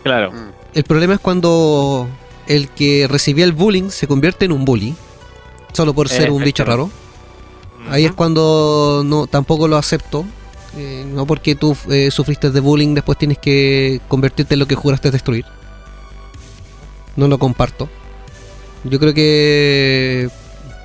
Claro, 0.03 0.33
Mm. 0.33 0.51
El 0.75 0.85
problema 0.85 1.15
es 1.15 1.21
cuando 1.21 2.09
el 2.47 2.69
que 2.71 3.07
recibía 3.09 3.45
el 3.45 3.53
bullying 3.53 3.91
se 3.91 4.07
convierte 4.07 4.47
en 4.47 4.53
un 4.53 4.65
bully, 4.65 4.95
solo 5.73 5.95
por 5.95 6.09
ser 6.09 6.31
un 6.31 6.43
bicho 6.43 6.65
raro. 6.65 6.91
Ahí 7.91 8.05
es 8.05 8.13
cuando 8.13 9.03
no 9.05 9.27
tampoco 9.27 9.69
lo 9.69 9.77
acepto. 9.77 10.25
eh, 10.77 11.05
no 11.07 11.27
porque 11.27 11.55
tú 11.55 11.77
eh, 11.91 12.11
sufriste 12.11 12.51
de 12.51 12.61
bullying, 12.61 12.95
después 12.95 13.19
tienes 13.19 13.37
que 13.39 14.01
convertirte 14.09 14.55
en 14.55 14.61
lo 14.61 14.67
que 14.67 14.75
juraste 14.75 15.11
destruir. 15.11 15.45
No 17.17 17.29
lo 17.29 17.39
comparto. 17.39 17.89
Yo 18.85 18.99
creo 18.99 19.13
que, 19.13 20.31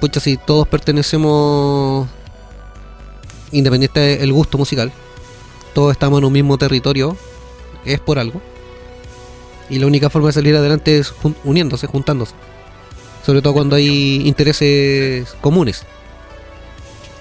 pucha, 0.01 0.19
si 0.19 0.35
todos 0.37 0.67
pertenecemos, 0.67 2.07
independiente 3.51 4.17
del 4.17 4.33
gusto 4.33 4.57
musical, 4.57 4.91
todos 5.73 5.93
estamos 5.93 6.19
en 6.19 6.25
un 6.25 6.33
mismo 6.33 6.57
territorio, 6.57 7.15
es 7.85 7.99
por 8.01 8.19
algo. 8.19 8.41
Y 9.69 9.79
la 9.79 9.87
única 9.87 10.09
forma 10.09 10.27
de 10.29 10.33
salir 10.33 10.55
adelante 10.55 10.97
es 10.97 11.11
jun- 11.13 11.35
uniéndose, 11.43 11.87
juntándose. 11.87 12.33
Sobre 13.25 13.41
todo 13.41 13.53
cuando 13.53 13.75
hay 13.75 14.21
intereses 14.25 15.35
comunes. 15.41 15.83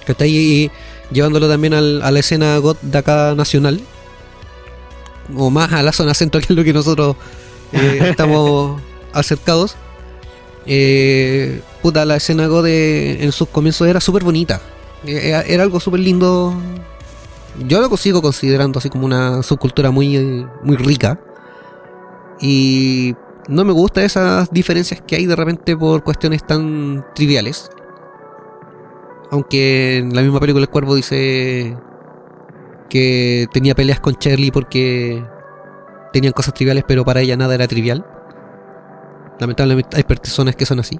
Que 0.05 0.13
está 0.13 0.23
ahí 0.23 0.71
llevándolo 1.11 1.49
también 1.49 1.73
al- 1.73 2.01
a 2.01 2.11
la 2.11 2.19
escena 2.19 2.57
GOT 2.57 2.77
de 2.81 2.97
acá 2.97 3.33
nacional. 3.35 3.81
O 5.35 5.49
más 5.49 5.73
a 5.73 5.83
la 5.83 5.91
zona 5.91 6.13
centro, 6.13 6.39
que 6.45 6.45
es 6.53 6.55
lo 6.55 6.63
que 6.63 6.73
nosotros 6.73 7.15
eh, 7.73 7.99
estamos 8.11 8.81
acercados. 9.13 9.75
Eh, 10.65 11.61
puta, 11.81 12.05
la 12.05 12.15
escena 12.17 12.47
GOT 12.47 12.63
de- 12.65 13.23
en 13.23 13.31
sus 13.33 13.49
comienzos 13.49 13.87
era 13.87 13.99
súper 13.99 14.23
bonita. 14.23 14.61
Eh, 15.05 15.29
Era, 15.29 15.41
era 15.41 15.63
algo 15.63 15.79
súper 15.81 15.99
lindo. 15.99 16.53
Yo 17.67 17.81
lo 17.81 17.97
sigo 17.97 18.21
considerando 18.21 18.79
así 18.79 18.89
como 18.89 19.05
una 19.05 19.41
subcultura 19.43 19.91
muy, 19.91 20.45
muy 20.63 20.77
rica. 20.77 21.19
Y 22.39 23.15
no 23.49 23.65
me 23.65 23.73
gustan 23.73 24.03
esas 24.03 24.51
diferencias 24.51 25.01
que 25.01 25.15
hay 25.15 25.25
de 25.25 25.35
repente 25.35 25.75
por 25.75 26.03
cuestiones 26.03 26.45
tan 26.45 27.05
triviales. 27.15 27.69
Aunque 29.31 29.97
en 29.97 30.15
la 30.15 30.21
misma 30.21 30.39
película 30.39 30.63
El 30.63 30.69
Cuervo 30.69 30.95
dice 30.95 31.77
que 32.89 33.47
tenía 33.51 33.75
peleas 33.75 33.99
con 33.99 34.13
Shirley 34.13 34.51
porque 34.51 35.23
tenían 36.13 36.33
cosas 36.33 36.53
triviales, 36.53 36.85
pero 36.87 37.03
para 37.03 37.21
ella 37.21 37.35
nada 37.35 37.55
era 37.55 37.67
trivial. 37.67 38.05
Lamentablemente 39.39 39.97
hay 39.97 40.03
personas 40.03 40.55
que 40.55 40.65
son 40.65 40.79
así. 40.79 40.99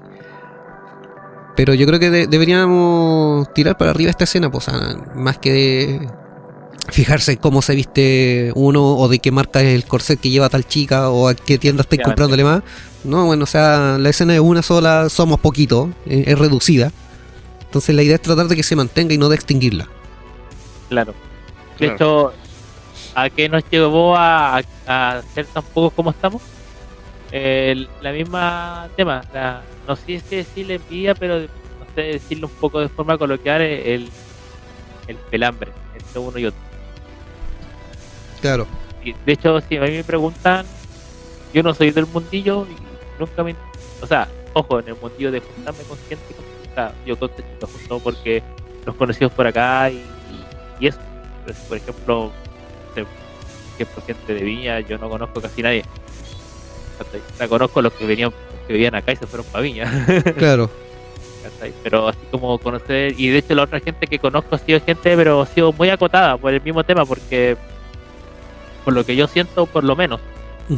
Pero 1.56 1.74
yo 1.74 1.88
creo 1.88 2.00
que 2.00 2.12
de- 2.12 2.28
deberíamos 2.28 3.52
tirar 3.54 3.78
para 3.78 3.92
arriba 3.92 4.12
esta 4.12 4.26
escena, 4.26 4.52
pues, 4.52 4.68
más 5.16 5.38
que 5.40 5.52
de 5.54 6.10
fijarse 6.90 7.34
en 7.34 7.38
cómo 7.38 7.62
se 7.62 7.76
viste 7.76 8.52
uno 8.56 8.96
o 8.98 9.08
de 9.08 9.20
qué 9.20 9.32
marca 9.32 9.62
es 9.62 9.76
el 9.76 9.86
corset 9.86 10.20
que 10.20 10.30
lleva 10.30 10.50
tal 10.50 10.66
chica 10.66 11.10
o 11.10 11.28
a 11.28 11.36
qué 11.36 11.58
tienda 11.58 11.82
estáis 11.82 12.02
comprándole 12.04 12.44
más. 12.44 12.64
No, 13.04 13.26
bueno, 13.26 13.44
o 13.44 13.48
sea, 13.48 13.98
la 14.00 14.10
escena 14.10 14.34
es 14.34 14.40
una 14.40 14.62
sola, 14.62 15.10
somos 15.10 15.40
poquito, 15.40 15.90
eh, 16.06 16.24
es 16.28 16.40
reducida. 16.40 16.92
Entonces 17.62 17.94
la 17.96 18.04
idea 18.04 18.16
es 18.16 18.22
tratar 18.22 18.48
de 18.48 18.56
que 18.56 18.64
se 18.64 18.76
mantenga 18.76 19.14
y 19.14 19.18
no 19.18 19.30
de 19.30 19.36
extinguirla. 19.36 19.88
claro. 20.90 21.14
De 21.80 21.86
Claro. 21.90 21.94
hecho, 21.96 22.34
¿a 23.14 23.30
qué 23.30 23.48
nos 23.50 23.64
llevó 23.70 24.16
a, 24.16 24.62
a 24.88 25.22
ser 25.36 25.46
tan 25.46 25.64
pocos 25.64 25.94
como 25.94 26.10
estamos? 26.10 26.42
El- 27.32 27.88
la 28.02 28.12
misma 28.14 28.88
tema, 28.96 29.22
la- 29.34 29.62
no 29.88 29.96
sé 29.96 30.20
si 30.28 30.36
decirle 30.38 30.76
envidia, 30.76 31.14
pero 31.14 31.40
no 31.42 31.48
sé 31.94 32.02
decirlo 32.02 32.48
un 32.48 32.54
poco 32.54 32.80
de 32.80 32.90
forma 32.90 33.18
coloquial, 33.18 33.62
el, 33.62 34.10
el 35.08 35.16
pelambre 35.30 35.72
entre 35.94 36.20
uno 36.20 36.40
y 36.40 36.46
otro. 36.46 36.60
Claro. 38.42 38.68
Y 39.04 39.14
de 39.14 39.34
hecho, 39.34 39.60
si 39.62 39.78
a 39.78 39.82
mí 39.82 39.92
me 39.92 40.04
preguntan, 40.04 40.66
yo 41.54 41.64
no 41.64 41.74
soy 41.74 41.92
del 41.92 42.06
mundillo 42.08 42.66
y 42.66 42.76
nunca 43.20 43.44
me. 43.44 43.56
O 44.02 44.08
sea, 44.08 44.28
ojo, 44.54 44.80
en 44.80 44.90
el 44.90 44.96
mundillo 45.02 45.32
de 45.32 45.40
juntarme 45.40 45.84
con 45.84 45.98
gente, 46.10 46.36
o 46.72 46.74
sea, 46.74 46.94
yo 47.06 47.18
con 47.18 47.30
junto 47.30 48.00
porque 48.00 48.44
los 48.86 48.96
conocidos 48.96 49.32
por 49.32 49.48
acá 49.48 49.90
y, 49.90 49.96
y, 49.96 50.86
y 50.86 50.88
eso. 50.88 51.00
Por 51.70 51.78
ejemplo, 51.78 52.32
gente 53.86 54.34
de 54.34 54.44
Viña, 54.44 54.80
yo 54.80 54.98
no 54.98 55.10
conozco 55.10 55.42
casi 55.42 55.62
nadie. 55.62 55.84
conozco 57.50 57.82
los 57.82 57.94
que 57.94 58.06
venían 58.06 58.32
los 58.32 58.68
que 58.68 58.74
vivían 58.74 58.96
acá 58.96 59.12
y 59.12 59.16
se 59.16 59.28
fueron 59.28 59.46
para 59.48 59.62
Viña. 59.62 60.06
Claro. 60.38 60.70
Pero 61.82 62.10
así 62.10 62.20
como 62.30 62.58
conocer, 62.58 63.14
y 63.18 63.30
de 63.30 63.38
hecho 63.38 63.56
la 63.56 63.64
otra 63.64 63.80
gente 63.80 64.06
que 64.06 64.20
conozco 64.20 64.56
ha 64.56 64.58
sido 64.58 64.82
gente, 64.82 65.16
pero 65.16 65.42
ha 65.42 65.46
sido 65.46 65.72
muy 65.72 65.90
acotada 65.90 66.38
por 66.38 66.54
el 66.54 66.62
mismo 66.62 66.84
tema, 66.84 67.06
porque 67.06 67.56
por 68.88 68.94
lo 68.94 69.06
que 69.06 69.18
yo 69.18 69.28
siento, 69.28 69.66
por 69.66 69.84
lo 69.84 69.98
menos, 69.98 70.22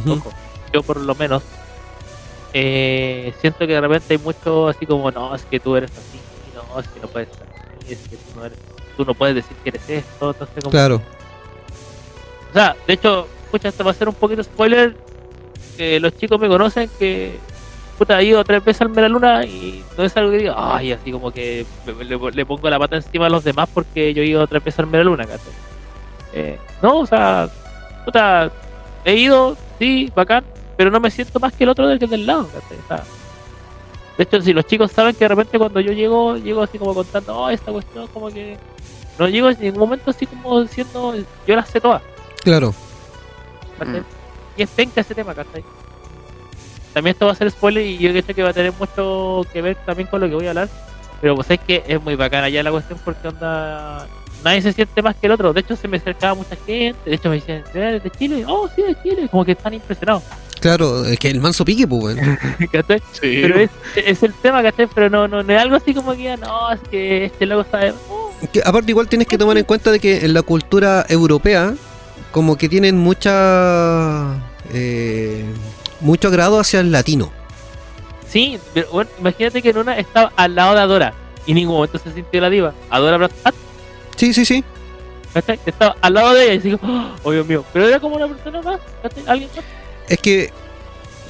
ojo, 0.08 0.32
yo 0.72 0.82
por 0.82 0.96
lo 0.96 1.14
menos, 1.14 1.44
eh, 2.52 3.32
siento 3.40 3.60
que 3.60 3.74
de 3.74 3.80
repente 3.80 4.14
hay 4.14 4.18
mucho 4.18 4.66
así 4.66 4.84
como, 4.84 5.12
no, 5.12 5.32
es 5.32 5.44
que 5.44 5.60
tú 5.60 5.76
eres 5.76 5.92
así, 5.92 6.18
no, 6.52 6.80
es 6.80 6.88
que 6.88 6.98
no 6.98 7.06
puedes 7.06 7.28
ser 7.28 7.46
así, 7.46 7.92
es 7.92 7.98
que 8.08 8.16
tú 8.16 8.24
no, 8.34 8.46
eres, 8.46 8.58
tú 8.96 9.04
no 9.04 9.14
puedes 9.14 9.36
decir 9.36 9.56
que 9.62 9.68
eres 9.68 9.88
esto, 9.88 10.32
entonces 10.32 10.56
como... 10.56 10.72
Claro. 10.72 11.00
O 12.50 12.52
sea, 12.52 12.74
de 12.84 12.94
hecho, 12.94 13.28
escucha, 13.44 13.68
esto 13.68 13.84
va 13.84 13.92
a 13.92 13.94
ser 13.94 14.08
un 14.08 14.16
poquito 14.16 14.42
spoiler, 14.42 14.96
que 15.76 16.00
los 16.00 16.16
chicos 16.16 16.40
me 16.40 16.48
conocen 16.48 16.90
que 16.98 17.38
puta, 17.96 18.20
he 18.20 18.24
ido 18.24 18.42
tres 18.42 18.64
veces 18.64 18.82
al 18.82 18.88
Mera 18.88 19.08
Luna 19.08 19.44
y 19.44 19.84
no 19.96 20.02
es 20.02 20.16
algo 20.16 20.32
que 20.32 20.38
diga, 20.38 20.56
ay, 20.56 20.90
así 20.90 21.12
como 21.12 21.30
que 21.30 21.64
le, 21.86 22.18
le 22.32 22.44
pongo 22.44 22.68
la 22.68 22.78
pata 22.80 22.96
encima 22.96 23.26
a 23.26 23.30
los 23.30 23.44
demás 23.44 23.68
porque 23.72 24.12
yo 24.12 24.22
he 24.24 24.26
ido 24.26 24.44
tres 24.48 24.64
veces 24.64 24.80
al 24.80 24.88
Mera 24.88 25.04
Luna. 25.04 25.28
Eh, 26.32 26.58
no, 26.82 26.98
o 26.98 27.06
sea, 27.06 27.48
puta, 28.04 28.50
he 29.04 29.16
ido, 29.16 29.56
sí, 29.78 30.12
bacán, 30.14 30.44
pero 30.76 30.90
no 30.90 31.00
me 31.00 31.10
siento 31.10 31.38
más 31.40 31.52
que 31.52 31.64
el 31.64 31.70
otro 31.70 31.86
del 31.86 31.98
que 31.98 32.06
del 32.06 32.26
lado, 32.26 32.48
¿cachai? 32.48 32.78
O 32.78 32.88
sea, 32.88 33.04
de 34.16 34.24
hecho, 34.24 34.42
si 34.42 34.52
los 34.52 34.66
chicos 34.66 34.92
saben 34.92 35.14
que 35.14 35.24
de 35.24 35.28
repente 35.28 35.58
cuando 35.58 35.80
yo 35.80 35.92
llego, 35.92 36.36
llego 36.36 36.62
así 36.62 36.78
como 36.78 36.94
contando, 36.94 37.36
oh, 37.36 37.50
esta 37.50 37.72
cuestión, 37.72 38.06
como 38.08 38.28
que 38.28 38.58
no 39.18 39.28
llego 39.28 39.50
en 39.50 39.60
ningún 39.60 39.80
momento 39.80 40.10
así 40.10 40.26
como 40.26 40.62
diciendo, 40.62 41.14
yo 41.46 41.56
las 41.56 41.68
sé 41.68 41.80
todas. 41.80 42.02
Claro. 42.42 42.74
Mm. 43.78 43.96
Y 44.56 44.62
es 44.62 44.70
penca 44.70 45.00
ese 45.00 45.14
tema, 45.14 45.34
¿cachai? 45.34 45.64
También 46.92 47.14
esto 47.14 47.26
va 47.26 47.32
a 47.32 47.34
ser 47.34 47.50
spoiler 47.50 47.84
y 47.84 47.98
yo 47.98 48.10
creo 48.10 48.24
que 48.34 48.42
va 48.42 48.50
a 48.50 48.52
tener 48.52 48.72
mucho 48.78 49.46
que 49.52 49.62
ver 49.62 49.76
también 49.86 50.08
con 50.08 50.20
lo 50.20 50.28
que 50.28 50.34
voy 50.34 50.46
a 50.46 50.50
hablar. 50.50 50.68
Pero 51.20 51.34
pues 51.36 51.50
es 51.50 51.60
que 51.60 51.84
es 51.86 52.02
muy 52.02 52.16
bacana 52.16 52.48
ya 52.48 52.62
la 52.62 52.70
cuestión 52.70 52.98
porque 53.04 53.28
onda. 53.28 54.06
Nadie 54.44 54.62
se 54.62 54.72
siente 54.72 55.02
más 55.02 55.16
que 55.16 55.26
el 55.26 55.32
otro. 55.32 55.52
De 55.52 55.60
hecho, 55.60 55.76
se 55.76 55.86
me 55.88 55.98
acercaba 55.98 56.34
mucha 56.34 56.56
gente. 56.56 56.98
De 57.04 57.14
hecho, 57.14 57.28
me 57.28 57.36
decían, 57.36 57.62
¿eres 57.74 58.02
de 58.02 58.10
Chile? 58.10 58.44
Oh, 58.46 58.68
sí, 58.74 58.82
de 58.82 58.96
Chile. 59.02 59.28
Como 59.30 59.44
que 59.44 59.52
están 59.52 59.74
impresionados. 59.74 60.22
Claro, 60.60 61.04
es 61.04 61.18
que 61.18 61.28
el 61.28 61.40
manso 61.40 61.64
pique, 61.64 61.86
pues. 61.86 62.16
Sí. 63.12 63.40
Pero 63.42 63.58
es, 63.58 63.70
es 63.96 64.22
el 64.22 64.34
tema, 64.34 64.62
¿cachai? 64.62 64.88
Pero 64.94 65.10
no, 65.10 65.26
no, 65.28 65.42
no 65.42 65.52
es 65.52 65.60
algo 65.60 65.76
así 65.76 65.94
como 65.94 66.14
que, 66.14 66.22
ya, 66.24 66.36
no, 66.36 66.72
es 66.72 66.80
que 66.90 67.26
este 67.26 67.46
loco 67.46 67.68
sabe. 67.70 67.94
Oh, 68.10 68.30
Que 68.52 68.62
aparte 68.64 68.90
igual 68.90 69.08
tienes 69.08 69.26
que 69.26 69.38
tomar 69.38 69.56
en 69.58 69.64
cuenta 69.64 69.90
de 69.90 69.98
que 70.00 70.24
en 70.24 70.34
la 70.34 70.42
cultura 70.42 71.04
europea 71.08 71.74
como 72.30 72.56
que 72.56 72.68
tienen 72.68 72.96
mucha 72.96 74.36
eh, 74.72 75.44
mucho 76.00 76.28
agrado 76.28 76.60
hacia 76.60 76.78
el 76.78 76.92
latino 76.92 77.32
Sí, 78.28 78.58
pero 78.72 78.88
bueno, 78.92 79.10
imagínate 79.18 79.60
que 79.60 79.70
en 79.70 79.78
una 79.78 79.98
estaba 79.98 80.32
al 80.36 80.54
lado 80.54 80.74
de 80.74 80.80
Adora 80.80 81.14
y 81.46 81.50
en 81.50 81.56
ningún 81.56 81.74
momento 81.74 81.98
se 81.98 82.12
sintió 82.12 82.40
la 82.40 82.48
diva. 82.48 82.72
Adora 82.88 83.16
Brad 83.16 83.30
Pitt, 83.30 83.54
Sí, 84.20 84.34
sí, 84.34 84.44
sí. 84.44 84.62
¿cachai? 85.32 85.58
Estaba 85.64 85.96
al 86.02 86.12
lado 86.14 86.34
de 86.34 86.44
ella 86.44 86.54
y 86.54 86.58
digo, 86.58 86.78
oh 87.22 87.30
Dios 87.32 87.46
mío, 87.46 87.64
pero 87.72 87.86
era 87.88 87.98
como 88.00 88.16
una 88.16 88.28
persona 88.28 88.60
más, 88.62 88.80
¿cachai? 89.02 89.22
Alguien 89.26 89.48
más. 89.56 89.64
Es 90.08 90.18
que, 90.18 90.50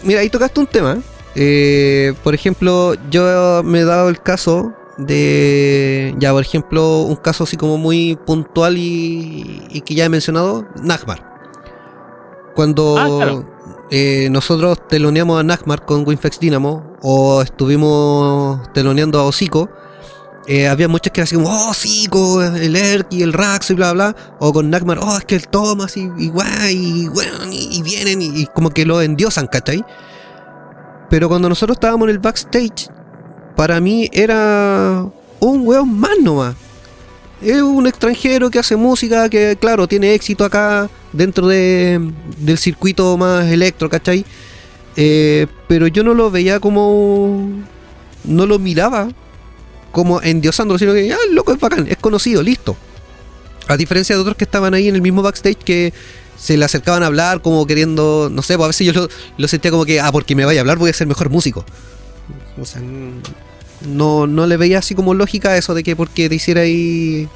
mira, 0.03 0.21
ahí 0.21 0.29
tocaste 0.31 0.59
un 0.59 0.67
tema. 0.67 0.99
Eh, 1.37 2.15
por 2.25 2.35
ejemplo, 2.35 2.95
yo 3.11 3.62
me 3.62 3.81
he 3.81 3.85
dado 3.85 4.09
el 4.09 4.21
caso 4.21 4.73
de, 4.99 6.15
ya 6.19 6.33
por 6.33 6.43
ejemplo, 6.43 7.03
un 7.03 7.15
caso 7.17 7.45
así 7.45 7.57
como 7.57 7.77
muy 7.79 8.19
puntual 8.27 8.77
y, 8.77 9.62
y 9.71 9.81
que 9.83 9.95
ya 9.95 10.07
he 10.07 10.09
mencionado, 10.09 10.67
Nagmar. 10.83 11.29
Cuando 12.57 12.97
Ah, 12.99 13.07
claro. 13.07 13.45
eh, 13.91 14.29
nosotros 14.31 14.87
teloneamos 14.89 15.39
a 15.39 15.43
Nagmar 15.45 15.85
con 15.85 16.07
Winfex 16.07 16.41
Dynamo 16.41 16.97
o 17.03 17.43
estuvimos 17.43 18.61
teloneando 18.73 19.21
a 19.21 19.25
Hocico, 19.25 19.71
eh, 20.53 20.67
había 20.67 20.89
muchos 20.89 21.13
que 21.13 21.21
decían, 21.21 21.45
oh, 21.47 21.71
Hocico, 21.71 22.43
el 22.43 22.75
Erk 22.75 23.13
y 23.13 23.23
el 23.23 23.33
Rax 23.33 23.71
y 23.71 23.75
bla 23.75 23.93
bla, 23.93 24.17
o 24.41 24.53
con 24.53 24.69
Nagmar, 24.69 24.99
oh, 24.99 25.17
es 25.17 25.25
que 25.25 25.37
el 25.37 25.47
Thomas 25.47 25.97
y, 25.97 26.09
guay, 26.09 27.09
y, 27.53 27.83
vienen 27.83 28.21
y, 28.21 28.41
y 28.41 28.47
como 28.47 28.71
que 28.71 28.85
lo 28.85 29.01
endiosan, 29.01 29.47
¿cachai? 29.47 29.85
Pero 31.09 31.29
cuando 31.29 31.49
nosotros 31.49 31.77
estábamos 31.77 32.09
en 32.09 32.17
el 32.17 32.19
backstage, 32.19 32.89
para 33.55 33.81
mí 33.81 34.11
era 34.13 35.07
un 35.39 35.69
weón 35.69 36.01
más 36.01 36.19
nomás. 36.21 36.57
Es 37.41 37.63
un 37.63 37.87
extranjero 37.87 38.51
que 38.51 38.59
hace 38.59 38.75
música, 38.75 39.29
que 39.29 39.57
claro, 39.57 39.87
tiene 39.87 40.15
éxito 40.15 40.45
acá 40.45 40.91
dentro 41.13 41.47
de, 41.47 42.13
del 42.39 42.59
circuito 42.59 43.17
más 43.17 43.47
electro, 43.47 43.89
¿cachai? 43.89 44.25
Eh, 44.97 45.47
pero 45.69 45.87
yo 45.87 46.03
no 46.03 46.13
lo 46.13 46.29
veía 46.29 46.59
como... 46.59 47.49
No 48.25 48.47
lo 48.47 48.59
miraba 48.59 49.11
como 49.93 50.23
endiosándolo, 50.23 50.79
sino 50.79 50.93
que, 50.93 51.12
ah, 51.12 51.19
el 51.29 51.35
loco 51.35 51.53
es 51.53 51.61
bacán, 51.61 51.87
es 51.89 51.97
conocido, 51.97 52.43
listo. 52.43 52.77
A 53.69 53.77
diferencia 53.77 54.15
de 54.17 54.21
otros 54.21 54.37
que 54.37 54.45
estaban 54.45 54.75
ahí 54.75 54.89
en 54.89 54.95
el 54.95 55.03
mismo 55.03 55.23
backstage 55.23 55.59
que 55.59 55.93
se 56.39 56.57
le 56.57 56.65
acercaban 56.65 57.03
a 57.03 57.07
hablar 57.07 57.43
como 57.43 57.67
queriendo, 57.67 58.29
no 58.33 58.43
sé, 58.43 58.57
pues 58.57 58.65
a 58.65 58.69
veces 58.69 58.87
yo 58.87 58.93
lo, 58.93 59.09
lo 59.37 59.49
sentía 59.49 59.71
como 59.71 59.85
que, 59.85 60.01
ah, 60.01 60.11
porque 60.11 60.35
me 60.35 60.45
vaya 60.45 60.61
a 60.61 60.62
hablar 60.62 60.79
voy 60.79 60.91
a 60.91 60.93
ser 60.93 61.07
mejor 61.07 61.31
músico. 61.31 61.65
O 62.61 62.65
sea, 62.65 62.83
no, 63.87 64.27
no 64.27 64.47
le 64.47 64.57
veía 64.57 64.79
así 64.79 64.95
como 64.95 65.15
lógica 65.15 65.57
eso 65.57 65.75
de 65.75 65.83
que 65.83 65.97
porque 65.97 66.29
te 66.29 66.35
hiciera 66.35 66.62
ahí 66.62 67.29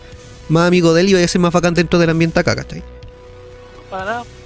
más 0.48 0.68
amigo 0.68 0.93
de 0.94 1.02
él 1.02 1.10
iba 1.10 1.20
a 1.20 1.28
ser 1.28 1.40
más 1.40 1.52
bacán 1.52 1.74
dentro 1.74 1.98
del 1.98 2.10
ambiente 2.10 2.40
acá, 2.40 2.55
¿cachai? 2.55 2.82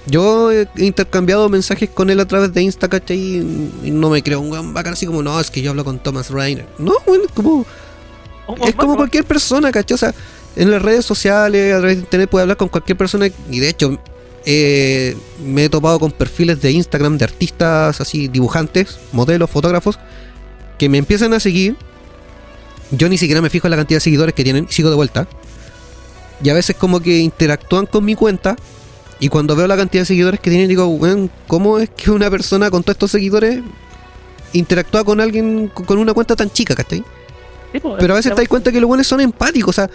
Yo 0.05 0.51
he 0.51 0.67
intercambiado 0.77 1.49
mensajes 1.49 1.89
con 1.89 2.09
él 2.09 2.19
a 2.19 2.27
través 2.27 2.53
de 2.53 2.61
Insta, 2.61 2.87
¿cachai? 2.87 3.17
Y 3.17 3.91
no 3.91 4.09
me 4.09 4.21
creo 4.21 4.39
un 4.41 4.73
bacán 4.73 4.93
así 4.93 5.05
como, 5.05 5.21
no, 5.23 5.39
es 5.39 5.49
que 5.49 5.61
yo 5.61 5.71
hablo 5.71 5.83
con 5.83 5.99
Thomas 5.99 6.29
Rainer. 6.29 6.67
No, 6.77 6.93
es 7.07 7.31
como, 7.33 7.65
es 8.65 8.75
como 8.75 8.95
cualquier 8.95 9.25
persona, 9.25 9.71
¿cachai? 9.71 9.95
O 9.95 9.97
sea, 9.97 10.13
en 10.55 10.71
las 10.71 10.81
redes 10.81 11.05
sociales, 11.05 11.73
a 11.73 11.79
través 11.79 11.97
de 11.97 12.03
internet, 12.03 12.29
puede 12.29 12.43
hablar 12.43 12.57
con 12.57 12.69
cualquier 12.69 12.97
persona. 12.97 13.27
Y 13.49 13.59
de 13.59 13.69
hecho, 13.69 13.99
eh, 14.45 15.15
me 15.43 15.65
he 15.65 15.69
topado 15.69 15.99
con 15.99 16.11
perfiles 16.11 16.61
de 16.61 16.71
Instagram 16.71 17.17
de 17.17 17.25
artistas, 17.25 18.01
así, 18.01 18.27
dibujantes, 18.27 18.99
modelos, 19.11 19.49
fotógrafos, 19.49 19.99
que 20.77 20.89
me 20.89 20.97
empiezan 20.97 21.33
a 21.33 21.39
seguir. 21.39 21.75
Yo 22.91 23.07
ni 23.09 23.17
siquiera 23.17 23.41
me 23.41 23.49
fijo 23.49 23.67
en 23.67 23.71
la 23.71 23.77
cantidad 23.77 23.97
de 23.97 24.01
seguidores 24.01 24.33
que 24.33 24.43
tienen, 24.43 24.67
sigo 24.69 24.89
de 24.89 24.95
vuelta. 24.95 25.27
Y 26.43 26.49
a 26.49 26.53
veces 26.53 26.75
como 26.75 26.99
que 27.01 27.19
interactúan 27.19 27.85
con 27.85 28.03
mi 28.05 28.15
cuenta. 28.15 28.55
Y 29.19 29.27
cuando 29.27 29.55
veo 29.55 29.67
la 29.67 29.75
cantidad 29.75 30.03
de 30.03 30.07
seguidores 30.07 30.39
que 30.39 30.49
tienen, 30.49 30.69
digo, 30.69 30.97
¿cómo 31.47 31.77
es 31.77 31.89
que 31.89 32.09
una 32.09 32.29
persona 32.29 32.71
con 32.71 32.83
todos 32.83 32.95
estos 32.95 33.11
seguidores 33.11 33.61
interactúa 34.53 35.03
con 35.03 35.21
alguien 35.21 35.67
con 35.67 35.85
con 35.85 35.97
una 35.99 36.13
cuenta 36.13 36.35
tan 36.35 36.49
chica, 36.49 36.73
¿cachai? 36.73 37.03
Sí, 37.71 37.79
pues, 37.79 37.95
Pero 37.99 38.13
a 38.13 38.17
veces 38.17 38.33
te 38.33 38.41
das 38.41 38.47
cuenta 38.49 38.71
que 38.71 38.79
los 38.81 38.87
buenos 38.87 39.05
son 39.07 39.21
empáticos. 39.21 39.69
O 39.69 39.73
sea, 39.81 39.89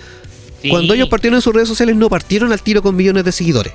Sí. 0.62 0.68
cuando 0.70 0.94
ellos 0.94 1.08
partieron 1.08 1.36
en 1.36 1.42
sus 1.42 1.52
redes 1.54 1.68
sociales, 1.68 1.94
no 1.96 2.08
partieron 2.08 2.52
al 2.52 2.62
tiro 2.62 2.82
con 2.82 2.94
millones 2.96 3.24
de 3.24 3.32
seguidores. 3.32 3.72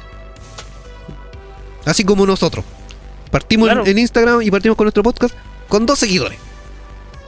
Así 1.86 2.04
como 2.04 2.26
nosotros. 2.26 2.66
Partimos 3.32 3.68
en- 3.70 3.76
Claro. 3.76 3.90
en 3.90 3.98
Instagram 4.00 4.42
y 4.42 4.52
partimos 4.52 4.76
con 4.78 4.86
nuestro 4.86 5.04
podcast 5.04 5.36
con 5.68 5.86
dos 5.86 6.00
seguidores. 6.00 6.38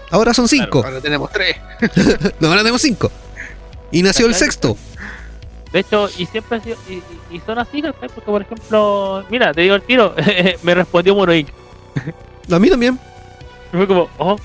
Ahora 0.10 0.34
son 0.34 0.48
cinco. 0.48 0.84
Ahora 0.84 1.00
tenemos 1.00 1.32
tres. 1.32 1.56
No, 2.40 2.48
ahora 2.50 2.62
tenemos 2.62 2.82
cinco. 2.82 3.12
Y 3.92 4.02
nació 4.04 4.26
el 4.26 4.36
sexto. 4.36 4.78
De 5.72 5.80
hecho, 5.80 6.10
y 6.18 6.26
siempre 6.26 6.58
ha 6.58 6.62
sido, 6.62 6.76
y, 7.32 7.40
son 7.46 7.58
así. 7.60 7.82
Porque, 7.82 8.22
por 8.26 8.42
ejemplo, 8.42 9.24
mira, 9.30 9.54
te 9.54 9.62
digo 9.62 9.76
el 9.76 9.82
tiro, 9.84 10.14
me 10.64 10.74
respondió 10.76 11.16
Mono 11.16 11.34
Inc. 11.34 11.48
A 12.52 12.60
mí 12.60 12.70
también. 12.70 13.00
Y 13.74 13.78
fue 13.78 13.88
como, 13.88 14.10
oh. 14.18 14.36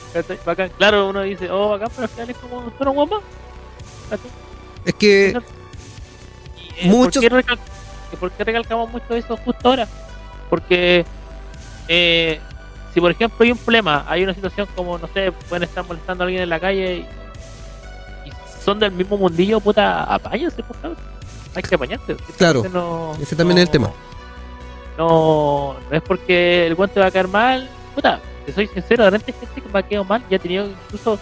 Bacán. 0.44 0.70
Claro, 0.78 1.09
uno 1.09 1.23
dice, 1.23 1.51
oh, 1.51 1.70
bacán, 1.70 1.89
pero 1.94 2.03
al 2.05 2.09
final 2.09 2.31
es 2.31 2.36
como, 2.39 2.73
son 2.78 2.89
un. 2.89 3.11
Es 4.85 4.94
que 4.94 5.35
Y, 6.57 6.86
eh, 6.86 6.89
muchos- 6.89 7.24
¿por, 7.24 7.43
qué 7.43 7.47
recal- 7.47 7.59
por 8.20 8.31
qué 8.31 8.44
recalcamos 8.44 8.90
mucho 8.90 9.15
eso 9.15 9.36
justo 9.39 9.69
ahora? 9.69 9.89
Porque 10.48 11.05
eh, 11.89 12.40
si 12.94 13.01
por 13.01 13.11
ejemplo 13.11 13.36
hay 13.44 13.51
un 13.51 13.59
problema, 13.59 14.05
hay 14.09 14.23
una 14.23 14.32
situación 14.35 14.69
como, 14.77 14.97
no 14.98 15.09
sé, 15.12 15.32
pueden 15.48 15.65
estar 15.65 15.85
molestando 15.85 16.23
a 16.23 16.27
alguien 16.27 16.43
en 16.44 16.48
la 16.51 16.61
calle 16.61 16.97
y, 16.98 17.07
son 18.65 18.78
del 18.78 18.93
mismo 18.93 19.16
mundillo, 19.16 19.61
puta, 19.61 20.03
apáñense, 20.05 20.62
por 20.62 20.77
favor. 20.77 20.97
Hay 21.55 21.62
que 21.62 21.74
apañarse. 21.74 22.16
Claro, 22.36 22.62
no- 22.73 23.16
ese 23.20 23.35
también 23.35 23.59
es 23.59 23.65
el 23.65 23.70
tema. 23.70 23.90
No, 24.98 25.77
no 25.90 25.97
es 25.97 26.03
porque 26.03 26.66
el 26.66 26.74
guante 26.74 27.01
va 27.01 27.07
a 27.07 27.11
caer 27.11 27.28
mal. 27.28 27.69
Puta, 27.94 28.20
te 28.47 28.52
soy 28.52 28.66
sincero, 28.68 29.05
de 29.05 29.10
repente 29.10 29.32
gente 29.47 29.60
que 29.60 29.68
me 29.68 29.78
ha 29.78 29.82
quedado 29.82 30.05
mal. 30.05 30.23
Ya 30.31 30.36
he 30.36 30.39
tenido 30.39 30.66
incluso. 30.68 31.18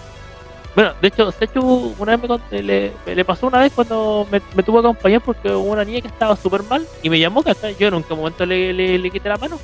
Bueno, 0.74 0.92
de 1.00 1.08
hecho, 1.08 1.30
Sechu 1.32 1.94
una 1.98 2.16
vez 2.16 2.22
me 2.22 2.28
conté- 2.28 2.62
le, 2.62 2.92
le 3.14 3.24
pasó 3.24 3.46
una 3.46 3.60
vez 3.60 3.72
cuando 3.72 4.26
me, 4.30 4.40
me 4.56 4.62
tuvo 4.64 4.80
que 4.82 4.88
acompañar 4.88 5.20
porque 5.20 5.48
hubo 5.48 5.70
una 5.72 5.84
niña 5.84 6.00
que 6.00 6.08
estaba 6.08 6.34
súper 6.36 6.62
mal 6.64 6.84
y 7.02 7.08
me 7.10 7.18
llamó, 7.18 7.42
¿cachai? 7.44 7.76
Yo 7.78 7.88
en 7.88 7.94
un 7.94 8.04
momento 8.10 8.44
le, 8.44 8.72
le, 8.72 8.98
le 8.98 9.10
quité 9.10 9.28
la 9.28 9.36
mano, 9.38 9.56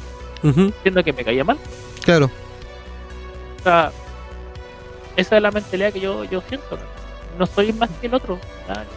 Ujú, 0.45 0.73
siendo 0.83 1.03
que 1.03 1.13
me 1.13 1.25
caía 1.25 1.43
mal. 1.45 1.59
claro. 2.05 2.31
O 3.59 3.63
sea, 3.63 3.91
esa 5.17 5.37
es 5.37 5.43
la 5.43 5.51
mentalidad 5.51 5.93
que 5.93 6.01
yo, 6.01 6.25
yo 6.25 6.41
siento. 6.49 6.79
No 7.39 7.45
soy 7.47 7.73
más 7.73 7.91
que 8.01 8.07
el 8.07 8.15
otro. 8.15 8.39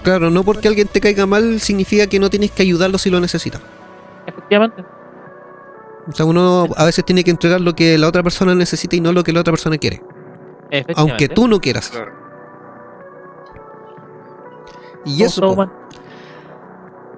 Claro, 0.04 0.30
no 0.30 0.44
porque 0.44 0.68
alguien 0.68 0.88
te 0.88 1.02
caiga 1.02 1.26
mal 1.26 1.60
significa 1.60 2.08
que 2.08 2.20
no 2.20 2.30
tienes 2.30 2.52
que 2.52 2.62
ayudarlo 2.62 2.98
si 3.00 3.10
lo 3.10 3.20
necesita. 3.20 3.60
Efectivamente. 4.28 4.84
O 6.08 6.12
sea, 6.12 6.26
uno 6.26 6.68
a 6.76 6.86
veces 6.86 7.06
tiene 7.06 7.24
que 7.24 7.32
entregar 7.32 7.62
lo 7.62 7.76
que 7.76 7.98
la 7.98 8.08
otra 8.08 8.24
persona 8.24 8.56
necesita 8.56 8.96
y 8.96 9.02
no 9.02 9.14
lo 9.14 9.24
que 9.24 9.32
la 9.32 9.40
otra 9.40 9.54
persona 9.54 9.78
quiere. 9.78 10.02
Aunque 10.96 11.30
tú 11.30 11.48
no 11.48 11.60
quieras. 11.60 11.90
Claro. 11.90 12.12
Y 15.06 15.24
eso, 15.24 15.70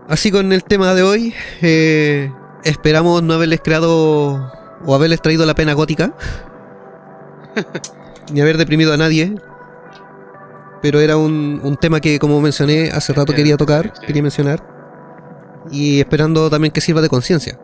así 0.08 0.32
con 0.32 0.52
el 0.52 0.64
tema 0.64 0.94
de 0.94 1.04
hoy, 1.04 1.34
eh, 1.62 2.32
esperamos 2.64 3.22
no 3.22 3.36
haberles 3.36 3.62
creado 3.62 4.52
o 4.86 4.96
haberles 4.96 5.22
traído 5.22 5.46
la 5.46 5.56
pena 5.56 5.74
gótica. 5.74 6.14
ni 8.32 8.42
haber 8.42 8.58
deprimido 8.58 8.94
a 8.94 8.98
nadie. 8.98 9.36
Pero 10.82 11.00
era 11.00 11.18
un, 11.18 11.62
un 11.64 11.78
tema 11.78 12.00
que, 12.00 12.20
como 12.20 12.40
mencioné, 12.42 12.90
hace 12.92 13.14
rato 13.14 13.34
quería 13.34 13.58
tocar, 13.58 13.94
quería 14.06 14.22
mencionar. 14.22 14.64
Y 15.72 16.00
esperando 16.00 16.50
también 16.50 16.72
que 16.72 16.82
sirva 16.82 17.02
de 17.02 17.10
conciencia. 17.10 17.58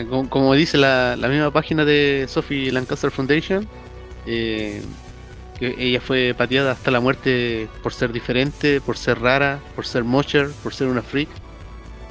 Sí, 0.00 0.06
como, 0.08 0.28
como 0.30 0.54
dice 0.54 0.78
la, 0.78 1.16
la 1.16 1.28
misma 1.28 1.50
página 1.50 1.84
de 1.84 2.26
Sophie 2.28 2.72
Lancaster 2.72 3.10
Foundation, 3.10 3.68
eh, 4.26 4.80
que 5.58 5.74
ella 5.78 6.00
fue 6.00 6.34
pateada 6.36 6.72
hasta 6.72 6.90
la 6.90 7.00
muerte 7.00 7.68
por 7.82 7.92
ser 7.92 8.12
diferente, 8.12 8.80
por 8.80 8.96
ser 8.96 9.20
rara, 9.20 9.60
por 9.76 9.84
ser 9.86 10.02
mocher, 10.04 10.48
por 10.62 10.72
ser 10.74 10.88
una 10.88 11.02
freak. 11.02 11.28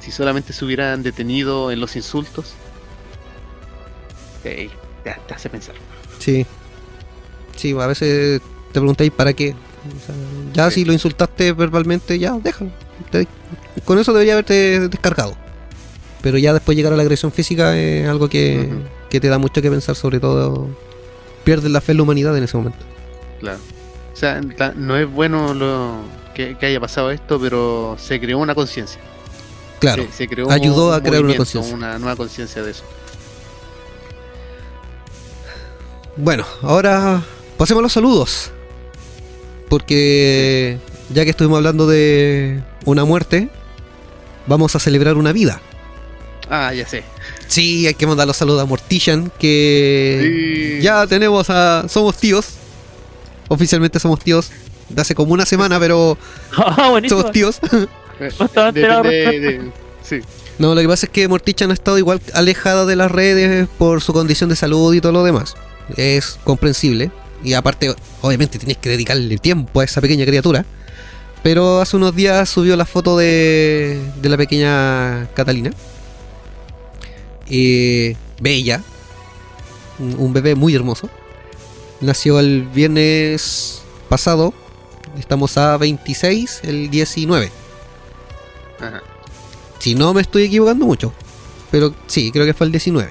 Si 0.00 0.10
solamente 0.12 0.52
se 0.52 0.64
hubieran 0.64 1.02
detenido 1.02 1.70
en 1.72 1.80
los 1.80 1.96
insultos, 1.96 2.54
eh, 4.44 4.70
te, 5.04 5.16
te 5.26 5.34
hace 5.34 5.48
pensar. 5.48 5.74
Sí. 6.18 6.46
Sí, 7.56 7.72
a 7.78 7.86
veces 7.86 8.40
te 8.72 8.80
preguntáis 8.80 9.10
para 9.12 9.32
qué. 9.32 9.50
O 9.54 10.06
sea, 10.06 10.14
ya 10.52 10.70
Sí. 10.70 10.80
si 10.80 10.84
lo 10.84 10.92
insultaste 10.92 11.52
verbalmente, 11.52 12.18
ya, 12.18 12.32
déjalo. 12.42 12.70
Te- 13.10 13.26
con 13.84 13.98
eso 13.98 14.12
debería 14.12 14.34
haberte 14.34 14.88
descargado. 14.88 15.36
Pero 16.22 16.38
ya 16.38 16.52
después 16.52 16.76
llegar 16.76 16.92
a 16.92 16.96
la 16.96 17.02
agresión 17.02 17.32
física 17.32 17.76
es 17.76 18.08
algo 18.08 18.28
que, 18.28 18.70
que 19.10 19.20
te 19.20 19.28
da 19.28 19.38
mucho 19.38 19.60
que 19.60 19.70
pensar, 19.70 19.96
sobre 19.96 20.20
todo 20.20 20.68
pierdes 21.44 21.70
la 21.70 21.80
fe 21.80 21.92
en 21.92 21.98
la 21.98 22.02
humanidad 22.04 22.36
en 22.36 22.44
ese 22.44 22.56
momento. 22.56 22.78
Claro. 23.40 23.58
O 24.12 24.16
sea, 24.16 24.40
no 24.76 24.96
es 24.96 25.10
bueno 25.10 25.52
lo 25.52 25.96
que, 26.34 26.56
que 26.56 26.66
haya 26.66 26.80
pasado 26.80 27.10
esto, 27.10 27.40
pero 27.40 27.96
se 27.98 28.20
creó 28.20 28.38
una 28.38 28.54
conciencia. 28.54 29.00
Claro, 29.80 30.04
Se, 30.04 30.12
se 30.12 30.28
creó 30.28 30.48
ayudó 30.50 30.92
a 30.92 31.02
crear 31.02 31.24
una 31.24 31.34
conciencia. 31.34 31.74
Una 31.74 31.98
nueva 31.98 32.14
conciencia 32.14 32.62
de 32.62 32.70
eso. 32.70 32.84
bueno, 36.16 36.44
ahora 36.62 37.22
pasemos 37.56 37.80
a 37.80 37.82
los 37.82 37.92
saludos. 37.92 38.52
Porque 39.68 40.78
ya 41.10 41.24
que 41.24 41.30
estuvimos 41.30 41.56
hablando 41.56 41.86
de 41.86 42.62
una 42.84 43.04
muerte, 43.04 43.48
vamos 44.46 44.76
a 44.76 44.78
celebrar 44.78 45.16
una 45.16 45.32
vida. 45.32 45.60
Ah, 46.50 46.72
ya 46.74 46.86
sé. 46.86 47.02
Sí, 47.46 47.86
hay 47.86 47.94
que 47.94 48.06
mandar 48.06 48.26
los 48.26 48.36
saludos 48.36 48.62
a 48.62 48.66
Mortillan, 48.66 49.30
que 49.38 50.76
Sí. 50.78 50.82
ya 50.82 51.06
tenemos 51.06 51.48
a... 51.50 51.86
Somos 51.88 52.16
tíos. 52.16 52.46
Oficialmente 53.48 53.98
somos 54.00 54.20
tíos 54.20 54.50
de 54.88 55.00
hace 55.02 55.14
como 55.14 55.32
una 55.32 55.46
semana, 55.46 55.78
pero 55.78 56.16
Ah, 56.56 56.88
buenísimo. 56.90 57.20
somos 57.20 57.32
tíos. 57.32 57.58
No 58.38 58.44
estaba 58.46 58.68
enterado 58.68 59.02
Depende 59.02 59.40
de- 59.40 59.72
Sí. 60.02 60.20
No, 60.58 60.74
lo 60.74 60.80
que 60.80 60.88
pasa 60.88 61.06
es 61.06 61.12
que 61.12 61.26
Mortichan 61.28 61.70
ha 61.70 61.74
estado 61.74 61.96
igual 61.98 62.20
alejada 62.34 62.84
de 62.86 62.96
las 62.96 63.10
redes 63.10 63.68
por 63.78 64.00
su 64.02 64.12
condición 64.12 64.50
de 64.50 64.56
salud 64.56 64.92
y 64.94 65.00
todo 65.00 65.12
lo 65.12 65.24
demás. 65.24 65.54
Es 65.96 66.38
comprensible. 66.44 67.10
Y 67.42 67.54
aparte, 67.54 67.94
obviamente 68.20 68.58
tienes 68.58 68.76
que 68.78 68.90
dedicarle 68.90 69.38
tiempo 69.38 69.80
a 69.80 69.84
esa 69.84 70.00
pequeña 70.00 70.24
criatura. 70.26 70.64
Pero 71.42 71.80
hace 71.80 71.96
unos 71.96 72.14
días 72.14 72.48
subió 72.48 72.76
la 72.76 72.84
foto 72.84 73.16
de, 73.16 73.98
de 74.20 74.28
la 74.28 74.36
pequeña 74.36 75.26
Catalina. 75.34 75.70
Eh, 77.48 78.16
bella. 78.40 78.82
Un 79.98 80.32
bebé 80.32 80.54
muy 80.54 80.74
hermoso. 80.74 81.08
Nació 82.00 82.40
el 82.40 82.62
viernes 82.62 83.82
pasado. 84.08 84.52
Estamos 85.18 85.56
a 85.58 85.76
26, 85.76 86.60
el 86.64 86.90
19. 86.90 87.50
Ajá. 88.80 89.02
Si 89.78 89.94
no 89.94 90.14
me 90.14 90.22
estoy 90.22 90.44
equivocando 90.44 90.86
mucho. 90.86 91.12
Pero 91.70 91.94
sí, 92.06 92.30
creo 92.32 92.46
que 92.46 92.54
fue 92.54 92.66
el 92.66 92.72
19. 92.72 93.10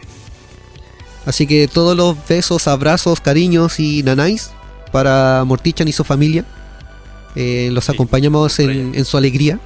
Así 1.26 1.46
que 1.46 1.68
todos 1.68 1.96
los 1.96 2.16
besos, 2.28 2.68
abrazos, 2.68 3.20
cariños 3.22 3.80
y 3.80 4.04
nanáis 4.04 4.52
para 4.92 5.44
Mortichan 5.46 5.88
y 5.88 5.92
su 5.92 6.04
familia. 6.04 6.46
Eh, 7.36 7.70
los 7.72 7.86
Sí, 7.86 7.92
acompañamos 7.92 8.60
en 8.60 9.06
su 9.06 9.18
alegría. 9.18 9.60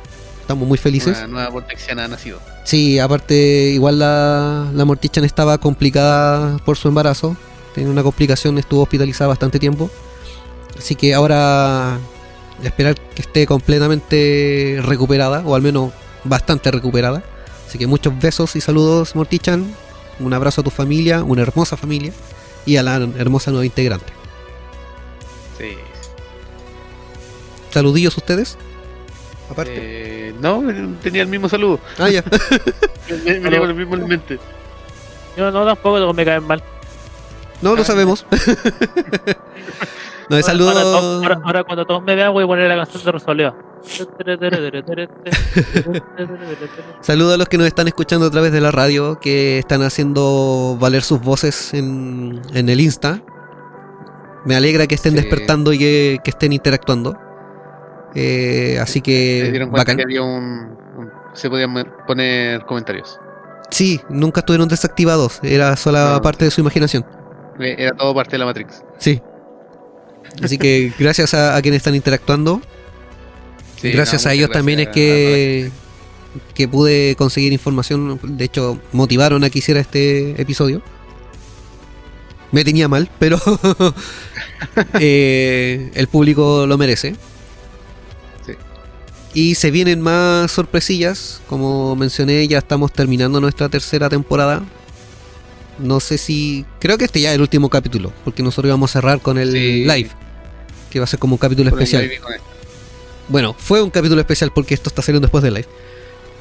Estamos 0.45 0.67
muy 0.67 0.77
felices. 0.77 1.17
Una 1.17 1.26
nueva 1.26 1.49
vortexiana 1.49 2.03
ha 2.03 2.07
nacido. 2.07 2.39
Sí, 2.65 2.99
aparte, 2.99 3.72
igual 3.73 3.97
la, 3.97 4.69
la 4.76 4.85
Mortichan 4.85 5.26
estaba 5.26 5.57
complicada 5.57 6.59
por 6.59 6.77
su 6.77 6.88
embarazo. 6.88 7.35
Tenía 7.73 7.89
una 7.89 8.03
complicación, 8.03 8.59
estuvo 8.59 8.84
hospitalizada 8.84 9.27
bastante 9.30 9.57
tiempo. 9.57 9.89
Así 10.77 10.93
que 10.93 11.15
ahora 11.15 11.97
esperar 12.61 12.93
que 12.93 13.23
esté 13.23 13.47
completamente 13.47 14.80
recuperada, 14.84 15.41
o 15.47 15.55
al 15.55 15.63
menos 15.63 15.91
bastante 16.26 16.69
recuperada. 16.69 17.23
Así 17.67 17.80
que 17.80 17.88
muchos 17.88 18.13
besos 18.19 18.55
y 18.55 18.61
saludos, 18.61 19.15
Mortichan. 19.15 19.65
Un 20.19 20.31
abrazo 20.35 20.61
a 20.61 20.63
tu 20.63 20.69
familia, 20.69 21.23
una 21.23 21.41
hermosa 21.41 21.76
familia. 21.76 22.13
Y 22.67 22.77
a 22.77 22.84
la 22.84 22.97
hermosa 22.97 23.49
nueva 23.49 23.65
integrante. 23.65 24.13
Sí. 25.57 25.76
Saludillos 27.72 28.15
ustedes. 28.15 28.59
Aparte. 29.49 30.30
Eh, 30.30 30.34
no, 30.39 30.63
tenía 31.03 31.22
el 31.22 31.27
mismo 31.27 31.47
saludo. 31.49 31.80
Ah, 31.99 32.09
ya. 32.09 32.23
Me, 33.26 33.39
me 33.39 33.49
llegó 33.49 33.65
el 33.65 33.76
mismo 33.76 33.95
en 33.95 34.07
mente. 34.07 34.39
Yo 35.38 35.51
no, 35.51 35.65
tampoco 35.65 36.13
me 36.13 36.26
caen 36.26 36.45
mal. 36.47 36.63
No 37.61 37.76
lo 37.76 37.84
sabemos. 37.84 38.26
no, 40.30 40.35
de 40.35 40.41
Ahora- 40.41 40.81
Ahora, 40.81 40.81
ahora- 40.81 41.41
ahora 41.43 41.63
cuando 41.63 41.85
todos 41.85 42.03
me 42.03 42.15
vean 42.15 42.34
voy 42.34 42.43
a 42.43 42.47
poner 42.47 42.67
la 42.69 42.76
canción 42.77 43.03
de 43.03 43.11
Rosalía. 43.11 43.53
Saludos 47.01 47.35
a 47.35 47.38
los 47.38 47.47
que 47.47 47.57
nos 47.57 47.67
están 47.67 47.88
escuchando 47.88 48.26
a 48.27 48.31
través 48.31 48.51
de 48.51 48.61
la 48.61 48.72
radio, 48.72 49.19
que 49.19 49.59
están 49.59 49.84
haciendo 49.84 50.77
valer 50.80 51.03
sus 51.03 51.22
voces 51.22 51.73
en, 51.73 52.41
en 52.53 52.69
el 52.69 52.80
Insta. 52.81 53.22
Me 54.45 54.55
alegra 54.55 54.88
que 54.88 54.95
estén 54.95 55.13
Sí. 55.13 55.19
despertando 55.22 55.73
y 55.73 55.80
que, 55.80 56.19
que 56.23 56.30
estén 56.31 56.53
interactuando. 56.53 57.17
Eh, 58.16 58.80
así 58.82 58.94
Se 59.00 59.02
que 59.04 59.50
dieron 59.52 59.70
cuenta 59.70 59.82
bacán. 59.82 59.98
que 59.98 60.04
había 60.04 60.22
un, 60.22 60.78
un- 60.98 61.12
Se 61.34 61.50
podían 61.50 61.74
poner 62.08 62.62
comentarios. 62.66 63.20
Sí, 63.72 64.00
nunca 64.10 64.40
estuvieron 64.40 64.70
desactivados, 64.70 65.40
era 65.44 65.76
sola 65.76 66.14
No. 66.16 66.22
parte 66.22 66.46
de 66.46 66.52
su 66.52 66.62
imaginación. 66.62 67.06
Eh, 67.60 67.76
Era 67.78 67.92
todo 67.96 68.14
parte 68.16 68.32
de 68.34 68.38
la 68.40 68.46
Matrix. 68.46 68.84
Sí. 69.00 69.22
Así 70.42 70.58
que 70.58 70.94
gracias 71.00 71.34
a, 71.34 71.56
a 71.56 71.62
quienes 71.62 71.78
están 71.80 71.96
interactuando. 71.96 72.62
Sí, 73.82 73.92
gracias 73.92 74.24
no, 74.26 74.32
a 74.32 74.34
ellos 74.34 74.50
también 74.52 74.80
es 74.80 74.88
que, 74.90 75.72
que 76.54 76.68
pude 76.68 77.16
conseguir 77.18 77.52
información. 77.54 78.20
De 78.24 78.46
hecho, 78.46 78.80
motivaron 78.94 79.44
a 79.44 79.50
que 79.50 79.60
hiciera 79.60 79.80
este 79.82 80.40
episodio. 80.42 80.82
Me 82.52 82.64
tenía 82.64 82.88
mal, 82.88 83.10
pero 83.20 83.38
eh, 85.00 85.92
el 85.94 86.08
público 86.08 86.66
lo 86.68 86.78
merece. 86.78 87.16
Y 89.36 89.53
se 89.56 89.70
vienen 89.70 90.02
más 90.02 90.49
sorpresillas. 90.52 91.41
Como 91.48 91.95
mencioné, 91.95 92.48
ya 92.48 92.57
estamos 92.57 92.91
terminando 92.91 93.40
nuestra 93.40 93.70
tercera 93.70 94.10
temporada. 94.10 94.64
No 95.78 95.99
sé 95.99 96.18
si. 96.18 96.66
Creo 96.80 96.98
que 96.98 97.06
este 97.06 97.22
ya 97.22 97.30
es 97.30 97.36
el 97.36 97.41
último 97.41 97.70
capítulo. 97.70 98.12
Porque 98.24 98.41
nosotros 98.41 98.70
íbamos 98.70 98.90
a 98.91 98.94
cerrar 98.94 99.20
con 99.22 99.38
el 99.38 99.52
Sí. 99.52 99.84
live. 99.86 100.10
Que 100.90 100.99
va 100.99 101.03
a 101.03 101.07
ser 101.07 101.20
como 101.20 101.36
un 101.36 101.38
capítulo 101.38 101.70
Por 101.70 101.82
especial. 101.82 102.10
Bueno, 103.28 103.56
fue 103.57 103.82
un 103.82 103.90
capítulo 103.90 104.22
especial 104.22 104.52
porque 104.56 104.74
esto 104.74 104.90
está 104.90 105.02
saliendo 105.02 105.28
después 105.28 105.44
del 105.44 105.53
live. 105.56 105.68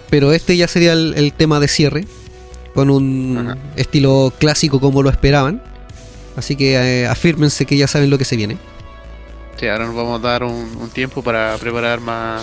Pero 0.08 0.32
este 0.32 0.56
ya 0.56 0.68
sería 0.68 0.92
el, 0.92 1.14
el 1.16 1.32
tema 1.32 1.58
de 1.60 1.66
cierre. 1.68 2.06
Con 2.74 2.90
un 2.90 3.38
Ajá. 3.38 3.58
estilo 3.76 4.32
clásico 4.38 4.78
como 4.80 5.02
lo 5.02 5.10
esperaban. 5.10 5.62
Así 6.36 6.54
que 6.56 6.74
eh, 6.74 7.06
afírmense 7.06 7.66
que 7.66 7.76
ya 7.76 7.86
saben 7.88 8.10
lo 8.10 8.18
que 8.18 8.24
se 8.24 8.36
viene. 8.36 8.56
Sí, 9.58 9.66
ahora 9.68 9.86
nos 9.86 9.94
vamos 9.96 10.20
a 10.20 10.28
dar 10.28 10.42
un, 10.44 10.76
un 10.80 10.90
tiempo 10.90 11.22
para 11.22 11.56
preparar 11.58 12.00
más, 12.00 12.42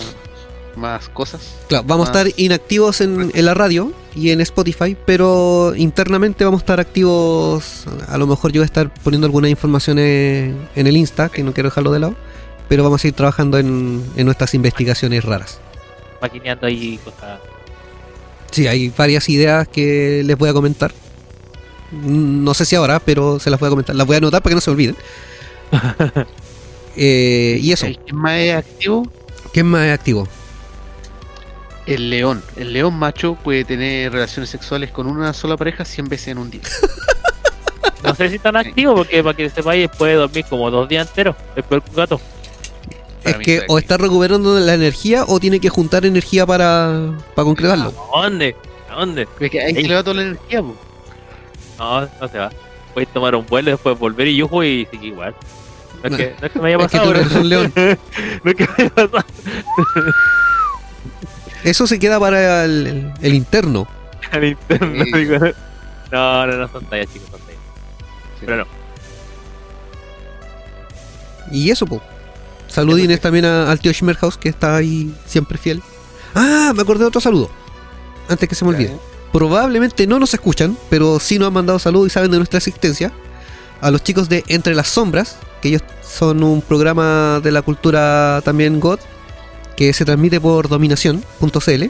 más 0.76 1.08
cosas. 1.08 1.40
Claro, 1.68 1.84
vamos 1.86 2.08
a 2.08 2.12
estar 2.12 2.40
inactivos 2.40 3.00
en, 3.00 3.30
en 3.34 3.44
la 3.44 3.54
radio 3.54 3.92
y 4.14 4.30
en 4.30 4.40
Spotify, 4.40 4.96
pero 5.06 5.74
internamente 5.76 6.44
vamos 6.44 6.60
a 6.60 6.62
estar 6.62 6.80
activos. 6.80 7.84
A 8.08 8.18
lo 8.18 8.26
mejor 8.26 8.52
yo 8.52 8.60
voy 8.60 8.64
a 8.64 8.66
estar 8.66 8.92
poniendo 9.02 9.26
algunas 9.26 9.50
informaciones 9.50 10.54
en 10.74 10.86
el 10.86 10.96
Insta, 10.96 11.28
que 11.28 11.42
no 11.42 11.52
quiero 11.52 11.68
dejarlo 11.68 11.92
de 11.92 12.00
lado. 12.00 12.14
Pero 12.68 12.84
vamos 12.84 13.04
a 13.04 13.08
ir 13.08 13.14
trabajando 13.14 13.58
en, 13.58 14.02
en 14.16 14.24
nuestras 14.24 14.54
investigaciones 14.54 15.24
raras. 15.24 15.60
Maquineando 16.20 16.66
ahí 16.66 16.98
cosas. 17.04 17.38
Sí, 18.50 18.66
hay 18.66 18.90
varias 18.96 19.28
ideas 19.28 19.68
que 19.68 20.22
les 20.24 20.38
voy 20.38 20.48
a 20.48 20.52
comentar. 20.52 20.92
Mm, 21.90 22.44
No 22.44 22.54
sé 22.54 22.64
si 22.64 22.76
ahora, 22.76 22.98
pero 23.00 23.38
se 23.40 23.50
las 23.50 23.60
voy 23.60 23.66
a 23.66 23.70
comentar. 23.70 23.94
Las 23.96 24.06
voy 24.06 24.14
a 24.14 24.18
anotar 24.18 24.42
para 24.42 24.52
que 24.52 24.54
no 24.54 24.60
se 24.60 24.70
olviden. 24.70 24.96
Eh, 26.94 27.58
y 27.62 27.72
eso, 27.72 27.86
que 27.86 28.12
más 28.12 28.34
es 28.38 28.54
activo, 28.54 29.10
¿qué 29.54 29.64
más 29.64 29.86
es 29.86 29.94
activo? 29.94 30.28
El 31.86 32.10
león. 32.10 32.42
El 32.56 32.72
león 32.72 32.94
macho 32.94 33.34
puede 33.34 33.64
tener 33.64 34.12
relaciones 34.12 34.50
sexuales 34.50 34.90
con 34.90 35.06
una 35.06 35.32
sola 35.32 35.56
pareja 35.56 35.84
100 35.84 36.08
veces 36.08 36.28
en 36.28 36.38
un 36.38 36.50
día. 36.50 36.62
No 38.04 38.14
sé 38.14 38.28
si 38.30 38.38
tan 38.38 38.56
activo 38.56 38.94
porque 38.94 39.22
para 39.22 39.36
que 39.36 39.48
sepáis 39.48 39.88
puede 39.96 40.14
dormir 40.14 40.44
como 40.48 40.70
dos 40.70 40.88
días 40.88 41.06
enteros. 41.08 41.36
Es 41.54 41.64
peor 41.64 41.82
que 41.82 41.90
un 41.90 41.96
gato. 41.96 42.20
Es 43.24 43.32
Para 43.32 43.38
que 43.44 43.54
está 43.58 43.66
o 43.72 43.78
está 43.78 43.96
recuperando 43.96 44.58
la 44.58 44.74
energía 44.74 45.24
o 45.28 45.38
tiene 45.38 45.60
que 45.60 45.68
juntar 45.68 46.04
energía 46.04 46.44
para, 46.44 47.12
para 47.34 47.44
concretarlo. 47.44 47.92
¿A 48.14 48.22
dónde? 48.22 48.56
¿A 48.90 48.94
dónde? 48.96 49.28
Es 49.38 49.50
que 49.50 49.60
ahí 49.60 49.72
se 49.72 49.80
Ey. 49.80 49.86
le 49.86 49.94
va 49.94 50.02
toda 50.02 50.16
la 50.16 50.22
energía, 50.22 50.62
po. 50.62 50.76
No, 51.78 52.00
no 52.00 52.28
se 52.28 52.38
va. 52.38 52.50
Puedes 52.92 53.08
tomar 53.12 53.34
un 53.36 53.46
vuelo, 53.46 53.70
después 53.70 53.96
volver 53.98 54.26
y 54.26 54.36
yujo 54.36 54.64
y 54.64 54.86
sigue 54.90 55.06
igual. 55.06 55.34
No 56.02 56.10
es, 56.10 56.16
que, 56.16 56.34
no 56.40 56.46
es 56.46 56.52
que 56.52 56.58
me 56.58 56.68
haya 56.74 56.76
es 56.84 56.90
que 56.90 56.98
pasado, 56.98 57.04
tú 57.04 57.10
bro. 57.10 57.20
eres 57.20 57.32
un 57.36 57.48
león. 57.48 57.72
no 58.44 58.50
es 58.50 58.56
que 58.56 58.66
me 58.66 58.74
haya 58.78 58.90
pasado. 58.90 59.24
Eso 61.64 61.86
se 61.86 61.98
queda 61.98 62.18
para 62.20 62.64
el, 62.64 62.86
el- 62.86 63.12
el 63.22 63.34
interno. 63.34 63.86
Al 64.30 64.44
interno, 64.44 65.04
Sí. 65.04 65.12
digo. 65.14 65.38
No, 66.10 66.46
no, 66.46 66.56
no 66.56 66.68
son 66.68 66.84
tallas, 66.86 67.06
chicos, 67.12 67.28
son 67.30 67.40
tallas. 67.40 67.60
Sí. 68.38 68.44
Pero 68.46 68.56
no. 68.58 68.66
Y 71.50 71.70
eso, 71.70 71.86
po. 71.86 72.00
Saludines 72.68 73.20
también 73.20 73.44
a- 73.44 73.70
al 73.70 73.78
tío 73.80 73.92
Schmerhaus, 73.92 74.38
que 74.38 74.48
está 74.48 74.76
ahí 74.76 75.14
siempre 75.26 75.58
fiel. 75.58 75.82
Ah, 76.34 76.72
me 76.74 76.82
acordé 76.82 77.00
de 77.00 77.06
otro 77.08 77.20
saludo. 77.20 77.50
Antes 78.28 78.48
que 78.48 78.54
se 78.54 78.64
me 78.64 78.70
olvide. 78.70 78.88
Ya, 78.90 78.96
probablemente 79.32 80.06
no 80.06 80.18
nos 80.18 80.32
escuchan, 80.34 80.76
pero 80.88 81.18
sí 81.20 81.38
nos 81.38 81.48
han 81.48 81.54
mandado 81.54 81.78
saludos 81.78 82.06
y 82.08 82.10
saben 82.10 82.30
de 82.30 82.38
nuestra 82.38 82.58
existencia. 82.58 83.12
A 83.80 83.90
los 83.90 84.02
chicos 84.02 84.28
de 84.28 84.44
Entre 84.48 84.74
las 84.74 84.88
Sombras, 84.88 85.36
que 85.60 85.68
ellos 85.68 85.82
son 86.02 86.42
un 86.44 86.62
programa 86.62 87.40
de 87.42 87.50
la 87.50 87.62
cultura 87.62 88.40
también 88.44 88.78
God, 88.80 89.00
que 89.76 89.92
se 89.92 90.04
transmite 90.04 90.40
por 90.40 90.68
dominación.cl. 90.68 91.82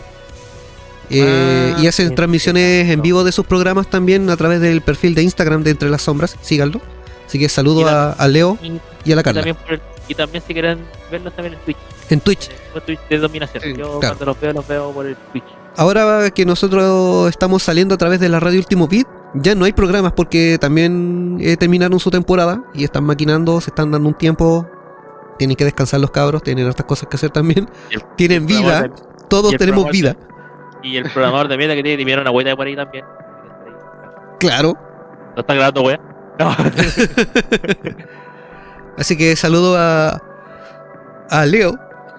Eh, 1.11 1.75
Ah, 1.77 1.81
y 1.83 1.87
hacen 1.89 2.15
transmisiones 2.15 2.89
en 2.89 3.03
vivo 3.03 3.23
de 3.25 3.33
sus 3.33 3.45
programas 3.47 3.89
también 3.91 4.31
a 4.31 4.37
través 4.37 4.61
del 4.61 4.81
perfil 4.81 5.15
de 5.15 5.23
Instagram 5.23 5.63
de 5.63 5.71
Entre 5.73 5.91
las 5.91 6.03
Sombras, 6.03 6.37
síganlo. 6.41 6.81
Así 7.27 7.39
que 7.39 7.49
saludo 7.49 7.85
la- 7.85 8.11
a, 8.11 8.13
a 8.13 8.29
Leo 8.29 8.57
Y, 8.63 8.81
y 9.05 9.13
a 9.13 9.17
la 9.17 9.23
Carla. 9.23 9.41
también 9.43 9.57
por 9.57 9.73
el- 9.75 9.81
y 10.09 10.15
también 10.15 10.43
si 10.47 10.53
quieren 10.53 10.79
verlos 11.11 11.35
también 11.35 11.55
en 11.55 11.61
Twitch. 11.65 11.77
En 12.11 12.21
Twitch. 12.21 12.49
En 12.75 12.81
Twitch 12.83 13.01
de 13.09 13.19
dominación. 13.19 13.63
Yo 13.77 13.99
claro. 14.01 14.17
cuando 14.17 14.25
los 14.27 14.41
veo, 14.41 14.53
los 14.53 14.67
veo 14.69 14.91
por 14.93 15.07
el 15.07 15.17
Twitch. 15.33 15.45
Ahora 15.77 16.31
que 16.31 16.45
nosotros 16.47 17.31
estamos 17.31 17.63
saliendo 17.63 17.95
a 17.95 17.99
través 17.99 18.21
de 18.21 18.29
la 18.29 18.41
radio 18.41 18.59
Último 18.59 18.89
Beat, 18.89 19.07
ya 19.35 19.55
no 19.55 19.65
hay 19.65 19.73
programas 19.73 20.13
porque 20.13 20.59
también 20.61 21.39
eh, 21.41 21.57
terminaron 21.57 21.99
su 22.01 22.11
temporada 22.11 22.63
y 22.75 22.85
están 22.85 23.05
maquinando, 23.05 23.61
se 23.61 23.71
están 23.71 23.91
dando 23.91 24.09
un 24.09 24.15
tiempo. 24.15 24.67
Tienen 25.43 25.57
que 25.57 25.65
descansar 25.65 25.99
los 25.99 26.13
cabros, 26.13 26.41
tienen 26.45 26.69
otras 26.69 26.87
cosas 26.87 27.09
que 27.09 27.17
hacer 27.17 27.31
también. 27.31 27.69
El- 27.91 28.01
Tienen 28.17 28.43
el 28.43 28.47
vida, 28.47 28.89
todos 29.29 29.53
tenemos 29.57 29.91
vida. 29.91 30.15
Y 30.85 30.97
el 30.99 31.11
programador 31.11 31.49
de 31.49 31.57
mierda 31.57 31.75
que 31.75 31.83
tiene, 31.83 32.05
tiene 32.05 32.21
una 32.23 32.31
huella 32.31 32.55
por 32.55 32.65
ahí 32.65 32.77
también. 32.77 33.05
Claro. 34.39 34.75
¿No 35.35 35.41
está 35.41 35.55
grabando, 35.55 35.83
wea? 35.83 35.99
No. 36.39 36.51
Así 38.97 39.17
que 39.17 39.35
saludo 39.37 39.77
a, 39.79 40.23
a 41.31 41.47
Leo, 41.47 41.77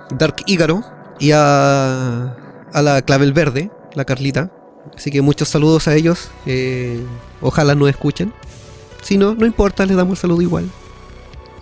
Dark 0.10 0.36
Ígaro, 0.48 0.82
y 1.18 1.32
a, 1.32 2.36
a 2.74 2.82
la 2.82 3.02
Clavel 3.04 3.32
Verde, 3.32 3.72
la 3.94 4.04
Carlita. 4.04 4.50
Así 4.98 5.12
que 5.12 5.22
muchos 5.22 5.48
saludos 5.48 5.88
a 5.88 5.96
ellos. 5.96 6.30
eh, 6.46 7.02
ojalá 7.42 7.74
nos 7.76 7.88
escuchen. 7.90 8.34
Si 9.02 9.18
no, 9.18 9.34
no 9.34 9.46
importa, 9.46 9.86
les 9.86 9.96
damos 9.96 10.18
el 10.18 10.22
saludo 10.24 10.42
igual. 10.42 10.70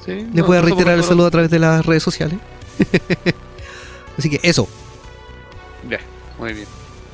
Sí, 0.05 0.11
Les 0.11 0.33
no, 0.33 0.45
voy 0.45 0.57
a 0.57 0.61
no 0.61 0.67
somos 0.67 0.77
reiterar 0.77 0.97
el 0.97 1.03
saludo 1.03 1.27
a 1.27 1.31
través 1.31 1.49
de 1.51 1.59
las 1.59 1.85
redes 1.85 2.03
sociales. 2.03 2.39
Así 4.17 4.29
que 4.29 4.39
eso. 4.43 4.67
Ya, 5.89 5.99
muy 6.39 6.53
bien. 6.53 6.67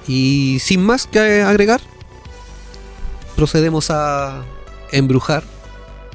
Y 0.08 0.60
sin 0.62 0.84
más 0.84 1.06
que 1.06 1.42
agregar, 1.42 1.82
procedemos 3.36 3.92
a 3.92 4.44
embrujar 4.92 5.44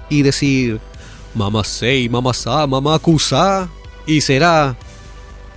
y 0.08 0.22
decir 0.22 0.80
mamá 1.34 1.64
sei, 1.64 2.08
mamá 2.08 2.32
sa, 2.34 2.66
mamá 2.66 2.98
kusa 2.98 3.68
y 4.06 4.20
será 4.20 4.76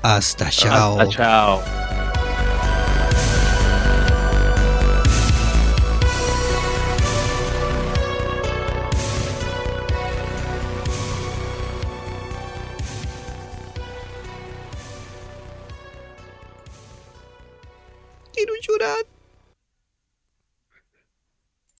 hasta 0.01 0.49
chao. 0.49 0.99
Hasta 0.99 1.09
chao. 1.09 1.84
Quiero 18.65 18.79
llorar. 18.79 19.04